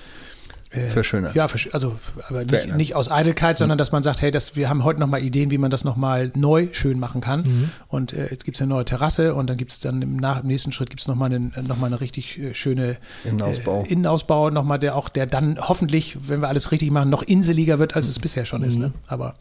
äh, 0.71 0.87
Verschönern. 0.87 1.31
Ja, 1.33 1.47
also 1.71 1.97
aber 2.29 2.45
nicht, 2.45 2.75
nicht, 2.75 2.95
aus 2.95 3.11
Eitelkeit, 3.11 3.57
sondern 3.57 3.77
dass 3.77 3.91
man 3.91 4.03
sagt, 4.03 4.21
hey, 4.21 4.31
das, 4.31 4.55
wir 4.55 4.69
haben 4.69 4.83
heute 4.83 4.99
nochmal 4.99 5.21
Ideen, 5.21 5.51
wie 5.51 5.57
man 5.57 5.69
das 5.69 5.83
nochmal 5.83 6.31
neu 6.35 6.69
schön 6.71 6.99
machen 6.99 7.19
kann. 7.19 7.43
Mhm. 7.43 7.69
Und 7.87 8.13
äh, 8.13 8.29
jetzt 8.31 8.45
gibt 8.45 8.55
es 8.55 8.61
eine 8.61 8.69
neue 8.69 8.85
Terrasse 8.85 9.35
und 9.35 9.49
dann 9.49 9.57
gibt 9.57 9.71
es 9.71 9.79
dann 9.79 10.01
im, 10.01 10.15
nach, 10.15 10.41
im 10.41 10.47
nächsten 10.47 10.71
Schritt 10.71 10.89
gibt 10.89 11.01
es 11.01 11.07
nochmal 11.07 11.33
eine, 11.33 11.51
noch 11.67 11.81
eine 11.81 11.99
richtig 11.99 12.39
äh, 12.39 12.53
schöne 12.53 12.97
Innenausbau. 13.25 13.83
Äh, 13.83 13.91
Innenausbau, 13.91 14.49
nochmal, 14.49 14.79
der 14.79 14.95
auch, 14.95 15.09
der 15.09 15.25
dann 15.25 15.57
hoffentlich, 15.59 16.29
wenn 16.29 16.41
wir 16.41 16.47
alles 16.47 16.71
richtig 16.71 16.89
machen, 16.91 17.09
noch 17.09 17.23
inseliger 17.23 17.79
wird, 17.79 17.95
als 17.95 18.07
es 18.07 18.19
bisher 18.19 18.45
schon 18.45 18.61
mhm. 18.61 18.67
ist. 18.67 18.77
Ne? 18.77 18.93
Aber 19.07 19.35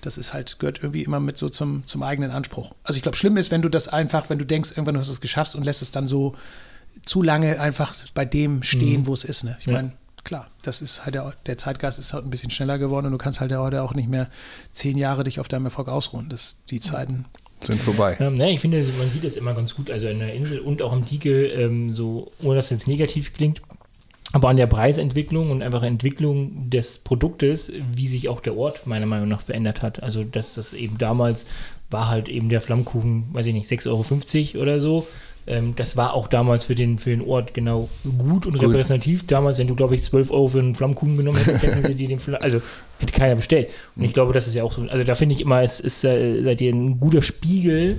das 0.00 0.16
ist 0.16 0.32
halt, 0.32 0.60
gehört 0.60 0.78
irgendwie 0.78 1.02
immer 1.02 1.18
mit 1.18 1.36
so 1.36 1.48
zum, 1.48 1.84
zum 1.86 2.02
eigenen 2.04 2.30
Anspruch. 2.30 2.74
Also 2.84 2.98
ich 2.98 3.02
glaube, 3.02 3.16
schlimm 3.16 3.36
ist, 3.36 3.50
wenn 3.50 3.62
du 3.62 3.68
das 3.68 3.88
einfach, 3.88 4.30
wenn 4.30 4.38
du 4.38 4.46
denkst, 4.46 4.70
irgendwann 4.70 4.96
hast 4.96 5.08
du 5.08 5.12
es 5.12 5.20
geschafft 5.20 5.56
und 5.56 5.64
lässt 5.64 5.82
es 5.82 5.90
dann 5.90 6.06
so 6.06 6.36
zu 7.04 7.22
lange 7.22 7.60
einfach 7.60 7.94
bei 8.14 8.24
dem 8.24 8.62
stehen, 8.62 9.02
mhm. 9.02 9.06
wo 9.06 9.14
es 9.14 9.24
ist. 9.24 9.44
Ne? 9.44 9.56
Ich 9.58 9.66
ja. 9.66 9.72
meine, 9.72 9.92
klar, 10.24 10.48
das 10.62 10.82
ist 10.82 11.04
halt 11.04 11.14
der, 11.14 11.32
der 11.46 11.58
Zeitgeist 11.58 11.98
ist 11.98 12.12
halt 12.12 12.24
ein 12.24 12.30
bisschen 12.30 12.50
schneller 12.50 12.78
geworden 12.78 13.06
und 13.06 13.12
du 13.12 13.18
kannst 13.18 13.40
halt 13.40 13.52
heute 13.52 13.82
auch 13.82 13.94
nicht 13.94 14.08
mehr 14.08 14.28
zehn 14.72 14.98
Jahre 14.98 15.24
dich 15.24 15.40
auf 15.40 15.48
deinem 15.48 15.66
Erfolg 15.66 15.88
ausruhen. 15.88 16.28
Das, 16.28 16.58
die 16.70 16.80
Zeiten 16.80 17.26
sind 17.60 17.80
vorbei. 17.80 18.16
Ja, 18.18 18.30
ne, 18.30 18.50
ich 18.50 18.60
finde, 18.60 18.84
man 18.98 19.10
sieht 19.10 19.24
das 19.24 19.36
immer 19.36 19.54
ganz 19.54 19.74
gut, 19.74 19.90
also 19.90 20.08
in 20.08 20.20
der 20.20 20.34
Insel 20.34 20.60
und 20.60 20.82
auch 20.82 20.92
im 20.92 21.04
Diege, 21.04 21.46
ähm, 21.46 21.90
so, 21.90 22.30
ohne 22.42 22.56
dass 22.56 22.66
es 22.66 22.70
jetzt 22.70 22.88
negativ 22.88 23.32
klingt, 23.32 23.62
aber 24.32 24.48
an 24.48 24.56
der 24.56 24.66
Preisentwicklung 24.66 25.50
und 25.50 25.62
einfach 25.62 25.82
Entwicklung 25.82 26.68
des 26.68 26.98
Produktes, 26.98 27.72
wie 27.94 28.06
sich 28.06 28.28
auch 28.28 28.40
der 28.40 28.56
Ort 28.56 28.86
meiner 28.86 29.06
Meinung 29.06 29.28
nach 29.28 29.40
verändert 29.40 29.82
hat. 29.82 30.02
Also, 30.02 30.22
dass 30.22 30.54
das 30.54 30.74
eben 30.74 30.98
damals 30.98 31.46
war 31.90 32.08
halt 32.08 32.28
eben 32.28 32.50
der 32.50 32.60
Flammkuchen, 32.60 33.28
weiß 33.32 33.46
ich 33.46 33.54
nicht, 33.54 33.70
6,50 33.70 34.54
Euro 34.54 34.62
oder 34.62 34.80
so. 34.80 35.06
Ähm, 35.48 35.74
das 35.74 35.96
war 35.96 36.12
auch 36.12 36.28
damals 36.28 36.64
für 36.64 36.74
den, 36.74 36.98
für 36.98 37.10
den 37.10 37.22
Ort 37.22 37.54
genau 37.54 37.88
gut 38.18 38.44
und 38.46 38.58
gut. 38.58 38.62
repräsentativ. 38.62 39.26
Damals, 39.26 39.58
wenn 39.58 39.66
du, 39.66 39.74
glaube 39.74 39.94
ich, 39.94 40.02
12 40.02 40.30
Euro 40.30 40.48
für 40.48 40.58
einen 40.58 40.74
Flammkuchen 40.74 41.16
genommen 41.16 41.38
hättest, 41.38 41.64
hätten 41.64 41.82
sie 41.82 41.94
dir 41.94 42.08
den 42.08 42.20
Fl 42.20 42.36
also 42.36 42.60
hätte 42.98 43.12
keiner 43.12 43.34
bestellt. 43.34 43.70
Und 43.96 44.04
ich 44.04 44.12
glaube, 44.12 44.34
das 44.34 44.46
ist 44.46 44.54
ja 44.54 44.62
auch 44.62 44.72
so. 44.72 44.82
Also 44.82 45.04
da 45.04 45.14
finde 45.14 45.34
ich 45.34 45.40
immer, 45.40 45.62
es 45.62 45.80
ist, 45.80 46.04
äh, 46.04 46.42
seid 46.42 46.60
ihr 46.60 46.72
ein 46.72 47.00
guter 47.00 47.22
Spiegel 47.22 47.96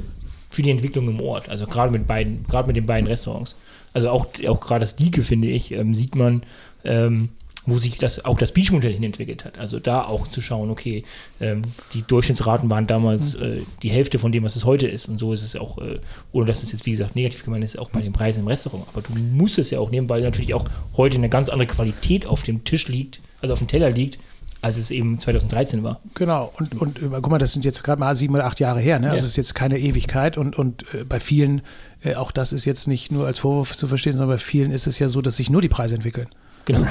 für 0.52 0.62
die 0.62 0.70
Entwicklung 0.70 1.10
im 1.10 1.20
Ort. 1.22 1.50
Also 1.50 1.66
gerade 1.66 1.92
mit 1.92 2.06
beiden, 2.06 2.46
gerade 2.48 2.68
mit 2.68 2.78
den 2.78 2.86
beiden 2.86 3.08
Restaurants. 3.08 3.56
Also 3.94 4.10
auch, 4.10 4.28
auch 4.48 4.62
gerade 4.62 4.82
das 4.82 4.96
Dieke, 4.96 5.24
finde 5.24 5.48
ich, 5.48 5.72
ähm, 5.72 5.96
sieht 5.96 6.16
man, 6.16 6.44
ähm, 6.84 7.30
wo 7.70 7.78
sich 7.78 7.98
das 7.98 8.26
auch 8.26 8.38
das 8.38 8.52
Beachmodell 8.52 8.94
hin 8.94 9.04
entwickelt 9.04 9.46
hat. 9.46 9.60
Also 9.60 9.80
da 9.80 10.04
auch 10.04 10.28
zu 10.28 10.42
schauen, 10.42 10.70
okay, 10.70 11.04
ähm, 11.40 11.62
die 11.94 12.04
Durchschnittsraten 12.04 12.70
waren 12.70 12.88
damals 12.88 13.36
mhm. 13.36 13.44
äh, 13.44 13.62
die 13.84 13.90
Hälfte 13.90 14.20
von 14.20 14.32
dem, 14.32 14.44
was 14.44 14.56
es 14.56 14.66
heute 14.66 14.88
ist. 14.88 15.10
Und 15.10 15.20
so 15.20 15.34
ist 15.34 15.44
es 15.44 15.56
auch, 15.56 15.78
äh, 15.80 16.00
ohne 16.32 16.46
dass 16.46 16.64
es 16.64 16.72
jetzt 16.72 16.86
wie 16.86 16.92
gesagt 16.92 17.16
negativ 17.16 17.44
gemeint 17.44 17.64
ist, 17.64 17.78
auch 17.78 17.90
bei 17.90 18.02
den 18.02 18.14
Preisen 18.14 18.42
im 18.42 18.48
Restaurant. 18.48 18.86
Aber 18.94 19.02
du 19.02 19.14
musst 19.16 19.60
es 19.60 19.72
ja 19.72 19.80
auch 19.80 19.92
nehmen, 19.92 20.10
weil 20.10 20.22
natürlich 20.22 20.54
auch 20.54 20.66
heute 20.98 21.18
eine 21.18 21.30
ganz 21.30 21.50
andere 21.50 21.68
Qualität 21.68 22.26
auf 22.26 22.44
dem 22.44 22.64
Tisch 22.64 22.88
liegt, 22.88 23.22
also 23.42 23.54
auf 23.54 23.60
dem 23.60 23.68
Teller 23.68 23.90
liegt, 23.90 24.20
als 24.62 24.78
es 24.78 24.92
eben 24.92 25.20
2013 25.20 25.84
war. 25.84 26.00
Genau, 26.16 26.52
und, 26.58 26.82
und 26.82 27.02
äh, 27.02 27.08
guck 27.10 27.30
mal, 27.30 27.38
das 27.38 27.54
sind 27.54 27.64
jetzt 27.64 27.84
gerade 27.84 28.00
mal 28.00 28.16
sieben 28.16 28.36
oder 28.36 28.46
acht 28.46 28.60
Jahre 28.60 28.80
her, 28.80 29.00
ne? 29.00 29.10
Also 29.10 29.24
es 29.24 29.32
ist 29.32 29.38
jetzt 29.38 29.56
keine 29.56 29.80
Ewigkeit 29.80 30.38
und, 30.38 30.58
und 30.58 30.84
äh, 30.94 31.06
bei 31.06 31.20
vielen, 31.20 31.62
äh, 32.04 32.16
auch 32.16 32.32
das 32.32 32.52
ist 32.52 32.66
jetzt 32.66 32.88
nicht 32.88 33.12
nur 33.12 33.26
als 33.26 33.40
Vorwurf 33.40 33.76
zu 33.76 33.88
verstehen, 33.88 34.14
sondern 34.14 34.30
bei 34.30 34.38
vielen 34.38 34.72
ist 34.72 34.88
es 34.88 35.00
ja 35.00 35.08
so, 35.08 35.22
dass 35.22 35.38
sich 35.38 35.50
nur 35.50 35.62
die 35.62 35.70
Preise 35.70 35.96
entwickeln. 35.96 36.28
Genau. 36.66 36.82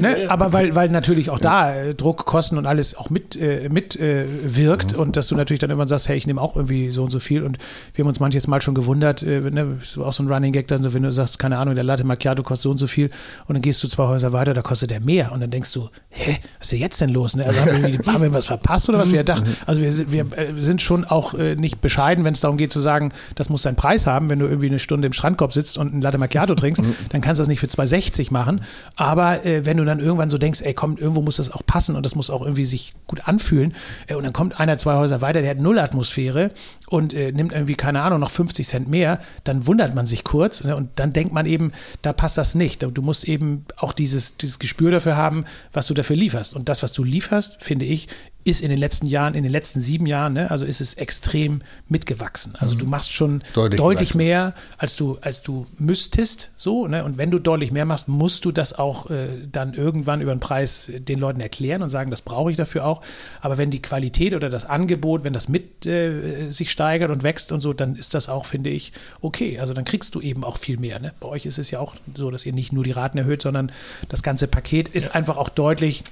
ne, 0.00 0.30
aber 0.30 0.52
weil, 0.52 0.74
weil 0.74 0.88
natürlich 0.88 1.30
auch 1.30 1.38
da 1.38 1.74
äh, 1.74 1.94
Druck, 1.94 2.24
Kosten 2.24 2.58
und 2.58 2.66
alles 2.66 2.96
auch 2.96 3.10
mit, 3.10 3.36
äh, 3.36 3.68
mit 3.70 3.96
äh, 3.96 4.24
wirkt 4.42 4.94
mhm. 4.94 5.00
und 5.00 5.16
dass 5.16 5.28
du 5.28 5.36
natürlich 5.36 5.60
dann 5.60 5.70
immer 5.70 5.86
sagst, 5.86 6.08
hey, 6.08 6.16
ich 6.16 6.26
nehme 6.26 6.40
auch 6.40 6.56
irgendwie 6.56 6.90
so 6.90 7.02
und 7.04 7.10
so 7.10 7.20
viel 7.20 7.42
und 7.42 7.58
wir 7.94 8.04
haben 8.04 8.08
uns 8.08 8.20
manches 8.20 8.46
Mal 8.46 8.62
schon 8.62 8.74
gewundert, 8.74 9.22
äh, 9.22 9.40
ne, 9.40 9.78
so 9.82 10.04
auch 10.04 10.12
so 10.12 10.22
ein 10.22 10.28
Running 10.28 10.52
Gag 10.52 10.68
dann, 10.68 10.92
wenn 10.92 11.02
du 11.02 11.12
sagst, 11.12 11.38
keine 11.38 11.58
Ahnung, 11.58 11.74
der 11.74 11.84
Latte 11.84 12.04
Macchiato 12.04 12.42
kostet 12.42 12.62
so 12.62 12.70
und 12.70 12.78
so 12.78 12.86
viel 12.86 13.10
und 13.46 13.54
dann 13.54 13.62
gehst 13.62 13.82
du 13.82 13.88
zwei 13.88 14.06
Häuser 14.06 14.32
weiter, 14.32 14.54
da 14.54 14.62
kostet 14.62 14.90
der 14.90 15.00
mehr 15.00 15.32
und 15.32 15.40
dann 15.40 15.50
denkst 15.50 15.72
du, 15.72 15.90
hä, 16.10 16.38
was 16.58 16.66
ist 16.66 16.72
denn 16.72 16.80
jetzt 16.80 17.00
denn 17.00 17.10
los? 17.10 17.36
Ne? 17.36 17.44
Also 17.44 17.60
haben 17.60 17.82
wir, 17.82 17.98
haben 18.12 18.22
wir 18.22 18.32
was 18.32 18.46
verpasst 18.46 18.88
oder 18.88 18.98
was 18.98 19.12
wir 19.12 19.24
dachten? 19.24 19.48
Mhm. 19.48 19.56
Also 19.66 19.80
wir, 19.82 20.12
wir 20.12 20.38
äh, 20.38 20.54
sind 20.54 20.80
schon 20.80 21.04
auch 21.04 21.34
äh, 21.34 21.54
nicht 21.56 21.80
bescheiden, 21.80 22.24
wenn 22.24 22.34
es 22.34 22.40
darum 22.40 22.56
geht 22.56 22.72
zu 22.72 22.80
sagen, 22.80 23.12
das 23.34 23.48
muss 23.48 23.62
seinen 23.62 23.76
Preis 23.76 24.06
haben, 24.06 24.30
wenn 24.30 24.38
du 24.38 24.46
irgendwie 24.46 24.68
eine 24.68 24.78
Stunde 24.78 25.06
im 25.06 25.12
Strandkorb 25.12 25.52
sitzt 25.52 25.76
und 25.78 25.94
ein 25.94 26.00
Latte 26.00 26.18
Macchiato 26.18 26.54
trinkst, 26.54 26.82
mhm. 26.82 26.94
dann 27.10 27.20
kannst 27.20 27.38
du 27.38 27.42
das 27.42 27.48
nicht 27.48 27.60
für 27.60 27.66
2,60 27.66 28.11
60 28.12 28.30
machen. 28.30 28.62
Aber 28.96 29.44
äh, 29.44 29.64
wenn 29.64 29.78
du 29.78 29.84
dann 29.84 29.98
irgendwann 29.98 30.30
so 30.30 30.38
denkst, 30.38 30.60
ey, 30.62 30.74
komm, 30.74 30.96
irgendwo 30.96 31.22
muss 31.22 31.36
das 31.36 31.50
auch 31.50 31.62
passen 31.66 31.96
und 31.96 32.04
das 32.04 32.14
muss 32.14 32.30
auch 32.30 32.42
irgendwie 32.42 32.64
sich 32.64 32.92
gut 33.06 33.26
anfühlen. 33.26 33.74
Äh, 34.06 34.14
und 34.14 34.24
dann 34.24 34.32
kommt 34.32 34.60
einer, 34.60 34.78
zwei 34.78 34.96
Häuser 34.96 35.20
weiter, 35.20 35.40
der 35.40 35.50
hat 35.50 35.60
null 35.60 35.78
Atmosphäre 35.78 36.50
und 36.88 37.14
äh, 37.14 37.32
nimmt 37.32 37.52
irgendwie, 37.52 37.74
keine 37.74 38.02
Ahnung, 38.02 38.20
noch 38.20 38.30
50 38.30 38.66
Cent 38.66 38.88
mehr, 38.88 39.20
dann 39.44 39.66
wundert 39.66 39.94
man 39.94 40.06
sich 40.06 40.24
kurz 40.24 40.64
ne, 40.64 40.76
und 40.76 40.90
dann 40.96 41.12
denkt 41.12 41.32
man 41.32 41.46
eben, 41.46 41.72
da 42.02 42.12
passt 42.12 42.38
das 42.38 42.54
nicht. 42.54 42.82
Du 42.82 43.02
musst 43.02 43.28
eben 43.28 43.64
auch 43.76 43.92
dieses, 43.92 44.36
dieses 44.36 44.58
Gespür 44.58 44.90
dafür 44.90 45.16
haben, 45.16 45.44
was 45.72 45.86
du 45.86 45.94
dafür 45.94 46.16
lieferst. 46.16 46.54
Und 46.54 46.68
das, 46.68 46.82
was 46.82 46.92
du 46.92 47.02
lieferst, 47.02 47.62
finde 47.62 47.86
ich, 47.86 48.08
ist 48.44 48.60
in 48.60 48.70
den 48.70 48.78
letzten 48.78 49.06
Jahren, 49.06 49.34
in 49.34 49.42
den 49.42 49.52
letzten 49.52 49.80
sieben 49.80 50.06
Jahren, 50.06 50.32
ne, 50.32 50.50
also 50.50 50.66
ist 50.66 50.80
es 50.80 50.94
extrem 50.94 51.60
mitgewachsen. 51.88 52.54
Also 52.58 52.74
mhm. 52.74 52.78
du 52.80 52.86
machst 52.86 53.12
schon 53.12 53.42
deutlich, 53.54 53.78
deutlich 53.78 54.14
mehr, 54.14 54.54
als 54.78 54.96
du, 54.96 55.18
als 55.20 55.42
du 55.42 55.66
müsstest, 55.78 56.50
so, 56.56 56.86
ne? 56.86 57.04
Und 57.04 57.18
wenn 57.18 57.30
du 57.30 57.38
deutlich 57.38 57.72
mehr 57.72 57.84
machst, 57.84 58.08
musst 58.08 58.44
du 58.44 58.52
das 58.52 58.78
auch 58.78 59.10
äh, 59.10 59.28
dann 59.50 59.74
irgendwann 59.74 60.20
über 60.20 60.34
den 60.34 60.40
Preis 60.40 60.90
den 60.90 61.18
Leuten 61.18 61.40
erklären 61.40 61.82
und 61.82 61.88
sagen, 61.88 62.10
das 62.10 62.22
brauche 62.22 62.50
ich 62.50 62.56
dafür 62.56 62.84
auch. 62.84 63.02
Aber 63.40 63.58
wenn 63.58 63.70
die 63.70 63.82
Qualität 63.82 64.34
oder 64.34 64.50
das 64.50 64.64
Angebot, 64.64 65.24
wenn 65.24 65.32
das 65.32 65.48
mit 65.48 65.86
äh, 65.86 66.50
sich 66.50 66.70
steigert 66.70 67.10
und 67.10 67.22
wächst 67.22 67.52
und 67.52 67.60
so, 67.60 67.72
dann 67.72 67.96
ist 67.96 68.14
das 68.14 68.28
auch, 68.28 68.46
finde 68.46 68.70
ich, 68.70 68.92
okay. 69.20 69.58
Also 69.58 69.74
dann 69.74 69.84
kriegst 69.84 70.14
du 70.14 70.20
eben 70.20 70.44
auch 70.44 70.56
viel 70.56 70.78
mehr. 70.78 71.00
Ne? 71.00 71.12
Bei 71.20 71.28
euch 71.28 71.46
ist 71.46 71.58
es 71.58 71.70
ja 71.70 71.80
auch 71.80 71.94
so, 72.14 72.30
dass 72.30 72.46
ihr 72.46 72.52
nicht 72.52 72.72
nur 72.72 72.84
die 72.84 72.92
Raten 72.92 73.18
erhöht, 73.18 73.42
sondern 73.42 73.70
das 74.08 74.22
ganze 74.22 74.48
Paket 74.48 74.88
ist 74.88 75.06
ja. 75.06 75.10
einfach 75.12 75.36
auch 75.36 75.48
deutlich 75.48 76.02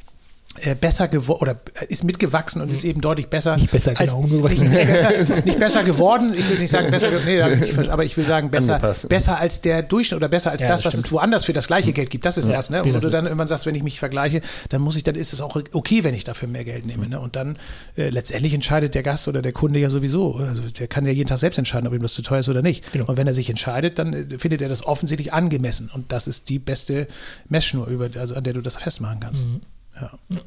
besser 0.81 1.09
geworden 1.09 1.43
oder 1.43 1.53
äh, 1.81 1.87
ist 1.89 2.05
mitgewachsen 2.05 2.61
und 2.61 2.69
mhm. 2.69 2.73
ist 2.73 2.85
eben 2.85 3.01
deutlich 3.01 3.29
besser. 3.29 3.57
Nicht 3.57 3.71
besser, 3.71 3.93
als, 3.97 4.13
genau. 4.13 4.27
Nicht, 4.49 4.59
nicht, 4.59 4.73
besser, 4.73 5.43
nicht 5.45 5.59
besser 5.59 5.85
geworden, 5.85 6.35
ich 6.35 6.51
will 6.51 6.59
nicht 6.59 6.71
sagen 6.71 6.91
besser, 6.91 7.09
nee, 7.25 7.41
aber 7.89 8.05
ich 8.05 8.17
will 8.17 8.25
sagen 8.25 8.51
besser, 8.51 8.79
besser 9.09 9.39
als 9.39 9.61
der 9.61 9.83
Durchschnitt 9.83 10.17
oder 10.17 10.29
besser 10.29 10.51
als 10.51 10.63
ja, 10.63 10.69
das, 10.69 10.85
was 10.85 10.95
stimmt. 10.95 11.07
es 11.07 11.13
woanders 11.13 11.45
für 11.45 11.53
das 11.53 11.69
gleiche 11.69 11.93
Geld 11.93 12.11
gibt. 12.11 12.27
Das 12.27 12.37
ist 12.37 12.47
ja, 12.47 12.53
das, 12.53 12.71
ne? 12.71 12.83
Wo 12.85 12.99
du 12.99 13.11
dann 13.11 13.27
irgendwann 13.27 13.47
sagst, 13.47 13.67
wenn 13.67 13.75
ich 13.77 13.85
mich 13.85 14.01
vergleiche, 14.01 14.41
dann 14.71 14.83
muss 14.83 14.97
ich, 14.97 15.05
dann 15.05 15.15
ist 15.15 15.33
es 15.33 15.41
auch 15.41 15.57
okay, 15.73 16.03
wenn 16.05 16.15
ich 16.15 16.25
dafür 16.25 16.49
mehr 16.49 16.65
Geld 16.65 16.85
nehme. 16.85 17.09
Ne? 17.09 17.21
Und 17.21 17.37
dann 17.37 17.57
äh, 17.97 18.11
letztendlich 18.11 18.53
entscheidet 18.53 18.95
der 18.95 19.03
Gast 19.03 19.29
oder 19.29 19.43
der 19.43 19.53
Kunde 19.53 19.79
ja 19.79 19.89
sowieso. 19.89 20.35
Also 20.35 20.63
der 20.63 20.89
kann 20.89 21.07
ja 21.07 21.13
jeden 21.13 21.29
Tag 21.29 21.39
selbst 21.39 21.59
entscheiden, 21.59 21.87
ob 21.87 21.95
ihm 21.95 22.03
das 22.03 22.15
zu 22.15 22.23
teuer 22.23 22.41
ist 22.41 22.49
oder 22.49 22.63
nicht. 22.63 22.93
Genau. 22.93 23.07
Und 23.07 23.17
wenn 23.17 23.27
er 23.27 23.35
sich 23.35 23.49
entscheidet, 23.49 23.99
dann 23.99 24.13
äh, 24.13 24.39
findet 24.39 24.63
er 24.63 24.69
das 24.69 24.85
offensichtlich 24.85 25.33
angemessen. 25.33 25.91
Und 25.95 26.11
das 26.13 26.27
ist 26.27 26.49
die 26.49 26.59
beste 26.59 27.07
Messschnur, 27.49 27.87
über, 27.87 28.09
also 28.19 28.35
an 28.35 28.43
der 28.43 28.55
du 28.55 28.61
das 28.61 28.77
festmachen 28.77 29.21
kannst. 29.21 29.47
Mhm. 29.47 29.61
Ja. 30.01 30.11
ja. 30.31 30.41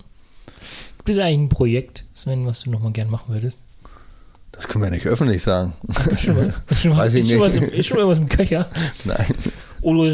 Gibt 1.05 1.09
es 1.09 1.17
eigentlich 1.17 1.39
ein 1.39 1.49
Projekt, 1.49 2.05
Sven, 2.13 2.45
was 2.45 2.61
du 2.61 2.71
nochmal 2.71 2.91
gern 2.91 3.09
machen 3.09 3.33
würdest? 3.33 3.59
Das 4.53 4.67
können 4.67 4.83
wir 4.83 4.91
nicht 4.91 5.07
öffentlich 5.07 5.41
sagen. 5.41 5.73
Ist 6.11 6.21
schon 6.21 6.37
was? 6.37 6.59
Ist 6.69 6.81
schon, 6.81 6.95
was, 6.95 7.13
ist 7.13 7.29
schon, 7.29 7.39
was, 7.39 7.55
im, 7.55 7.63
ist 7.63 7.87
schon 7.87 8.07
was 8.07 8.17
im 8.19 8.29
Köcher? 8.29 8.69
Nein. 9.03 9.25
Oder 9.81 10.13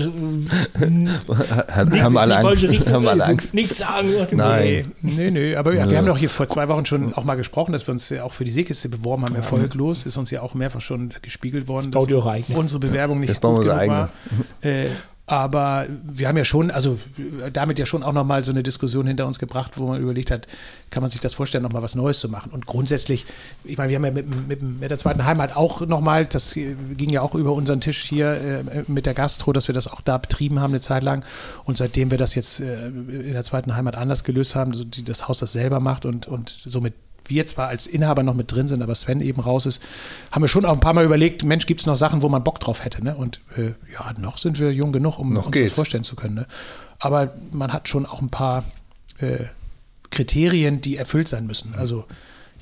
Hat, 1.68 1.92
haben 1.92 2.18
alle 2.18 2.38
Angst. 2.38 2.88
Haben 2.88 3.08
alle 3.08 3.24
Angst. 3.24 3.54
Nichts 3.54 3.78
sagen. 3.78 4.10
Nein. 4.32 4.92
Nee, 5.02 5.30
nee. 5.30 5.56
Aber 5.56 5.74
ja, 5.76 5.90
wir 5.92 5.98
haben 5.98 6.08
doch 6.08 6.18
hier 6.18 6.30
vor 6.30 6.48
zwei 6.48 6.68
Wochen 6.70 6.86
schon 6.86 7.14
auch 7.14 7.26
mal 7.26 7.36
gesprochen, 7.36 7.74
dass 7.74 7.86
wir 7.86 7.92
uns 7.92 8.10
ja 8.10 8.24
auch 8.24 8.32
für 8.32 8.46
die 8.46 8.52
Seekiste 8.52 8.90
beworben 8.90 9.26
haben, 9.26 9.36
erfolglos. 9.36 10.06
Ist 10.06 10.18
uns 10.18 10.32
ja 10.32 10.42
auch 10.42 10.56
mehrfach 10.56 10.82
schon 10.82 11.14
gespiegelt 11.22 11.68
worden, 11.68 11.92
das 11.92 12.08
dass 12.08 12.50
unsere 12.56 12.80
Bewerbung 12.80 13.20
nicht 13.20 13.30
das 13.30 13.42
gut 13.42 13.66
genug 13.66 13.88
war. 13.88 14.10
Äh, 14.62 14.86
aber 15.30 15.86
wir 16.01 16.27
haben 16.27 16.38
ja 16.38 16.43
schon, 16.43 16.71
also 16.71 16.97
damit 17.53 17.77
ja 17.77 17.86
schon 17.86 18.01
auch 18.01 18.13
nochmal 18.13 18.43
so 18.43 18.51
eine 18.51 18.63
Diskussion 18.63 19.05
hinter 19.05 19.27
uns 19.27 19.38
gebracht, 19.38 19.77
wo 19.77 19.86
man 19.86 20.01
überlegt 20.01 20.32
hat, 20.32 20.47
kann 20.89 21.01
man 21.01 21.11
sich 21.11 21.19
das 21.19 21.36
vorstellen, 21.36 21.61
nochmal 21.61 21.84
was 21.84 21.93
Neues 21.93 22.19
zu 22.19 22.30
machen. 22.30 22.51
Und 22.51 22.65
grundsätzlich, 22.65 23.27
ich 23.63 23.77
meine, 23.77 23.89
wir 23.91 23.97
haben 23.97 24.05
ja 24.05 24.11
mit, 24.11 24.47
mit, 24.47 24.61
mit 24.82 24.89
der 24.89 24.97
zweiten 24.97 25.25
Heimat 25.25 25.55
auch 25.55 25.82
nochmal, 25.82 26.25
das 26.25 26.55
ging 26.55 27.11
ja 27.11 27.21
auch 27.21 27.36
über 27.36 27.53
unseren 27.53 27.80
Tisch 27.80 28.01
hier 28.01 28.32
äh, 28.32 28.84
mit 28.88 29.05
der 29.05 29.13
Gastro, 29.13 29.53
dass 29.53 29.67
wir 29.67 29.75
das 29.75 29.88
auch 29.88 30.01
da 30.01 30.17
betrieben 30.17 30.61
haben 30.61 30.71
eine 30.71 30.82
Zeit 30.82 31.03
lang. 31.03 31.23
Und 31.63 31.77
seitdem 31.77 32.09
wir 32.09 32.17
das 32.17 32.34
jetzt 32.34 32.59
äh, 32.61 32.88
in 32.88 33.34
der 33.34 33.43
zweiten 33.43 33.75
Heimat 33.75 33.95
anders 33.95 34.23
gelöst 34.23 34.55
haben, 34.55 34.73
so 34.73 34.84
die, 34.84 35.03
das 35.03 35.27
Haus 35.27 35.38
das 35.38 35.53
selber 35.53 35.80
macht 35.80 36.05
und, 36.05 36.27
und 36.27 36.49
somit 36.49 36.95
wir 37.28 37.45
zwar 37.45 37.67
als 37.67 37.88
Inhaber 37.88 38.24
noch 38.24 38.34
mit 38.34 38.51
drin 38.51 38.67
sind, 38.67 38.82
aber 38.82 38.95
Sven 38.95 39.22
eben 39.22 39.41
raus 39.41 39.65
ist, 39.65 39.82
haben 40.32 40.43
wir 40.43 40.47
schon 40.47 40.65
auch 40.65 40.74
ein 40.74 40.80
paar 40.80 40.93
Mal 40.93 41.05
überlegt, 41.05 41.43
Mensch, 41.43 41.65
gibt 41.65 41.82
es 41.82 41.86
noch 41.86 41.95
Sachen, 41.95 42.22
wo 42.22 42.30
man 42.30 42.43
Bock 42.43 42.59
drauf 42.59 42.86
hätte. 42.86 43.03
Ne? 43.03 43.15
Und 43.15 43.39
äh, 43.57 43.74
ja, 43.93 44.13
noch 44.17 44.38
sind 44.38 44.59
wir 44.59 44.72
jung 44.72 44.91
genug, 44.91 45.20
um 45.20 45.34
noch 45.34 45.47
uns 45.47 45.53
geht's. 45.53 45.70
das 45.70 45.76
vorstellen 45.76 46.03
zu 46.03 46.15
können. 46.15 46.36
Ne? 46.36 46.47
Aber 46.99 47.34
man 47.51 47.74
hat 47.74 47.88
schon 47.88 48.05
auch 48.05 48.22
ein 48.22 48.30
paar 48.30 48.63
äh, 49.20 49.45
Kriterien, 50.11 50.82
die 50.82 50.97
erfüllt 50.97 51.28
sein 51.28 51.45
müssen. 51.45 51.76
Also 51.76 52.05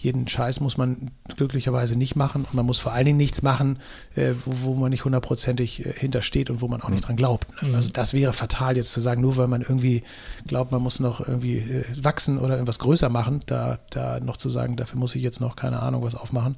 jeden 0.07 0.27
Scheiß 0.27 0.61
muss 0.61 0.77
man 0.77 1.11
glücklicherweise 1.35 1.97
nicht 1.97 2.15
machen 2.15 2.45
und 2.45 2.53
man 2.53 2.65
muss 2.65 2.79
vor 2.79 2.93
allen 2.93 3.05
Dingen 3.05 3.17
nichts 3.17 3.41
machen, 3.41 3.77
äh, 4.15 4.33
wo, 4.45 4.69
wo, 4.69 4.75
man 4.75 4.89
nicht 4.89 5.03
hundertprozentig 5.03 5.85
äh, 5.85 5.91
hintersteht 5.91 6.49
und 6.49 6.61
wo 6.61 6.69
man 6.69 6.81
auch 6.81 6.87
nicht 6.87 7.03
mhm. 7.03 7.07
dran 7.07 7.15
glaubt. 7.17 7.61
Ne? 7.61 7.69
Mhm. 7.69 7.75
Also 7.75 7.89
das 7.89 8.13
wäre 8.13 8.31
fatal 8.31 8.77
jetzt 8.77 8.93
zu 8.93 9.01
sagen, 9.01 9.21
nur 9.21 9.35
weil 9.35 9.47
man 9.47 9.61
irgendwie 9.61 10.03
glaubt, 10.47 10.71
man 10.71 10.81
muss 10.81 11.01
noch 11.01 11.19
irgendwie 11.19 11.57
äh, 11.57 11.83
wachsen 12.01 12.39
oder 12.39 12.53
irgendwas 12.53 12.79
größer 12.79 13.09
machen, 13.09 13.41
da, 13.47 13.79
da 13.89 14.21
noch 14.21 14.37
zu 14.37 14.49
sagen, 14.49 14.77
dafür 14.77 14.97
muss 14.97 15.13
ich 15.15 15.23
jetzt 15.23 15.41
noch 15.41 15.57
keine 15.57 15.81
Ahnung 15.81 16.03
was 16.03 16.15
aufmachen. 16.15 16.55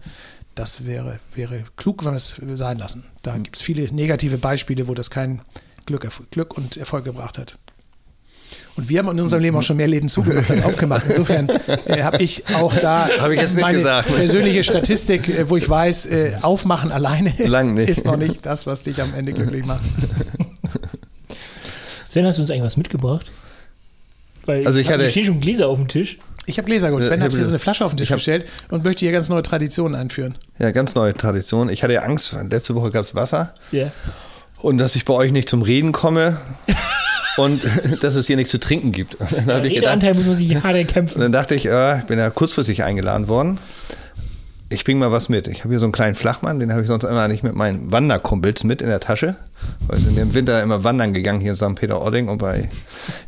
Das 0.53 0.85
wäre, 0.85 1.19
wäre 1.33 1.63
klug, 1.75 2.05
wenn 2.05 2.11
wir 2.11 2.17
es 2.17 2.39
sein 2.53 2.77
lassen. 2.77 3.05
Da 3.23 3.35
mhm. 3.35 3.43
gibt 3.43 3.55
es 3.55 3.63
viele 3.63 3.91
negative 3.91 4.37
Beispiele, 4.37 4.87
wo 4.87 4.93
das 4.93 5.09
kein 5.09 5.41
Glück, 5.87 6.07
Glück 6.29 6.55
und 6.55 6.77
Erfolg 6.77 7.03
gebracht 7.03 7.39
hat. 7.39 7.57
Und 8.79 8.87
wir 8.87 8.99
haben 8.99 9.09
in 9.09 9.19
unserem 9.19 9.43
Leben 9.43 9.57
auch 9.57 9.61
schon 9.61 9.75
mehr 9.75 9.89
Läden 9.89 10.07
zugemacht 10.07 10.49
als 10.49 10.63
aufgemacht. 10.63 11.03
Insofern 11.09 11.49
äh, 11.85 12.01
habe 12.01 12.23
ich 12.23 12.43
auch 12.55 12.73
da 12.73 13.09
ich 13.29 13.53
meine 13.55 13.79
gesagt. 13.79 14.15
persönliche 14.15 14.63
Statistik, 14.63 15.27
äh, 15.27 15.49
wo 15.49 15.57
ich 15.57 15.69
weiß, 15.69 16.05
äh, 16.05 16.31
aufmachen 16.41 16.89
alleine 16.89 17.37
ist 17.81 18.05
noch 18.05 18.15
nicht 18.15 18.45
das, 18.45 18.67
was 18.67 18.83
dich 18.83 19.01
am 19.01 19.13
Ende 19.13 19.33
glücklich 19.33 19.65
macht. 19.65 19.81
Sven, 22.07 22.25
hast 22.25 22.37
du 22.37 22.43
uns 22.43 22.51
eigentlich 22.51 22.63
was 22.63 22.77
mitgebracht? 22.77 23.33
Weil 24.45 24.65
also 24.65 24.79
ich 24.79 24.89
hatte, 24.89 25.09
stehen 25.09 25.25
schon 25.25 25.41
Gläser 25.41 25.67
auf 25.67 25.77
dem 25.77 25.89
Tisch. 25.89 26.17
Ich 26.45 26.57
habe 26.57 26.65
Gläser 26.65 26.87
geholt. 26.87 27.03
Sven 27.03 27.21
hat 27.21 27.33
hier 27.33 27.43
so 27.43 27.49
eine 27.49 27.59
Flasche 27.59 27.83
auf 27.83 27.91
den 27.91 27.97
Tisch 27.97 28.11
hab, 28.11 28.19
gestellt 28.19 28.47
und 28.69 28.85
möchte 28.85 29.01
hier 29.01 29.11
ganz 29.11 29.27
neue 29.27 29.43
Traditionen 29.43 29.99
einführen. 29.99 30.35
Ja, 30.57 30.71
ganz 30.71 30.95
neue 30.95 31.13
Traditionen. 31.13 31.67
Ich 31.73 31.83
hatte 31.83 31.95
ja 31.95 32.03
Angst, 32.03 32.33
letzte 32.49 32.75
Woche 32.75 32.91
gab 32.91 33.03
es 33.03 33.13
Wasser. 33.13 33.53
Ja. 33.73 33.79
Yeah. 33.79 33.91
Und 34.61 34.77
dass 34.77 34.95
ich 34.95 35.03
bei 35.03 35.13
euch 35.13 35.33
nicht 35.33 35.49
zum 35.49 35.63
Reden 35.63 35.91
komme 35.91 36.37
und 37.39 37.63
dass 38.01 38.15
es 38.15 38.27
hier 38.27 38.35
nichts 38.35 38.51
zu 38.51 38.59
trinken 38.59 38.91
gibt. 38.91 39.17
Der 39.47 39.63
Redeanteil 39.63 40.13
muss 40.13 40.25
man 40.25 40.35
sich 40.35 40.53
hart 40.61 40.75
erkämpfen. 40.75 41.15
Und 41.15 41.21
dann 41.21 41.31
dachte 41.31 41.55
ich, 41.55 41.65
äh, 41.67 41.99
ich 41.99 42.05
bin 42.05 42.19
ja 42.19 42.29
kurzfristig 42.29 42.83
eingeladen 42.83 43.27
worden. 43.27 43.57
Ich 44.71 44.83
bringe 44.83 44.99
mal 44.99 45.11
was 45.11 45.29
mit. 45.29 45.47
Ich 45.47 45.61
habe 45.61 45.69
hier 45.69 45.79
so 45.79 45.85
einen 45.85 45.93
kleinen 45.93 46.13
Flachmann, 46.13 46.59
den 46.59 46.71
habe 46.71 46.83
ich 46.83 46.87
sonst 46.87 47.03
immer 47.03 47.27
nicht 47.27 47.41
mit 47.41 47.55
meinen 47.55 47.91
Wanderkumpels 47.91 48.63
mit 48.63 48.83
in 48.83 48.89
der 48.89 48.99
Tasche. 48.99 49.35
Weil 49.87 49.97
wir 49.97 50.05
sind 50.05 50.17
im 50.19 50.33
Winter 50.35 50.61
immer 50.61 50.83
wandern 50.83 51.11
gegangen 51.11 51.39
hier 51.41 51.51
in 51.51 51.55
St. 51.55 51.73
Peter-Ording 51.73 52.27
und 52.27 52.37
bei 52.37 52.69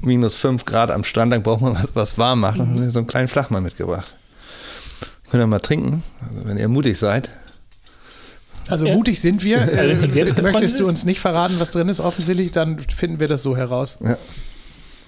minus 0.02 0.36
5 0.36 0.66
Grad 0.66 0.92
am 0.92 1.04
Strand, 1.04 1.34
dann 1.34 1.42
braucht 1.42 1.62
man 1.62 1.74
was, 1.74 1.90
was 1.96 2.18
warm 2.20 2.42
macht. 2.42 2.60
Und 2.60 2.80
habe 2.80 2.92
so 2.92 3.00
einen 3.00 3.08
kleinen 3.08 3.28
Flachmann 3.28 3.64
mitgebracht. 3.64 4.16
Könnt 5.32 5.42
ihr 5.42 5.48
mal 5.48 5.60
trinken, 5.60 6.04
also 6.28 6.48
wenn 6.48 6.58
ihr 6.58 6.68
mutig 6.68 7.00
seid. 7.00 7.32
Also 8.70 8.88
ja. 8.88 8.96
mutig 8.96 9.20
sind 9.20 9.44
wir. 9.44 9.58
Äh, 9.72 10.42
möchtest 10.42 10.80
du 10.80 10.88
uns 10.88 11.06
nicht 11.06 11.20
verraten, 11.20 11.56
was 11.60 11.72
drin 11.72 11.90
ist, 11.90 12.00
offensichtlich, 12.00 12.52
dann 12.52 12.80
finden 12.80 13.20
wir 13.20 13.28
das 13.28 13.44
so 13.44 13.56
heraus. 13.56 14.00
Ja. 14.04 14.18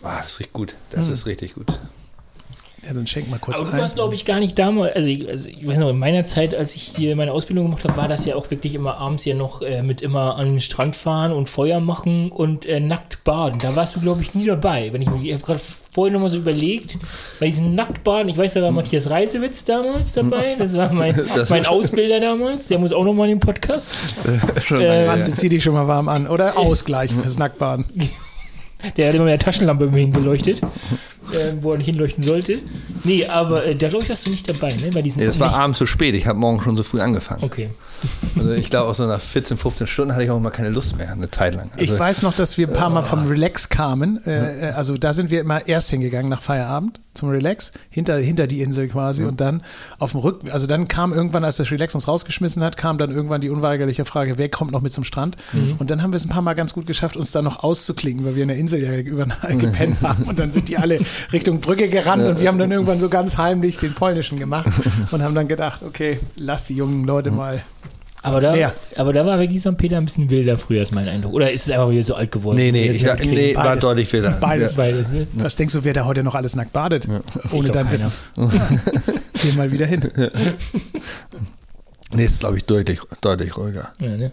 Ah, 0.01 0.21
das 0.21 0.39
riecht 0.39 0.53
gut. 0.53 0.75
Das 0.91 1.07
hm. 1.07 1.13
ist 1.13 1.25
richtig 1.25 1.53
gut. 1.53 1.79
Ja, 2.85 2.93
dann 2.93 3.07
schenk 3.07 3.29
mal 3.29 3.39
kurz 3.39 3.59
Aber 3.59 3.71
du 3.71 3.77
warst, 3.77 3.95
glaube 3.95 4.13
ich, 4.13 4.25
gar 4.25 4.39
nicht 4.39 4.59
damals, 4.59 4.95
also 4.95 5.07
ich, 5.07 5.27
also 5.29 5.49
ich, 5.49 5.65
weiß 5.65 5.77
noch, 5.77 5.89
in 5.89 5.97
meiner 5.97 6.25
Zeit, 6.25 6.53
als 6.53 6.75
ich 6.75 6.83
hier 6.95 7.15
meine 7.15 7.31
Ausbildung 7.31 7.65
gemacht 7.65 7.83
habe, 7.85 7.95
war 7.95 8.07
das 8.09 8.25
ja 8.25 8.35
auch 8.35 8.51
wirklich 8.51 8.75
immer 8.75 8.97
abends 8.97 9.23
ja 9.23 9.35
noch 9.35 9.61
äh, 9.61 9.81
mit 9.81 10.01
immer 10.01 10.35
an 10.35 10.47
den 10.47 10.61
Strand 10.61 10.95
fahren 10.95 11.31
und 11.31 11.47
Feuer 11.47 11.79
machen 11.79 12.29
und 12.29 12.65
äh, 12.65 12.81
nackt 12.81 13.23
baden. 13.23 13.59
Da 13.59 13.75
warst 13.75 13.95
du, 13.95 14.01
glaube 14.01 14.21
ich, 14.21 14.35
nie 14.35 14.45
dabei. 14.45 14.91
Wenn 14.91 15.01
ich, 15.01 15.07
ich 15.23 15.33
habe 15.33 15.43
gerade 15.43 15.61
vorhin 15.91 16.13
nochmal 16.13 16.29
so 16.29 16.37
überlegt, 16.37 16.97
bei 17.39 17.45
diesen 17.45 17.75
Nacktbaden, 17.75 18.27
ich 18.27 18.37
weiß, 18.37 18.53
da 18.53 18.61
war 18.61 18.71
Matthias 18.71 19.09
Reisewitz 19.09 19.63
damals 19.63 20.13
dabei, 20.13 20.55
das 20.57 20.75
war 20.75 20.91
mein, 20.91 21.15
das 21.35 21.49
mein 21.49 21.65
Ausbilder 21.65 22.19
damals, 22.19 22.67
der 22.67 22.79
muss 22.79 22.91
auch 22.91 23.05
nochmal 23.05 23.29
in 23.29 23.35
den 23.35 23.39
Podcast. 23.39 23.91
schon 24.65 24.81
äh, 24.81 25.05
Mann, 25.05 25.21
zieh 25.21 25.49
dich 25.49 25.63
schon 25.63 25.73
mal 25.73 25.87
warm 25.87 26.09
an. 26.09 26.27
Oder 26.27 26.57
Ausgleich 26.63 27.13
fürs 27.13 27.37
Nacktbaden. 27.37 27.85
Der 28.97 29.07
hat 29.07 29.13
immer 29.13 29.23
mit 29.23 29.31
der 29.31 29.39
Taschenlampe 29.39 29.89
hingeleuchtet 29.89 30.61
äh, 31.33 31.53
wo 31.61 31.73
er 31.73 31.79
hinleuchten 31.79 32.23
sollte. 32.23 32.59
Nee, 33.03 33.25
aber 33.25 33.65
äh, 33.65 33.75
da 33.75 33.89
glaube 33.89 34.03
ich, 34.03 34.09
warst 34.09 34.27
du 34.27 34.31
nicht 34.31 34.49
dabei, 34.49 34.73
ne? 34.73 34.91
Bei 34.93 35.01
diesen 35.01 35.19
nee, 35.19 35.25
das 35.25 35.39
war 35.39 35.53
abends 35.53 35.77
zu 35.77 35.85
spät. 35.85 36.15
Ich 36.15 36.27
habe 36.27 36.39
morgen 36.39 36.61
schon 36.61 36.77
so 36.77 36.83
früh 36.83 37.01
angefangen. 37.01 37.43
Okay. 37.43 37.69
Also 38.37 38.51
ich 38.51 38.69
glaube, 38.69 38.89
auch 38.89 38.95
so 38.95 39.05
nach 39.05 39.21
14, 39.21 39.57
15 39.57 39.87
Stunden 39.87 40.13
hatte 40.13 40.23
ich 40.23 40.29
auch 40.29 40.39
mal 40.39 40.49
keine 40.49 40.69
Lust 40.69 40.97
mehr, 40.97 41.11
eine 41.11 41.31
Zeit 41.31 41.55
lang. 41.55 41.69
Also, 41.71 41.83
ich 41.83 41.97
weiß 41.97 42.21
noch, 42.23 42.33
dass 42.33 42.57
wir 42.57 42.67
ein 42.67 42.73
paar 42.73 42.89
Mal 42.89 43.03
vom 43.03 43.25
Relax 43.25 43.69
kamen. 43.69 44.25
Äh, 44.25 44.69
äh, 44.69 44.71
also 44.71 44.97
da 44.97 45.13
sind 45.13 45.31
wir 45.31 45.41
immer 45.41 45.67
erst 45.67 45.89
hingegangen 45.89 46.29
nach 46.29 46.41
Feierabend 46.41 46.99
zum 47.13 47.29
Relax, 47.29 47.71
hinter, 47.89 48.17
hinter 48.17 48.47
die 48.47 48.61
Insel 48.61 48.87
quasi. 48.87 49.21
Mhm. 49.21 49.29
Und 49.29 49.41
dann 49.41 49.61
auf 49.99 50.11
dem 50.11 50.21
Rück, 50.21 50.41
also 50.51 50.67
dann 50.67 50.87
kam 50.87 51.13
irgendwann, 51.13 51.45
als 51.45 51.57
das 51.57 51.71
Relax 51.71 51.93
uns 51.95 52.07
rausgeschmissen 52.07 52.63
hat, 52.63 52.75
kam 52.77 52.97
dann 52.97 53.11
irgendwann 53.11 53.41
die 53.41 53.49
unweigerliche 53.49 54.05
Frage, 54.05 54.37
wer 54.37 54.49
kommt 54.49 54.71
noch 54.71 54.81
mit 54.81 54.93
zum 54.93 55.03
Strand? 55.03 55.37
Mhm. 55.53 55.75
Und 55.77 55.91
dann 55.91 56.01
haben 56.01 56.11
wir 56.11 56.17
es 56.17 56.25
ein 56.25 56.29
paar 56.29 56.41
Mal 56.41 56.53
ganz 56.53 56.73
gut 56.73 56.87
geschafft, 56.87 57.15
uns 57.15 57.31
da 57.31 57.41
noch 57.41 57.63
auszuklingen, 57.63 58.25
weil 58.25 58.35
wir 58.35 58.43
in 58.43 58.49
der 58.49 58.57
Insel 58.57 58.83
ja 58.83 58.97
über 58.97 59.27
gepennt 59.47 60.01
haben. 60.01 60.23
Und 60.23 60.39
dann 60.39 60.51
sind 60.51 60.69
die 60.69 60.77
alle 60.77 60.99
Richtung 61.31 61.59
Brücke 61.59 61.87
gerannt 61.87 62.23
und 62.23 62.41
wir 62.41 62.47
haben 62.47 62.57
dann 62.57 62.71
irgendwann 62.71 62.92
so 62.99 63.09
ganz 63.09 63.37
heimlich 63.37 63.77
den 63.77 63.93
polnischen 63.93 64.39
gemacht 64.39 64.69
und 65.11 65.23
haben 65.23 65.35
dann 65.35 65.47
gedacht, 65.47 65.81
okay, 65.83 66.19
lass 66.35 66.65
die 66.65 66.75
jungen 66.75 67.05
Leute 67.05 67.31
mhm. 67.31 67.37
mal 67.37 67.63
aber 68.23 68.39
da, 68.39 68.73
aber 68.95 69.11
da 69.11 69.25
war 69.25 69.37
wirklich 69.37 69.59
St. 69.59 69.75
Peter 69.77 69.97
ein 69.97 70.05
bisschen 70.05 70.29
wilder 70.29 70.57
früher, 70.57 70.81
ist 70.81 70.93
mein 70.93 71.09
Eindruck. 71.09 71.33
Oder 71.33 71.51
ist 71.51 71.65
es 71.65 71.71
einfach 71.71 71.89
wieder 71.89 72.03
so 72.03 72.15
alt 72.15 72.31
geworden? 72.31 72.55
Nee, 72.55 72.71
nee, 72.71 72.89
ich, 72.89 73.03
nee 73.25 73.53
war 73.53 73.75
deutlich 73.75 74.11
wilder. 74.13 74.31
Beides. 74.39 74.77
Ja. 74.77 74.83
Beides 74.83 75.11
ne? 75.11 75.27
Was 75.33 75.57
denkst 75.57 75.73
du, 75.73 75.83
wer 75.83 75.93
da 75.93 76.05
heute 76.05 76.23
noch 76.23 76.33
alles 76.33 76.55
nackt 76.55 76.71
badet? 76.71 77.05
Ja. 77.05 77.19
Ohne 77.51 77.69
dein 77.69 77.91
Wissen. 77.91 78.11
Geh 79.41 79.51
mal 79.57 79.73
wieder 79.73 79.85
hin. 79.85 80.09
Nee, 82.13 82.23
ist 82.23 82.39
glaube 82.39 82.57
ich 82.57 82.63
deutlich, 82.63 83.01
deutlich 83.19 83.57
ruhiger. 83.57 83.91
Ja, 83.99 84.15
ne? 84.15 84.31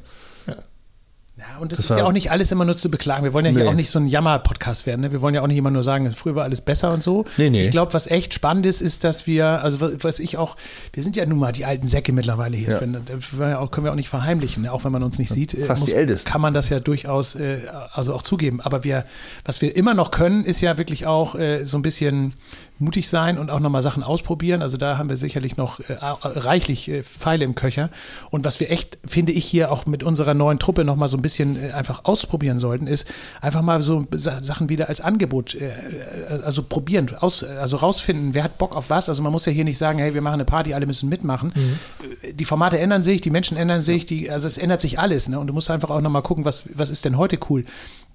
Ja, 1.40 1.58
und 1.58 1.72
das, 1.72 1.78
das 1.78 1.90
ist 1.90 1.98
ja 1.98 2.04
auch 2.04 2.12
nicht 2.12 2.30
alles 2.30 2.52
immer 2.52 2.66
nur 2.66 2.76
zu 2.76 2.90
beklagen. 2.90 3.24
Wir 3.24 3.32
wollen 3.32 3.46
ja 3.46 3.52
nee. 3.52 3.60
hier 3.60 3.70
auch 3.70 3.74
nicht 3.74 3.88
so 3.88 3.98
ein 3.98 4.06
Jammer-Podcast 4.06 4.84
werden. 4.84 5.00
Ne? 5.00 5.10
Wir 5.10 5.22
wollen 5.22 5.34
ja 5.34 5.40
auch 5.40 5.46
nicht 5.46 5.56
immer 5.56 5.70
nur 5.70 5.82
sagen, 5.82 6.10
früher 6.10 6.34
war 6.34 6.44
alles 6.44 6.60
besser 6.60 6.92
und 6.92 7.02
so. 7.02 7.24
Nee, 7.38 7.48
nee. 7.48 7.64
Ich 7.64 7.70
glaube, 7.70 7.94
was 7.94 8.08
echt 8.08 8.34
spannend 8.34 8.66
ist, 8.66 8.82
ist, 8.82 9.04
dass 9.04 9.26
wir, 9.26 9.62
also 9.62 9.78
was 10.02 10.18
ich 10.18 10.36
auch, 10.36 10.56
wir 10.92 11.02
sind 11.02 11.16
ja 11.16 11.24
nun 11.24 11.38
mal 11.38 11.52
die 11.52 11.64
alten 11.64 11.86
Säcke 11.86 12.12
mittlerweile 12.12 12.58
hier. 12.58 12.68
Ja. 12.68 12.76
Sven, 12.76 12.92
das 12.92 13.30
können 13.70 13.84
wir 13.84 13.92
auch 13.92 13.96
nicht 13.96 14.10
verheimlichen, 14.10 14.64
ne? 14.64 14.72
auch 14.72 14.84
wenn 14.84 14.92
man 14.92 15.02
uns 15.02 15.18
nicht 15.18 15.30
sieht. 15.30 15.54
Äh, 15.54 15.64
Fast 15.64 15.80
muss, 15.80 15.90
die 15.90 15.96
Ältesten. 15.96 16.28
Kann 16.28 16.42
man 16.42 16.52
das 16.52 16.68
ja 16.68 16.78
durchaus 16.78 17.36
äh, 17.36 17.62
also 17.92 18.12
auch 18.12 18.22
zugeben. 18.22 18.60
Aber 18.60 18.84
wir, 18.84 19.04
was 19.46 19.62
wir 19.62 19.74
immer 19.74 19.94
noch 19.94 20.10
können, 20.10 20.44
ist 20.44 20.60
ja 20.60 20.76
wirklich 20.76 21.06
auch 21.06 21.36
äh, 21.36 21.64
so 21.64 21.78
ein 21.78 21.82
bisschen 21.82 22.34
mutig 22.80 23.08
sein 23.08 23.38
und 23.38 23.50
auch 23.50 23.60
nochmal 23.60 23.82
Sachen 23.82 24.02
ausprobieren. 24.02 24.62
Also 24.62 24.76
da 24.76 24.98
haben 24.98 25.08
wir 25.08 25.16
sicherlich 25.16 25.56
noch 25.56 25.80
äh, 25.80 25.94
reichlich 26.00 26.88
äh, 26.88 27.02
Pfeile 27.02 27.44
im 27.44 27.54
Köcher. 27.54 27.90
Und 28.30 28.44
was 28.44 28.60
wir 28.60 28.70
echt, 28.70 28.98
finde 29.04 29.32
ich, 29.32 29.44
hier 29.44 29.70
auch 29.70 29.86
mit 29.86 30.02
unserer 30.02 30.34
neuen 30.34 30.58
Truppe 30.58 30.84
nochmal 30.84 31.08
so 31.08 31.16
ein 31.16 31.22
bisschen 31.22 31.62
äh, 31.62 31.72
einfach 31.72 32.04
ausprobieren 32.04 32.58
sollten, 32.58 32.86
ist 32.86 33.06
einfach 33.40 33.62
mal 33.62 33.82
so 33.82 34.06
Sachen 34.12 34.68
wieder 34.68 34.88
als 34.88 35.00
Angebot, 35.00 35.54
äh, 35.54 35.68
äh, 35.68 36.42
also 36.42 36.62
probieren, 36.62 37.10
aus, 37.18 37.42
also 37.44 37.76
rausfinden, 37.76 38.34
wer 38.34 38.44
hat 38.44 38.58
Bock 38.58 38.74
auf 38.74 38.90
was. 38.90 39.08
Also 39.08 39.22
man 39.22 39.32
muss 39.32 39.46
ja 39.46 39.52
hier 39.52 39.64
nicht 39.64 39.78
sagen, 39.78 39.98
hey, 39.98 40.14
wir 40.14 40.22
machen 40.22 40.34
eine 40.34 40.44
Party, 40.44 40.74
alle 40.74 40.86
müssen 40.86 41.08
mitmachen. 41.08 41.52
Mhm. 41.54 42.36
Die 42.36 42.44
Formate 42.44 42.78
ändern 42.78 43.02
sich, 43.02 43.20
die 43.20 43.30
Menschen 43.30 43.56
ändern 43.56 43.82
sich, 43.82 44.06
die, 44.06 44.30
also 44.30 44.46
es 44.46 44.58
ändert 44.58 44.80
sich 44.80 44.98
alles. 44.98 45.28
Ne? 45.28 45.38
Und 45.38 45.46
du 45.46 45.52
musst 45.52 45.70
einfach 45.70 45.90
auch 45.90 46.00
nochmal 46.00 46.22
gucken, 46.22 46.44
was, 46.44 46.64
was 46.74 46.90
ist 46.90 47.04
denn 47.04 47.18
heute 47.18 47.38
cool 47.48 47.64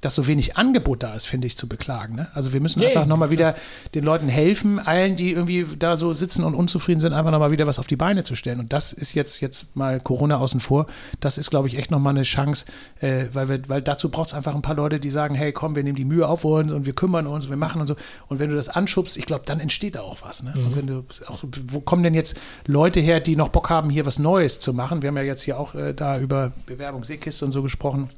dass 0.05 0.13
so 0.13 0.27
wenig 0.27 0.55
Angebot 0.55 1.01
da 1.01 1.15
ist, 1.15 1.25
finde 1.25 1.47
ich, 1.47 1.57
zu 1.57 1.67
beklagen. 1.67 2.15
Ne? 2.15 2.27
Also 2.35 2.53
wir 2.53 2.61
müssen 2.61 2.79
yeah. 2.79 2.89
einfach 2.89 3.07
nochmal 3.07 3.31
wieder 3.31 3.55
den 3.95 4.03
Leuten 4.03 4.29
helfen, 4.29 4.77
allen, 4.77 5.15
die 5.15 5.31
irgendwie 5.31 5.65
da 5.79 5.95
so 5.95 6.13
sitzen 6.13 6.43
und 6.43 6.53
unzufrieden 6.53 6.99
sind, 6.99 7.13
einfach 7.13 7.31
nochmal 7.31 7.49
wieder 7.49 7.65
was 7.65 7.79
auf 7.79 7.87
die 7.87 7.95
Beine 7.95 8.23
zu 8.23 8.35
stellen. 8.35 8.59
Und 8.59 8.71
das 8.71 8.93
ist 8.93 9.15
jetzt, 9.15 9.41
jetzt 9.41 9.75
mal 9.75 9.99
Corona 9.99 10.37
außen 10.37 10.59
vor, 10.59 10.85
das 11.21 11.39
ist, 11.39 11.49
glaube 11.49 11.67
ich, 11.67 11.79
echt 11.79 11.89
nochmal 11.89 12.11
eine 12.11 12.21
Chance, 12.21 12.65
äh, 12.99 13.25
weil, 13.33 13.49
wir, 13.49 13.67
weil 13.67 13.81
dazu 13.81 14.09
braucht 14.09 14.27
es 14.27 14.33
einfach 14.35 14.53
ein 14.53 14.61
paar 14.61 14.75
Leute, 14.75 14.99
die 14.99 15.09
sagen, 15.09 15.33
hey, 15.33 15.51
komm, 15.51 15.75
wir 15.75 15.83
nehmen 15.83 15.95
die 15.95 16.05
Mühe 16.05 16.27
auf 16.27 16.45
uns 16.45 16.71
und 16.71 16.85
wir 16.85 16.93
kümmern 16.93 17.25
uns, 17.25 17.49
wir 17.49 17.57
machen 17.57 17.81
und 17.81 17.87
so. 17.87 17.95
Und 18.27 18.37
wenn 18.37 18.51
du 18.51 18.55
das 18.55 18.69
anschubst, 18.69 19.17
ich 19.17 19.25
glaube, 19.25 19.43
dann 19.47 19.59
entsteht 19.59 19.95
da 19.95 20.01
auch 20.01 20.17
was. 20.21 20.43
Ne? 20.43 20.53
Mhm. 20.55 20.65
Und 20.67 20.75
wenn 20.75 20.87
du 20.87 21.03
auch, 21.25 21.43
wo 21.67 21.79
kommen 21.81 22.03
denn 22.03 22.13
jetzt 22.13 22.37
Leute 22.67 22.99
her, 22.99 23.21
die 23.21 23.35
noch 23.35 23.49
Bock 23.49 23.71
haben, 23.71 23.89
hier 23.89 24.05
was 24.05 24.19
Neues 24.19 24.59
zu 24.59 24.71
machen? 24.71 25.01
Wir 25.01 25.07
haben 25.07 25.17
ja 25.17 25.23
jetzt 25.23 25.41
hier 25.41 25.59
auch 25.59 25.73
äh, 25.73 25.93
da 25.93 26.19
über 26.19 26.51
Bewerbung 26.67 27.03
Seekiste 27.03 27.43
und 27.43 27.51
so 27.51 27.63
gesprochen 27.63 28.09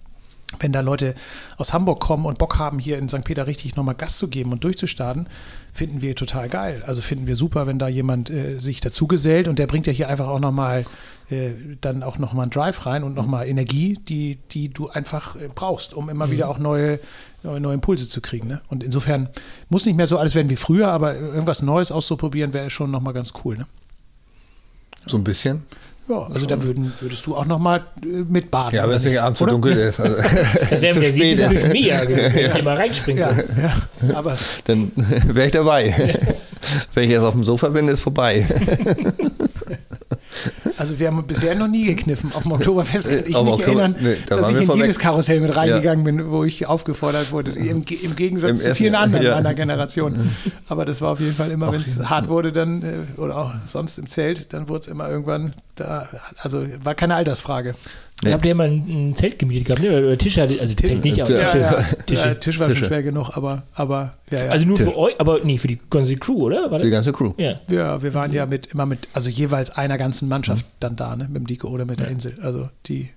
wenn 0.60 0.72
da 0.72 0.80
Leute 0.80 1.14
aus 1.58 1.74
Hamburg 1.74 2.00
kommen 2.00 2.26
und 2.26 2.38
Bock 2.38 2.58
haben, 2.58 2.80
hier 2.80 2.98
in 2.98 3.10
St. 3.10 3.24
Peter 3.24 3.48
richtig 3.48 3.76
nochmal 3.76 3.96
Gas 3.96 4.18
zu 4.18 4.30
geben 4.30 4.54
und 4.54 4.64
durchzustarten, 4.64 5.28
finden 5.74 6.02
wir 6.02 6.16
total 6.16 6.48
geil. 6.48 6.84
Also 6.86 7.02
finden 7.02 7.28
wir 7.28 7.36
super, 7.36 7.68
wenn 7.68 7.80
da 7.80 7.88
jemand 7.88 8.30
äh, 8.30 8.60
sich 8.60 8.80
dazugesellt 8.80 9.48
und 9.48 9.60
der 9.60 9.68
bringt 9.68 9.88
ja 9.88 9.94
hier 9.94 10.08
einfach 10.08 10.28
auch 10.28 10.40
nochmal 10.40 10.86
äh, 11.30 11.52
dann 11.82 12.02
auch 12.02 12.18
nochmal 12.18 12.44
einen 12.44 12.52
Drive 12.52 12.86
rein 12.86 13.04
und 13.04 13.14
nochmal 13.14 13.48
Energie, 13.48 14.00
die, 14.08 14.38
die 14.52 14.70
du 14.70 14.88
einfach 14.88 15.36
äh, 15.36 15.50
brauchst, 15.54 15.94
um 15.94 16.10
immer 16.10 16.28
mhm. 16.28 16.32
wieder 16.32 16.50
auch 16.50 16.60
neue, 16.60 17.00
neue, 17.44 17.60
neue, 17.60 17.74
Impulse 17.74 18.08
zu 18.08 18.22
kriegen. 18.22 18.48
Ne? 18.48 18.62
Und 18.70 18.84
insofern 18.84 19.28
muss 19.68 19.86
nicht 19.86 19.98
mehr 19.98 20.08
so 20.08 20.18
alles 20.18 20.36
werden 20.36 20.50
wie 20.50 20.56
früher, 20.56 20.88
aber 20.88 21.16
irgendwas 21.16 21.62
Neues 21.62 21.92
auszuprobieren 21.92 22.54
wäre 22.54 22.70
schon 22.70 22.90
nochmal 22.90 23.14
ganz 23.14 23.34
cool. 23.44 23.58
Ne? 23.58 23.68
So 25.06 25.18
ein 25.18 25.24
bisschen. 25.26 25.64
Ja, 26.10 26.28
also 26.34 26.46
da 26.46 26.62
würden, 26.64 26.94
würdest 27.02 27.26
du 27.26 27.36
auch 27.36 27.46
noch 27.46 27.60
mal 27.60 27.84
äh, 28.02 28.08
mit 28.08 28.50
baden. 28.50 28.76
Ja, 28.76 28.84
aber 28.84 28.94
es 28.96 29.04
ist 29.04 29.14
ja 29.14 29.24
abends 29.24 29.40
so 29.40 29.46
dunkel 29.46 29.74
ist. 29.74 30.00
Also 30.00 30.16
das 30.70 30.82
wäre 30.82 31.00
der 31.00 31.12
Sieg 31.12 31.38
ist 31.38 31.74
mega 31.74 32.06
gewesen, 32.06 32.34
wenn 32.34 32.56
ich 32.58 32.64
mal 32.64 32.76
reinspringen 32.78 33.24
ja, 33.24 33.36
ja, 34.08 34.16
aber 34.16 34.36
Dann 34.66 34.92
wäre 35.28 35.48
ich 35.48 35.52
dabei. 35.52 35.94
wenn 36.94 37.04
ich 37.04 37.12
jetzt 37.12 37.24
auf 37.24 37.34
dem 37.34 37.44
Sofa 37.44 37.68
bin, 37.70 37.88
ist 37.90 38.02
vorbei. 38.04 38.46
Also 40.78 41.00
wir 41.00 41.08
haben 41.08 41.26
bisher 41.26 41.56
noch 41.56 41.68
nie 41.68 41.86
gekniffen. 41.86 42.32
Auf 42.34 42.44
dem 42.44 42.52
Oktoberfest 42.52 43.10
kann 43.10 43.20
ich 43.20 43.26
mich 43.26 43.36
Oktober, 43.36 43.64
erinnern, 43.64 43.96
nee, 44.00 44.18
da 44.26 44.38
dass 44.38 44.50
ich 44.50 44.62
in 44.62 44.72
jedes 44.76 45.00
Karussell 45.00 45.40
mit 45.40 45.56
reingegangen 45.56 46.06
ja. 46.06 46.12
bin, 46.12 46.30
wo 46.32 46.44
ich 46.44 46.66
aufgefordert 46.68 47.32
wurde. 47.32 47.52
Im, 47.52 47.84
im 47.84 48.16
Gegensatz 48.16 48.62
Im 48.62 48.72
zu 48.72 48.76
vielen 48.76 48.96
anderen 48.96 49.26
ja. 49.26 49.36
meiner 49.36 49.54
Generation. 49.54 50.16
Aber 50.70 50.86
das 50.86 51.02
war 51.02 51.12
auf 51.12 51.20
jeden 51.20 51.36
Fall 51.36 51.52
immer, 51.52 51.72
wenn 51.72 51.82
es 51.82 52.10
hart 52.10 52.28
wurde, 52.28 52.52
dann 52.52 52.84
äh, 52.84 53.20
oder 53.20 53.38
auch 53.38 53.54
sonst 53.66 53.98
im 53.98 54.08
Zelt, 54.08 54.54
dann 54.54 54.70
wurde 54.70 54.82
es 54.82 54.88
immer 54.88 55.10
irgendwann 55.10 55.54
da. 55.76 56.08
Also 56.38 56.66
war 56.84 56.96
keine 56.96 57.16
Altersfrage. 57.16 57.76
Nee. 58.28 58.34
Habt 58.34 58.46
ihr 58.46 58.56
mal 58.56 58.70
ein, 58.70 59.16
Zelt 59.16 59.40
gemietet 59.40 59.66
gehabt, 59.66 59.82
ne? 59.82 59.90
Oder 59.90 60.18
Tisch 60.18 60.38
hatte, 60.38 60.60
also 60.60 60.74
Zelt 60.76 61.04
nicht, 61.04 61.22
aber 61.22 61.32
ja, 61.32 61.58
ja. 61.58 61.84
Tisch, 62.06 62.26
ja, 62.26 62.34
Tisch 62.36 62.60
war 62.60 62.68
Tische. 62.68 62.80
schon 62.80 62.88
schwer 62.88 63.04
genug, 63.04 63.36
aber, 63.36 63.64
aber 63.74 64.14
ja, 64.30 64.46
ja. 64.46 64.52
Also 64.52 64.66
nur 64.66 64.78
Tisch. 64.78 64.88
für 64.88 64.98
euch, 64.98 65.20
aber 65.20 65.40
nee, 65.44 65.58
für 65.58 65.68
die 65.68 65.80
ganze 65.90 66.16
Crew, 66.16 66.46
oder? 66.46 66.70
Für 66.70 66.84
die 66.84 66.90
ganze 66.90 67.14
Crew. 67.14 67.34
Ja. 67.38 67.56
ja, 67.70 68.02
wir 68.02 68.14
waren 68.14 68.32
ja 68.34 68.46
mit 68.46 68.68
immer 68.68 68.86
mit, 68.86 69.08
also 69.14 69.30
jeweils 69.30 69.72
einer 69.72 69.98
ganzen 69.98 70.30
Mannschaft 70.30 70.66
mhm. 70.66 70.72
dann 70.80 70.96
da, 70.96 71.16
ne? 71.16 71.26
Mit 71.26 71.36
dem 71.38 71.48
Diko 71.48 71.68
oder 71.70 71.86
mit 71.86 72.00
der 72.00 72.08
Insel. 72.08 72.36
Also 72.42 72.70
die. 72.86 73.10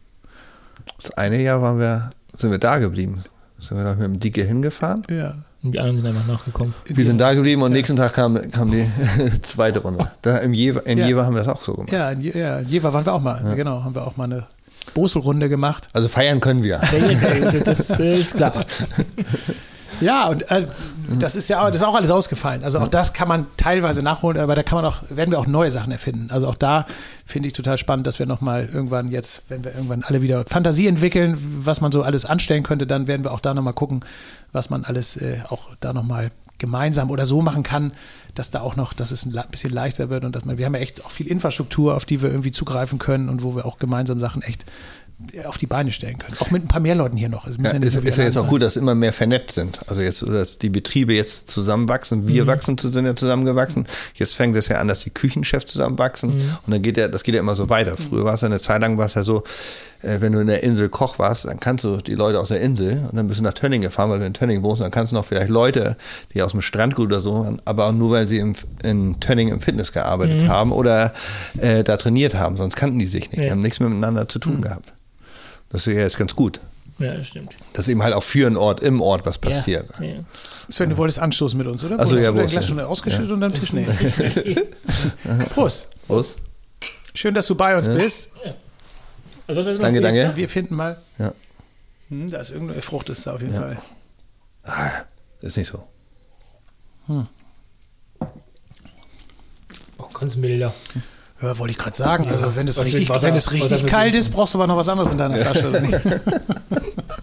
Das 0.98 1.10
eine 1.12 1.40
Jahr 1.40 1.60
waren 1.62 1.78
wir, 1.78 2.10
sind 2.34 2.50
wir 2.50 2.58
da 2.58 2.78
geblieben. 2.78 3.22
Sind 3.58 3.76
wir 3.76 3.84
da 3.84 3.94
mit 3.94 4.04
dem 4.04 4.20
Dicke 4.20 4.42
hingefahren? 4.42 5.02
Ja. 5.10 5.34
Und 5.62 5.72
die 5.72 5.78
anderen 5.78 5.98
sind 5.98 6.06
einfach 6.06 6.26
nachgekommen. 6.26 6.72
Wir 6.86 7.04
sind 7.04 7.20
da 7.20 7.34
geblieben 7.34 7.60
und 7.60 7.72
nächsten 7.72 7.94
Tag 7.94 8.14
kam, 8.14 8.38
kam 8.50 8.70
die 8.70 8.86
zweite 9.42 9.80
Runde. 9.80 10.10
Da 10.22 10.38
Im 10.38 10.54
Jever, 10.54 10.86
in 10.86 10.98
Jever 10.98 11.26
haben 11.26 11.34
wir 11.34 11.40
das 11.40 11.48
auch 11.48 11.62
so 11.62 11.74
gemacht. 11.74 11.92
Ja, 11.92 12.10
in, 12.10 12.22
ja, 12.22 12.60
in 12.60 12.68
Jever 12.68 12.92
waren 12.94 13.04
wir 13.04 13.12
auch 13.12 13.20
mal. 13.20 13.54
Genau, 13.54 13.84
haben 13.84 13.94
wir 13.94 14.06
auch 14.06 14.16
mal 14.16 14.24
eine 14.24 14.46
Boselrunde 14.94 15.48
gemacht. 15.48 15.88
Also 15.92 16.08
feiern 16.08 16.40
können 16.40 16.62
wir. 16.62 16.80
das 17.64 17.90
ist 17.90 18.36
klar. 18.36 18.64
Ja, 20.00 20.28
und 20.28 20.50
äh, 20.50 20.66
das 21.18 21.36
ist 21.36 21.48
ja 21.48 21.60
auch, 21.60 21.66
das 21.66 21.76
ist 21.78 21.82
auch 21.82 21.94
alles 21.94 22.10
ausgefallen. 22.10 22.64
Also 22.64 22.78
auch 22.78 22.88
das 22.88 23.12
kann 23.12 23.28
man 23.28 23.46
teilweise 23.56 24.02
nachholen, 24.02 24.38
aber 24.40 24.54
da 24.54 24.62
kann 24.62 24.76
man 24.76 24.84
auch, 24.84 25.02
werden 25.10 25.30
wir 25.30 25.38
auch 25.38 25.46
neue 25.46 25.70
Sachen 25.70 25.92
erfinden. 25.92 26.28
Also 26.30 26.48
auch 26.48 26.54
da 26.54 26.86
finde 27.24 27.48
ich 27.48 27.52
total 27.52 27.76
spannend, 27.76 28.06
dass 28.06 28.18
wir 28.18 28.26
nochmal 28.26 28.68
irgendwann 28.72 29.10
jetzt, 29.10 29.44
wenn 29.48 29.64
wir 29.64 29.74
irgendwann 29.74 30.02
alle 30.02 30.22
wieder 30.22 30.44
Fantasie 30.46 30.86
entwickeln, 30.86 31.36
was 31.36 31.80
man 31.80 31.92
so 31.92 32.02
alles 32.02 32.24
anstellen 32.24 32.62
könnte, 32.62 32.86
dann 32.86 33.08
werden 33.08 33.24
wir 33.24 33.32
auch 33.32 33.40
da 33.40 33.52
nochmal 33.52 33.74
gucken, 33.74 34.00
was 34.52 34.70
man 34.70 34.84
alles 34.84 35.16
äh, 35.16 35.40
auch 35.48 35.70
da 35.80 35.92
nochmal 35.92 36.30
gemeinsam 36.58 37.10
oder 37.10 37.26
so 37.26 37.42
machen 37.42 37.62
kann, 37.62 37.92
dass 38.34 38.50
da 38.50 38.60
auch 38.60 38.76
noch, 38.76 38.92
dass 38.92 39.10
es 39.10 39.26
ein 39.26 39.38
bisschen 39.50 39.72
leichter 39.72 40.10
wird 40.10 40.24
und 40.24 40.34
dass 40.34 40.44
man, 40.44 40.58
wir 40.58 40.66
haben 40.66 40.74
ja 40.74 40.80
echt 40.80 41.04
auch 41.04 41.10
viel 41.10 41.26
Infrastruktur, 41.26 41.94
auf 41.94 42.04
die 42.04 42.22
wir 42.22 42.30
irgendwie 42.30 42.50
zugreifen 42.50 42.98
können 42.98 43.28
und 43.28 43.42
wo 43.42 43.56
wir 43.56 43.66
auch 43.66 43.78
gemeinsam 43.78 44.20
Sachen 44.20 44.42
echt 44.42 44.64
auf 45.44 45.58
die 45.58 45.66
Beine 45.66 45.92
stellen 45.92 46.18
können. 46.18 46.36
Auch 46.40 46.50
mit 46.50 46.64
ein 46.64 46.68
paar 46.68 46.80
mehr 46.80 46.94
Leuten 46.94 47.16
hier 47.16 47.28
noch. 47.28 47.46
Es 47.46 47.56
ja, 47.58 47.72
ja 47.72 47.78
ist, 47.78 47.96
ist 47.96 48.18
ja 48.18 48.24
jetzt 48.24 48.38
auch 48.38 48.46
gut, 48.46 48.62
dass 48.62 48.76
immer 48.76 48.94
mehr 48.94 49.12
vernetzt 49.12 49.54
sind. 49.54 49.78
Also 49.86 50.00
jetzt, 50.00 50.22
dass 50.22 50.58
die 50.58 50.70
Betriebe 50.70 51.12
jetzt 51.12 51.50
zusammenwachsen, 51.50 52.26
wir 52.26 52.44
mhm. 52.44 52.48
wachsen, 52.48 52.78
sind 52.78 53.04
ja 53.04 53.14
zusammengewachsen. 53.14 53.86
Jetzt 54.14 54.34
fängt 54.34 54.56
es 54.56 54.68
ja 54.68 54.78
an, 54.78 54.88
dass 54.88 55.00
die 55.00 55.10
Küchenchefs 55.10 55.66
zusammenwachsen 55.66 56.36
mhm. 56.36 56.56
und 56.66 56.72
dann 56.72 56.82
geht 56.82 56.96
ja, 56.96 57.08
das 57.08 57.22
geht 57.22 57.34
ja 57.34 57.40
immer 57.40 57.54
so 57.54 57.68
weiter. 57.68 57.96
Früher 57.96 58.24
war 58.24 58.34
es 58.34 58.40
ja 58.40 58.46
eine 58.46 58.58
Zeit 58.58 58.80
lang, 58.80 58.96
war 58.96 59.06
es 59.06 59.14
ja 59.14 59.22
so, 59.22 59.38
äh, 59.38 59.42
wenn 60.02 60.32
du 60.32 60.40
in 60.40 60.46
der 60.46 60.62
Insel 60.62 60.88
Koch 60.88 61.18
warst, 61.18 61.44
dann 61.44 61.60
kannst 61.60 61.84
du 61.84 61.98
die 61.98 62.14
Leute 62.14 62.40
aus 62.40 62.48
der 62.48 62.60
Insel 62.60 63.02
und 63.10 63.16
dann 63.16 63.28
bist 63.28 63.40
du 63.40 63.44
nach 63.44 63.52
Tönning 63.52 63.80
gefahren, 63.80 64.10
weil 64.10 64.18
du 64.18 64.26
in 64.26 64.34
Tönning 64.34 64.62
wohnst, 64.62 64.82
dann 64.82 64.90
kannst 64.90 65.12
du 65.12 65.16
noch 65.16 65.24
vielleicht 65.24 65.50
Leute, 65.50 65.96
die 66.34 66.42
aus 66.42 66.52
dem 66.52 66.62
Strandgut 66.62 67.06
oder 67.06 67.20
so, 67.20 67.58
aber 67.64 67.86
auch 67.86 67.92
nur, 67.92 68.10
weil 68.10 68.26
sie 68.26 68.38
im, 68.38 68.54
in 68.82 69.20
Tönning 69.20 69.48
im 69.48 69.60
Fitness 69.60 69.92
gearbeitet 69.92 70.42
mhm. 70.42 70.48
haben 70.48 70.72
oder 70.72 71.12
äh, 71.58 71.84
da 71.84 71.96
trainiert 71.96 72.34
haben, 72.34 72.56
sonst 72.56 72.76
kannten 72.76 72.98
die 72.98 73.06
sich 73.06 73.30
nicht, 73.30 73.38
ja. 73.38 73.42
die 73.42 73.50
haben 73.50 73.62
nichts 73.62 73.80
miteinander 73.80 74.28
zu 74.28 74.38
tun 74.38 74.56
mhm. 74.56 74.62
gehabt. 74.62 74.92
Das 75.70 75.86
ist 75.86 75.94
ja 75.94 76.00
jetzt 76.00 76.18
ganz 76.18 76.34
gut. 76.34 76.60
Ja, 76.98 77.14
das 77.14 77.28
stimmt. 77.28 77.56
Dass 77.72 77.88
eben 77.88 78.02
halt 78.02 78.12
auch 78.12 78.22
für 78.22 78.46
einen 78.46 78.58
Ort, 78.58 78.80
im 78.80 79.00
Ort 79.00 79.24
was 79.24 79.38
passiert. 79.38 79.86
Ja, 80.00 80.04
ja. 80.04 80.14
Sven, 80.68 80.90
du 80.90 80.98
wolltest 80.98 81.18
anstoßen 81.18 81.56
mit 81.56 81.66
uns, 81.66 81.82
oder? 81.82 81.98
Also 81.98 82.16
ja, 82.16 82.30
du 82.30 82.46
Glas 82.46 82.68
schon 82.68 82.78
ausgeschüttet 82.78 83.28
ja. 83.28 83.34
unterm 83.34 83.54
Tisch? 83.54 83.72
Nee. 83.72 83.86
Prost. 85.54 85.90
Prost. 86.06 86.38
Schön, 87.14 87.34
dass 87.34 87.46
du 87.46 87.54
bei 87.54 87.76
uns 87.76 87.88
bist. 87.88 88.32
Also, 89.56 89.78
danke, 89.78 90.00
danke. 90.00 90.32
Wir 90.34 90.48
finden 90.48 90.76
mal. 90.76 90.96
Ja. 91.18 91.32
Hm, 92.08 92.30
da 92.30 92.38
ist 92.38 92.50
irgendeine 92.50 92.82
Frucht, 92.82 93.08
ist 93.08 93.26
da 93.26 93.34
auf 93.34 93.42
jeden 93.42 93.54
Fall. 93.54 93.78
Ah, 94.64 94.90
ist 95.40 95.56
nicht 95.56 95.68
so. 95.68 95.82
Hm. 97.06 97.26
Oh, 99.98 100.08
ganz 100.18 100.36
milder. 100.36 100.72
Ja, 101.40 101.58
wollte 101.58 101.70
ich 101.72 101.78
gerade 101.78 101.96
sagen. 101.96 102.26
Also 102.28 102.54
wenn 102.54 102.68
es 102.68 102.82
richtig, 102.84 103.08
Wasser, 103.08 103.28
wenn 103.28 103.36
es 103.36 103.52
richtig 103.52 103.86
kalt 103.86 104.14
ist, 104.14 104.30
brauchst 104.30 104.54
du 104.54 104.58
aber 104.58 104.66
noch 104.66 104.76
was 104.76 104.88
anderes 104.88 105.10
in 105.10 105.18
deiner 105.18 105.36
Flasche. 105.36 105.70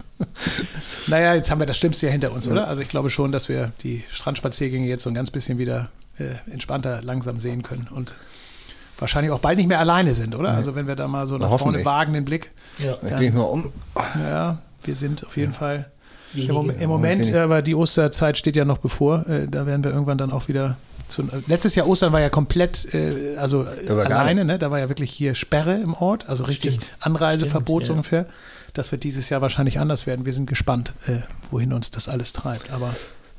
naja, 1.06 1.34
jetzt 1.34 1.50
haben 1.50 1.60
wir 1.60 1.66
das 1.66 1.76
Schlimmste 1.76 2.06
ja 2.06 2.12
hinter 2.12 2.32
uns, 2.32 2.48
oder? 2.48 2.66
Also 2.68 2.82
ich 2.82 2.88
glaube 2.88 3.10
schon, 3.10 3.30
dass 3.30 3.48
wir 3.48 3.72
die 3.82 4.04
Strandspaziergänge 4.10 4.88
jetzt 4.88 5.04
so 5.04 5.10
ein 5.10 5.14
ganz 5.14 5.30
bisschen 5.30 5.58
wieder 5.58 5.90
äh, 6.18 6.34
entspannter 6.50 7.02
langsam 7.02 7.38
sehen 7.38 7.62
können 7.62 7.88
und 7.90 8.14
wahrscheinlich 8.98 9.32
auch 9.32 9.38
bald 9.38 9.58
nicht 9.58 9.68
mehr 9.68 9.78
alleine 9.78 10.14
sind, 10.14 10.34
oder? 10.34 10.50
Also 10.50 10.74
wenn 10.74 10.86
wir 10.86 10.96
da 10.96 11.08
mal 11.08 11.26
so 11.26 11.38
nach 11.38 11.56
vorne 11.58 11.84
wagen 11.84 12.12
den 12.12 12.24
Blick. 12.24 12.50
Ja, 12.78 12.96
dann, 13.00 13.18
gehe 13.18 13.28
ich 13.28 13.34
mal 13.34 13.42
um. 13.42 13.70
Ja, 14.16 14.58
wir 14.84 14.94
sind 14.94 15.24
auf 15.24 15.36
jeden 15.36 15.52
ja. 15.52 15.58
Fall 15.58 15.90
im 16.34 16.48
Moment, 16.48 16.80
im 16.80 16.88
Moment 16.90 17.34
aber 17.34 17.62
die 17.62 17.74
Osterzeit 17.74 18.36
steht 18.36 18.56
ja 18.56 18.64
noch 18.64 18.78
bevor. 18.78 19.26
Äh, 19.28 19.46
da 19.46 19.66
werden 19.66 19.82
wir 19.82 19.92
irgendwann 19.92 20.18
dann 20.18 20.30
auch 20.30 20.48
wieder 20.48 20.76
zu, 21.08 21.26
letztes 21.46 21.74
Jahr 21.74 21.88
Ostern 21.88 22.12
war 22.12 22.20
ja 22.20 22.28
komplett, 22.28 22.92
äh, 22.92 23.36
also 23.36 23.66
alleine, 23.88 24.44
ne? 24.44 24.58
da 24.58 24.70
war 24.70 24.78
ja 24.78 24.88
wirklich 24.88 25.10
hier 25.10 25.34
Sperre 25.34 25.74
im 25.74 25.94
Ort, 25.94 26.28
also 26.28 26.44
richtig 26.44 26.74
Stimmt. 26.74 26.92
Anreiseverbot 27.00 27.84
Stimmt, 27.84 27.96
ungefähr. 27.96 28.26
Das 28.74 28.92
wird 28.92 29.04
dieses 29.04 29.30
Jahr 29.30 29.40
wahrscheinlich 29.40 29.80
anders 29.80 30.06
werden. 30.06 30.26
Wir 30.26 30.34
sind 30.34 30.46
gespannt, 30.46 30.92
äh, 31.06 31.20
wohin 31.50 31.72
uns 31.72 31.90
das 31.90 32.08
alles 32.08 32.34
treibt. 32.34 32.70
Aber 32.72 32.94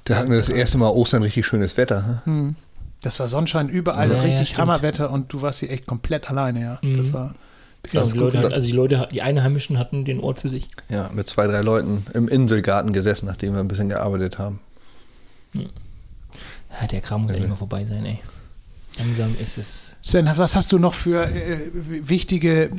da 0.05 0.15
hatten 0.15 0.31
wir 0.31 0.37
das 0.37 0.49
erste 0.49 0.79
Mal 0.79 0.89
Ostern 0.89 1.21
richtig 1.21 1.45
schönes 1.45 1.77
Wetter. 1.77 2.23
Hm. 2.25 2.55
Das 3.01 3.19
war 3.19 3.27
Sonnenschein 3.27 3.69
überall, 3.69 4.11
ja, 4.11 4.21
richtig 4.21 4.51
ja, 4.51 4.57
Hammerwetter 4.57 5.11
und 5.11 5.31
du 5.31 5.41
warst 5.41 5.59
hier 5.59 5.71
echt 5.71 5.87
komplett 5.87 6.29
alleine, 6.29 6.61
ja. 6.61 6.79
Mhm. 6.81 6.97
Das 6.97 7.13
war 7.13 7.33
ja, 7.91 8.03
die 8.03 8.17
Leute, 8.17 8.51
also 8.51 8.67
die 8.67 8.73
Leute, 8.73 9.07
die 9.11 9.21
Einheimischen 9.21 9.77
hatten 9.77 10.03
den 10.03 10.19
Ort 10.19 10.41
für 10.41 10.49
sich. 10.49 10.67
Ja, 10.89 11.09
mit 11.13 11.27
zwei, 11.27 11.47
drei 11.47 11.61
Leuten 11.61 12.05
im 12.13 12.27
Inselgarten 12.27 12.91
gesessen, 12.91 13.25
nachdem 13.25 13.53
wir 13.53 13.61
ein 13.61 13.69
bisschen 13.69 13.89
gearbeitet 13.89 14.37
haben. 14.37 14.59
Ja, 15.53 16.87
der 16.87 17.01
Kram 17.01 17.23
muss 17.23 17.31
ja 17.31 17.39
nicht 17.39 17.49
mal 17.49 17.55
vorbei 17.55 17.85
sein, 17.85 18.05
ey. 18.05 18.19
Langsam 18.99 19.35
ist 19.41 19.57
es. 19.57 19.95
Sven, 20.01 20.29
was 20.33 20.55
hast 20.55 20.71
du 20.71 20.79
noch 20.79 20.93
für 20.93 21.23
äh, 21.23 21.59
wichtige 21.73 22.65
äh, 22.65 22.69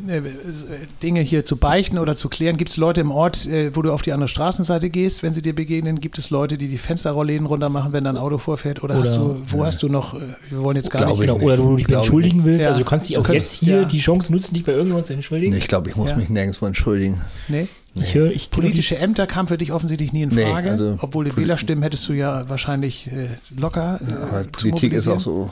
Dinge 1.02 1.20
hier 1.20 1.44
zu 1.44 1.56
beichten 1.56 1.98
oder 1.98 2.16
zu 2.16 2.28
klären? 2.28 2.56
Gibt 2.56 2.70
es 2.70 2.76
Leute 2.76 3.00
im 3.00 3.10
Ort, 3.10 3.46
äh, 3.46 3.74
wo 3.74 3.82
du 3.82 3.92
auf 3.92 4.02
die 4.02 4.12
andere 4.12 4.28
Straßenseite 4.28 4.90
gehst, 4.90 5.22
wenn 5.22 5.32
sie 5.32 5.42
dir 5.42 5.54
begegnen? 5.54 6.00
Gibt 6.00 6.18
es 6.18 6.30
Leute, 6.30 6.58
die 6.58 6.68
die 6.68 6.78
Fensterrollläden 6.78 7.46
runter 7.46 7.68
machen, 7.68 7.92
wenn 7.92 8.04
dein 8.04 8.16
Auto 8.16 8.38
vorfährt? 8.38 8.82
Oder, 8.82 8.94
oder 8.94 9.04
hast 9.04 9.16
du, 9.16 9.42
wo 9.46 9.58
ja. 9.58 9.66
hast 9.66 9.82
du 9.82 9.88
noch, 9.88 10.14
äh, 10.14 10.20
wir 10.50 10.62
wollen 10.62 10.76
jetzt 10.76 10.90
gar 10.90 11.06
nicht. 11.06 11.20
Genau, 11.20 11.36
oder 11.36 11.58
wo 11.58 11.70
du 11.70 11.76
dich 11.76 11.90
entschuldigen 11.90 12.44
willst. 12.44 12.62
Ja. 12.62 12.68
Also 12.68 12.80
du 12.80 12.86
kannst 12.86 13.08
dich 13.08 13.18
auch 13.18 13.28
jetzt 13.28 13.52
hier 13.52 13.82
ja. 13.82 13.84
die 13.84 13.98
Chance 13.98 14.32
nutzen, 14.32 14.54
dich 14.54 14.64
bei 14.64 14.72
irgendjemandem 14.72 15.06
zu 15.06 15.12
entschuldigen. 15.14 15.52
Nee, 15.52 15.58
ich 15.58 15.68
glaube, 15.68 15.90
ich 15.90 15.96
muss 15.96 16.16
mich 16.16 16.28
nirgendwo 16.28 16.66
entschuldigen. 16.66 17.20
Nee? 17.48 17.66
Nee. 17.94 18.04
Ich 18.04 18.14
höre, 18.14 18.30
ich 18.30 18.50
Politische 18.50 18.98
Ämter 18.98 19.26
kamen 19.26 19.48
für 19.48 19.58
dich 19.58 19.72
offensichtlich 19.72 20.12
nie 20.12 20.22
in 20.22 20.30
Frage, 20.30 20.66
nee, 20.66 20.70
also 20.70 20.96
obwohl 21.00 21.24
die 21.24 21.36
Wählerstimmen 21.36 21.82
hättest 21.82 22.08
du 22.08 22.12
ja 22.12 22.48
wahrscheinlich 22.48 23.08
äh, 23.08 23.28
locker. 23.58 24.00
Äh, 24.08 24.14
aber 24.14 24.44
Politik 24.44 24.92
ist 24.92 25.08
auch 25.08 25.18
so. 25.18 25.50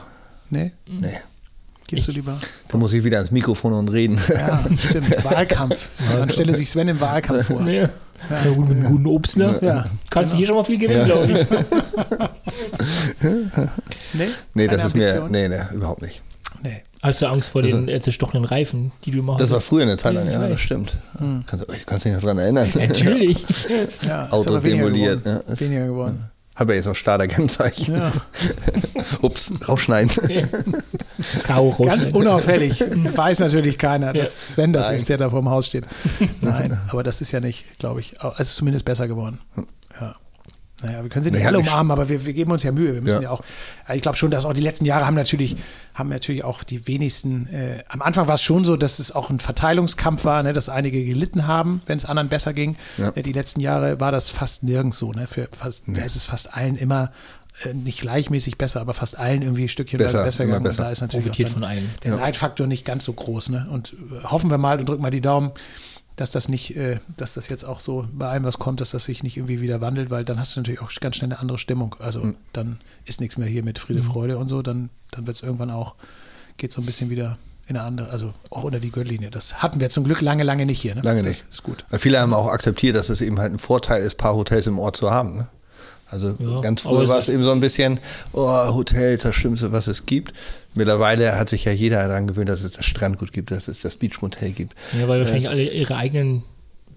Nee? 0.50 0.72
Nee. 0.86 1.18
Gehst 1.88 2.06
du 2.06 2.12
lieber? 2.12 2.38
Da 2.68 2.76
muss 2.76 2.92
ich 2.92 3.02
wieder 3.02 3.16
ans 3.16 3.30
Mikrofon 3.30 3.72
und 3.72 3.88
reden. 3.88 4.20
Ja, 4.28 4.62
stimmt. 4.78 5.24
Wahlkampf. 5.24 5.88
Dann 6.10 6.28
stelle 6.28 6.54
sich 6.54 6.68
Sven 6.68 6.88
im 6.88 7.00
Wahlkampf 7.00 7.46
vor. 7.46 7.62
Nee. 7.62 7.80
Ja. 7.80 7.88
Ja, 8.44 8.50
gut, 8.50 8.68
mit 8.68 8.78
einem 8.78 8.88
guten 8.88 9.06
Obstler. 9.06 9.62
Ja. 9.62 9.86
Kannst 10.10 10.32
du 10.34 10.36
hier 10.36 10.46
schon 10.46 10.56
mal 10.56 10.64
viel 10.64 10.78
gewinnen, 10.78 11.04
glaube 11.06 11.32
ich. 11.32 11.46
nee? 14.12 14.26
Nee, 14.54 14.66
das 14.66 14.86
ist 14.86 14.94
mir. 14.94 15.26
Nee, 15.30 15.48
nee, 15.48 15.60
überhaupt 15.72 16.02
nicht. 16.02 16.20
Nee. 16.62 16.82
Hast 17.02 17.22
du 17.22 17.26
Angst 17.26 17.50
vor 17.50 17.62
den 17.62 17.88
also, 17.88 18.00
zerstochenen 18.00 18.44
Reifen, 18.44 18.90
die 19.04 19.12
du 19.12 19.22
machst? 19.22 19.40
Das 19.40 19.50
war 19.50 19.60
früher 19.60 19.82
eine 19.82 19.96
Zeit 19.96 20.14
lang, 20.14 20.28
ja, 20.30 20.46
das 20.46 20.60
stimmt. 20.60 20.96
Hm. 21.18 21.44
Kannst, 21.46 21.86
kannst 21.86 22.04
dich 22.04 22.12
noch 22.12 22.20
daran 22.20 22.38
erinnern? 22.38 22.68
Natürlich. 22.74 23.38
ja, 24.02 24.28
Auto 24.30 24.58
demoliert. 24.58 25.24
Weniger 25.24 25.36
geworden. 25.36 25.44
Ja. 25.48 25.60
Weniger 25.60 25.86
geworden. 25.86 26.30
Habe 26.58 26.72
ja 26.72 26.78
jetzt 26.78 26.86
noch 26.86 26.96
Starter-Kennzeichen. 26.96 27.96
Ja. 27.96 28.12
Ups, 29.22 29.52
rausschneiden. 29.68 30.10
Ganz 31.46 32.08
unauffällig. 32.08 32.80
Weiß 32.80 33.38
natürlich 33.38 33.78
keiner, 33.78 34.12
dass 34.12 34.54
Sven 34.54 34.72
das 34.72 34.88
Nein. 34.88 34.96
ist, 34.96 35.08
der 35.08 35.18
da 35.18 35.30
vor 35.30 35.40
dem 35.40 35.50
Haus 35.50 35.68
steht. 35.68 35.84
Nein, 36.40 36.76
aber 36.88 37.04
das 37.04 37.20
ist 37.20 37.30
ja 37.30 37.38
nicht, 37.38 37.78
glaube 37.78 38.00
ich, 38.00 38.20
also 38.20 38.42
zumindest 38.42 38.84
besser 38.84 39.06
geworden. 39.06 39.38
Ja. 40.82 40.88
Naja, 40.88 41.02
wir 41.02 41.10
können 41.10 41.24
sie 41.24 41.30
nicht 41.30 41.40
naja, 41.40 41.48
alle 41.48 41.58
umarmen, 41.58 41.90
aber 41.90 42.08
wir, 42.08 42.24
wir, 42.24 42.32
geben 42.32 42.52
uns 42.52 42.62
ja 42.62 42.72
Mühe. 42.72 42.94
Wir 42.94 43.02
müssen 43.02 43.22
ja, 43.22 43.22
ja 43.22 43.30
auch, 43.30 43.42
ich 43.92 44.02
glaube 44.02 44.16
schon, 44.16 44.30
dass 44.30 44.44
auch 44.44 44.52
die 44.52 44.60
letzten 44.60 44.84
Jahre 44.84 45.06
haben 45.06 45.14
natürlich, 45.14 45.56
haben 45.94 46.08
natürlich 46.08 46.44
auch 46.44 46.62
die 46.62 46.86
wenigsten, 46.86 47.48
äh, 47.48 47.82
am 47.88 48.02
Anfang 48.02 48.28
war 48.28 48.34
es 48.34 48.42
schon 48.42 48.64
so, 48.64 48.76
dass 48.76 48.98
es 48.98 49.14
auch 49.14 49.30
ein 49.30 49.40
Verteilungskampf 49.40 50.24
war, 50.24 50.42
ne, 50.42 50.52
dass 50.52 50.68
einige 50.68 51.04
gelitten 51.04 51.46
haben, 51.46 51.80
wenn 51.86 51.98
es 51.98 52.04
anderen 52.04 52.28
besser 52.28 52.52
ging. 52.52 52.76
Ja. 52.96 53.10
Äh, 53.14 53.22
die 53.22 53.32
letzten 53.32 53.60
Jahre 53.60 54.00
war 54.00 54.12
das 54.12 54.28
fast 54.28 54.62
nirgends 54.62 54.98
so. 54.98 55.12
Ne? 55.12 55.26
Für 55.26 55.48
fast, 55.50 55.88
nee. 55.88 55.98
Da 55.98 56.04
ist 56.04 56.16
es 56.16 56.24
fast 56.24 56.54
allen 56.54 56.76
immer 56.76 57.10
äh, 57.64 57.74
nicht 57.74 58.00
gleichmäßig 58.00 58.56
besser, 58.56 58.80
aber 58.80 58.94
fast 58.94 59.18
allen 59.18 59.42
irgendwie 59.42 59.64
ein 59.64 59.68
Stückchen 59.68 59.98
besser, 59.98 60.22
besser 60.22 60.44
gegangen. 60.44 60.62
Besser. 60.62 60.82
Und 60.82 60.86
da 60.86 60.92
ist 60.92 61.00
natürlich 61.00 61.50
von 61.50 61.64
allen. 61.64 61.88
der 62.04 62.12
ja. 62.12 62.16
Neidfaktor 62.18 62.66
nicht 62.66 62.84
ganz 62.84 63.04
so 63.04 63.12
groß. 63.12 63.48
Ne? 63.48 63.66
Und 63.70 63.94
äh, 63.94 64.24
hoffen 64.24 64.50
wir 64.50 64.58
mal 64.58 64.78
und 64.78 64.88
drücken 64.88 65.02
mal 65.02 65.10
die 65.10 65.20
Daumen, 65.20 65.50
dass 66.20 66.30
das 66.30 66.48
nicht, 66.48 66.76
äh, 66.76 66.98
dass 67.16 67.34
das 67.34 67.48
jetzt 67.48 67.64
auch 67.64 67.80
so 67.80 68.06
bei 68.12 68.28
allem 68.28 68.44
was 68.44 68.58
kommt, 68.58 68.80
dass 68.80 68.90
das 68.90 69.04
sich 69.04 69.22
nicht 69.22 69.36
irgendwie 69.36 69.60
wieder 69.60 69.80
wandelt, 69.80 70.10
weil 70.10 70.24
dann 70.24 70.38
hast 70.38 70.56
du 70.56 70.60
natürlich 70.60 70.80
auch 70.80 70.90
ganz 71.00 71.16
schnell 71.16 71.30
eine 71.30 71.38
andere 71.38 71.58
Stimmung. 71.58 71.94
Also 72.00 72.20
mhm. 72.20 72.36
dann 72.52 72.80
ist 73.04 73.20
nichts 73.20 73.36
mehr 73.38 73.48
hier 73.48 73.64
mit 73.64 73.78
Friede, 73.78 74.00
mhm. 74.00 74.06
Freude 74.06 74.38
und 74.38 74.48
so, 74.48 74.62
dann, 74.62 74.90
dann 75.12 75.26
wird 75.26 75.36
es 75.36 75.42
irgendwann 75.42 75.70
auch, 75.70 75.94
geht 76.56 76.72
so 76.72 76.82
ein 76.82 76.86
bisschen 76.86 77.10
wieder 77.10 77.38
in 77.68 77.76
eine 77.76 77.86
andere, 77.86 78.10
also 78.10 78.32
auch 78.50 78.64
unter 78.64 78.80
die 78.80 78.90
Gürtellinie. 78.90 79.30
Das 79.30 79.62
hatten 79.62 79.80
wir 79.80 79.90
zum 79.90 80.04
Glück 80.04 80.20
lange, 80.20 80.42
lange 80.42 80.66
nicht 80.66 80.80
hier. 80.80 80.94
Ne? 80.94 81.02
Lange 81.02 81.22
das 81.22 81.42
nicht. 81.42 81.50
ist 81.50 81.62
gut. 81.62 81.84
Weil 81.90 81.98
viele 81.98 82.18
haben 82.18 82.34
auch 82.34 82.48
akzeptiert, 82.48 82.96
dass 82.96 83.10
es 83.10 83.20
eben 83.20 83.38
halt 83.38 83.52
ein 83.52 83.58
Vorteil 83.58 84.02
ist, 84.02 84.14
ein 84.14 84.18
paar 84.18 84.34
Hotels 84.34 84.66
im 84.66 84.78
Ort 84.78 84.96
zu 84.96 85.10
haben. 85.10 85.36
Ne? 85.36 85.48
Also 86.10 86.34
ja, 86.38 86.60
ganz 86.60 86.82
früher 86.82 87.08
war 87.08 87.18
es 87.18 87.28
eben 87.28 87.44
so 87.44 87.52
ein 87.52 87.60
bisschen, 87.60 87.98
oh, 88.32 88.74
Hotels, 88.74 89.22
das 89.22 89.34
Schlimmste, 89.34 89.72
was 89.72 89.86
es 89.86 90.06
gibt. 90.06 90.32
Mittlerweile 90.74 91.38
hat 91.38 91.48
sich 91.48 91.64
ja 91.64 91.72
jeder 91.72 92.06
daran 92.06 92.26
gewöhnt, 92.26 92.48
dass 92.48 92.62
es 92.62 92.72
das 92.72 92.86
Strandgut 92.86 93.32
gibt, 93.32 93.50
dass 93.50 93.68
es 93.68 93.82
das 93.82 93.96
Beachmotel 93.96 94.52
gibt. 94.52 94.74
Ja, 94.98 95.08
weil 95.08 95.20
wahrscheinlich 95.20 95.46
äh, 95.46 95.48
alle 95.48 95.70
ihre 95.70 95.96
eigenen 95.96 96.44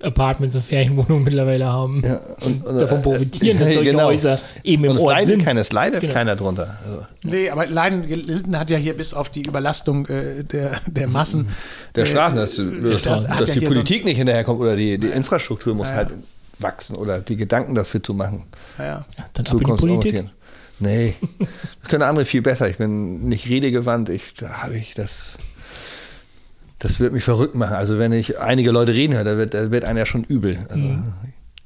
Apartments 0.03 0.55
und 0.55 0.61
Ferienwohnungen 0.61 1.23
mittlerweile 1.25 1.65
haben 1.65 2.01
ja, 2.03 2.19
und, 2.41 2.65
und, 2.65 2.77
davon 2.77 3.01
profitieren, 3.01 3.59
dass 3.59 3.69
solche 3.73 3.91
genau. 3.91 4.05
Häuser 4.05 4.39
eben 4.63 4.85
im 4.85 4.91
und 4.91 4.99
Ort 4.99 5.25
sind. 5.25 5.43
Keiner, 5.43 5.61
es 5.61 5.71
leidet 5.71 6.01
genau. 6.01 6.13
keiner 6.13 6.35
drunter. 6.35 6.77
Also. 6.85 7.05
Nee, 7.23 7.49
aber 7.49 7.67
Leiden, 7.67 8.07
Linden 8.07 8.57
hat 8.57 8.69
ja 8.69 8.77
hier 8.77 8.95
bis 8.95 9.13
auf 9.13 9.29
die 9.29 9.43
Überlastung 9.43 10.07
äh, 10.07 10.43
der, 10.43 10.79
der 10.87 11.07
Massen. 11.07 11.49
Der 11.95 12.05
Straßen, 12.05 12.37
dass, 12.37 12.57
äh, 12.59 12.81
dass, 12.81 13.03
dass, 13.03 13.27
dass 13.27 13.51
die 13.51 13.59
ja 13.59 13.67
Politik 13.67 14.05
nicht 14.05 14.17
hinterherkommt 14.17 14.59
oder 14.59 14.75
die, 14.75 14.97
die 14.97 15.07
Infrastruktur 15.07 15.75
muss 15.75 15.89
ja, 15.89 15.95
halt 15.95 16.09
wachsen 16.63 16.95
oder 16.95 17.21
die 17.21 17.35
Gedanken 17.35 17.75
dafür 17.75 18.01
zu 18.01 18.13
machen. 18.13 18.43
Ja, 18.77 18.85
ja. 18.85 19.05
dann 19.33 19.45
Zukunftsorientieren. 19.45 20.31
Nee, 20.79 21.13
das 21.79 21.89
können 21.89 22.03
andere 22.03 22.25
viel 22.25 22.41
besser. 22.41 22.67
Ich 22.67 22.77
bin 22.77 23.29
nicht 23.29 23.47
redegewandt. 23.47 24.09
Ich, 24.09 24.33
da 24.33 24.63
habe 24.63 24.75
ich 24.75 24.95
das. 24.95 25.37
Das 26.79 26.99
wird 26.99 27.13
mich 27.13 27.23
verrückt 27.23 27.53
machen. 27.53 27.75
Also 27.75 27.99
wenn 27.99 28.11
ich 28.11 28.39
einige 28.39 28.71
Leute 28.71 28.93
reden 28.93 29.13
höre, 29.13 29.23
da 29.23 29.37
wird, 29.37 29.53
da 29.53 29.69
wird 29.69 29.85
einer 29.85 29.99
ja 29.99 30.05
schon 30.07 30.23
übel. 30.23 30.57
Also, 30.67 30.79
mhm. 30.79 31.13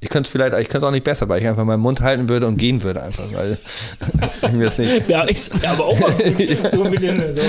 Ich 0.02 0.10
könnte 0.10 0.28
es 0.28 0.32
vielleicht, 0.32 0.54
ich 0.54 0.68
könnte 0.68 0.80
es 0.80 0.84
auch 0.84 0.92
nicht 0.92 1.06
besser, 1.06 1.30
weil 1.30 1.42
ich 1.42 1.48
einfach 1.48 1.64
meinen 1.64 1.80
Mund 1.80 2.02
halten 2.02 2.28
würde 2.28 2.46
und 2.48 2.58
gehen 2.58 2.84
würde 2.84 3.02
einfach, 3.02 3.24
weil 3.34 3.58
ich 4.42 4.52
mir 4.52 4.66
das 4.66 4.78
nicht. 4.78 5.08
Ja, 5.08 5.26
ich 5.26 5.50
aber 5.66 5.86
auch 5.86 6.00
mal 6.00 6.14
so 6.74 6.84
mit 6.84 7.02
den 7.02 7.18
so. 7.18 7.42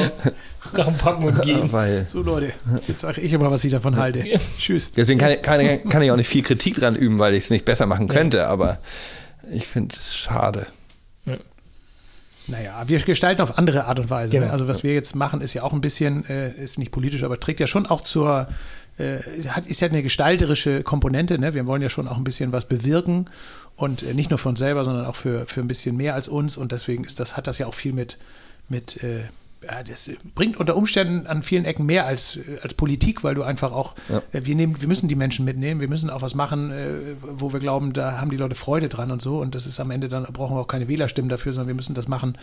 Sachen 0.73 0.97
packen 0.97 1.25
und 1.25 1.43
gehen. 1.43 1.73
Weil, 1.73 2.07
so 2.07 2.23
Leute, 2.23 2.53
jetzt 2.87 3.01
sage 3.01 3.21
ich 3.21 3.33
immer, 3.33 3.51
was 3.51 3.65
ich 3.65 3.73
davon 3.73 3.97
halte. 3.97 4.25
Tschüss. 4.59 4.93
Deswegen 4.93 5.19
kann, 5.19 5.41
kann, 5.43 5.89
kann, 5.89 6.03
ich 6.03 6.11
auch 6.11 6.17
nicht 6.17 6.29
viel 6.29 6.43
Kritik 6.43 6.77
dran 6.77 6.95
üben, 6.95 7.19
weil 7.19 7.35
ich 7.35 7.45
es 7.45 7.51
nicht 7.51 7.65
besser 7.65 7.87
machen 7.87 8.09
könnte, 8.09 8.39
ja. 8.39 8.49
aber 8.49 8.79
ich 9.53 9.67
finde 9.67 9.95
es 9.97 10.17
schade. 10.17 10.67
Ja. 11.25 11.37
Naja, 12.49 12.85
wir 12.87 12.99
gestalten 13.01 13.43
auf 13.43 13.59
andere 13.59 13.87
Art 13.87 13.99
und 13.99 14.11
Weise. 14.11 14.35
Ne? 14.35 14.41
Genau. 14.41 14.47
Ne? 14.47 14.53
Also 14.53 14.69
was 14.69 14.85
wir 14.85 14.95
jetzt 14.95 15.17
machen, 15.17 15.41
ist 15.41 15.55
ja 15.55 15.63
auch 15.63 15.73
ein 15.73 15.81
bisschen, 15.81 16.25
äh, 16.29 16.53
ist 16.53 16.79
nicht 16.79 16.93
politisch, 16.93 17.25
aber 17.25 17.41
trägt 17.41 17.61
ja 17.61 17.67
schon 17.67 17.87
auch 17.87 18.01
zur, 18.01 18.47
äh, 18.99 19.19
hat, 19.49 19.67
ist 19.67 19.81
ja 19.81 19.89
eine 19.89 20.03
gestalterische 20.03 20.83
Komponente. 20.83 21.39
Ne? 21.39 21.55
Wir 21.55 21.67
wollen 21.67 21.83
ja 21.83 21.89
schon 21.89 22.07
auch 22.07 22.17
ein 22.17 22.25
bisschen 22.25 22.53
was 22.53 22.67
bewirken 22.67 23.27
und 23.75 24.05
äh, 24.05 24.15
nicht 24.15 24.31
nur 24.31 24.39
für 24.39 24.49
uns 24.49 24.61
selber, 24.61 24.85
sondern 24.85 25.07
auch 25.07 25.17
für, 25.17 25.47
für 25.47 25.61
ein 25.61 25.69
bisschen 25.69 25.97
mehr 25.97 26.15
als 26.15 26.29
uns. 26.29 26.57
Und 26.57 26.71
deswegen 26.73 27.05
ist 27.05 27.19
das, 27.19 27.37
hat 27.37 27.49
das 27.49 27.59
ja 27.59 27.67
auch 27.67 27.75
viel 27.75 27.93
mit, 27.93 28.19
mit 28.69 29.03
äh, 29.03 29.23
das 29.87 30.11
bringt 30.35 30.57
unter 30.57 30.77
Umständen 30.77 31.27
an 31.27 31.43
vielen 31.43 31.65
Ecken 31.65 31.87
mehr 31.87 32.07
als, 32.07 32.39
als 32.63 32.75
Politik, 32.75 33.25
weil 33.25 33.35
du 33.35 33.43
einfach 33.43 33.73
auch, 33.73 33.95
ja. 34.09 34.23
Äh, 34.33 34.45
wir 34.45 34.55
nehmen, 34.55 34.81
wir 34.81 34.89
müssen 34.89 35.09
die 35.09 35.15
Menschen 35.15 35.45
mitnehmen, 35.45 35.81
wir 35.81 35.89
müssen 35.89 36.11
auch 36.11 36.23
was 36.23 36.35
machen, 36.35 36.71
äh, 36.71 36.87
wo 37.21 37.53
wir 37.53 37.61
glauben, 37.61 37.93
da 37.93 38.21
haben 38.21 38.31
die 38.31 38.37
Leute 38.37 38.55
Freude 38.55 38.89
dran 38.89 39.11
und 39.11 39.23
so. 39.23 39.39
Und 39.39 39.55
das 39.55 39.67
ist 39.67 39.81
am 39.81 39.91
Ende 39.91 40.09
dann 40.09 40.25
brauchen 40.25 40.57
wir 40.57 40.61
auch 40.61 40.69
keine 40.69 40.89
Wählerstimmen 40.89 41.29
dafür, 41.29 41.53
sondern 41.53 41.69
wir 41.69 41.75
müssen 41.75 41.95
das 41.95 42.09
machen, 42.09 42.37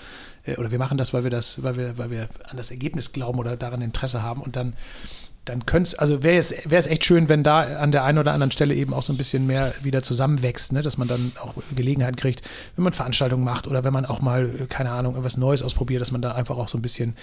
äh, 0.46 0.58
oder 0.58 0.72
wir 0.72 0.80
machen 0.80 0.98
das, 0.98 1.14
weil 1.14 1.24
wir 1.24 1.32
das, 1.32 1.64
weil 1.64 1.78
wir, 1.78 1.98
weil 1.98 2.10
wir 2.10 2.28
an 2.50 2.58
das 2.58 2.72
Ergebnis 2.72 3.12
glauben 3.12 3.40
oder 3.40 3.58
daran 3.58 3.82
Interesse 3.82 4.24
haben 4.24 4.42
und 4.42 4.56
dann 4.56 4.74
dann 5.46 5.66
könnte 5.66 6.00
also 6.00 6.24
wäre 6.24 6.38
es, 6.38 6.52
wäre 6.66 6.80
es 6.80 6.88
echt 6.88 7.04
schön, 7.04 7.28
wenn 7.28 7.44
da 7.44 7.62
an 7.62 7.92
der 7.92 8.04
einen 8.04 8.18
oder 8.18 8.32
anderen 8.32 8.52
Stelle 8.52 8.74
eben 8.76 8.94
auch 8.94 9.02
so 9.02 9.12
ein 9.12 9.18
bisschen 9.18 9.46
mehr 9.46 9.74
wieder 9.82 10.02
zusammenwächst, 10.02 10.72
ne? 10.72 10.82
dass 10.82 10.98
man 10.98 11.08
dann 11.08 11.34
auch 11.42 11.56
Gelegenheit 11.76 12.18
kriegt, 12.18 12.42
wenn 12.76 12.84
man 12.84 12.94
Veranstaltungen 12.94 13.44
macht 13.44 13.68
oder 13.68 13.84
wenn 13.84 13.94
man 13.94 14.06
auch 14.06 14.22
mal, 14.22 14.50
keine 14.70 14.92
Ahnung, 14.92 15.18
etwas 15.18 15.38
Neues 15.38 15.62
ausprobiert, 15.62 16.02
dass 16.02 16.12
man 16.12 16.22
da 16.22 16.34
einfach 16.34 16.58
auch 16.58 16.70
so 16.70 16.78
ein 16.78 16.82
bisschen 16.82 17.16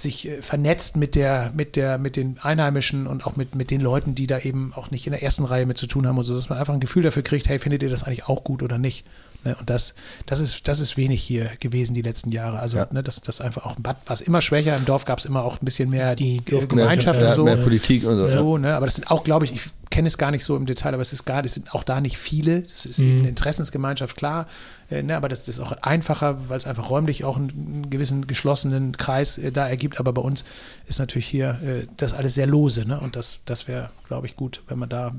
sich 0.00 0.28
äh, 0.28 0.42
vernetzt 0.42 0.96
mit 0.96 1.14
der, 1.14 1.52
mit 1.54 1.76
der, 1.76 1.98
mit 1.98 2.16
den 2.16 2.38
Einheimischen 2.40 3.06
und 3.06 3.26
auch 3.26 3.36
mit, 3.36 3.54
mit 3.54 3.70
den 3.70 3.80
Leuten, 3.80 4.14
die 4.14 4.26
da 4.26 4.38
eben 4.38 4.72
auch 4.74 4.90
nicht 4.90 5.06
in 5.06 5.12
der 5.12 5.22
ersten 5.22 5.44
Reihe 5.44 5.66
mit 5.66 5.78
zu 5.78 5.86
tun 5.86 6.06
haben 6.06 6.18
und 6.18 6.24
so, 6.24 6.34
dass 6.34 6.48
man 6.48 6.58
einfach 6.58 6.74
ein 6.74 6.80
Gefühl 6.80 7.02
dafür 7.02 7.22
kriegt, 7.22 7.48
hey, 7.48 7.58
findet 7.58 7.82
ihr 7.82 7.90
das 7.90 8.04
eigentlich 8.04 8.26
auch 8.28 8.44
gut 8.44 8.62
oder 8.62 8.78
nicht? 8.78 9.04
Ne? 9.44 9.56
Und 9.58 9.70
das, 9.70 9.94
das, 10.26 10.40
ist, 10.40 10.66
das 10.68 10.80
ist 10.80 10.96
wenig 10.96 11.22
hier 11.22 11.50
gewesen 11.60 11.94
die 11.94 12.02
letzten 12.02 12.32
Jahre. 12.32 12.58
Also, 12.58 12.78
ja. 12.78 12.88
ne, 12.90 13.02
das, 13.02 13.20
das 13.20 13.40
einfach 13.40 13.64
auch, 13.64 13.76
war 13.82 13.96
es 14.08 14.20
immer 14.20 14.40
schwächer. 14.40 14.76
Im 14.76 14.84
Dorf 14.84 15.04
gab 15.04 15.18
es 15.18 15.24
immer 15.24 15.44
auch 15.44 15.60
ein 15.60 15.64
bisschen 15.64 15.90
mehr 15.90 16.16
die 16.16 16.42
Gemeinschaft 16.44 17.20
mehr, 17.20 17.30
und 17.30 17.34
so. 17.34 17.44
Mehr 17.44 17.56
Politik 17.56 18.04
und 18.04 18.18
so. 18.18 18.26
so 18.26 18.58
ne? 18.58 18.74
Aber 18.74 18.86
das 18.86 18.96
sind 18.96 19.10
auch, 19.10 19.24
glaube 19.24 19.44
ich, 19.44 19.52
ich 19.52 19.62
kenne 19.90 20.08
es 20.08 20.18
gar 20.18 20.30
nicht 20.30 20.44
so 20.44 20.56
im 20.56 20.66
Detail, 20.66 20.94
aber 20.94 21.02
es 21.02 21.12
ist 21.12 21.24
gar, 21.24 21.44
es 21.44 21.54
sind 21.54 21.74
auch 21.74 21.84
da 21.84 22.00
nicht 22.00 22.18
viele. 22.18 22.62
Das 22.62 22.86
ist 22.86 22.98
mhm. 22.98 23.08
eben 23.08 23.18
eine 23.20 23.28
Interessensgemeinschaft, 23.28 24.16
klar. 24.16 24.46
Äh, 24.90 25.02
ne? 25.02 25.16
Aber 25.16 25.28
das, 25.28 25.44
das, 25.44 25.56
ist 25.56 25.60
auch 25.60 25.72
einfacher, 25.72 26.48
weil 26.48 26.56
es 26.56 26.66
einfach 26.66 26.90
räumlich 26.90 27.24
auch 27.24 27.36
einen, 27.36 27.50
einen 27.50 27.90
gewissen 27.90 28.26
geschlossenen 28.26 28.96
Kreis 28.96 29.38
äh, 29.38 29.52
da 29.52 29.68
ergibt. 29.68 30.00
Aber 30.00 30.12
bei 30.12 30.22
uns 30.22 30.44
ist 30.86 30.98
natürlich 30.98 31.26
hier 31.26 31.58
äh, 31.62 31.86
das 31.96 32.14
alles 32.14 32.34
sehr 32.34 32.46
lose. 32.46 32.86
Ne? 32.86 32.98
Und 32.98 33.16
das, 33.16 33.40
das 33.44 33.68
wäre, 33.68 33.90
glaube 34.06 34.26
ich, 34.26 34.36
gut, 34.36 34.62
wenn 34.68 34.78
man 34.78 34.88
da 34.88 35.14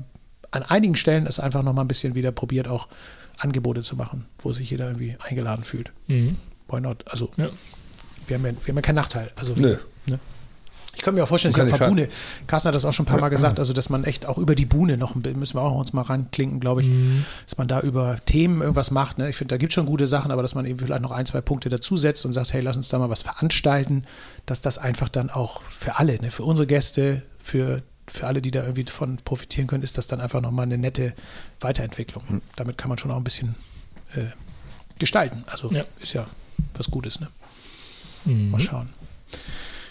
an 0.50 0.62
einigen 0.64 0.96
Stellen 0.96 1.26
es 1.26 1.38
einfach 1.38 1.62
noch 1.62 1.72
mal 1.72 1.82
ein 1.82 1.88
bisschen 1.88 2.14
wieder 2.14 2.32
probiert, 2.32 2.68
auch 2.68 2.88
Angebote 3.38 3.82
zu 3.82 3.96
machen, 3.96 4.26
wo 4.38 4.52
sich 4.52 4.70
jeder 4.70 4.88
irgendwie 4.88 5.16
eingeladen 5.20 5.64
fühlt. 5.64 5.92
Mhm. 6.08 6.36
Why 6.68 6.80
not? 6.80 7.04
Also, 7.08 7.30
ja. 7.36 7.48
wir, 8.26 8.36
haben 8.36 8.46
ja, 8.46 8.52
wir 8.52 8.68
haben 8.68 8.76
ja 8.76 8.82
keinen 8.82 8.96
Nachteil. 8.96 9.30
Also, 9.36 9.54
Nö. 9.54 9.76
Ne? 10.06 10.18
Ich 10.96 11.02
kann 11.02 11.14
mir 11.14 11.22
auch 11.22 11.28
vorstellen, 11.28 11.54
dass 11.54 11.72
auf 11.72 11.78
der 11.78 11.88
Bühne, 11.88 12.08
Carsten 12.46 12.68
hat 12.68 12.74
das 12.74 12.84
auch 12.84 12.92
schon 12.92 13.04
ein 13.04 13.08
paar 13.08 13.20
Mal 13.20 13.28
gesagt, 13.30 13.58
also 13.58 13.72
dass 13.72 13.88
man 13.88 14.04
echt 14.04 14.26
auch 14.26 14.38
über 14.38 14.54
die 14.54 14.66
Bühne 14.66 14.96
noch, 14.96 15.14
müssen 15.14 15.56
wir 15.56 15.62
auch 15.62 15.74
uns 15.76 15.92
mal 15.92 16.02
reinklinken, 16.02 16.60
glaube 16.60 16.82
ich, 16.82 16.88
mhm. 16.88 17.24
dass 17.46 17.58
man 17.58 17.68
da 17.68 17.80
über 17.80 18.16
Themen 18.26 18.60
irgendwas 18.60 18.90
macht. 18.90 19.18
Ne? 19.18 19.28
Ich 19.28 19.36
finde, 19.36 19.54
da 19.54 19.56
gibt 19.56 19.70
es 19.70 19.74
schon 19.74 19.86
gute 19.86 20.06
Sachen, 20.06 20.30
aber 20.30 20.42
dass 20.42 20.54
man 20.54 20.66
eben 20.66 20.78
vielleicht 20.78 21.02
noch 21.02 21.12
ein, 21.12 21.26
zwei 21.26 21.40
Punkte 21.40 21.68
dazusetzt 21.68 22.26
und 22.26 22.32
sagt, 22.32 22.52
hey, 22.52 22.60
lass 22.60 22.76
uns 22.76 22.88
da 22.88 22.98
mal 22.98 23.08
was 23.08 23.22
veranstalten, 23.22 24.04
dass 24.46 24.60
das 24.60 24.78
einfach 24.78 25.08
dann 25.08 25.30
auch 25.30 25.62
für 25.62 25.98
alle, 25.98 26.20
ne? 26.20 26.30
für 26.30 26.44
unsere 26.44 26.66
Gäste, 26.66 27.22
für 27.38 27.82
für 28.12 28.26
alle, 28.26 28.42
die 28.42 28.50
da 28.50 28.62
irgendwie 28.62 28.84
von 28.90 29.18
profitieren 29.18 29.68
können, 29.68 29.84
ist 29.84 29.96
das 29.96 30.08
dann 30.08 30.20
einfach 30.20 30.40
nochmal 30.40 30.66
eine 30.66 30.78
nette 30.78 31.14
Weiterentwicklung. 31.60 32.24
Mhm. 32.28 32.42
Damit 32.56 32.76
kann 32.76 32.88
man 32.88 32.98
schon 32.98 33.12
auch 33.12 33.16
ein 33.16 33.24
bisschen 33.24 33.54
äh, 34.14 34.24
gestalten. 34.98 35.44
Also 35.46 35.70
ja. 35.70 35.84
ist 36.00 36.12
ja 36.14 36.26
was 36.74 36.90
Gutes. 36.90 37.20
Ne? 37.20 37.28
Mhm. 38.24 38.50
Mal 38.50 38.60
schauen. 38.60 38.90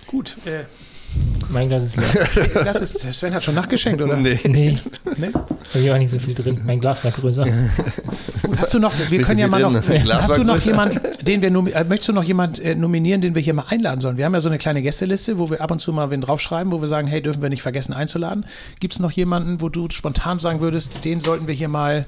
Gut. 0.08 0.38
Äh, 0.46 0.66
mein 1.50 1.68
Glas 1.68 1.84
ist 1.84 1.98
leer. 1.98 2.48
Das 2.64 2.82
ist, 2.82 3.00
Sven 3.14 3.34
hat 3.34 3.44
schon 3.44 3.56
nachgeschenkt, 3.56 4.02
oder? 4.02 4.16
Nee. 4.16 4.40
Nee. 4.46 4.78
nee? 5.18 5.30
Da 5.32 5.92
war 5.92 5.98
nicht 5.98 6.12
so 6.12 6.20
viel 6.20 6.36
drin. 6.36 6.60
Mein 6.66 6.80
Glas 6.80 7.04
war 7.04 7.12
größer. 7.12 7.46
Hast 8.58 8.74
du 8.74 8.80
noch, 8.80 8.94
wir 9.10 9.22
können 9.22 9.40
ja 9.40 9.48
mal 9.48 9.62
noch, 9.62 9.74
hast 9.74 10.38
du 10.38 10.44
noch 10.44 10.60
jemand, 10.60 11.00
den 11.26 11.42
wir, 11.42 11.50
äh, 11.50 11.84
möchtest 11.86 12.10
du 12.10 12.14
noch 12.14 12.24
jemand 12.24 12.60
äh, 12.60 12.76
nominieren, 12.76 13.22
den 13.22 13.36
wir 13.36 13.42
hier 13.42 13.54
mal 13.54 13.66
einladen 13.70 14.02
sollen? 14.02 14.18
Wir 14.18 14.26
haben 14.26 14.34
ja 14.34 14.42
so 14.42 14.50
eine 14.50 14.58
kleine 14.58 14.82
Gästeliste, 14.82 15.40
wo 15.40 15.50
wir 15.50 15.62
ab 15.62 15.72
und 15.72 15.80
zu 15.80 15.94
mal 15.94 16.10
wen 16.10 16.20
draufschreiben, 16.20 16.72
wo 16.72 16.82
wir 16.82 16.88
sagen, 16.88 17.08
hey, 17.08 17.22
dürfen 17.22 17.42
wir 17.42 17.50
nicht 17.50 17.62
vergessen 17.62 17.94
einzuladen. 17.94 18.46
Gibt 18.80 18.94
es 18.94 19.00
noch 19.00 19.12
jemanden, 19.12 19.62
wo 19.62 19.70
du 19.70 19.88
spontan 19.92 20.40
sagen 20.40 20.62
würdest, 20.62 21.06
den 21.06 21.22
sollten 21.22 21.48
wir 21.48 21.54
hier 21.54 21.70
mal 21.70 22.06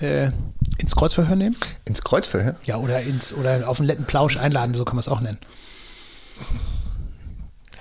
äh, 0.00 0.30
ins 0.78 0.94
Kreuzverhör 0.94 1.36
nehmen? 1.36 1.56
Ins 1.86 2.02
Kreuzverhör? 2.02 2.56
Ja, 2.64 2.76
oder, 2.78 3.00
ins, 3.00 3.32
oder 3.32 3.66
auf 3.68 3.80
einen 3.80 3.86
letten 3.86 4.04
Plausch 4.04 4.36
einladen, 4.36 4.74
so 4.74 4.84
kann 4.84 4.96
man 4.96 5.00
es 5.00 5.08
auch 5.08 5.20
nennen. 5.20 5.38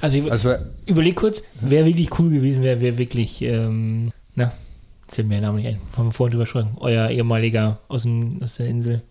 Also, 0.04 0.18
ich, 0.18 0.30
also 0.30 0.54
überleg 0.86 1.16
kurz, 1.16 1.44
wer 1.62 1.86
wirklich 1.86 2.20
cool 2.20 2.30
gewesen 2.30 2.62
wäre, 2.62 2.82
wer 2.82 2.98
wirklich, 2.98 3.42
ähm, 3.42 4.12
na, 4.36 4.52
zählt 5.08 5.30
mir 5.30 5.36
der 5.36 5.44
Name 5.44 5.60
nicht 5.60 5.68
ein, 5.68 5.80
haben 5.96 6.08
wir 6.08 6.12
vorhin 6.12 6.32
drüber 6.32 6.44
gesprochen, 6.44 6.76
euer 6.82 7.10
ehemaliger 7.10 7.80
aus, 7.88 8.02
dem, 8.02 8.38
aus 8.44 8.56
der 8.56 8.66
Insel. 8.66 9.02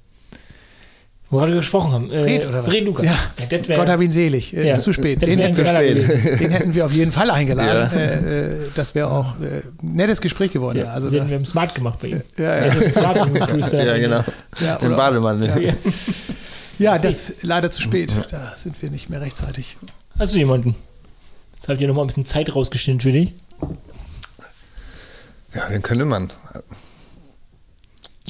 Wo 1.30 1.38
wir 1.38 1.47
gerade 1.47 1.57
gesprochen 1.57 1.93
haben. 1.93 2.11
Äh, 2.11 2.18
Fred 2.18 2.47
oder 2.47 2.59
was? 2.59 2.66
Fred 2.66 2.84
Lukas. 2.84 3.07
Ja, 3.07 3.16
ja 3.38 3.68
wär, 3.68 3.76
Gott 3.78 3.88
hab 3.88 4.03
ihn 4.03 4.11
selig. 4.11 4.55
Äh, 4.55 4.68
ja, 4.68 4.76
zu 4.76 4.93
spät. 4.93 5.22
Den 5.22 5.38
hätten, 5.38 5.57
wir, 5.57 5.64
den 5.64 6.51
hätten, 6.51 6.74
wir, 6.74 6.84
auf 6.84 6.93
jeden 6.93 7.11
Fall 7.11 7.30
eingeladen. 7.30 7.90
Ja. 7.90 7.99
Äh, 7.99 8.57
äh 8.57 8.59
das 8.74 8.95
wäre 8.95 9.11
auch 9.11 9.36
ein 9.40 9.45
äh, 9.45 9.62
nettes 9.80 10.20
Gespräch 10.20 10.51
geworden. 10.51 10.80
Ja, 10.80 10.93
also 10.93 11.09
das, 11.09 11.30
wir 11.30 11.36
haben 11.38 11.47
smart 11.47 11.74
gemacht 11.74 12.01
bei 12.03 12.09
ihm. 12.09 12.20
Ja, 12.36 12.66
ja. 12.66 12.93
Smart 12.93 13.16
ja 13.16 13.97
genau. 13.97 14.22
Ja, 14.61 14.76
Den 14.76 14.95
Bademann. 14.95 15.43
Ja. 15.43 15.72
ja, 16.78 16.99
das 16.99 17.32
leider 17.40 17.70
zu 17.70 17.80
spät. 17.80 18.12
Da 18.30 18.53
sind 18.57 18.82
wir 18.82 18.90
nicht 18.90 19.09
mehr 19.09 19.22
rechtzeitig. 19.22 19.78
Hast 20.18 20.34
du 20.34 20.38
jemanden? 20.38 20.74
Jetzt 21.54 21.64
habe 21.64 21.74
ich 21.74 21.78
dir 21.78 21.88
nochmal 21.88 22.04
ein 22.04 22.08
bisschen 22.08 22.26
Zeit 22.26 22.54
rausgeschnitten 22.54 23.00
für 23.00 23.12
dich. 23.12 23.32
Ja, 25.54 25.68
den 25.68 25.82
könnte 25.82 26.04
man. 26.04 26.30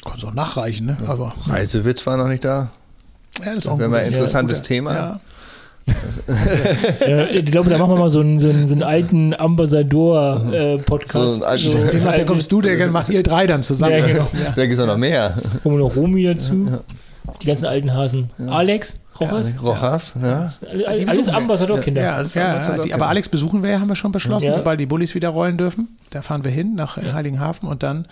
Kannst 0.04 0.24
auch 0.24 0.34
nachreichen, 0.34 0.86
ne? 0.86 0.96
Aber, 1.06 1.34
Reisewitz 1.46 2.06
war 2.06 2.16
noch 2.16 2.28
nicht 2.28 2.44
da. 2.44 2.70
Ja, 3.38 3.54
das 3.54 3.64
ist 3.64 3.66
auch 3.68 3.80
ein, 3.80 3.94
ein 3.94 4.04
interessantes 4.04 4.58
ja, 4.58 4.64
Thema. 4.64 4.94
Ja. 4.94 5.20
ja, 7.08 7.26
ich 7.26 7.44
glaube, 7.46 7.70
da 7.70 7.78
machen 7.78 7.92
wir 7.92 7.98
mal 7.98 8.10
so 8.10 8.20
einen, 8.20 8.38
so 8.38 8.48
einen, 8.48 8.68
so 8.68 8.74
einen 8.74 8.82
alten 8.82 9.34
Ambassador-Podcast. 9.34 11.42
Äh, 11.42 11.58
so 11.58 11.70
so, 11.70 11.78
den 11.78 12.04
macht, 12.04 12.18
der 12.18 12.26
kommst 12.26 12.52
du, 12.52 12.60
der 12.60 12.90
macht 12.90 13.08
ihr 13.08 13.22
drei 13.22 13.46
dann 13.46 13.62
zusammen. 13.62 13.98
Ja, 13.98 14.06
genau. 14.06 14.26
Da 14.54 14.66
gibt 14.66 14.74
es 14.74 14.80
auch 14.80 14.86
noch 14.86 14.98
mehr. 14.98 15.34
Kommen 15.62 15.78
noch 15.78 15.96
Romy 15.96 16.24
dazu. 16.24 16.78
Die 17.40 17.46
ganzen 17.46 17.66
alten 17.66 17.94
Hasen. 17.94 18.30
Alex, 18.48 18.96
Rojas? 19.20 19.54
Rojas, 19.62 20.14
ja. 20.20 20.48
Alles, 20.70 21.08
alles 21.08 21.28
Ambassadorkinder. 21.28 22.02
Ja, 22.02 22.14
alles 22.14 22.34
ja, 22.34 22.52
Ambassador 22.52 22.84
die, 22.84 22.94
aber 22.94 23.08
Alex 23.08 23.28
besuchen 23.28 23.62
wir 23.62 23.70
ja, 23.70 23.80
haben 23.80 23.88
wir 23.88 23.96
schon 23.96 24.12
beschlossen, 24.12 24.46
ja. 24.46 24.54
sobald 24.54 24.80
die 24.80 24.86
Bullis 24.86 25.14
wieder 25.14 25.28
rollen 25.28 25.58
dürfen. 25.58 25.98
Da 26.10 26.22
fahren 26.22 26.44
wir 26.44 26.50
hin 26.50 26.74
nach 26.74 26.96
ja. 26.96 27.12
Heiligenhafen 27.12 27.68
und 27.68 27.82
dann, 27.82 28.06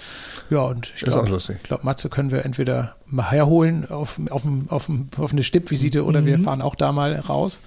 ja, 0.50 0.60
und 0.60 0.92
ich 0.94 1.02
glaube, 1.02 1.40
glaub, 1.62 1.84
Matze 1.84 2.08
können 2.08 2.30
wir 2.30 2.44
entweder 2.44 2.96
mal 3.06 3.30
herholen 3.30 3.90
auf, 3.90 4.20
auf, 4.30 4.42
auf, 4.68 4.90
auf 5.18 5.32
eine 5.32 5.42
Stippvisite 5.42 6.04
oder 6.04 6.20
mhm. 6.20 6.26
wir 6.26 6.38
fahren 6.38 6.62
auch 6.62 6.74
da 6.74 6.92
mal 6.92 7.14
raus. 7.14 7.62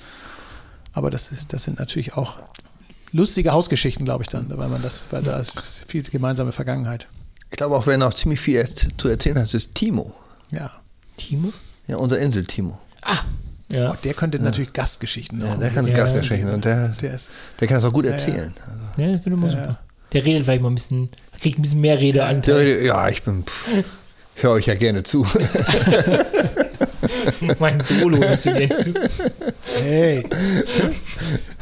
Aber 0.93 1.09
das, 1.09 1.31
das 1.47 1.63
sind 1.63 1.79
natürlich 1.79 2.15
auch 2.15 2.37
lustige 3.11 3.51
Hausgeschichten, 3.51 4.05
glaube 4.05 4.23
ich 4.23 4.29
dann, 4.29 4.47
weil 4.49 4.69
man 4.69 4.81
das, 4.81 5.07
weil 5.11 5.23
da 5.23 5.37
ist 5.37 5.85
viel 5.87 6.03
gemeinsame 6.03 6.51
Vergangenheit. 6.51 7.07
Ich 7.49 7.57
glaube 7.57 7.75
auch, 7.75 7.87
wer 7.87 7.97
noch 7.97 8.13
ziemlich 8.13 8.39
viel 8.39 8.65
zu 8.65 9.07
erzählen 9.07 9.37
hat, 9.37 9.53
ist 9.53 9.75
Timo. 9.75 10.13
Ja. 10.51 10.71
Timo? 11.17 11.53
Ja, 11.87 11.97
unser 11.97 12.19
Insel 12.19 12.45
Timo. 12.45 12.79
Ah, 13.03 13.19
ja. 13.71 13.91
Oh, 13.91 13.95
der 14.03 14.13
könnte 14.13 14.37
ja. 14.37 14.43
natürlich 14.43 14.73
Gastgeschichten 14.73 15.41
Ja, 15.41 15.55
der 15.57 15.69
kann 15.71 15.85
ja, 15.85 15.93
Gastgeschichten 15.95 16.49
und 16.49 16.65
der, 16.65 16.89
der, 16.89 17.13
ist, 17.13 17.31
der 17.59 17.67
kann 17.67 17.77
das 17.77 17.85
auch 17.85 17.93
gut 17.93 18.05
erzählen. 18.05 18.53
Ja, 18.97 19.11
das 19.11 19.25
wird 19.25 19.35
immer 19.35 19.49
super. 19.49 19.79
Der 20.11 20.23
redet 20.23 20.43
vielleicht 20.43 20.61
mal 20.61 20.69
ein 20.69 20.75
bisschen, 20.75 21.09
kriegt 21.39 21.57
ein 21.57 21.63
bisschen 21.63 21.81
mehr 21.81 21.99
Redeanteil. 21.99 22.83
Ja, 22.83 23.09
ich 23.09 23.23
bin, 23.23 23.43
höre 24.35 24.51
euch 24.51 24.67
ja 24.67 24.75
gerne 24.75 25.01
zu. 25.01 25.25
mein 27.59 27.79
Solo 27.79 28.17
hörst 28.17 28.45
du 28.45 28.53
gerne 28.53 28.77
zu. 28.77 28.93
Hey. 29.81 30.23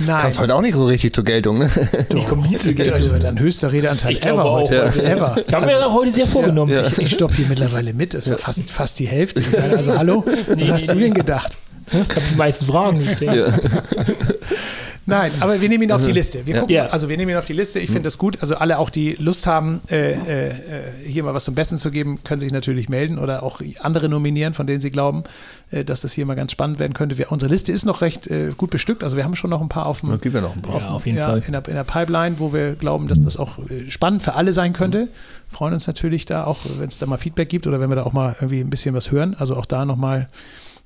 Nein. 0.06 0.22
Kommst 0.22 0.40
heute 0.40 0.56
auch 0.56 0.62
nicht 0.62 0.76
so 0.76 0.86
richtig 0.86 1.14
zur 1.14 1.24
Geltung, 1.24 1.60
ne? 1.60 1.70
Ich 2.16 2.28
komme 2.28 2.48
nie 2.48 2.58
zur 2.58 2.74
Geltung. 2.74 2.96
Also 2.96 3.18
dein 3.18 3.40
höchster 3.40 3.72
Redeanteil 3.72 4.14
ich 4.14 4.26
ever 4.26 4.44
heute. 4.44 4.76
Ja. 4.76 4.86
Ever. 5.04 5.36
Ich 5.48 5.54
habe 5.54 5.66
mir 5.66 5.76
also, 5.76 5.88
auch 5.88 5.94
heute 5.94 6.12
sehr 6.12 6.28
vorgenommen. 6.28 6.72
Ja. 6.72 6.86
Ich, 6.86 6.98
ich 6.98 7.12
stoppe 7.12 7.36
hier 7.36 7.48
mittlerweile 7.48 7.94
mit. 7.94 8.14
Das 8.14 8.30
war 8.30 8.38
fast, 8.38 8.70
fast 8.70 9.00
die 9.00 9.08
Hälfte. 9.08 9.44
Also 9.72 9.98
hallo, 9.98 10.26
was 10.26 10.56
nee, 10.56 10.68
hast 10.68 10.88
nee, 10.88 10.94
du 10.94 11.00
denn 11.00 11.14
gedacht? 11.14 11.58
Ich 11.88 11.94
habe 11.96 12.22
die 12.32 12.36
meisten 12.36 12.66
Fragen 12.66 13.00
gestellt. 13.00 13.36
Ja. 13.36 13.46
Nein, 15.06 15.32
aber 15.40 15.60
wir 15.60 15.68
nehmen 15.68 15.84
ihn 15.84 15.92
auf 15.92 16.04
die 16.04 16.12
Liste. 16.12 16.46
Wir 16.46 16.60
gucken, 16.60 16.76
ja. 16.76 16.86
Also 16.88 17.10
wir 17.10 17.18
nehmen 17.18 17.32
ihn 17.32 17.38
auf 17.38 17.46
die 17.46 17.54
Liste. 17.54 17.80
Ich 17.80 17.90
finde 17.90 18.04
das 18.04 18.18
gut. 18.18 18.38
Also 18.42 18.56
alle 18.56 18.78
auch, 18.78 18.90
die 18.90 19.14
Lust 19.14 19.48
haben, 19.48 19.82
äh, 19.90 20.12
äh, 20.12 20.54
hier 21.06 21.24
mal 21.24 21.34
was 21.34 21.46
zum 21.46 21.56
Besten 21.56 21.80
zu 21.80 21.90
geben, 21.90 22.20
können 22.24 22.40
sich 22.40 22.52
natürlich 22.52 22.88
melden 22.88 23.18
oder 23.18 23.42
auch 23.42 23.62
andere 23.80 24.10
nominieren, 24.10 24.54
von 24.54 24.68
denen 24.68 24.80
sie 24.80 24.92
glauben, 24.92 25.24
äh, 25.72 25.84
dass 25.84 26.02
das 26.02 26.14
hier 26.14 26.26
mal 26.26 26.36
ganz 26.36 26.52
spannend 26.52 26.80
werden 26.80 26.94
könnte. 26.94 27.18
Wir, 27.18 27.32
unsere 27.32 27.52
Liste 27.52 27.72
ist 27.72 27.86
noch 27.86 28.02
recht 28.02 28.28
äh, 28.28 28.52
gut 28.56 28.70
bestückt. 28.70 29.04
Also 29.04 29.18
wir 29.18 29.24
haben 29.24 29.36
schon 29.36 29.50
noch 29.50 29.62
ein 29.62 29.70
paar 29.70 29.88
auf 29.88 30.02
dem, 30.02 30.22
gibt 30.22 30.36
ja 30.36 30.42
noch 30.42 30.56
ein 30.56 30.62
paar. 30.62 30.76
Auf, 30.76 30.86
ja, 30.86 30.92
auf 30.92 31.06
jeden 31.06 31.18
Fall. 31.18 31.42
In 31.46 31.52
der, 31.52 31.68
in 31.68 31.76
der, 31.76 31.84
Pipeline, 31.84 32.40
wo 32.40 32.54
wir 32.54 32.74
glauben, 32.76 33.08
dass 33.08 33.20
das 33.20 33.38
auch 33.38 33.58
äh, 33.70 33.90
spannend 33.90 34.22
für 34.22 34.36
alle 34.36 34.54
sein 34.54 34.74
könnte. 34.74 35.08
Freuen 35.50 35.74
uns 35.74 35.88
natürlich 35.88 36.26
da 36.26 36.44
auch, 36.44 36.60
wenn 36.78 36.88
es 36.88 37.00
da 37.00 37.08
mal 37.08 37.18
Feedback 37.18 37.50
gibt 37.50 37.66
oder 37.66 37.80
wenn 37.80 37.90
wir 37.90 37.96
da 37.96 38.04
auch 38.04 38.14
mal 38.14 38.36
irgendwie 38.40 38.60
ein 38.60 38.70
bisschen 38.70 38.94
was 38.94 39.12
hören. 39.12 39.36
Also 39.38 39.58
auch 39.58 39.66
da 39.66 39.86
nochmal 39.86 40.28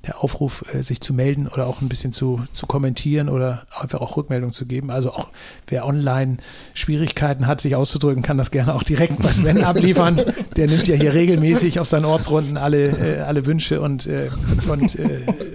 der 0.06 0.24
Aufruf, 0.24 0.66
äh, 0.74 0.82
sich 0.82 1.02
zu 1.02 1.14
melden 1.14 1.48
oder 1.48 1.68
auch 1.68 1.82
ein 1.82 1.90
bisschen 1.90 2.14
zu, 2.14 2.44
zu 2.52 2.68
kommentieren 2.68 3.30
oder 3.30 3.66
einfach 3.80 4.02
auch 4.02 4.18
Rückmeldung 4.18 4.52
zu 4.52 4.66
geben. 4.66 4.92
Also 4.92 5.12
auch 5.12 5.30
wer 5.68 5.86
online 5.86 6.38
Schwierigkeiten 6.74 7.48
hat, 7.48 7.62
sich 7.62 7.76
auszudrücken, 7.76 8.24
kann 8.24 8.38
das 8.38 8.52
gerne 8.52 8.74
auch 8.74 8.84
direkt 8.84 9.22
bei 9.22 9.30
Sven 9.30 9.64
abliefern. 9.64 10.22
Der 10.56 10.68
nimmt 10.68 10.88
ja 10.88 10.96
hier 10.96 11.14
regelmäßig 11.14 11.80
auf 11.80 11.88
seinen 11.88 12.06
Ortsrunden 12.06 12.58
alle, 12.58 12.88
äh, 12.88 13.22
alle 13.22 13.46
Wünsche 13.46 13.82
und, 13.82 14.06
äh, 14.08 14.30
und, 14.68 14.98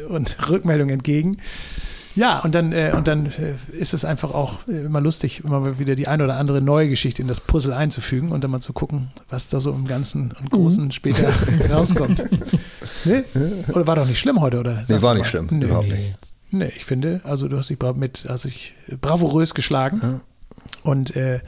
und 0.09 0.51
Rückmeldungen 0.51 0.95
entgegen. 0.95 1.37
Ja, 2.17 2.41
und 2.41 2.55
dann, 2.55 2.73
äh, 2.73 2.93
und 2.95 3.09
dann 3.09 3.27
äh, 3.27 3.55
ist 3.77 3.95
es 3.95 4.05
einfach 4.05 4.33
auch 4.33 4.67
äh, 4.69 4.85
immer 4.85 5.01
lustig, 5.01 5.45
immer 5.45 5.79
wieder 5.79 5.95
die 5.95 6.09
eine 6.09 6.25
oder 6.25 6.37
andere 6.37 6.61
neue 6.61 6.89
Geschichte 6.89 7.23
in 7.23 7.29
das 7.29 7.41
Puzzle 7.41 7.73
einzufügen 7.73 8.33
und 8.33 8.43
dann 8.43 8.51
mal 8.51 8.61
zu 8.61 8.73
gucken, 8.73 9.11
was 9.29 9.49
da 9.49 9.61
so 9.61 9.71
im 9.73 9.87
Ganzen 9.87 10.33
und 10.41 10.51
Großen 10.51 10.85
mhm. 10.85 10.91
später 10.91 11.29
rauskommt. 11.73 12.25
nee? 13.05 13.23
Oder 13.73 13.87
war 13.87 13.97
doch 13.97 14.07
nicht 14.07 14.19
schlimm 14.19 14.41
heute, 14.41 14.59
oder? 14.59 14.83
Sag 14.85 14.97
nee, 14.97 15.03
war 15.03 15.15
nicht 15.15 15.27
schlimm, 15.27 15.49
nee. 15.51 15.65
überhaupt 15.65 15.89
nicht. 15.89 16.13
Nee, 16.51 16.73
ich 16.75 16.85
finde, 16.85 17.21
also 17.23 17.47
du 17.47 17.57
hast 17.57 17.71
dich 17.71 17.79
mit, 17.95 18.27
hast 18.29 18.45
dich 18.45 18.75
bravourös 19.01 19.55
geschlagen. 19.55 20.01
Ja. 20.03 20.21
Und 20.83 21.15
äh, 21.15 21.41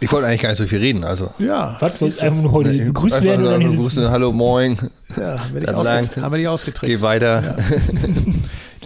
ich 0.00 0.12
wollte 0.12 0.28
eigentlich 0.28 0.40
gar 0.40 0.50
nicht 0.50 0.58
so 0.58 0.66
viel 0.66 0.78
reden, 0.78 1.04
also. 1.04 1.30
Ja. 1.38 1.76
Was 1.80 2.00
ist 2.02 2.22
einfach 2.22 2.42
nur 2.42 2.52
heute 2.52 2.70
begrüßt 2.70 3.22
werden 3.22 3.44
oder 3.44 3.58
nicht? 3.58 3.72
Begrüßen, 3.72 4.08
hallo, 4.08 4.32
moin. 4.32 4.78
Ja, 5.16 5.38
haben 5.40 5.54
wir 5.54 5.60
dich, 5.60 5.74
ausget 5.74 6.16
haben 6.16 6.32
wir 6.32 6.38
dich 6.38 6.48
ausgetrickst. 6.48 6.96
Geh 6.96 7.02
weiter. 7.02 7.42
Ja. 7.42 7.56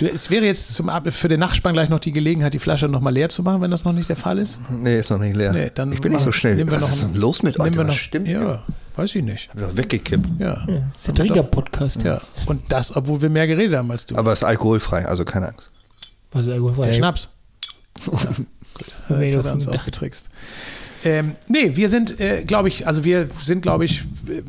Du, 0.03 0.09
es 0.09 0.30
wäre 0.30 0.44
jetzt 0.44 0.74
zum 0.74 0.90
für 1.11 1.28
den 1.28 1.38
Nachspann 1.38 1.74
gleich 1.74 1.88
noch 1.88 2.00
die 2.00 2.11
Gelegenheit, 2.11 2.53
die 2.55 2.59
Flasche 2.59 2.88
nochmal 2.88 3.12
leer 3.12 3.28
zu 3.28 3.44
machen, 3.44 3.61
wenn 3.61 3.70
das 3.70 3.84
noch 3.84 3.92
nicht 3.92 4.09
der 4.09 4.16
Fall 4.16 4.38
ist. 4.38 4.59
Nee, 4.68 4.98
ist 4.98 5.11
noch 5.11 5.18
nicht 5.18 5.36
leer. 5.36 5.53
Nee, 5.53 5.70
dann 5.72 5.92
ich 5.92 6.00
bin 6.00 6.11
nicht 6.11 6.22
so 6.22 6.32
schnell. 6.32 6.68
Was 6.68 6.82
ist 6.82 7.05
denn 7.05 7.14
los 7.14 7.44
mit 7.44 7.61
euch? 7.61 7.72
Noch, 7.72 7.92
stimmt 7.92 8.26
ja, 8.26 8.64
weiß 8.96 9.14
ich 9.14 9.22
nicht. 9.22 9.50
Hab 9.50 9.61
ich 9.61 9.62
doch 9.62 9.76
weggekippt. 9.76 10.28
Ja. 10.40 10.64
ja 10.66 10.80
das 10.92 10.96
ist 10.96 11.07
der 11.07 11.14
Trigger-Podcast. 11.14 12.03
Ja. 12.03 12.20
Und 12.46 12.61
das, 12.68 12.96
obwohl 12.96 13.22
wir 13.22 13.30
mehr 13.30 13.46
geredet 13.46 13.78
haben 13.78 13.92
als 13.92 14.07
du. 14.07 14.16
Aber 14.16 14.32
es 14.32 14.40
ist 14.40 14.44
alkoholfrei, 14.44 15.07
also 15.07 15.24
keine 15.24 15.50
Angst. 15.50 15.70
Was 16.32 16.48
ist 16.48 16.53
alkoholfrei? 16.53 16.82
Der 16.82 16.92
Schnaps. 16.94 17.28
ja. 18.11 18.18
Gut. 19.07 19.20
Jetzt 19.20 19.36
hat 19.36 19.46
er 19.46 19.53
uns 19.53 19.68
ausgetrickst. 19.68 20.30
Ähm, 21.05 21.36
nee, 21.46 21.76
wir 21.76 21.88
sind, 21.88 22.18
äh, 22.18 22.42
glaube 22.42 22.66
ich, 22.66 22.88
also 22.88 23.05
wir 23.05 23.28
sind, 23.40 23.62
glaube 23.62 23.84
ich, 23.84 24.05
äh, 24.28 24.42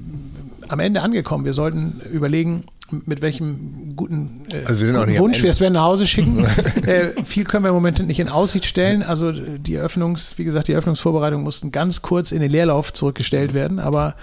am 0.68 0.80
Ende 0.80 1.04
angekommen. 1.04 1.46
Wir 1.46 1.54
sollten 1.54 2.02
überlegen, 2.12 2.64
mit 2.92 3.22
welchem 3.22 3.96
guten, 3.96 4.46
äh, 4.52 4.66
also 4.66 4.86
guten 4.86 5.18
Wunsch 5.18 5.42
wir 5.42 5.54
Sven 5.54 5.74
nach 5.74 5.84
Hause 5.84 6.06
schicken. 6.06 6.46
äh, 6.86 7.24
viel 7.24 7.44
können 7.44 7.64
wir 7.64 7.70
im 7.70 7.76
Moment 7.76 8.06
nicht 8.06 8.20
in 8.20 8.30
Aussicht 8.30 8.66
stellen. 8.66 9.04
Also 9.04 9.32
die 9.32 9.76
Eröffnungs, 9.76 10.38
wie 10.38 10.44
gesagt, 10.44 10.68
die 10.68 10.74
Eröffnungsvorbereitungen 10.74 11.44
mussten 11.44 11.72
ganz 11.72 12.02
kurz 12.02 12.32
in 12.32 12.42
den 12.42 12.52
Leerlauf 12.52 12.94
zurückgestellt 12.94 13.54
werden. 13.54 13.80
Aber 13.80 14.10
äh, 14.10 14.14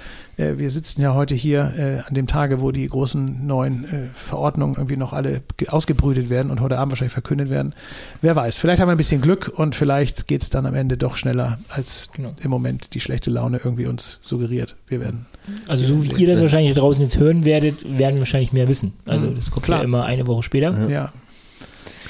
wir 0.59 0.71
sitzen 0.71 1.03
ja 1.03 1.15
heute 1.15 1.35
hier 1.35 1.73
äh, 1.77 2.09
an 2.09 2.15
dem 2.15 2.27
Tage, 2.27 2.61
wo 2.61 2.71
die 2.73 2.89
großen 2.89 3.47
neuen 3.47 3.85
äh, 3.85 4.09
Verordnungen 4.13 4.77
irgendwie 4.77 4.97
noch 4.97 5.13
alle 5.13 5.43
ausgebrütet 5.69 6.31
werden 6.31 6.51
und 6.51 6.61
heute 6.61 6.79
Abend 6.79 6.93
wahrscheinlich 6.93 7.13
verkündet 7.13 7.51
werden. 7.51 7.75
Wer 8.23 8.37
weiß, 8.37 8.59
vielleicht 8.59 8.81
haben 8.81 8.89
wir 8.89 8.93
ein 8.93 8.99
bisschen 8.99 9.21
Glück 9.21 9.53
und 9.55 9.75
vielleicht 9.75 10.29
geht 10.29 10.43
es 10.43 10.51
dann 10.51 10.67
am 10.67 10.75
Ende 10.75 10.97
doch 10.97 11.17
schneller, 11.17 11.59
als 11.69 12.11
genau. 12.13 12.35
im 12.43 12.51
Moment 12.51 12.95
die 12.95 13.01
schlechte 13.01 13.31
Laune 13.31 13.61
irgendwie 13.63 13.87
uns 13.87 14.19
suggeriert. 14.23 14.77
Wir 14.87 15.01
werden. 15.01 15.27
Also 15.69 15.87
so 15.87 16.05
wie 16.05 16.23
ihr 16.23 16.27
das 16.27 16.41
wahrscheinlich 16.41 16.75
draußen 16.75 17.03
jetzt 17.03 17.19
hören 17.19 17.45
werdet, 17.45 17.99
werden 17.99 18.17
wir 18.17 18.21
wahrscheinlich 18.21 18.53
mehr 18.53 18.69
wissen. 18.69 18.95
Also 19.07 19.27
mhm. 19.27 19.35
das 19.35 19.51
kommt 19.51 19.65
Klar. 19.65 19.79
ja 19.79 19.85
immer 19.85 20.05
eine 20.05 20.27
Woche 20.27 20.43
später. 20.43 20.89
Ja. 20.89 21.13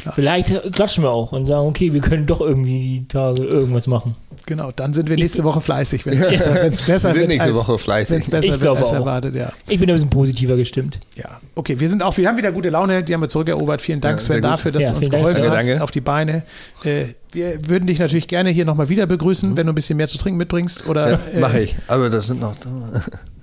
Klar. 0.00 0.14
Vielleicht 0.14 0.72
klatschen 0.72 1.04
wir 1.04 1.10
auch 1.10 1.32
und 1.32 1.46
sagen, 1.46 1.66
okay, 1.66 1.92
wir 1.92 2.00
können 2.00 2.26
doch 2.26 2.40
irgendwie 2.40 2.78
die 2.78 3.08
Tage 3.08 3.44
irgendwas 3.44 3.86
machen. 3.86 4.16
Genau, 4.46 4.70
dann 4.74 4.92
sind 4.92 5.08
wir 5.08 5.16
nächste 5.16 5.44
Woche 5.44 5.60
fleißig, 5.60 6.06
wenn 6.06 6.14
es 6.14 6.28
besser, 6.28 6.54
wenn's 6.62 6.82
besser 6.82 7.08
wir 7.10 7.20
sind 7.20 7.28
nächste 7.28 7.50
als, 7.50 7.58
Woche 7.58 7.78
fleißig. 7.78 8.26
besser 8.28 8.48
ich 8.48 8.60
wird 8.60 8.76
als 8.76 8.92
erwartet, 8.92 9.34
ja. 9.34 9.52
Ich 9.68 9.78
bin 9.78 9.88
ein 9.88 9.94
bisschen 9.94 10.10
positiver 10.10 10.56
gestimmt. 10.56 11.00
Ja, 11.16 11.40
okay, 11.54 11.78
wir 11.78 11.88
sind 11.88 12.02
auch, 12.02 12.16
wir 12.16 12.28
haben 12.28 12.36
wieder 12.36 12.52
gute 12.52 12.70
Laune, 12.70 13.04
die 13.04 13.14
haben 13.14 13.20
wir 13.20 13.28
zurückerobert. 13.28 13.82
Vielen 13.82 14.00
Dank, 14.00 14.18
ja, 14.18 14.24
Sven, 14.24 14.42
dafür, 14.42 14.72
dass 14.72 14.84
ja, 14.84 14.90
du 14.90 14.96
uns 14.96 15.10
geholfen 15.10 15.42
Dank. 15.42 15.54
hast 15.54 15.68
danke. 15.68 15.82
auf 15.82 15.90
die 15.90 16.00
Beine. 16.00 16.42
Äh, 16.84 17.14
wir 17.32 17.68
würden 17.68 17.86
dich 17.86 17.98
natürlich 17.98 18.28
gerne 18.28 18.50
hier 18.50 18.64
nochmal 18.64 18.88
wieder 18.88 19.06
begrüßen, 19.06 19.50
mhm. 19.50 19.56
wenn 19.56 19.66
du 19.66 19.72
ein 19.72 19.76
bisschen 19.76 19.96
mehr 19.96 20.08
zu 20.08 20.18
trinken 20.18 20.38
mitbringst. 20.38 20.88
Oder, 20.88 21.12
ja, 21.12 21.18
mache 21.38 21.58
äh, 21.58 21.64
ich, 21.64 21.76
aber 21.86 22.10
das 22.10 22.26
sind 22.26 22.40
noch 22.40 22.56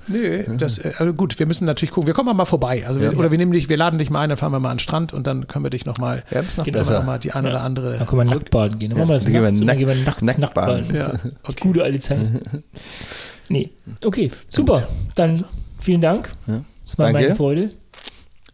Nö, 0.07 0.43
das, 0.57 0.77
äh, 0.77 0.93
also 0.97 1.13
gut, 1.13 1.37
wir 1.39 1.45
müssen 1.45 1.65
natürlich 1.65 1.91
gucken. 1.91 2.07
Wir 2.07 2.13
kommen 2.13 2.35
mal 2.35 2.45
vorbei. 2.45 2.85
Also 2.87 3.01
wir, 3.01 3.11
ja. 3.11 3.17
Oder 3.17 3.31
wir 3.31 3.37
nehmen 3.37 3.51
dich, 3.51 3.69
wir 3.69 3.77
laden 3.77 3.99
dich 3.99 4.09
mal 4.09 4.21
ein, 4.21 4.29
dann 4.29 4.37
fahren 4.37 4.51
wir 4.51 4.59
mal 4.59 4.69
an 4.69 4.77
den 4.77 4.79
Strand 4.79 5.13
und 5.13 5.27
dann 5.27 5.47
können 5.47 5.65
wir 5.65 5.69
dich 5.69 5.85
nochmal 5.85 6.23
ja, 6.31 6.41
das 6.41 6.57
noch 6.57 6.65
besser. 6.65 6.99
Noch 6.99 7.05
mal 7.05 7.19
die 7.19 7.31
eine 7.33 7.49
oder 7.49 7.61
andere. 7.61 7.97
Dann 7.97 8.07
können 8.07 8.27
wir 8.27 8.35
nackt 8.35 8.51
baden 8.51 8.79
gehen. 8.79 8.89
Dann 8.89 8.99
machen 8.99 9.09
wir 9.09 9.15
das 9.15 9.25
dann 9.25 9.33
nachts, 9.33 9.59
gehen 9.59 9.87
wir 9.87 9.95
nachts, 9.95 10.21
nachts, 10.21 10.37
nackt 10.39 10.53
baden. 10.53 10.95
Ja, 10.95 11.11
okay. 11.43 11.61
Gute 11.61 11.83
alte 11.83 11.99
Zeit. 11.99 12.19
nee, 13.49 13.69
okay, 14.03 14.31
super. 14.49 14.81
Gut. 14.81 14.87
Dann 15.15 15.43
vielen 15.79 16.01
Dank. 16.01 16.29
Ja. 16.47 16.61
Das 16.85 16.97
war 16.97 17.07
Danke. 17.07 17.21
meine 17.21 17.35
Freude. 17.35 17.71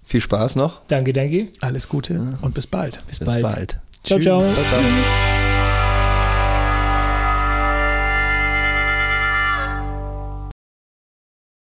Viel 0.03 0.21
Spaß 0.21 0.55
noch. 0.55 0.81
Danke, 0.87 1.13
danke. 1.13 1.47
Alles 1.61 1.87
Gute 1.87 2.37
und 2.41 2.53
bis 2.53 2.67
bald. 2.67 3.01
Bis, 3.07 3.19
bis 3.19 3.27
bald. 3.27 3.41
bald. 3.41 3.79
Ciao, 4.03 4.19
ciao. 4.19 4.41
ciao, 4.41 4.53
ciao. 4.53 5.42